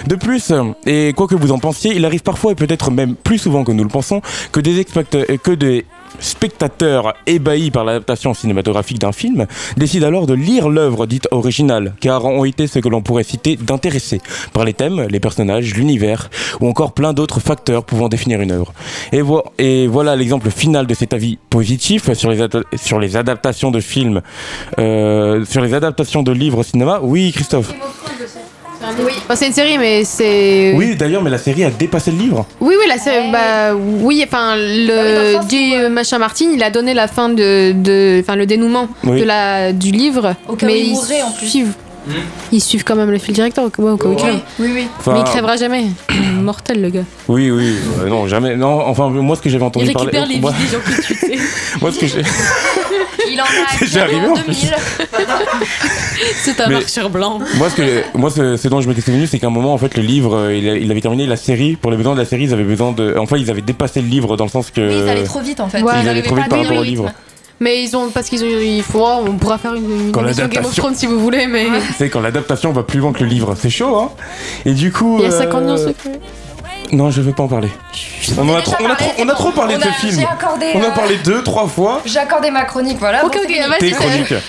De 0.07 0.15
plus, 0.15 0.51
euh, 0.51 0.63
et 0.85 1.13
quoi 1.13 1.27
que 1.27 1.35
vous 1.35 1.51
en 1.51 1.59
pensiez, 1.59 1.93
il 1.95 2.05
arrive 2.05 2.21
parfois, 2.21 2.53
et 2.53 2.55
peut-être 2.55 2.89
même 2.89 3.15
plus 3.15 3.37
souvent 3.37 3.63
que 3.63 3.71
nous 3.71 3.83
le 3.83 3.89
pensons, 3.89 4.21
que 4.51 4.59
des, 4.59 4.85
que 4.85 5.51
des 5.51 5.85
spectateurs 6.19 7.13
ébahis 7.27 7.71
par 7.71 7.83
l'adaptation 7.85 8.33
cinématographique 8.33 8.99
d'un 8.99 9.11
film 9.11 9.45
décident 9.77 10.07
alors 10.07 10.27
de 10.27 10.33
lire 10.33 10.69
l'œuvre 10.69 11.05
dite 11.05 11.27
originale, 11.31 11.93
car 11.99 12.25
ont 12.25 12.45
été 12.45 12.67
ce 12.67 12.79
que 12.79 12.89
l'on 12.89 13.01
pourrait 13.01 13.23
citer 13.23 13.55
d'intéressés 13.55 14.21
par 14.53 14.65
les 14.65 14.73
thèmes, 14.73 15.07
les 15.09 15.19
personnages, 15.19 15.73
l'univers, 15.75 16.29
ou 16.61 16.67
encore 16.67 16.93
plein 16.93 17.13
d'autres 17.13 17.39
facteurs 17.39 17.83
pouvant 17.83 18.09
définir 18.09 18.41
une 18.41 18.51
œuvre. 18.51 18.73
Et, 19.11 19.21
vo- 19.21 19.43
et 19.57 19.87
voilà 19.87 20.15
l'exemple 20.15 20.49
final 20.49 20.87
de 20.87 20.93
cet 20.93 21.13
avis 21.13 21.37
positif 21.49 22.11
sur 22.13 22.29
les, 22.31 22.45
sur 22.75 22.99
les 22.99 23.15
adaptations 23.17 23.71
de 23.71 23.79
films, 23.79 24.21
euh, 24.79 25.45
sur 25.45 25.61
les 25.61 25.73
adaptations 25.73 26.23
de 26.23 26.31
livres 26.31 26.59
au 26.59 26.63
cinéma. 26.63 26.99
Oui, 27.01 27.31
Christophe. 27.33 27.73
Oui. 28.99 29.13
c'est 29.35 29.47
une 29.47 29.53
série, 29.53 29.77
mais 29.77 30.03
c'est. 30.03 30.73
Oui, 30.75 30.95
d'ailleurs, 30.95 31.21
mais 31.21 31.29
la 31.29 31.37
série 31.37 31.63
a 31.63 31.69
dépassé 31.69 32.11
le 32.11 32.17
livre. 32.17 32.45
Oui, 32.61 32.75
oui, 32.79 32.85
la 32.87 32.97
série, 32.97 33.31
bah, 33.31 33.73
oui, 33.75 34.23
enfin, 34.27 34.55
le 34.57 35.37
J. 35.49 35.75
Machin 35.89 36.17
Martin, 36.19 36.45
il 36.53 36.61
a 36.63 36.69
donné 36.69 36.93
la 36.93 37.07
fin 37.07 37.29
de, 37.29 37.71
de 37.73 38.19
enfin, 38.21 38.35
le 38.35 38.45
dénouement 38.45 38.87
Oui. 39.03 39.19
de 39.19 39.25
la, 39.25 39.73
du 39.73 39.91
livre, 39.91 40.35
Au 40.47 40.55
cas 40.55 40.65
où 40.65 40.69
mais 40.69 40.79
il 40.79 40.87
ils 40.87 40.91
mourrait, 40.93 41.21
en 41.23 41.31
plus. 41.31 41.47
suivent, 41.47 41.73
ils 42.51 42.61
suivent 42.61 42.83
quand 42.83 42.95
même 42.95 43.11
le 43.11 43.17
fil 43.17 43.33
directeur, 43.33 43.65
au 43.65 43.69
cas 43.69 43.81
où 43.81 43.87
au 43.89 43.97
cas 43.97 44.07
où 44.07 44.11
il 44.13 44.17
crève. 44.17 44.39
Oui, 44.59 44.69
oui. 44.73 44.87
Enfin- 44.99 45.13
mais 45.13 45.19
il 45.19 45.23
crèvera 45.25 45.55
jamais, 45.57 45.85
mortel 46.41 46.81
le 46.81 46.89
gars. 46.89 47.03
Oui, 47.27 47.51
oui, 47.51 47.75
euh, 48.01 48.07
non, 48.09 48.27
jamais. 48.27 48.55
Non, 48.55 48.81
enfin, 48.87 49.09
moi, 49.09 49.35
ce 49.35 49.41
que 49.41 49.49
j'avais 49.49 49.63
entendu 49.65 49.87
Il 49.87 49.93
parler. 49.93 50.11
récupère 50.11 50.27
les 50.27 50.39
moi, 50.39 50.51
vies 50.51 50.65
des 50.65 50.71
gens 50.71 50.79
qui 50.85 51.01
tuent, 51.07 51.17
tu 51.19 51.25
sais. 51.37 51.39
moi, 51.81 51.91
ce 51.91 51.99
que 51.99 52.07
j'ai. 52.07 52.21
Il 53.27 53.41
en 53.41 53.43
a 53.43 53.85
J'ai 53.85 53.99
arrivé, 53.99 54.27
en 54.27 54.31
en 54.31 54.35
plus. 54.35 54.45
2000. 54.61 54.75
C'est 56.43 56.61
un 56.61 56.67
Mais- 56.67 56.75
marcheur 56.75 57.09
blanc. 57.09 57.39
Moi, 57.57 57.69
ce, 57.69 57.75
que, 57.75 58.03
moi 58.17 58.29
ce, 58.29 58.55
ce 58.55 58.67
dont 58.67 58.81
je 58.81 58.87
m'étais 58.87 59.01
souvenu, 59.01 59.25
c'est 59.27 59.39
qu'à 59.39 59.47
un 59.47 59.51
moment, 59.51 59.73
en 59.73 59.77
fait, 59.77 59.97
le 59.97 60.03
livre, 60.03 60.35
euh, 60.35 60.55
il, 60.55 60.69
a- 60.69 60.77
il 60.77 60.91
avait 60.91 61.01
terminé 61.01 61.25
la 61.25 61.35
série. 61.35 61.75
Pour 61.75 61.89
les 61.91 61.97
besoins 61.97 62.13
de 62.13 62.19
la 62.19 62.25
série, 62.25 62.43
ils 62.43 62.53
avaient 62.53 62.63
besoin 62.63 62.91
de. 62.91 63.15
Enfin, 63.17 63.37
ils 63.37 63.49
avaient 63.49 63.61
dépassé 63.61 64.01
le 64.01 64.07
livre 64.07 64.37
dans 64.37 64.45
le 64.45 64.49
sens 64.49 64.69
que. 64.71 64.79
Oui, 64.81 64.95
ils 65.03 65.09
allaient 65.09 65.23
trop 65.23 65.41
vite 65.41 65.59
en 65.59 65.67
fait. 65.69 65.81
Ouais, 65.81 65.91
ils 65.95 65.99
allaient 66.01 66.09
arrivaient 66.09 66.27
trop 66.27 66.35
vite 66.35 66.49
par 66.49 66.59
rapport 66.59 66.77
au 66.77 66.83
livre. 66.83 67.11
Mais 67.61 67.81
ils 67.83 67.95
ont, 67.95 68.09
parce 68.09 68.27
qu'ils 68.29 68.43
ont, 68.43 68.47
il 68.47 68.83
faudra, 68.83 69.17
on 69.21 69.37
pourra 69.37 69.57
faire 69.57 69.73
une, 69.75 70.07
une 70.07 70.11
Quand 70.11 70.21
émission 70.23 70.43
Game 70.47 70.47
of 70.47 70.53
l'adaptation- 70.55 70.81
Thrones 70.83 70.95
si 70.95 71.05
vous 71.05 71.19
voulez, 71.19 71.47
mais 71.47 71.67
C'est 71.97 72.09
quand 72.09 72.19
l'adaptation 72.19 72.71
va 72.73 72.83
plus 72.83 72.99
loin 72.99 73.13
que 73.13 73.23
le 73.23 73.29
livre. 73.29 73.55
C'est 73.57 73.69
chaud, 73.69 73.95
hein 73.95 74.09
Et 74.65 74.73
du 74.73 74.91
coup. 74.91 75.17
il 75.19 75.23
y 75.23 75.25
a 75.25 75.33
euh, 75.33 75.39
50 75.39 75.61
millions 75.61 75.73
de 75.75 75.79
secrets. 75.79 76.19
Non, 76.91 77.11
je 77.11 77.21
veux 77.21 77.33
pas 77.33 77.43
en 77.43 77.47
parler. 77.47 77.69
On, 78.37 78.49
en 78.49 78.55
a, 78.55 78.61
trop, 78.61 78.75
on, 78.79 78.85
a, 78.85 78.95
parlé, 78.95 78.95
trop, 78.95 79.11
c'est 79.15 79.23
on 79.23 79.29
a 79.29 79.31
bon. 79.33 79.37
trop 79.37 79.51
parlé 79.51 79.75
On 79.75 79.77
de 79.77 79.83
ce 79.83 79.89
film. 79.89 80.25
accordé, 80.31 80.65
on 80.75 80.81
a 80.81 80.85
euh, 80.85 80.91
parlé 80.91 81.17
deux, 81.23 81.43
trois 81.43 81.67
fois. 81.67 82.01
J'ai 82.05 82.19
accordé 82.19 82.51
ma 82.51 82.65
chronique, 82.65 82.97
voilà. 82.99 83.25
Ok, 83.25 83.37
ok, 83.43 83.69
vas-y, 83.69 83.93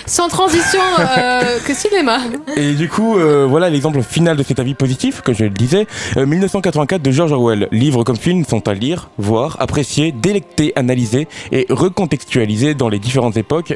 sans 0.06 0.28
transition, 0.28 0.80
euh, 0.98 1.58
que 1.66 1.74
cinéma. 1.74 2.18
Et 2.56 2.72
du 2.72 2.88
coup, 2.88 3.18
euh, 3.18 3.46
voilà 3.48 3.70
l'exemple 3.70 4.02
final 4.02 4.36
de 4.36 4.42
cet 4.42 4.58
avis 4.58 4.74
positif, 4.74 5.20
que 5.20 5.32
je 5.32 5.44
le 5.44 5.50
disais. 5.50 5.86
Euh, 6.16 6.26
1984 6.26 7.02
de 7.02 7.10
George 7.10 7.32
Orwell. 7.32 7.68
Livres 7.72 8.04
comme 8.04 8.16
films 8.16 8.44
sont 8.44 8.66
à 8.68 8.74
lire, 8.74 9.08
voir, 9.18 9.56
apprécier, 9.60 10.12
délecter, 10.12 10.72
analyser 10.76 11.28
et 11.52 11.66
recontextualiser 11.70 12.74
dans 12.74 12.88
les 12.88 12.98
différentes 12.98 13.36
époques. 13.36 13.74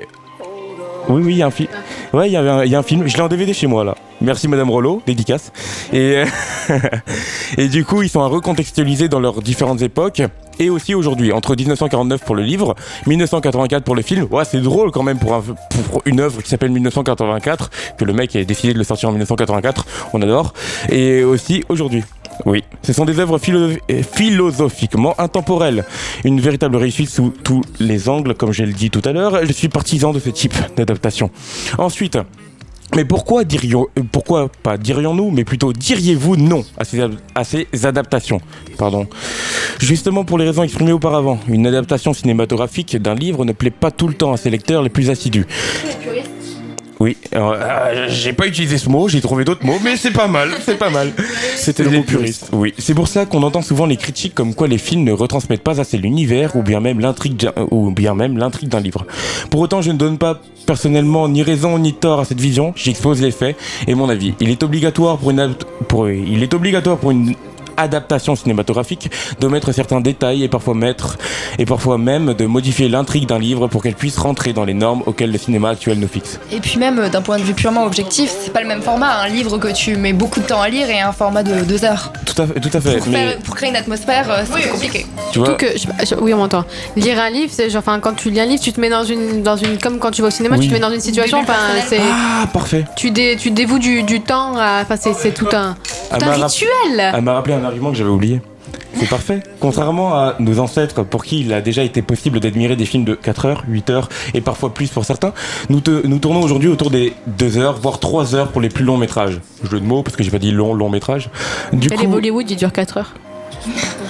Oui, 1.09 1.22
oui, 1.24 1.32
il 1.35 1.39
y 1.39 1.43
a 1.43 1.47
un 1.47 1.51
film. 1.51 1.68
Ouais, 2.12 2.28
il 2.28 2.31
y, 2.31 2.35
y 2.35 2.74
a 2.74 2.78
un 2.78 2.82
film. 2.82 3.06
Je 3.06 3.16
l'ai 3.16 3.22
en 3.22 3.28
DVD 3.28 3.52
chez 3.52 3.66
moi 3.66 3.85
là. 3.85 3.94
Merci 4.20 4.48
Madame 4.48 4.70
Rollo, 4.70 5.02
dédicace. 5.06 5.51
Et, 5.93 6.22
et 7.59 7.68
du 7.68 7.85
coup, 7.85 8.02
ils 8.02 8.09
sont 8.09 8.20
à 8.20 8.27
recontextualiser 8.27 9.09
dans 9.09 9.18
leurs 9.20 9.40
différentes 9.43 9.82
époques. 9.82 10.22
Et 10.59 10.68
aussi 10.68 10.94
aujourd'hui, 10.94 11.32
entre 11.32 11.56
1949 11.56 12.22
pour 12.22 12.35
le 12.36 12.43
livre, 12.43 12.74
1984 13.06 13.82
pour 13.82 13.94
le 13.94 14.02
film. 14.02 14.27
Ouais, 14.31 14.44
c'est 14.44 14.60
drôle 14.60 14.90
quand 14.90 15.02
même 15.02 15.18
pour, 15.18 15.32
un- 15.35 15.43
pour 15.90 16.02
une 16.05 16.20
œuvre 16.20 16.43
qui 16.43 16.51
s'appelle 16.51 16.70
1984, 16.70 17.70
que 17.97 18.05
le 18.05 18.12
mec 18.12 18.36
ait 18.36 18.44
décidé 18.44 18.74
de 18.74 18.78
le 18.78 18.85
sortir 18.85 19.09
en 19.09 19.12
1984. 19.12 19.86
On 20.12 20.20
adore. 20.20 20.52
Et 20.90 21.24
aussi 21.24 21.64
aujourd'hui. 21.70 22.05
Oui, 22.46 22.62
ce 22.82 22.92
sont 22.92 23.04
des 23.04 23.18
œuvres 23.20 23.38
philo- 23.38 23.76
euh, 23.90 24.02
philosophiquement 24.02 25.14
intemporelles. 25.20 25.84
Une 26.24 26.40
véritable 26.40 26.76
réussite 26.76 27.10
sous 27.10 27.30
tous 27.44 27.62
les 27.78 28.08
angles, 28.08 28.34
comme 28.34 28.52
je 28.52 28.64
l'ai 28.64 28.72
dit 28.72 28.90
tout 28.90 29.02
à 29.04 29.12
l'heure. 29.12 29.44
Je 29.44 29.52
suis 29.52 29.68
partisan 29.68 30.12
de 30.12 30.18
ce 30.20 30.30
type 30.30 30.54
d'adaptation. 30.76 31.30
Ensuite, 31.78 32.18
mais 32.96 33.04
pourquoi 33.04 33.44
dirions, 33.44 33.86
euh, 33.98 34.02
pourquoi 34.10 34.48
pas 34.62 34.76
dirions-nous, 34.76 35.30
mais 35.30 35.44
plutôt 35.44 35.72
diriez-vous 35.72 36.36
non 36.36 36.64
à 36.76 36.84
ces, 36.84 37.00
à 37.34 37.44
ces 37.44 37.68
adaptations? 37.84 38.40
Pardon. 38.78 39.06
Justement 39.78 40.24
pour 40.24 40.38
les 40.38 40.46
raisons 40.46 40.62
exprimées 40.64 40.92
auparavant, 40.92 41.38
une 41.48 41.66
adaptation 41.66 42.12
cinématographique 42.12 42.96
d'un 42.96 43.14
livre 43.14 43.44
ne 43.44 43.52
plaît 43.52 43.70
pas 43.70 43.90
tout 43.90 44.08
le 44.08 44.14
temps 44.14 44.32
à 44.32 44.36
ses 44.36 44.50
lecteurs 44.50 44.82
les 44.82 44.88
plus 44.90 45.08
assidus. 45.08 45.46
Oui, 47.01 47.16
euh, 47.35 48.06
j'ai 48.09 48.35
pas 48.35 48.47
utilisé 48.47 48.77
ce 48.77 48.90
mot, 48.90 49.09
j'ai 49.09 49.22
trouvé 49.22 49.44
d'autres 49.44 49.64
mots, 49.64 49.78
mais 49.82 49.97
c'est 49.97 50.10
pas 50.10 50.28
mal, 50.28 50.51
c'est 50.66 50.78
pas 50.78 50.90
mal. 50.90 51.12
C'était 51.56 51.82
le 51.82 51.90
mot 51.90 52.02
puriste. 52.02 52.51
Oui, 52.52 52.74
c'est 52.77 52.93
pour 52.94 53.09
ça 53.09 53.24
qu'on 53.24 53.43
entend 53.43 53.62
souvent 53.62 53.86
les 53.86 53.97
critiques 53.97 54.35
comme 54.35 54.55
quoi 54.55 54.68
les 54.68 54.77
films 54.77 55.05
ne 55.05 55.12
retransmettent 55.12 55.62
pas 55.64 55.81
assez 55.81 55.97
l'univers 55.97 56.56
ou 56.56 56.62
bien 56.62 56.81
même 56.81 57.01
l'intrigue 57.01 57.36
d'un- 57.36 57.55
ou 57.70 57.90
bien 57.90 58.14
même 58.14 58.36
l'intrigue 58.36 58.68
d'un 58.68 58.81
livre. 58.81 59.06
Pour 59.51 59.60
autant, 59.60 59.81
je 59.81 59.93
ne 59.93 59.97
donne 59.97 60.18
pas 60.18 60.40
personnellement 60.66 61.27
ni 61.28 61.43
raison 61.43 61.78
ni 61.78 61.94
tort 61.94 62.20
à 62.20 62.24
cette 62.27 62.40
vision, 62.40 62.74
j'expose 62.77 63.22
les 63.22 63.31
faits 63.31 63.56
et 63.86 63.94
mon 63.94 64.10
avis. 64.10 64.35
Il 64.40 64.51
est 64.51 64.62
obligatoire 64.62 65.16
pour 65.16 65.31
une 65.31 65.55
pour 65.89 66.09
il 66.10 66.43
est 66.43 66.52
obligatoire 66.52 66.98
pour 66.98 67.12
une 67.12 67.35
adaptation 67.81 68.36
cinématographique 68.36 69.11
de 69.40 69.47
mettre 69.48 69.73
certains 69.73 70.01
détails 70.01 70.43
et 70.44 70.48
parfois 70.48 70.74
mettre 70.74 71.16
et 71.59 71.65
parfois 71.65 71.98
même 71.98 72.35
de 72.35 72.47
modifier 72.47 72.89
l'intrigue 72.89 73.27
d'un 73.27 73.39
livre 73.39 73.66
pour 73.69 73.82
qu'elle 73.82 73.94
puisse 73.94 74.19
rentrer 74.19 74.52
dans 74.52 74.65
les 74.65 74.74
normes 74.74 75.02
auxquelles 75.07 75.32
le 75.32 75.39
cinéma 75.39 75.70
actuel 75.70 75.98
nous 75.98 76.09
fixe. 76.09 76.39
Et 76.52 76.61
puis 76.61 76.77
même 76.78 77.09
d'un 77.09 77.23
point 77.23 77.39
de 77.39 77.43
vue 77.43 77.55
purement 77.55 77.85
objectif, 77.85 78.32
c'est 78.43 78.52
pas 78.52 78.61
le 78.61 78.69
même 78.69 78.82
format. 78.82 79.20
Un 79.20 79.28
livre 79.28 79.59
que 79.59 79.69
tu 79.73 79.97
mets 79.97 80.12
beaucoup 80.12 80.40
de 80.40 80.47
temps 80.47 80.61
à 80.61 80.69
lire 80.69 80.89
et 80.90 81.01
un 81.01 81.12
format 81.12 81.43
de 81.43 81.65
deux 81.65 81.85
heures. 81.85 82.12
Tout 82.27 82.40
à 82.43 82.47
fait, 82.47 82.61
tout 82.61 82.70
à 82.73 82.81
fait. 82.81 82.97
Pour, 82.98 83.09
mais 83.09 83.28
faire- 83.31 83.39
pour 83.39 83.55
créer 83.57 83.70
une 83.70 83.77
atmosphère, 83.77 84.27
euh, 84.31 84.44
c'est 84.52 84.69
compliqué. 84.69 85.07
tu 85.32 85.39
vois, 85.39 85.48
Surtout 85.48 85.66
que, 85.66 85.73
je- 85.78 86.07
je- 86.07 86.15
oui, 86.20 86.32
on 86.35 86.39
m'entend. 86.39 86.65
Lire 86.97 87.20
un 87.20 87.31
livre, 87.31 87.52
c'est 87.55 87.74
enfin, 87.77 87.98
quand 88.01 88.15
tu 88.15 88.31
lis 88.31 88.40
un 88.40 88.47
livre, 88.47 88.62
tu 88.62 88.73
te 88.73 88.81
mets 88.81 88.90
dans 88.90 89.05
une, 89.05 89.43
dans 89.43 89.57
une, 89.57 89.78
comme 89.78 89.98
quand 89.98 90.11
tu 90.11 90.23
vas 90.23 90.28
au 90.28 90.31
cinéma, 90.31 90.57
Oui. 90.57 90.62
tu 90.62 90.69
te 90.69 90.74
mets 90.74 90.81
dans 90.81 90.90
une 90.93 91.01
situation, 91.01 91.39
enfin, 91.40 91.55
c'est, 91.89 92.01
ah 92.01 92.47
parfait. 92.52 92.85
tu, 92.97 93.11
dé, 93.11 93.36
tu 93.39 93.51
dévoues 93.51 93.78
du, 93.78 94.02
du 94.02 94.20
temps, 94.20 94.57
à- 94.57 94.82
enfin, 94.82 94.97
c'est, 94.97 95.32
tout 95.35 95.47
un, 95.52 95.77
tout 96.19 96.24
un 96.24 96.31
rituel. 96.32 96.69
Elle 97.15 97.23
m'a 97.23 97.35
rappelé 97.35 97.55
un 97.55 97.65
argument 97.70 97.90
que 97.90 97.97
j'avais 97.97 98.10
oublié. 98.10 98.40
C'est 98.94 99.09
parfait. 99.09 99.42
Contrairement 99.59 100.14
à 100.14 100.36
nos 100.38 100.59
ancêtres, 100.60 101.02
pour 101.02 101.24
qui 101.24 101.40
il 101.40 101.52
a 101.52 101.60
déjà 101.60 101.82
été 101.82 102.02
possible 102.02 102.38
d'admirer 102.40 102.76
des 102.76 102.84
films 102.84 103.05
de 103.05 103.14
4 103.14 103.47
heures, 103.47 103.64
8 103.66 103.90
heures 103.90 104.09
et 104.34 104.40
parfois 104.40 104.72
plus 104.74 104.88
pour 104.90 105.05
certains, 105.05 105.32
nous, 105.70 105.80
te- 105.80 106.06
nous 106.06 106.18
tournons 106.18 106.42
aujourd'hui 106.42 106.68
autour 106.68 106.90
des 106.90 107.14
2 107.38 107.56
heures, 107.59 107.78
voire 107.80 107.98
3 107.98 108.34
heures 108.34 108.48
pour 108.48 108.60
les 108.60 108.68
plus 108.68 108.84
longs 108.84 108.98
métrages. 108.98 109.40
Jeu 109.68 109.80
de 109.80 109.84
mots, 109.84 110.02
parce 110.02 110.14
que 110.16 110.22
j'ai 110.22 110.30
pas 110.30 110.38
dit 110.38 110.52
long, 110.52 110.74
long 110.74 110.88
métrage. 110.90 111.30
Du 111.72 111.88
Et 111.88 111.90
les 111.90 111.97
coup, 111.97 112.06
Bollywood, 112.09 112.48
ils 112.51 112.56
durent 112.56 112.72
4 112.72 112.98
heures. 112.98 113.14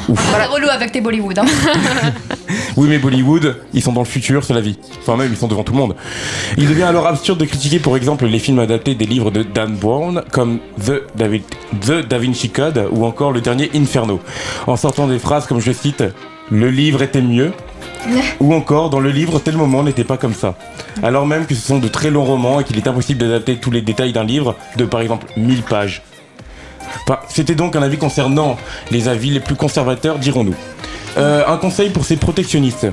Voilà, 0.09 0.47
relou 0.47 0.68
avec 0.68 0.93
tes 0.93 1.01
Bollywood. 1.01 1.39
Hein. 1.39 1.44
Oui, 2.77 2.89
mais 2.89 2.98
Bollywood, 2.98 3.56
ils 3.74 3.82
sont 3.82 3.93
dans 3.93 4.01
le 4.01 4.06
futur, 4.06 4.44
c'est 4.44 4.55
la 4.55 4.60
vie. 4.60 4.78
Enfin, 5.01 5.16
même, 5.16 5.31
ils 5.31 5.36
sont 5.36 5.48
devant 5.48 5.64
tout 5.64 5.72
le 5.72 5.78
monde. 5.78 5.97
Il 6.56 6.68
devient 6.68 6.85
alors 6.85 7.06
absurde 7.06 7.39
de 7.39 7.44
critiquer, 7.44 7.78
pour 7.78 7.97
exemple, 7.97 8.27
les 8.27 8.39
films 8.39 8.59
adaptés 8.59 8.94
des 8.94 9.06
livres 9.06 9.31
de 9.31 9.43
Dan 9.43 9.74
Brown, 9.74 10.22
comme 10.31 10.60
The, 10.85 11.02
David, 11.16 11.43
The 11.81 12.06
Da 12.06 12.18
Vinci 12.18 12.51
Code 12.51 12.89
ou 12.93 13.05
encore 13.05 13.32
le 13.32 13.40
dernier 13.40 13.70
Inferno, 13.74 14.20
en 14.66 14.77
sortant 14.77 15.06
des 15.09 15.18
phrases 15.18 15.47
comme 15.47 15.60
je 15.60 15.72
cite 15.72 16.05
Le 16.51 16.70
livre 16.70 17.02
était 17.02 17.22
mieux. 17.22 17.52
Ou 18.40 18.55
encore, 18.55 18.89
dans 18.89 19.01
le 19.01 19.10
livre, 19.10 19.39
tel 19.40 19.56
moment 19.59 19.82
n'était 19.82 20.05
pas 20.05 20.16
comme 20.16 20.32
ça. 20.32 20.56
Alors 21.02 21.27
même 21.27 21.44
que 21.44 21.55
ce 21.55 21.60
sont 21.60 21.78
de 21.78 21.89
très 21.89 22.10
longs 22.10 22.24
romans 22.24 22.60
et 22.60 22.64
qu'il 22.64 22.78
est 22.78 22.86
impossible 22.86 23.20
d'adapter 23.20 23.56
tous 23.56 23.70
les 23.70 23.82
détails 23.82 24.12
d'un 24.12 24.24
livre 24.24 24.56
de, 24.77 24.86
par 24.86 25.02
exemple, 25.02 25.27
1000 25.36 25.62
pages. 25.62 26.02
Enfin, 27.03 27.21
C'était 27.29 27.55
donc 27.55 27.77
un 27.77 27.83
avis 27.83 27.99
concernant 27.99 28.57
les 28.91 29.09
avis 29.09 29.31
les 29.31 29.41
plus 29.41 29.57
conservateurs, 29.57 30.19
dirons-nous. 30.19 30.55
Euh, 31.19 31.43
un 31.47 31.57
conseil 31.57 31.91
pour 31.91 32.05
ces 32.05 32.17
protectionnistes. 32.17 32.87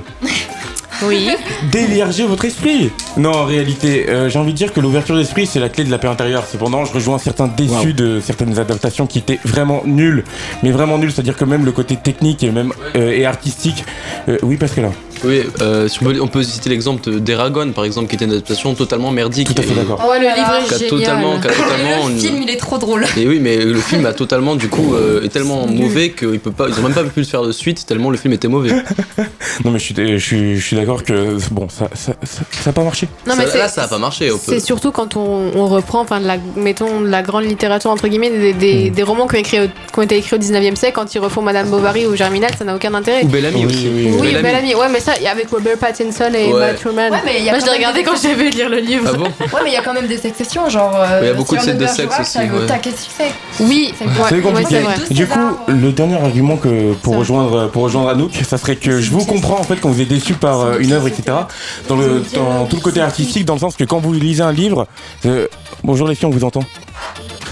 Oui. 1.02 1.30
Déviergez 1.70 2.24
votre 2.26 2.44
esprit 2.44 2.90
Non, 3.16 3.30
en 3.30 3.44
réalité, 3.44 4.06
euh, 4.08 4.28
j'ai 4.28 4.38
envie 4.38 4.52
de 4.52 4.56
dire 4.56 4.72
que 4.72 4.80
l'ouverture 4.80 5.16
d'esprit, 5.16 5.46
c'est 5.46 5.60
la 5.60 5.68
clé 5.68 5.84
de 5.84 5.90
la 5.90 5.98
paix 5.98 6.08
intérieure. 6.08 6.44
Cependant, 6.50 6.84
je 6.84 6.92
rejoins 6.92 7.18
certains 7.18 7.46
déçus 7.46 7.92
de 7.92 8.20
certaines 8.20 8.58
adaptations 8.58 9.06
qui 9.06 9.18
étaient 9.18 9.38
vraiment 9.44 9.82
nulles. 9.84 10.24
Mais 10.62 10.72
vraiment 10.72 10.98
nulles, 10.98 11.12
c'est-à-dire 11.12 11.36
que 11.36 11.44
même 11.44 11.64
le 11.64 11.72
côté 11.72 11.96
technique 11.96 12.42
et 12.42 12.50
même 12.50 12.72
euh, 12.96 13.12
et 13.12 13.26
artistique... 13.26 13.84
euh, 14.28 14.38
oui, 14.42 14.56
parce 14.56 14.72
que 14.72 14.80
là... 14.80 14.90
Oui, 15.24 15.42
euh, 15.60 15.88
si 15.88 15.98
on, 16.02 16.06
peut, 16.06 16.18
on 16.20 16.26
peut 16.28 16.42
citer 16.42 16.70
l'exemple 16.70 17.02
de- 17.10 17.18
d'Eragon, 17.18 17.72
par 17.72 17.84
exemple, 17.84 18.08
qui 18.08 18.16
était 18.16 18.24
une 18.24 18.32
adaptation 18.32 18.74
totalement 18.74 19.10
merdique. 19.10 19.54
Tout 19.54 19.60
à 19.60 19.64
fait 19.64 19.74
d'accord. 19.74 20.02
Oh, 20.06 20.12
le 20.14 20.20
livre 20.20 20.54
est 20.64 20.78
génial. 20.78 20.88
totalement, 20.88 21.36
totalement 21.38 22.08
le 22.08 22.14
film, 22.18 22.42
il 22.42 22.50
est 22.50 22.56
trop 22.56 22.78
drôle. 22.78 23.06
Et 23.16 23.26
oui, 23.26 23.38
mais 23.40 23.56
le 23.56 23.78
film 23.80 24.06
a 24.06 24.12
totalement, 24.12 24.54
du 24.56 24.68
coup, 24.68 24.94
euh, 24.94 25.22
est 25.24 25.28
tellement 25.28 25.66
mauvais 25.66 26.10
qu'ils 26.10 26.40
peut 26.40 26.52
pas, 26.52 26.68
ils 26.68 26.78
ont 26.78 26.82
même 26.82 26.92
pas 26.94 27.04
pu 27.04 27.20
le 27.20 27.26
faire 27.26 27.42
de 27.42 27.52
suite 27.52 27.84
tellement 27.86 28.10
le 28.10 28.16
film 28.16 28.32
était 28.34 28.48
mauvais. 28.48 28.70
Non, 29.64 29.72
mais 29.72 29.78
je 29.80 29.84
suis, 29.84 29.94
je 29.96 30.16
suis, 30.24 30.56
je 30.56 30.64
suis 30.64 30.76
d'accord 30.76 31.02
que... 31.02 31.36
Bon, 31.50 31.68
ça 31.68 31.88
ça, 31.94 32.12
ça, 32.22 32.42
ça 32.52 32.70
a 32.70 32.72
pas 32.72 32.84
marché. 32.84 33.08
Non, 33.26 33.34
mais 33.36 33.44
Ça- 33.46 33.50
c'est- 33.50 33.58
là, 33.58 33.68
ça 33.68 33.82
a 33.84 33.88
pas 33.88 33.98
marché. 33.98 34.30
C'est 34.40 34.60
surtout 34.60 34.92
quand 34.92 35.16
on, 35.16 35.50
on 35.56 35.66
reprend, 35.66 36.00
enfin, 36.02 36.20
mettons, 36.56 37.00
de 37.00 37.08
la 37.08 37.22
grande 37.22 37.44
littérature, 37.44 37.90
entre 37.90 38.06
guillemets, 38.06 38.52
des, 38.52 38.90
Hmm. 38.90 38.94
des 38.94 39.02
romans 39.02 39.26
qui 39.26 39.34
ont, 39.36 39.38
écrit, 39.40 39.58
au- 39.60 39.66
qui 39.66 39.98
ont 39.98 40.02
été 40.02 40.16
écrits 40.16 40.36
au 40.36 40.38
19e 40.38 40.76
siècle, 40.76 40.92
quand 40.94 41.12
ils 41.12 41.18
refont 41.18 41.42
Madame 41.42 41.68
Bovary 41.68 42.06
ou 42.06 42.14
Germinal, 42.14 42.50
ça 42.56 42.64
n'a 42.64 42.76
aucun 42.76 42.94
intérêt. 42.94 43.24
Ou 43.24 43.28
Bellamy 43.28 43.66
aussi. 43.66 43.88
oui, 43.92 44.10
Oui, 44.12 44.26
Bellamy. 44.28 44.42
Bellamy. 44.42 44.74
Ouais, 44.76 44.88
mais 44.92 45.00
ça, 45.16 45.30
avec 45.30 45.50
Robert 45.50 45.78
Pattinson 45.78 46.30
et 46.34 46.52
Ouais. 46.52 46.60
Matt 46.60 46.80
Truman. 46.80 47.10
Ouais, 47.10 47.18
mais 47.24 47.38
il 47.38 47.44
y 47.44 47.48
a 47.48 47.52
Moi, 47.52 47.60
je 47.60 47.66
l'ai 47.66 47.72
regardé 47.76 48.02
quand 48.02 48.16
j'avais 48.20 48.50
lire 48.50 48.68
le 48.68 48.78
livre. 48.78 49.10
Ah 49.12 49.16
bon 49.16 49.24
Ouais, 49.40 49.60
mais 49.64 49.70
il 49.70 49.74
y 49.74 49.76
a 49.76 49.82
quand 49.82 49.92
même 49.94 50.06
des 50.06 50.26
exceptions, 50.26 50.68
genre. 50.68 50.92
euh, 50.94 51.20
il 51.22 51.26
y 51.28 51.30
a 51.30 51.34
beaucoup 51.34 51.56
de 51.56 51.60
scènes 51.60 51.78
de 51.78 51.86
sexe 51.86 52.14
aussi. 52.20 52.38
Oui, 53.60 53.92
C'est 53.98 54.04
ouais, 54.04 54.10
c'est 54.28 54.34
ouais, 54.36 54.40
compliqué. 54.40 54.80
du 55.10 55.26
coup, 55.26 55.38
le 55.68 55.92
dernier 55.92 56.16
argument 56.16 56.56
que 56.56 56.92
pour 56.94 57.16
rejoindre 57.16 57.68
pour 57.68 57.82
rejoindre 57.84 58.08
Anouk, 58.10 58.32
ça 58.48 58.58
serait 58.58 58.76
que 58.76 59.00
je 59.00 59.10
vous 59.10 59.24
comprends 59.24 59.58
en 59.58 59.62
fait 59.64 59.76
quand 59.76 59.88
vous 59.90 60.00
êtes 60.00 60.08
déçu 60.08 60.34
par 60.34 60.60
euh, 60.60 60.78
une 60.78 60.92
œuvre, 60.92 61.08
etc. 61.08 61.36
Dans 61.88 61.96
le 61.96 62.22
dans 62.34 62.66
tout 62.66 62.76
le 62.76 62.82
côté 62.82 63.00
artistique, 63.00 63.44
dans 63.44 63.54
le 63.54 63.60
sens 63.60 63.76
que 63.76 63.84
quand 63.84 63.98
vous 63.98 64.12
lisez 64.12 64.42
un 64.42 64.52
livre, 64.52 64.86
euh, 65.26 65.46
bonjour 65.84 66.06
les 66.08 66.14
filles, 66.14 66.26
on 66.26 66.30
vous 66.30 66.44
entend. 66.44 66.62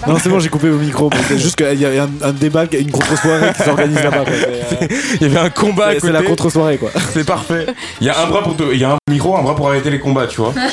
Non, 0.08 0.16
c'est 0.22 0.28
bon, 0.28 0.38
j'ai 0.38 0.48
coupé 0.48 0.68
au 0.70 0.78
micro. 0.78 1.10
mais 1.12 1.18
C'est 1.28 1.38
juste 1.38 1.56
qu'il 1.56 1.80
y 1.80 1.84
a 1.84 2.04
un, 2.04 2.08
un 2.22 2.32
débat, 2.32 2.64
une 2.72 2.90
contre-soirée 2.90 3.52
qui 3.56 3.62
s'organise 3.62 4.02
là-bas. 4.02 4.24
quoi. 4.24 4.34
C'est, 4.38 4.82
euh, 4.82 4.86
Il 5.20 5.22
y 5.22 5.30
avait 5.30 5.38
un 5.38 5.50
combat. 5.50 5.86
à 5.88 5.92
C'est- 5.94 6.00
c'est 6.00 6.12
la 6.12 6.22
contre-soirée, 6.22 6.76
quoi. 6.78 6.90
C'est 7.12 7.24
parfait. 7.26 7.66
Il 8.00 8.06
y 8.06 8.10
a 8.10 8.20
un 8.20 8.26
bras 8.26 8.42
pour 8.42 8.56
te- 8.56 8.72
il 8.72 8.78
y 8.80 8.84
a 8.84 8.92
un 8.92 8.98
micro, 9.10 9.36
un 9.36 9.42
bras 9.42 9.54
pour 9.56 9.68
arrêter 9.68 9.90
les 9.90 9.98
combats, 10.00 10.26
tu 10.26 10.40
vois. 10.40 10.52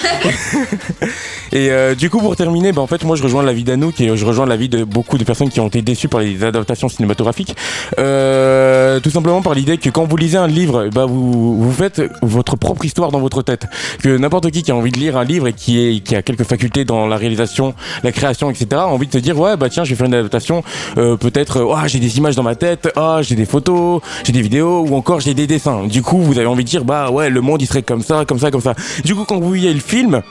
Et 1.51 1.69
euh, 1.69 1.93
du 1.93 2.10
coup, 2.10 2.18
pour 2.19 2.35
terminer, 2.35 2.72
bah, 2.72 2.81
en 2.81 2.88
fait, 2.88 3.03
moi, 3.03 3.15
je 3.15 3.22
rejoins 3.22 3.43
l'avis 3.43 3.64
d'Anouk 3.64 4.01
et 4.01 4.18
je 4.18 4.26
rejoins 4.26 4.47
l'avis 4.47 4.69
de 4.69 4.84
beaucoup 4.84 5.19
de 5.19 5.23
personnes 5.23 5.49
qui 5.49 5.60
ont 5.60 5.68
été 5.68 5.84
déçues 5.84 6.07
par 6.07 6.19
les 6.22 6.43
adaptations 6.43 6.89
cinématographiques. 6.89 7.55
Euh, 7.99 8.99
tout 8.99 9.11
simplement 9.11 9.43
par 9.43 9.53
l'idée 9.53 9.77
que 9.77 9.89
quand 9.89 10.05
vous 10.05 10.18
lisez 10.18 10.38
un 10.38 10.47
livre, 10.47 10.89
bah, 10.91 11.05
vous, 11.05 11.61
vous 11.61 11.72
faites 11.72 12.01
votre 12.23 12.55
propre 12.55 12.84
histoire 12.85 13.11
dans 13.11 13.19
votre 13.19 13.43
tête. 13.43 13.68
Que 14.01 14.18
n'importe 14.18 14.49
qui 14.49 14.64
qui 14.64 14.72
a 14.72 14.76
envie 14.76 14.91
de 14.91 14.97
lire 14.97 15.15
un 15.15 15.23
livre 15.23 15.47
et 15.47 15.53
qui, 15.53 15.80
est, 15.80 15.99
qui 15.99 16.15
a 16.15 16.23
quelques 16.23 16.43
facultés 16.43 16.85
dans 16.85 17.05
la 17.05 17.18
réalisation, 17.18 17.76
la 18.03 18.11
création, 18.11 18.49
etc., 18.49 18.65
a 18.73 18.88
envie 18.88 19.05
de 19.05 19.14
se 19.14 19.19
dire, 19.24 19.40
ouais, 19.40 19.58
bah 19.58 19.70
tiens, 19.70 19.84
je 19.84 19.90
vais 19.91 19.95
faire 19.95 20.06
une 20.06 20.14
adaptation. 20.14 20.64
Euh, 20.98 21.18
Peut-être, 21.18 21.68
ah, 21.76 21.88
j'ai 21.88 22.00
des 22.00 22.18
images 22.18 22.36
dans 22.36 22.44
ma 22.44 22.56
tête, 22.56 22.90
ah, 22.95 23.20
j'ai 23.22 23.36
des 23.36 23.45
photos, 23.45 24.02
j'ai 24.24 24.34
des 24.34 24.41
vidéos, 24.41 24.86
ou 24.88 24.95
encore 24.95 25.20
j'ai 25.20 25.34
des 25.34 25.48
dessins. 25.48 25.86
Du 25.86 26.02
coup, 26.02 26.18
vous 26.20 26.38
avez 26.38 26.48
envie 26.48 26.64
de 26.64 26.70
dire, 26.70 26.84
bah 26.86 27.10
ouais, 27.12 27.30
le 27.30 27.41
monde 27.41 27.62
il 27.62 27.66
serait 27.66 27.84
comme 27.84 28.02
ça, 28.02 28.26
comme 28.26 28.40
ça, 28.40 28.52
comme 28.52 28.62
ça. 28.62 28.74
Du 29.04 29.16
coup, 29.16 29.24
quand 29.24 29.40
vous 29.40 29.48
voyez 29.48 29.74
le 29.74 29.80
film, 29.80 30.22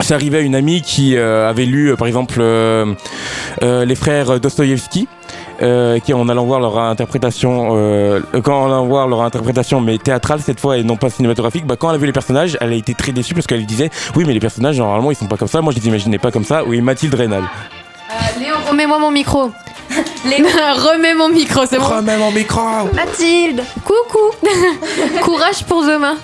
c'est 0.00 0.14
arrivé 0.14 0.38
à 0.38 0.40
une 0.40 0.54
amie 0.54 0.82
qui 0.82 1.16
euh, 1.16 1.48
avait 1.48 1.64
lu, 1.64 1.94
par 1.96 2.06
exemple, 2.06 2.42
les 3.62 3.94
frères 3.94 4.40
Dostoïevski. 4.40 5.08
Qui 6.04 6.12
en 6.12 6.28
allant 6.28 6.44
voir 6.44 6.60
leur 6.60 6.78
interprétation 6.78 7.70
quand 8.44 8.64
en 8.64 8.66
allant 8.66 8.86
voir 8.86 9.08
leur 9.08 9.22
interprétation 9.22 9.80
mais 9.80 9.96
théâtrale 9.96 10.40
cette 10.40 10.60
fois 10.60 10.76
et 10.76 10.82
non 10.82 10.96
pas 10.96 11.08
cinématographique 11.08 11.66
bah 11.66 11.76
quand 11.78 11.88
elle 11.88 11.94
a 11.94 11.98
vu 11.98 12.04
les 12.04 12.12
personnages 12.12 12.58
elle 12.60 12.74
a 12.74 12.76
été 12.76 12.92
très 12.92 13.12
déçue 13.12 13.32
parce 13.32 13.46
qu'elle 13.46 13.64
disait 13.64 13.88
oui 14.16 14.24
mais 14.26 14.34
les 14.34 14.40
personnages 14.40 14.78
normalement 14.78 15.10
ils 15.10 15.16
sont 15.16 15.28
pas 15.28 15.38
comme 15.38 15.48
ça 15.48 15.62
moi 15.62 15.72
je 15.72 15.80
les 15.80 15.88
imaginais 15.88 16.18
pas 16.18 16.30
comme 16.30 16.44
ça 16.44 16.62
oui 16.62 16.82
Mathilde 16.82 17.14
Reynal 17.14 17.44
remets-moi 18.68 18.98
mon 18.98 19.10
micro. 19.10 19.50
remets 20.24 21.14
mon 21.14 21.28
micro, 21.28 21.64
c'est 21.68 21.78
bon. 21.78 21.84
Remets 21.84 22.16
mon 22.16 22.30
micro. 22.32 22.60
Mathilde, 22.94 23.62
coucou. 23.84 24.34
Courage 25.22 25.64
pour 25.64 25.82
demain. 25.84 26.16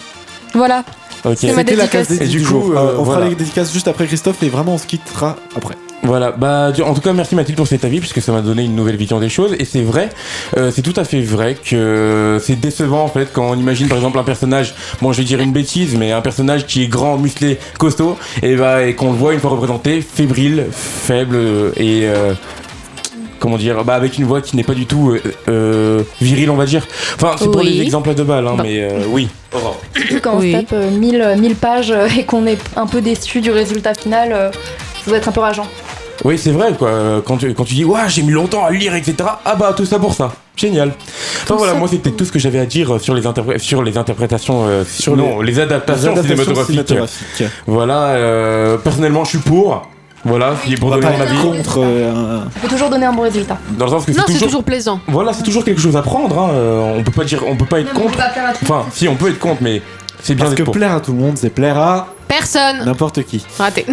Voilà. 0.55 0.85
Ok. 1.25 1.37
C'est 1.39 1.53
ma 1.53 1.59
C'était 1.59 1.77
la 1.77 1.87
case 1.87 2.09
dédicace. 2.09 2.29
Et 2.29 2.31
du 2.31 2.39
du 2.39 2.45
coup, 2.45 2.51
jour. 2.51 2.71
euh, 2.73 2.77
Euh, 2.77 2.97
on 2.99 3.03
voilà. 3.05 3.21
fera 3.21 3.31
les 3.31 3.37
dédicaces 3.37 3.73
juste 3.73 3.87
après 3.89 4.07
Christophe 4.07 4.43
et 4.43 4.49
vraiment 4.49 4.75
on 4.75 4.79
se 4.79 4.87
quittera 4.87 5.37
après. 5.57 5.77
Voilà, 6.05 6.33
bah 6.33 6.73
en 6.85 6.95
tout 6.95 7.01
cas 7.01 7.13
merci 7.13 7.37
Mathilde 7.37 7.57
pour 7.57 7.69
cet 7.69 7.85
avis 7.85 8.01
puisque 8.01 8.21
ça 8.21 8.33
m'a 8.33 8.41
donné 8.43 8.65
une 8.65 8.75
nouvelle 8.75 8.97
vision 8.97 9.21
des 9.21 9.29
choses 9.29 9.55
et 9.59 9.65
c'est 9.65 9.83
vrai, 9.83 10.09
euh, 10.57 10.73
c'est 10.75 10.83
tout 10.83 10.93
à 10.97 11.05
fait 11.05 11.21
vrai 11.21 11.55
que 11.55 12.39
c'est 12.43 12.59
décevant 12.59 13.05
en 13.05 13.09
fait 13.09 13.29
quand 13.33 13.49
on 13.51 13.55
imagine 13.55 13.87
par 13.87 13.99
exemple 13.99 14.19
un 14.19 14.25
personnage, 14.25 14.75
bon 15.01 15.13
je 15.13 15.19
vais 15.19 15.25
dire 15.25 15.41
une 15.41 15.53
bêtise 15.53 15.95
mais 15.97 16.11
un 16.11 16.21
personnage 16.21 16.67
qui 16.67 16.83
est 16.83 16.89
grand, 16.89 17.19
musclé, 17.19 17.59
costaud 17.79 18.19
et 18.43 18.57
bah 18.57 18.83
et 18.85 18.95
qu'on 18.97 19.13
le 19.13 19.17
voit 19.17 19.33
une 19.33 19.39
fois 19.39 19.51
représenté 19.51 20.01
fébrile, 20.03 20.67
faible 20.73 21.37
euh, 21.37 21.71
et 21.77 22.01
euh, 22.09 22.33
comment 23.39 23.57
dire, 23.57 23.85
bah 23.85 23.95
avec 23.95 24.19
une 24.19 24.25
voix 24.25 24.41
qui 24.41 24.57
n'est 24.57 24.65
pas 24.65 24.75
du 24.75 24.87
tout 24.87 25.13
euh, 25.13 25.21
euh, 25.49 26.03
virile 26.21 26.51
on 26.51 26.57
va 26.57 26.67
dire. 26.67 26.85
Enfin 27.15 27.37
c'est 27.39 27.45
pour 27.45 27.61
Oui. 27.61 27.75
les 27.77 27.81
exemples 27.81 28.13
de 28.15 28.25
balles 28.25 28.49
hein, 28.49 28.55
Bah. 28.57 28.65
mais 28.65 28.83
euh, 28.83 29.05
oui. 29.09 29.29
Quand 30.21 30.39
Oui. 30.39 30.53
on 30.57 30.59
se 30.59 30.65
tape 30.65 30.73
euh, 30.73 30.91
1000, 30.91 31.37
1000 31.39 31.55
pages 31.55 31.93
euh, 31.93 32.09
et 32.19 32.25
qu'on 32.25 32.45
est 32.47 32.59
un 32.75 32.89
peu 32.89 33.01
déçu 33.01 33.41
du 33.41 33.53
résultat 33.53 33.95
final, 33.95 34.33
euh, 34.33 34.51
ça 35.05 35.11
doit 35.11 35.19
être 35.19 35.29
un 35.29 35.33
peu 35.33 35.41
rageant. 35.41 35.67
Oui, 36.25 36.39
c'est 36.39 36.51
vrai, 36.53 36.73
quoi. 36.79 36.89
Euh, 36.89 37.21
Quand 37.25 37.37
tu, 37.39 37.53
quand 37.55 37.65
tu 37.65 37.75
dis, 37.75 37.85
ouais, 37.85 38.01
j'ai 38.09 38.23
mis 38.23 38.33
longtemps 38.33 38.65
à 38.65 38.71
lire, 38.71 38.95
etc. 38.95 39.17
Ah 39.45 39.55
bah, 39.57 39.73
tout 39.77 39.85
ça 39.87 39.99
pour 39.99 40.15
ça. 40.15 40.33
Génial. 40.57 40.93
Enfin 41.45 41.57
voilà, 41.57 41.75
moi, 41.75 41.89
c'était 41.89 42.11
tout 42.11 42.25
ce 42.25 42.33
que 42.33 42.39
j'avais 42.39 42.59
à 42.59 42.67
dire 42.67 43.01
sur 43.01 43.15
les, 43.15 43.23
sur 43.59 43.83
les 43.83 43.97
interprétations, 43.97 44.67
euh, 44.67 44.85
Sur 44.85 45.17
non, 45.17 45.41
les, 45.41 45.59
adaptations, 45.59 46.13
les 46.13 46.19
adaptations 46.19 46.37
cinématographiques. 46.37 46.87
cinématographiques. 46.87 47.47
Voilà, 47.67 48.09
euh, 48.11 48.77
personnellement, 48.77 49.25
je 49.25 49.31
suis 49.31 49.39
pour. 49.39 49.89
Voilà, 50.25 50.55
si 50.65 50.77
pour 50.77 50.91
donner 50.91 51.05
mon 51.07 51.21
avis. 51.21 51.37
contre 51.43 51.81
euh, 51.83 52.39
peut 52.61 52.69
toujours 52.69 52.91
donner 52.91 53.07
un 53.07 53.13
bon 53.13 53.23
résultat. 53.23 53.59
Dans 53.77 53.87
le 53.87 53.91
sens 53.91 54.05
que 54.05 54.13
Non, 54.13 54.19
c'est 54.25 54.35
toujours... 54.35 54.47
toujours 54.49 54.63
plaisant. 54.65 55.01
Voilà, 55.09 55.33
c'est 55.33 55.43
toujours 55.43 55.65
quelque 55.65 55.81
chose 55.81 55.97
à 55.97 56.03
prendre. 56.03 56.39
Hein. 56.39 56.51
euh, 56.53 56.95
On 56.99 57.03
peut 57.03 57.11
pas 57.11 57.25
dire, 57.25 57.43
on 57.45 57.57
peut 57.57 57.65
pas 57.65 57.81
être 57.81 57.93
Non, 57.93 58.03
contre. 58.03 58.19
pas 58.19 58.31
Enfin, 58.63 58.85
si, 58.93 59.09
on 59.09 59.17
peut 59.17 59.31
être 59.31 59.41
contre, 59.41 59.63
mais 59.63 59.83
c'est 60.23 60.35
bien 60.35 60.45
Parce 60.45 60.57
que 60.57 60.63
pour. 60.63 60.73
plaire 60.75 60.93
à 60.93 61.01
tout 61.01 61.13
le 61.13 61.19
monde, 61.19 61.37
c'est 61.39 61.51
plaire 61.51 61.77
à 61.79 62.09
Personne. 62.29 62.85
n'importe 62.85 63.23
qui. 63.25 63.45
Raté. 63.59 63.85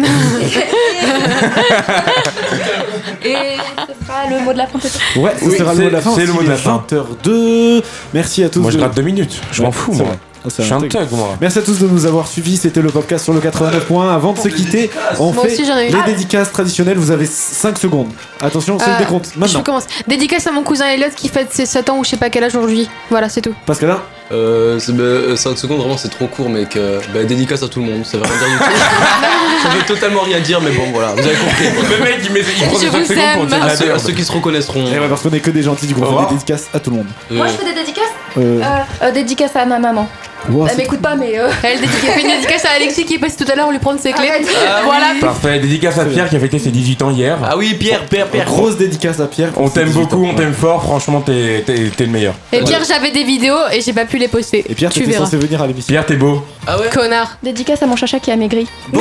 Et 3.24 3.34
ce 3.34 4.06
sera 4.06 4.26
le 4.30 4.40
mot 4.44 4.52
de 4.52 4.58
la 4.58 4.66
fin 4.66 4.78
peut-être 4.78 4.98
Ouais, 5.18 5.32
ce 5.38 5.44
Oui, 5.44 5.56
sera 5.58 5.72
le 5.72 5.76
c'est- 5.78 5.82
mot 5.84 5.88
de 5.90 5.94
la 5.94 6.00
fin. 6.00 6.10
c'est 6.14 6.26
le 6.26 6.32
mot 6.32 6.42
de 6.42 6.48
la 6.48 6.56
fin. 6.56 6.84
20h02. 6.90 7.82
Merci 8.14 8.44
à 8.44 8.48
tous. 8.48 8.60
Moi, 8.60 8.70
je 8.70 8.76
de- 8.76 8.80
gratte 8.82 8.96
deux 8.96 9.02
minutes. 9.02 9.40
Je 9.52 9.62
m'en 9.62 9.72
fous, 9.72 9.92
c'est 9.92 9.98
moi. 9.98 10.08
vrai. 10.08 10.18
Ah, 10.44 10.48
Je 10.58 10.62
suis 10.62 10.72
un 10.72 10.80
thug. 10.80 11.08
moi. 11.12 11.36
Merci 11.40 11.58
à 11.58 11.62
tous 11.62 11.78
de 11.80 11.86
nous 11.86 12.06
avoir 12.06 12.26
suivis. 12.26 12.56
C'était 12.56 12.80
le 12.80 12.88
podcast 12.90 13.24
sur 13.24 13.32
le 13.34 13.40
89 13.40 13.84
points. 13.86 14.12
Avant 14.14 14.32
de 14.32 14.38
se 14.38 14.48
quitter, 14.48 14.90
on 15.18 15.32
Moi 15.32 15.44
fait 15.44 15.52
aussi, 15.52 15.64
j'en 15.66 15.76
ai 15.76 15.90
eu. 15.90 15.92
les 15.94 16.02
dédicaces 16.12 16.50
traditionnelles. 16.52 16.96
Vous 16.98 17.10
avez 17.10 17.26
5 17.26 17.78
secondes. 17.78 18.08
Attention, 18.40 18.78
c'est 18.78 18.88
Euh, 18.88 18.92
le 18.98 19.04
décompte. 19.04 19.30
Je 19.34 19.38
Maintenant. 19.38 19.62
commence. 19.62 19.84
Dédicace 20.06 20.46
à 20.46 20.52
mon 20.52 20.62
cousin 20.62 20.86
Elliot 20.86 21.08
qui 21.14 21.28
fête 21.28 21.52
ses 21.52 21.66
7 21.66 21.90
ans 21.90 21.98
ou 21.98 22.04
je 22.04 22.10
sais 22.10 22.16
pas 22.16 22.30
quel 22.30 22.44
âge 22.44 22.54
aujourd'hui. 22.56 22.88
Voilà, 23.10 23.28
c'est 23.28 23.42
tout. 23.42 23.54
Là, 23.82 23.98
Euh, 24.32 24.78
5 24.78 25.58
secondes, 25.58 25.80
vraiment, 25.80 25.96
c'est 25.96 26.08
trop 26.08 26.26
court, 26.28 26.48
mec. 26.48 26.76
Euh, 26.76 27.00
bah, 27.12 27.24
dédicace 27.24 27.64
à 27.64 27.68
tout 27.68 27.80
le 27.80 27.86
monde, 27.86 28.06
ça 28.06 28.16
veut 28.16 28.22
rien 28.22 28.32
dire 28.38 28.48
du 28.48 28.58
tout. 28.58 28.80
ça 29.64 29.68
veut 29.70 29.82
totalement 29.84 30.20
rien 30.20 30.38
dire, 30.38 30.60
mais 30.60 30.70
bon, 30.70 30.84
voilà, 30.94 31.08
vous 31.14 31.18
avez 31.18 31.34
compris. 31.34 31.64
Le 31.98 32.04
mec, 32.04 32.20
il, 32.24 32.32
met, 32.32 32.40
il 32.40 32.66
prend 32.68 32.78
Je 32.78 32.84
des 32.84 32.90
5 32.90 32.98
vous 32.98 33.04
secondes 33.06 33.24
pour 33.34 33.42
aime. 33.42 33.48
dire 33.48 33.62
À 33.62 33.66
la 33.66 33.76
ceux, 33.76 33.84
à 33.86 33.88
merde. 33.88 34.00
ceux 34.06 34.12
qui 34.12 34.24
se 34.24 34.30
reconnaîtront. 34.30 34.84
eh 34.86 34.98
ouais, 35.00 35.08
parce 35.08 35.22
qu'on 35.22 35.30
est 35.30 35.40
que 35.40 35.50
des 35.50 35.62
gentils, 35.64 35.88
du 35.88 35.94
coup, 35.94 36.00
Au 36.02 36.04
on 36.04 36.06
fait 36.06 36.10
revoir. 36.12 36.28
des 36.28 36.34
dédicaces 36.36 36.68
à 36.72 36.78
tout 36.78 36.90
le 36.90 36.96
monde. 36.98 37.06
Euh, 37.32 37.36
Moi 37.38 37.46
je 37.48 37.52
fais 37.54 37.64
des 37.64 37.74
dédicaces 37.80 38.04
Euh, 38.38 38.62
euh, 38.62 38.78
euh, 39.02 39.10
Dédicace 39.10 39.56
à 39.56 39.66
ma 39.66 39.80
maman. 39.80 40.08
Wow, 40.48 40.64
Elle 40.64 40.70
c'est- 40.70 40.76
m'écoute 40.78 41.00
pas, 41.00 41.14
mais. 41.16 41.38
euh, 41.38 41.48
Elle 41.62 41.80
dédicace, 41.80 42.00
fait 42.14 42.20
une 42.22 42.28
dédicace 42.28 42.64
à 42.64 42.70
Alexis 42.76 43.04
qui 43.04 43.14
est 43.14 43.18
passé 43.18 43.36
tout 43.44 43.50
à 43.50 43.54
l'heure 43.54 43.70
lui 43.70 43.78
prendre 43.78 44.00
ses 44.00 44.12
clés. 44.12 44.30
Ah 44.66 44.80
voilà. 44.84 45.06
Parfait, 45.20 45.58
dédicace 45.60 45.98
à 45.98 46.04
Pierre 46.06 46.28
qui 46.28 46.36
a 46.36 46.40
fêté 46.40 46.58
ses 46.58 46.70
18 46.70 47.02
ans 47.02 47.10
hier. 47.10 47.36
Ah 47.44 47.56
oui, 47.56 47.74
Pierre, 47.74 48.06
Pierre, 48.06 48.26
Pierre. 48.28 48.46
Grosse 48.46 48.76
dédicace 48.76 49.20
à 49.20 49.26
Pierre. 49.26 49.50
On 49.56 49.68
t'aime 49.68 49.90
beaucoup, 49.90 50.24
on 50.24 50.34
t'aime 50.34 50.54
fort, 50.54 50.82
franchement 50.82 51.20
t'es 51.20 51.62
t'es- 51.66 51.90
t'es 51.96 52.04
le 52.06 52.10
meilleur. 52.10 52.34
Et 52.52 52.60
Pierre, 52.62 52.82
j'avais 52.88 53.10
des 53.10 53.24
vidéos 53.24 53.54
et 53.72 53.80
j'ai 53.80 53.92
pas 53.92 54.04
pu 54.06 54.16
les 54.18 54.28
poster. 54.28 54.64
Et 54.68 54.74
Pierre, 54.74 54.90
tu 54.90 55.02
verras. 55.04 55.24
censé 55.24 55.36
venir 55.36 55.60
à 55.62 55.66
l'émission. 55.66 55.88
Pierre, 55.92 56.06
t'es 56.06 56.16
beau. 56.16 56.42
Ah 56.66 56.78
ouais 56.78 56.88
Connard. 56.92 57.36
Dédicace 57.42 57.82
à 57.82 57.86
mon 57.86 57.96
chacha 57.96 58.18
qui 58.18 58.30
a 58.30 58.36
maigri. 58.36 58.66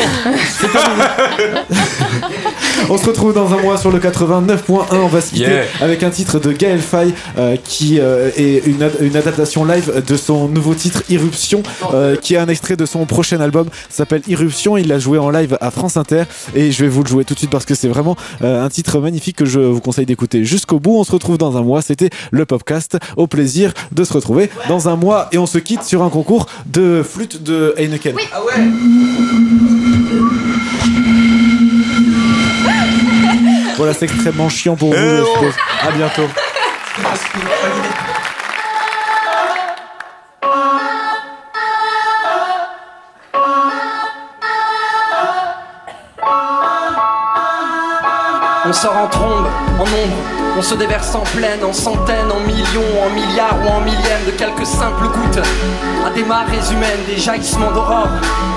On 2.89 2.97
se 2.97 3.05
retrouve 3.05 3.33
dans 3.33 3.53
un 3.53 3.57
mois 3.57 3.77
sur 3.77 3.91
le 3.91 3.99
89.1. 3.99 4.85
On 4.93 5.07
va 5.07 5.21
se 5.21 5.29
quitter 5.31 5.39
Yeah. 5.49 5.63
avec 5.81 6.03
un 6.03 6.09
titre 6.09 6.39
de 6.39 6.51
Gaël 6.51 6.79
Faye 6.79 7.13
euh, 7.37 7.55
qui 7.63 7.99
euh, 7.99 8.29
est 8.37 8.65
une, 8.65 8.81
ad- 8.83 8.97
une 9.01 9.15
adaptation 9.15 9.63
live 9.65 10.03
de 10.05 10.17
son 10.17 10.47
nouveau 10.47 10.73
titre 10.73 11.03
Irruption, 11.09 11.28
euh, 11.93 12.15
qui 12.15 12.35
est 12.35 12.37
un 12.37 12.47
extrait 12.47 12.75
de 12.75 12.85
son 12.85 13.05
prochain 13.05 13.39
album. 13.39 13.67
S'appelle 13.89 14.21
Irruption. 14.27 14.77
Il 14.77 14.87
l'a 14.87 14.99
joué 14.99 15.17
en 15.17 15.29
live 15.29 15.57
à 15.61 15.71
France 15.71 15.97
Inter 15.97 16.23
et 16.55 16.71
je 16.71 16.83
vais 16.83 16.89
vous 16.89 17.03
le 17.03 17.09
jouer 17.09 17.25
tout 17.25 17.33
de 17.33 17.39
suite 17.39 17.51
parce 17.51 17.65
que 17.65 17.75
c'est 17.75 17.87
vraiment 17.87 18.15
euh, 18.41 18.63
un 18.63 18.69
titre 18.69 18.99
magnifique 18.99 19.35
que 19.37 19.45
je 19.45 19.59
vous 19.59 19.81
conseille 19.81 20.05
d'écouter 20.05 20.43
jusqu'au 20.45 20.79
bout. 20.79 20.97
On 20.97 21.03
se 21.03 21.11
retrouve 21.11 21.37
dans 21.37 21.57
un 21.57 21.61
mois. 21.61 21.81
C'était 21.81 22.09
le 22.31 22.45
Popcast. 22.45 22.97
Au 23.17 23.27
plaisir 23.27 23.73
de 23.91 24.03
se 24.03 24.13
retrouver 24.13 24.49
dans 24.67 24.89
un 24.89 24.95
mois 24.95 25.29
et 25.31 25.37
on 25.37 25.45
se 25.45 25.57
quitte 25.57 25.83
sur 25.83 26.03
un 26.03 26.09
concours 26.09 26.47
de 26.65 27.03
flûte 27.03 27.43
de 27.43 27.73
Heineken. 27.77 28.15
Ah 28.33 28.43
ouais 28.43 28.53
Voilà, 33.77 33.93
c'est 33.93 34.05
extrêmement 34.05 34.49
chiant 34.49 34.75
pour 34.75 34.89
vous. 34.89 34.95
je 34.99 35.23
suppose. 35.33 35.53
À 35.87 35.91
bientôt. 35.91 36.27
On 48.69 48.73
sort 48.73 48.95
en 48.95 49.07
trombe, 49.07 49.47
en 49.79 49.81
ombre, 49.81 50.48
on 50.59 50.61
se 50.61 50.75
déverse 50.75 51.15
en 51.15 51.21
pleine, 51.37 51.63
en 51.63 51.71
centaines, 51.71 52.29
en 52.29 52.41
millions, 52.41 52.91
en 53.01 53.09
milliards 53.15 53.55
ou 53.63 53.69
en 53.69 53.79
millièmes 53.79 54.25
de 54.25 54.31
quelques 54.31 54.65
simples 54.65 55.07
gouttes. 55.07 55.41
À 56.05 56.09
des 56.09 56.23
marées 56.23 56.59
humaines, 56.69 56.99
des 57.07 57.17
jaillissements 57.17 57.71
d'aurore, 57.71 58.09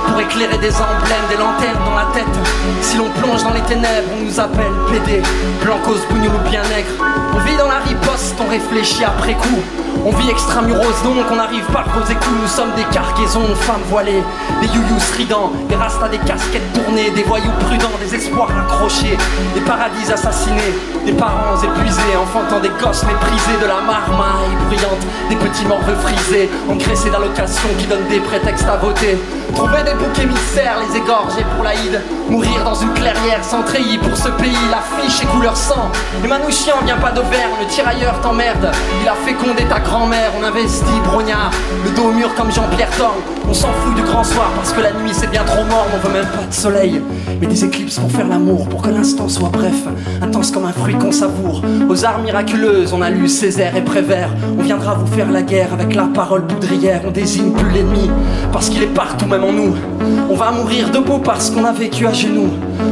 pour 0.08 0.18
éclairer 0.18 0.58
des 0.58 0.74
emblèmes, 0.74 1.28
des 1.30 1.36
lanternes 1.36 1.84
dans 1.84 1.94
la 1.94 2.06
tête. 2.12 2.34
Si 2.80 2.96
l'on 2.96 3.08
plonge 3.20 3.44
dans 3.44 3.52
les 3.52 3.60
ténèbres, 3.62 4.08
on 4.18 4.24
nous 4.24 4.40
appelle 4.40 4.72
PD, 4.90 5.22
blancos, 5.62 6.00
bougnoul 6.10 6.32
ou 6.34 6.50
bien 6.50 6.62
nègre. 6.74 6.90
On 7.34 7.38
vit 7.38 7.56
dans 7.56 7.68
la 7.68 7.78
riposte, 7.78 8.34
on 8.44 8.50
réfléchit 8.50 9.04
après 9.04 9.34
coup. 9.34 9.62
On 10.04 10.10
vit 10.10 10.30
extramuros 10.30 11.02
donc 11.04 11.26
on 11.30 11.38
arrive 11.38 11.64
par 11.66 11.88
vos 11.90 12.04
écouts 12.10 12.34
Nous 12.40 12.48
sommes 12.48 12.72
des 12.74 12.82
cargaisons, 12.92 13.54
femmes 13.54 13.82
voilées 13.88 14.22
Des 14.60 14.66
youyous 14.66 14.98
stridents, 14.98 15.52
des 15.68 15.76
rastas, 15.76 16.08
des 16.08 16.18
casquettes 16.18 16.72
tournées 16.72 17.10
Des 17.10 17.22
voyous 17.22 17.52
prudents, 17.60 17.90
des 18.04 18.16
espoirs 18.16 18.50
accrochés 18.50 19.16
Des 19.54 19.60
paradis 19.60 20.10
assassinés, 20.12 20.74
des 21.06 21.12
parents 21.12 21.56
épuisés 21.62 21.91
Enfantant 21.92 22.60
des 22.60 22.70
gosses 22.80 23.04
méprisés 23.04 23.60
de 23.60 23.66
la 23.66 23.80
marmaille 23.82 24.56
bruyante 24.66 25.04
Des 25.28 25.36
petits 25.36 25.66
morveux 25.66 25.94
frisés, 25.96 26.48
engraissés 26.70 27.10
d'allocations 27.10 27.68
Qui 27.78 27.86
donnent 27.86 28.08
des 28.08 28.20
prétextes 28.20 28.66
à 28.66 28.76
voter. 28.76 29.18
Trouver 29.54 29.82
des 29.82 29.92
boucs 29.92 30.18
émissaires, 30.18 30.76
les 30.80 30.96
égorger 30.96 31.44
pour 31.54 31.62
l'Aïd. 31.62 32.00
Mourir 32.30 32.64
dans 32.64 32.74
une 32.74 32.94
clairière 32.94 33.44
sans 33.44 33.62
treillis 33.62 33.98
pour 33.98 34.16
ce 34.16 34.28
pays 34.28 34.56
L'affiche 34.70 35.22
et 35.22 35.26
couleur 35.26 35.54
sang. 35.56 35.90
Les 36.22 36.28
Manouchian 36.28 36.76
vient 36.84 36.96
pas 36.96 37.10
d'Auvergne, 37.10 37.52
le 37.60 37.66
tirailleur 37.66 38.18
t'emmerde. 38.22 38.70
Il 39.02 39.08
a 39.08 39.14
fécondé 39.14 39.64
ta 39.64 39.80
grand-mère, 39.80 40.32
on 40.40 40.44
investit 40.44 41.00
brognard. 41.04 41.50
Le 41.84 41.90
dos 41.90 42.08
au 42.08 42.12
mur 42.12 42.34
comme 42.34 42.50
Jean-Pierre 42.50 42.90
Thorne 42.96 43.20
On 43.46 43.52
s'en 43.52 43.68
fout 43.72 43.94
du 43.94 44.02
grand 44.02 44.24
soir 44.24 44.50
parce 44.56 44.72
que 44.72 44.80
la 44.80 44.92
nuit 44.92 45.12
c'est 45.12 45.30
bien 45.30 45.44
trop 45.44 45.64
mort. 45.64 45.86
On 45.94 46.06
veut 46.06 46.14
même 46.14 46.28
pas 46.28 46.46
de 46.48 46.54
soleil 46.54 47.02
Mais 47.40 47.46
des 47.46 47.64
éclipses 47.64 47.98
pour 47.98 48.10
faire 48.10 48.28
l'amour 48.28 48.66
Pour 48.68 48.80
que 48.80 48.88
l'instant 48.88 49.28
soit 49.28 49.50
bref. 49.50 49.74
Intense 50.22 50.50
comme 50.50 50.64
un 50.64 50.72
fruit 50.72 50.94
qu'on 50.94 51.12
savoure 51.12 51.60
Aux 51.88 52.04
arts 52.04 52.20
miraculeuses 52.20 52.92
on 52.92 53.02
a 53.02 53.10
lu 53.10 53.28
Césaire 53.28 53.76
et 53.76 53.82
Prévert. 53.82 54.30
On 54.58 54.62
viendra 54.62 54.94
vous 54.94 55.06
faire 55.06 55.30
la 55.30 55.42
guerre 55.42 55.72
avec 55.72 55.94
la 55.94 56.04
parole 56.04 56.46
poudrière. 56.46 57.02
On 57.06 57.10
désigne 57.10 57.52
plus 57.52 57.70
l'ennemi 57.70 58.10
parce 58.52 58.68
qu'il 58.68 58.82
est 58.82 58.94
partout 58.94 59.26
même 59.26 59.44
en 59.44 59.52
nous. 59.52 59.74
On 60.30 60.34
va 60.34 60.50
mourir 60.50 60.90
debout 60.90 61.18
parce 61.18 61.50
qu'on 61.50 61.64
a 61.64 61.72
vécu 61.72 62.06
à 62.06 62.12
genoux. 62.12 62.50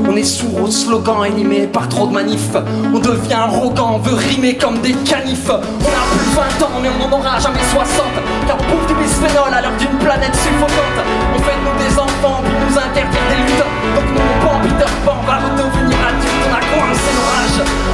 On 0.08 0.16
est 0.16 0.24
sourd 0.24 0.62
aux 0.62 0.70
slogans 0.70 1.22
animés 1.22 1.66
par 1.66 1.88
trop 1.88 2.06
de 2.06 2.12
manifs. 2.12 2.56
On 2.94 2.98
devient 2.98 3.34
arrogant, 3.34 3.94
on 3.94 3.98
veut 3.98 4.14
rimer 4.14 4.56
comme 4.56 4.78
des 4.80 4.92
canifs. 4.92 5.48
On 5.48 5.54
a 5.54 6.04
plus 6.10 6.30
de 6.30 6.60
20 6.60 6.66
ans 6.66 6.80
mais 6.82 6.88
on 6.88 7.08
n'en 7.08 7.18
aura 7.18 7.38
jamais 7.38 7.62
60 7.72 8.04
Car 8.46 8.56
on 8.56 8.76
bouffe 8.76 8.86
du 8.86 8.94
bisphénol 8.94 9.52
à 9.52 9.60
l'heure 9.60 9.76
d'une 9.78 9.98
planète 9.98 10.34
suffocante 10.34 11.00
On 11.34 11.38
fait 11.38 11.56
de 11.56 11.64
nous 11.64 11.88
des 11.88 11.98
enfants 11.98 12.40
puis 12.42 12.52
nous 12.52 12.78
interdire 12.78 13.20
des 13.30 13.52
luttes 13.52 13.69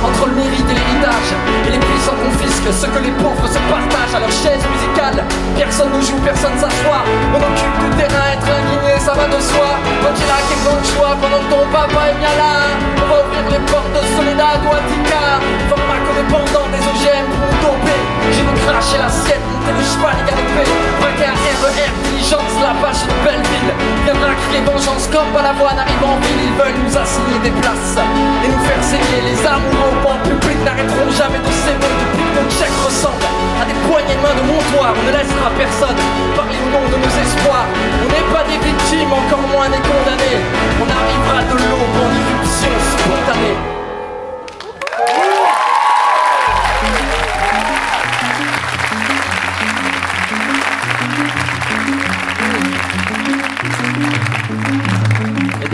entre 0.05 0.27
le 0.27 0.35
mérite 0.35 0.69
et 0.69 0.77
l'héritage. 0.77 1.31
Et 1.67 1.71
les 1.71 1.79
puissants 1.79 2.19
confisquent 2.19 2.73
ce 2.73 2.87
que 2.87 3.01
les 3.03 3.15
pauvres 3.23 3.47
se 3.47 3.61
partagent 3.71 4.17
à 4.17 4.21
leur 4.21 4.33
chaise 4.33 4.63
musicale. 4.63 5.25
Personne 5.57 5.93
ne 5.93 6.01
joue, 6.01 6.19
personne 6.25 6.57
s'assoit. 6.59 7.03
On 7.35 7.41
occupe 7.41 7.77
du 7.83 7.91
terrain, 7.97 8.27
être 8.35 8.49
indigné 8.49 8.99
ça 9.01 9.15
va 9.15 9.27
de 9.27 9.41
soi. 9.41 9.71
Quand 10.03 10.15
il 10.19 10.31
a 10.31 10.41
quel 10.49 10.61
bon 10.67 10.79
choix 10.83 11.15
pendant 11.21 11.43
que 11.45 11.51
ton 11.51 11.65
papa 11.71 12.11
est 12.11 12.19
bien 12.19 12.35
là. 12.35 12.75
On 12.99 13.07
va 13.07 13.17
ouvrir 13.23 13.45
les 13.55 13.63
portes 13.71 13.93
de 13.95 14.03
Soledad 14.15 14.61
ou 14.67 14.71
Attica. 14.75 15.39
Format 15.71 16.01
des 16.17 16.76
J'ai 18.33 18.43
nous 18.43 18.59
craché 18.67 18.99
l'assiette, 18.99 19.43
monter 19.47 19.71
le 19.71 19.85
cheval 19.87 20.17
et 20.19 20.25
galoper 20.27 20.67
Vainqueur 20.99 21.37
RER, 21.63 21.91
diligence, 22.03 22.55
la 22.59 22.75
vache 22.83 23.07
une 23.07 23.21
belle 23.23 23.45
ville. 23.47 23.73
Viendra 24.05 24.35
crier 24.47 24.63
vengeance 24.67 25.07
comme 25.13 25.31
Balavoine 25.31 25.79
arrive 25.79 26.03
en 26.03 26.19
ville. 26.19 26.43
Ils 26.51 26.57
veulent 26.59 26.81
nous 26.83 26.95
assigner 26.97 27.39
des 27.43 27.55
places 27.63 27.99
et 27.99 28.49
nous 28.51 28.63
faire 28.67 28.83
saigner. 28.83 29.21
Les 29.23 29.39
amoureux 29.47 29.95
au 29.95 29.99
banc 30.03 30.19
public 30.27 30.59
n'arrêteront 30.67 31.11
jamais 31.15 31.39
de 31.39 31.53
s'aimer 31.63 31.87
Depuis 31.87 32.27
que 32.27 32.35
nos 32.43 32.51
chèques 32.51 32.81
ressemblent 32.83 33.31
à 33.63 33.65
des 33.65 33.79
poignées 33.87 34.19
de 34.19 34.23
main 34.23 34.35
de 34.35 34.45
montoir 34.45 34.91
On 34.93 35.05
ne 35.07 35.13
laissera 35.15 35.49
personne 35.55 35.99
parler 36.35 36.59
au 36.67 36.71
nom 36.75 36.85
de 36.91 36.99
nos 36.99 37.15
espoirs. 37.23 37.69
On 38.03 38.09
n'est 38.11 38.29
pas 38.35 38.45
des 38.51 38.59
victimes, 38.59 39.13
encore 39.15 39.47
moins 39.55 39.71
des 39.71 39.83
condamnés. 39.87 40.43
On 40.83 40.87
arrivera 40.91 41.47
de 41.47 41.57
l'aube 41.63 41.99
en 42.03 42.11
irruption 42.11 42.75
spontanée 42.75 43.76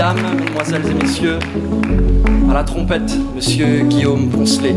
Mesdames, 0.02 0.36
mesdemoiselles 0.36 0.82
et 0.90 0.94
messieurs, 0.94 1.38
à 2.50 2.54
la 2.54 2.64
trompette, 2.64 3.16
monsieur 3.36 3.82
Guillaume 3.84 4.30
Poncelet. 4.30 4.74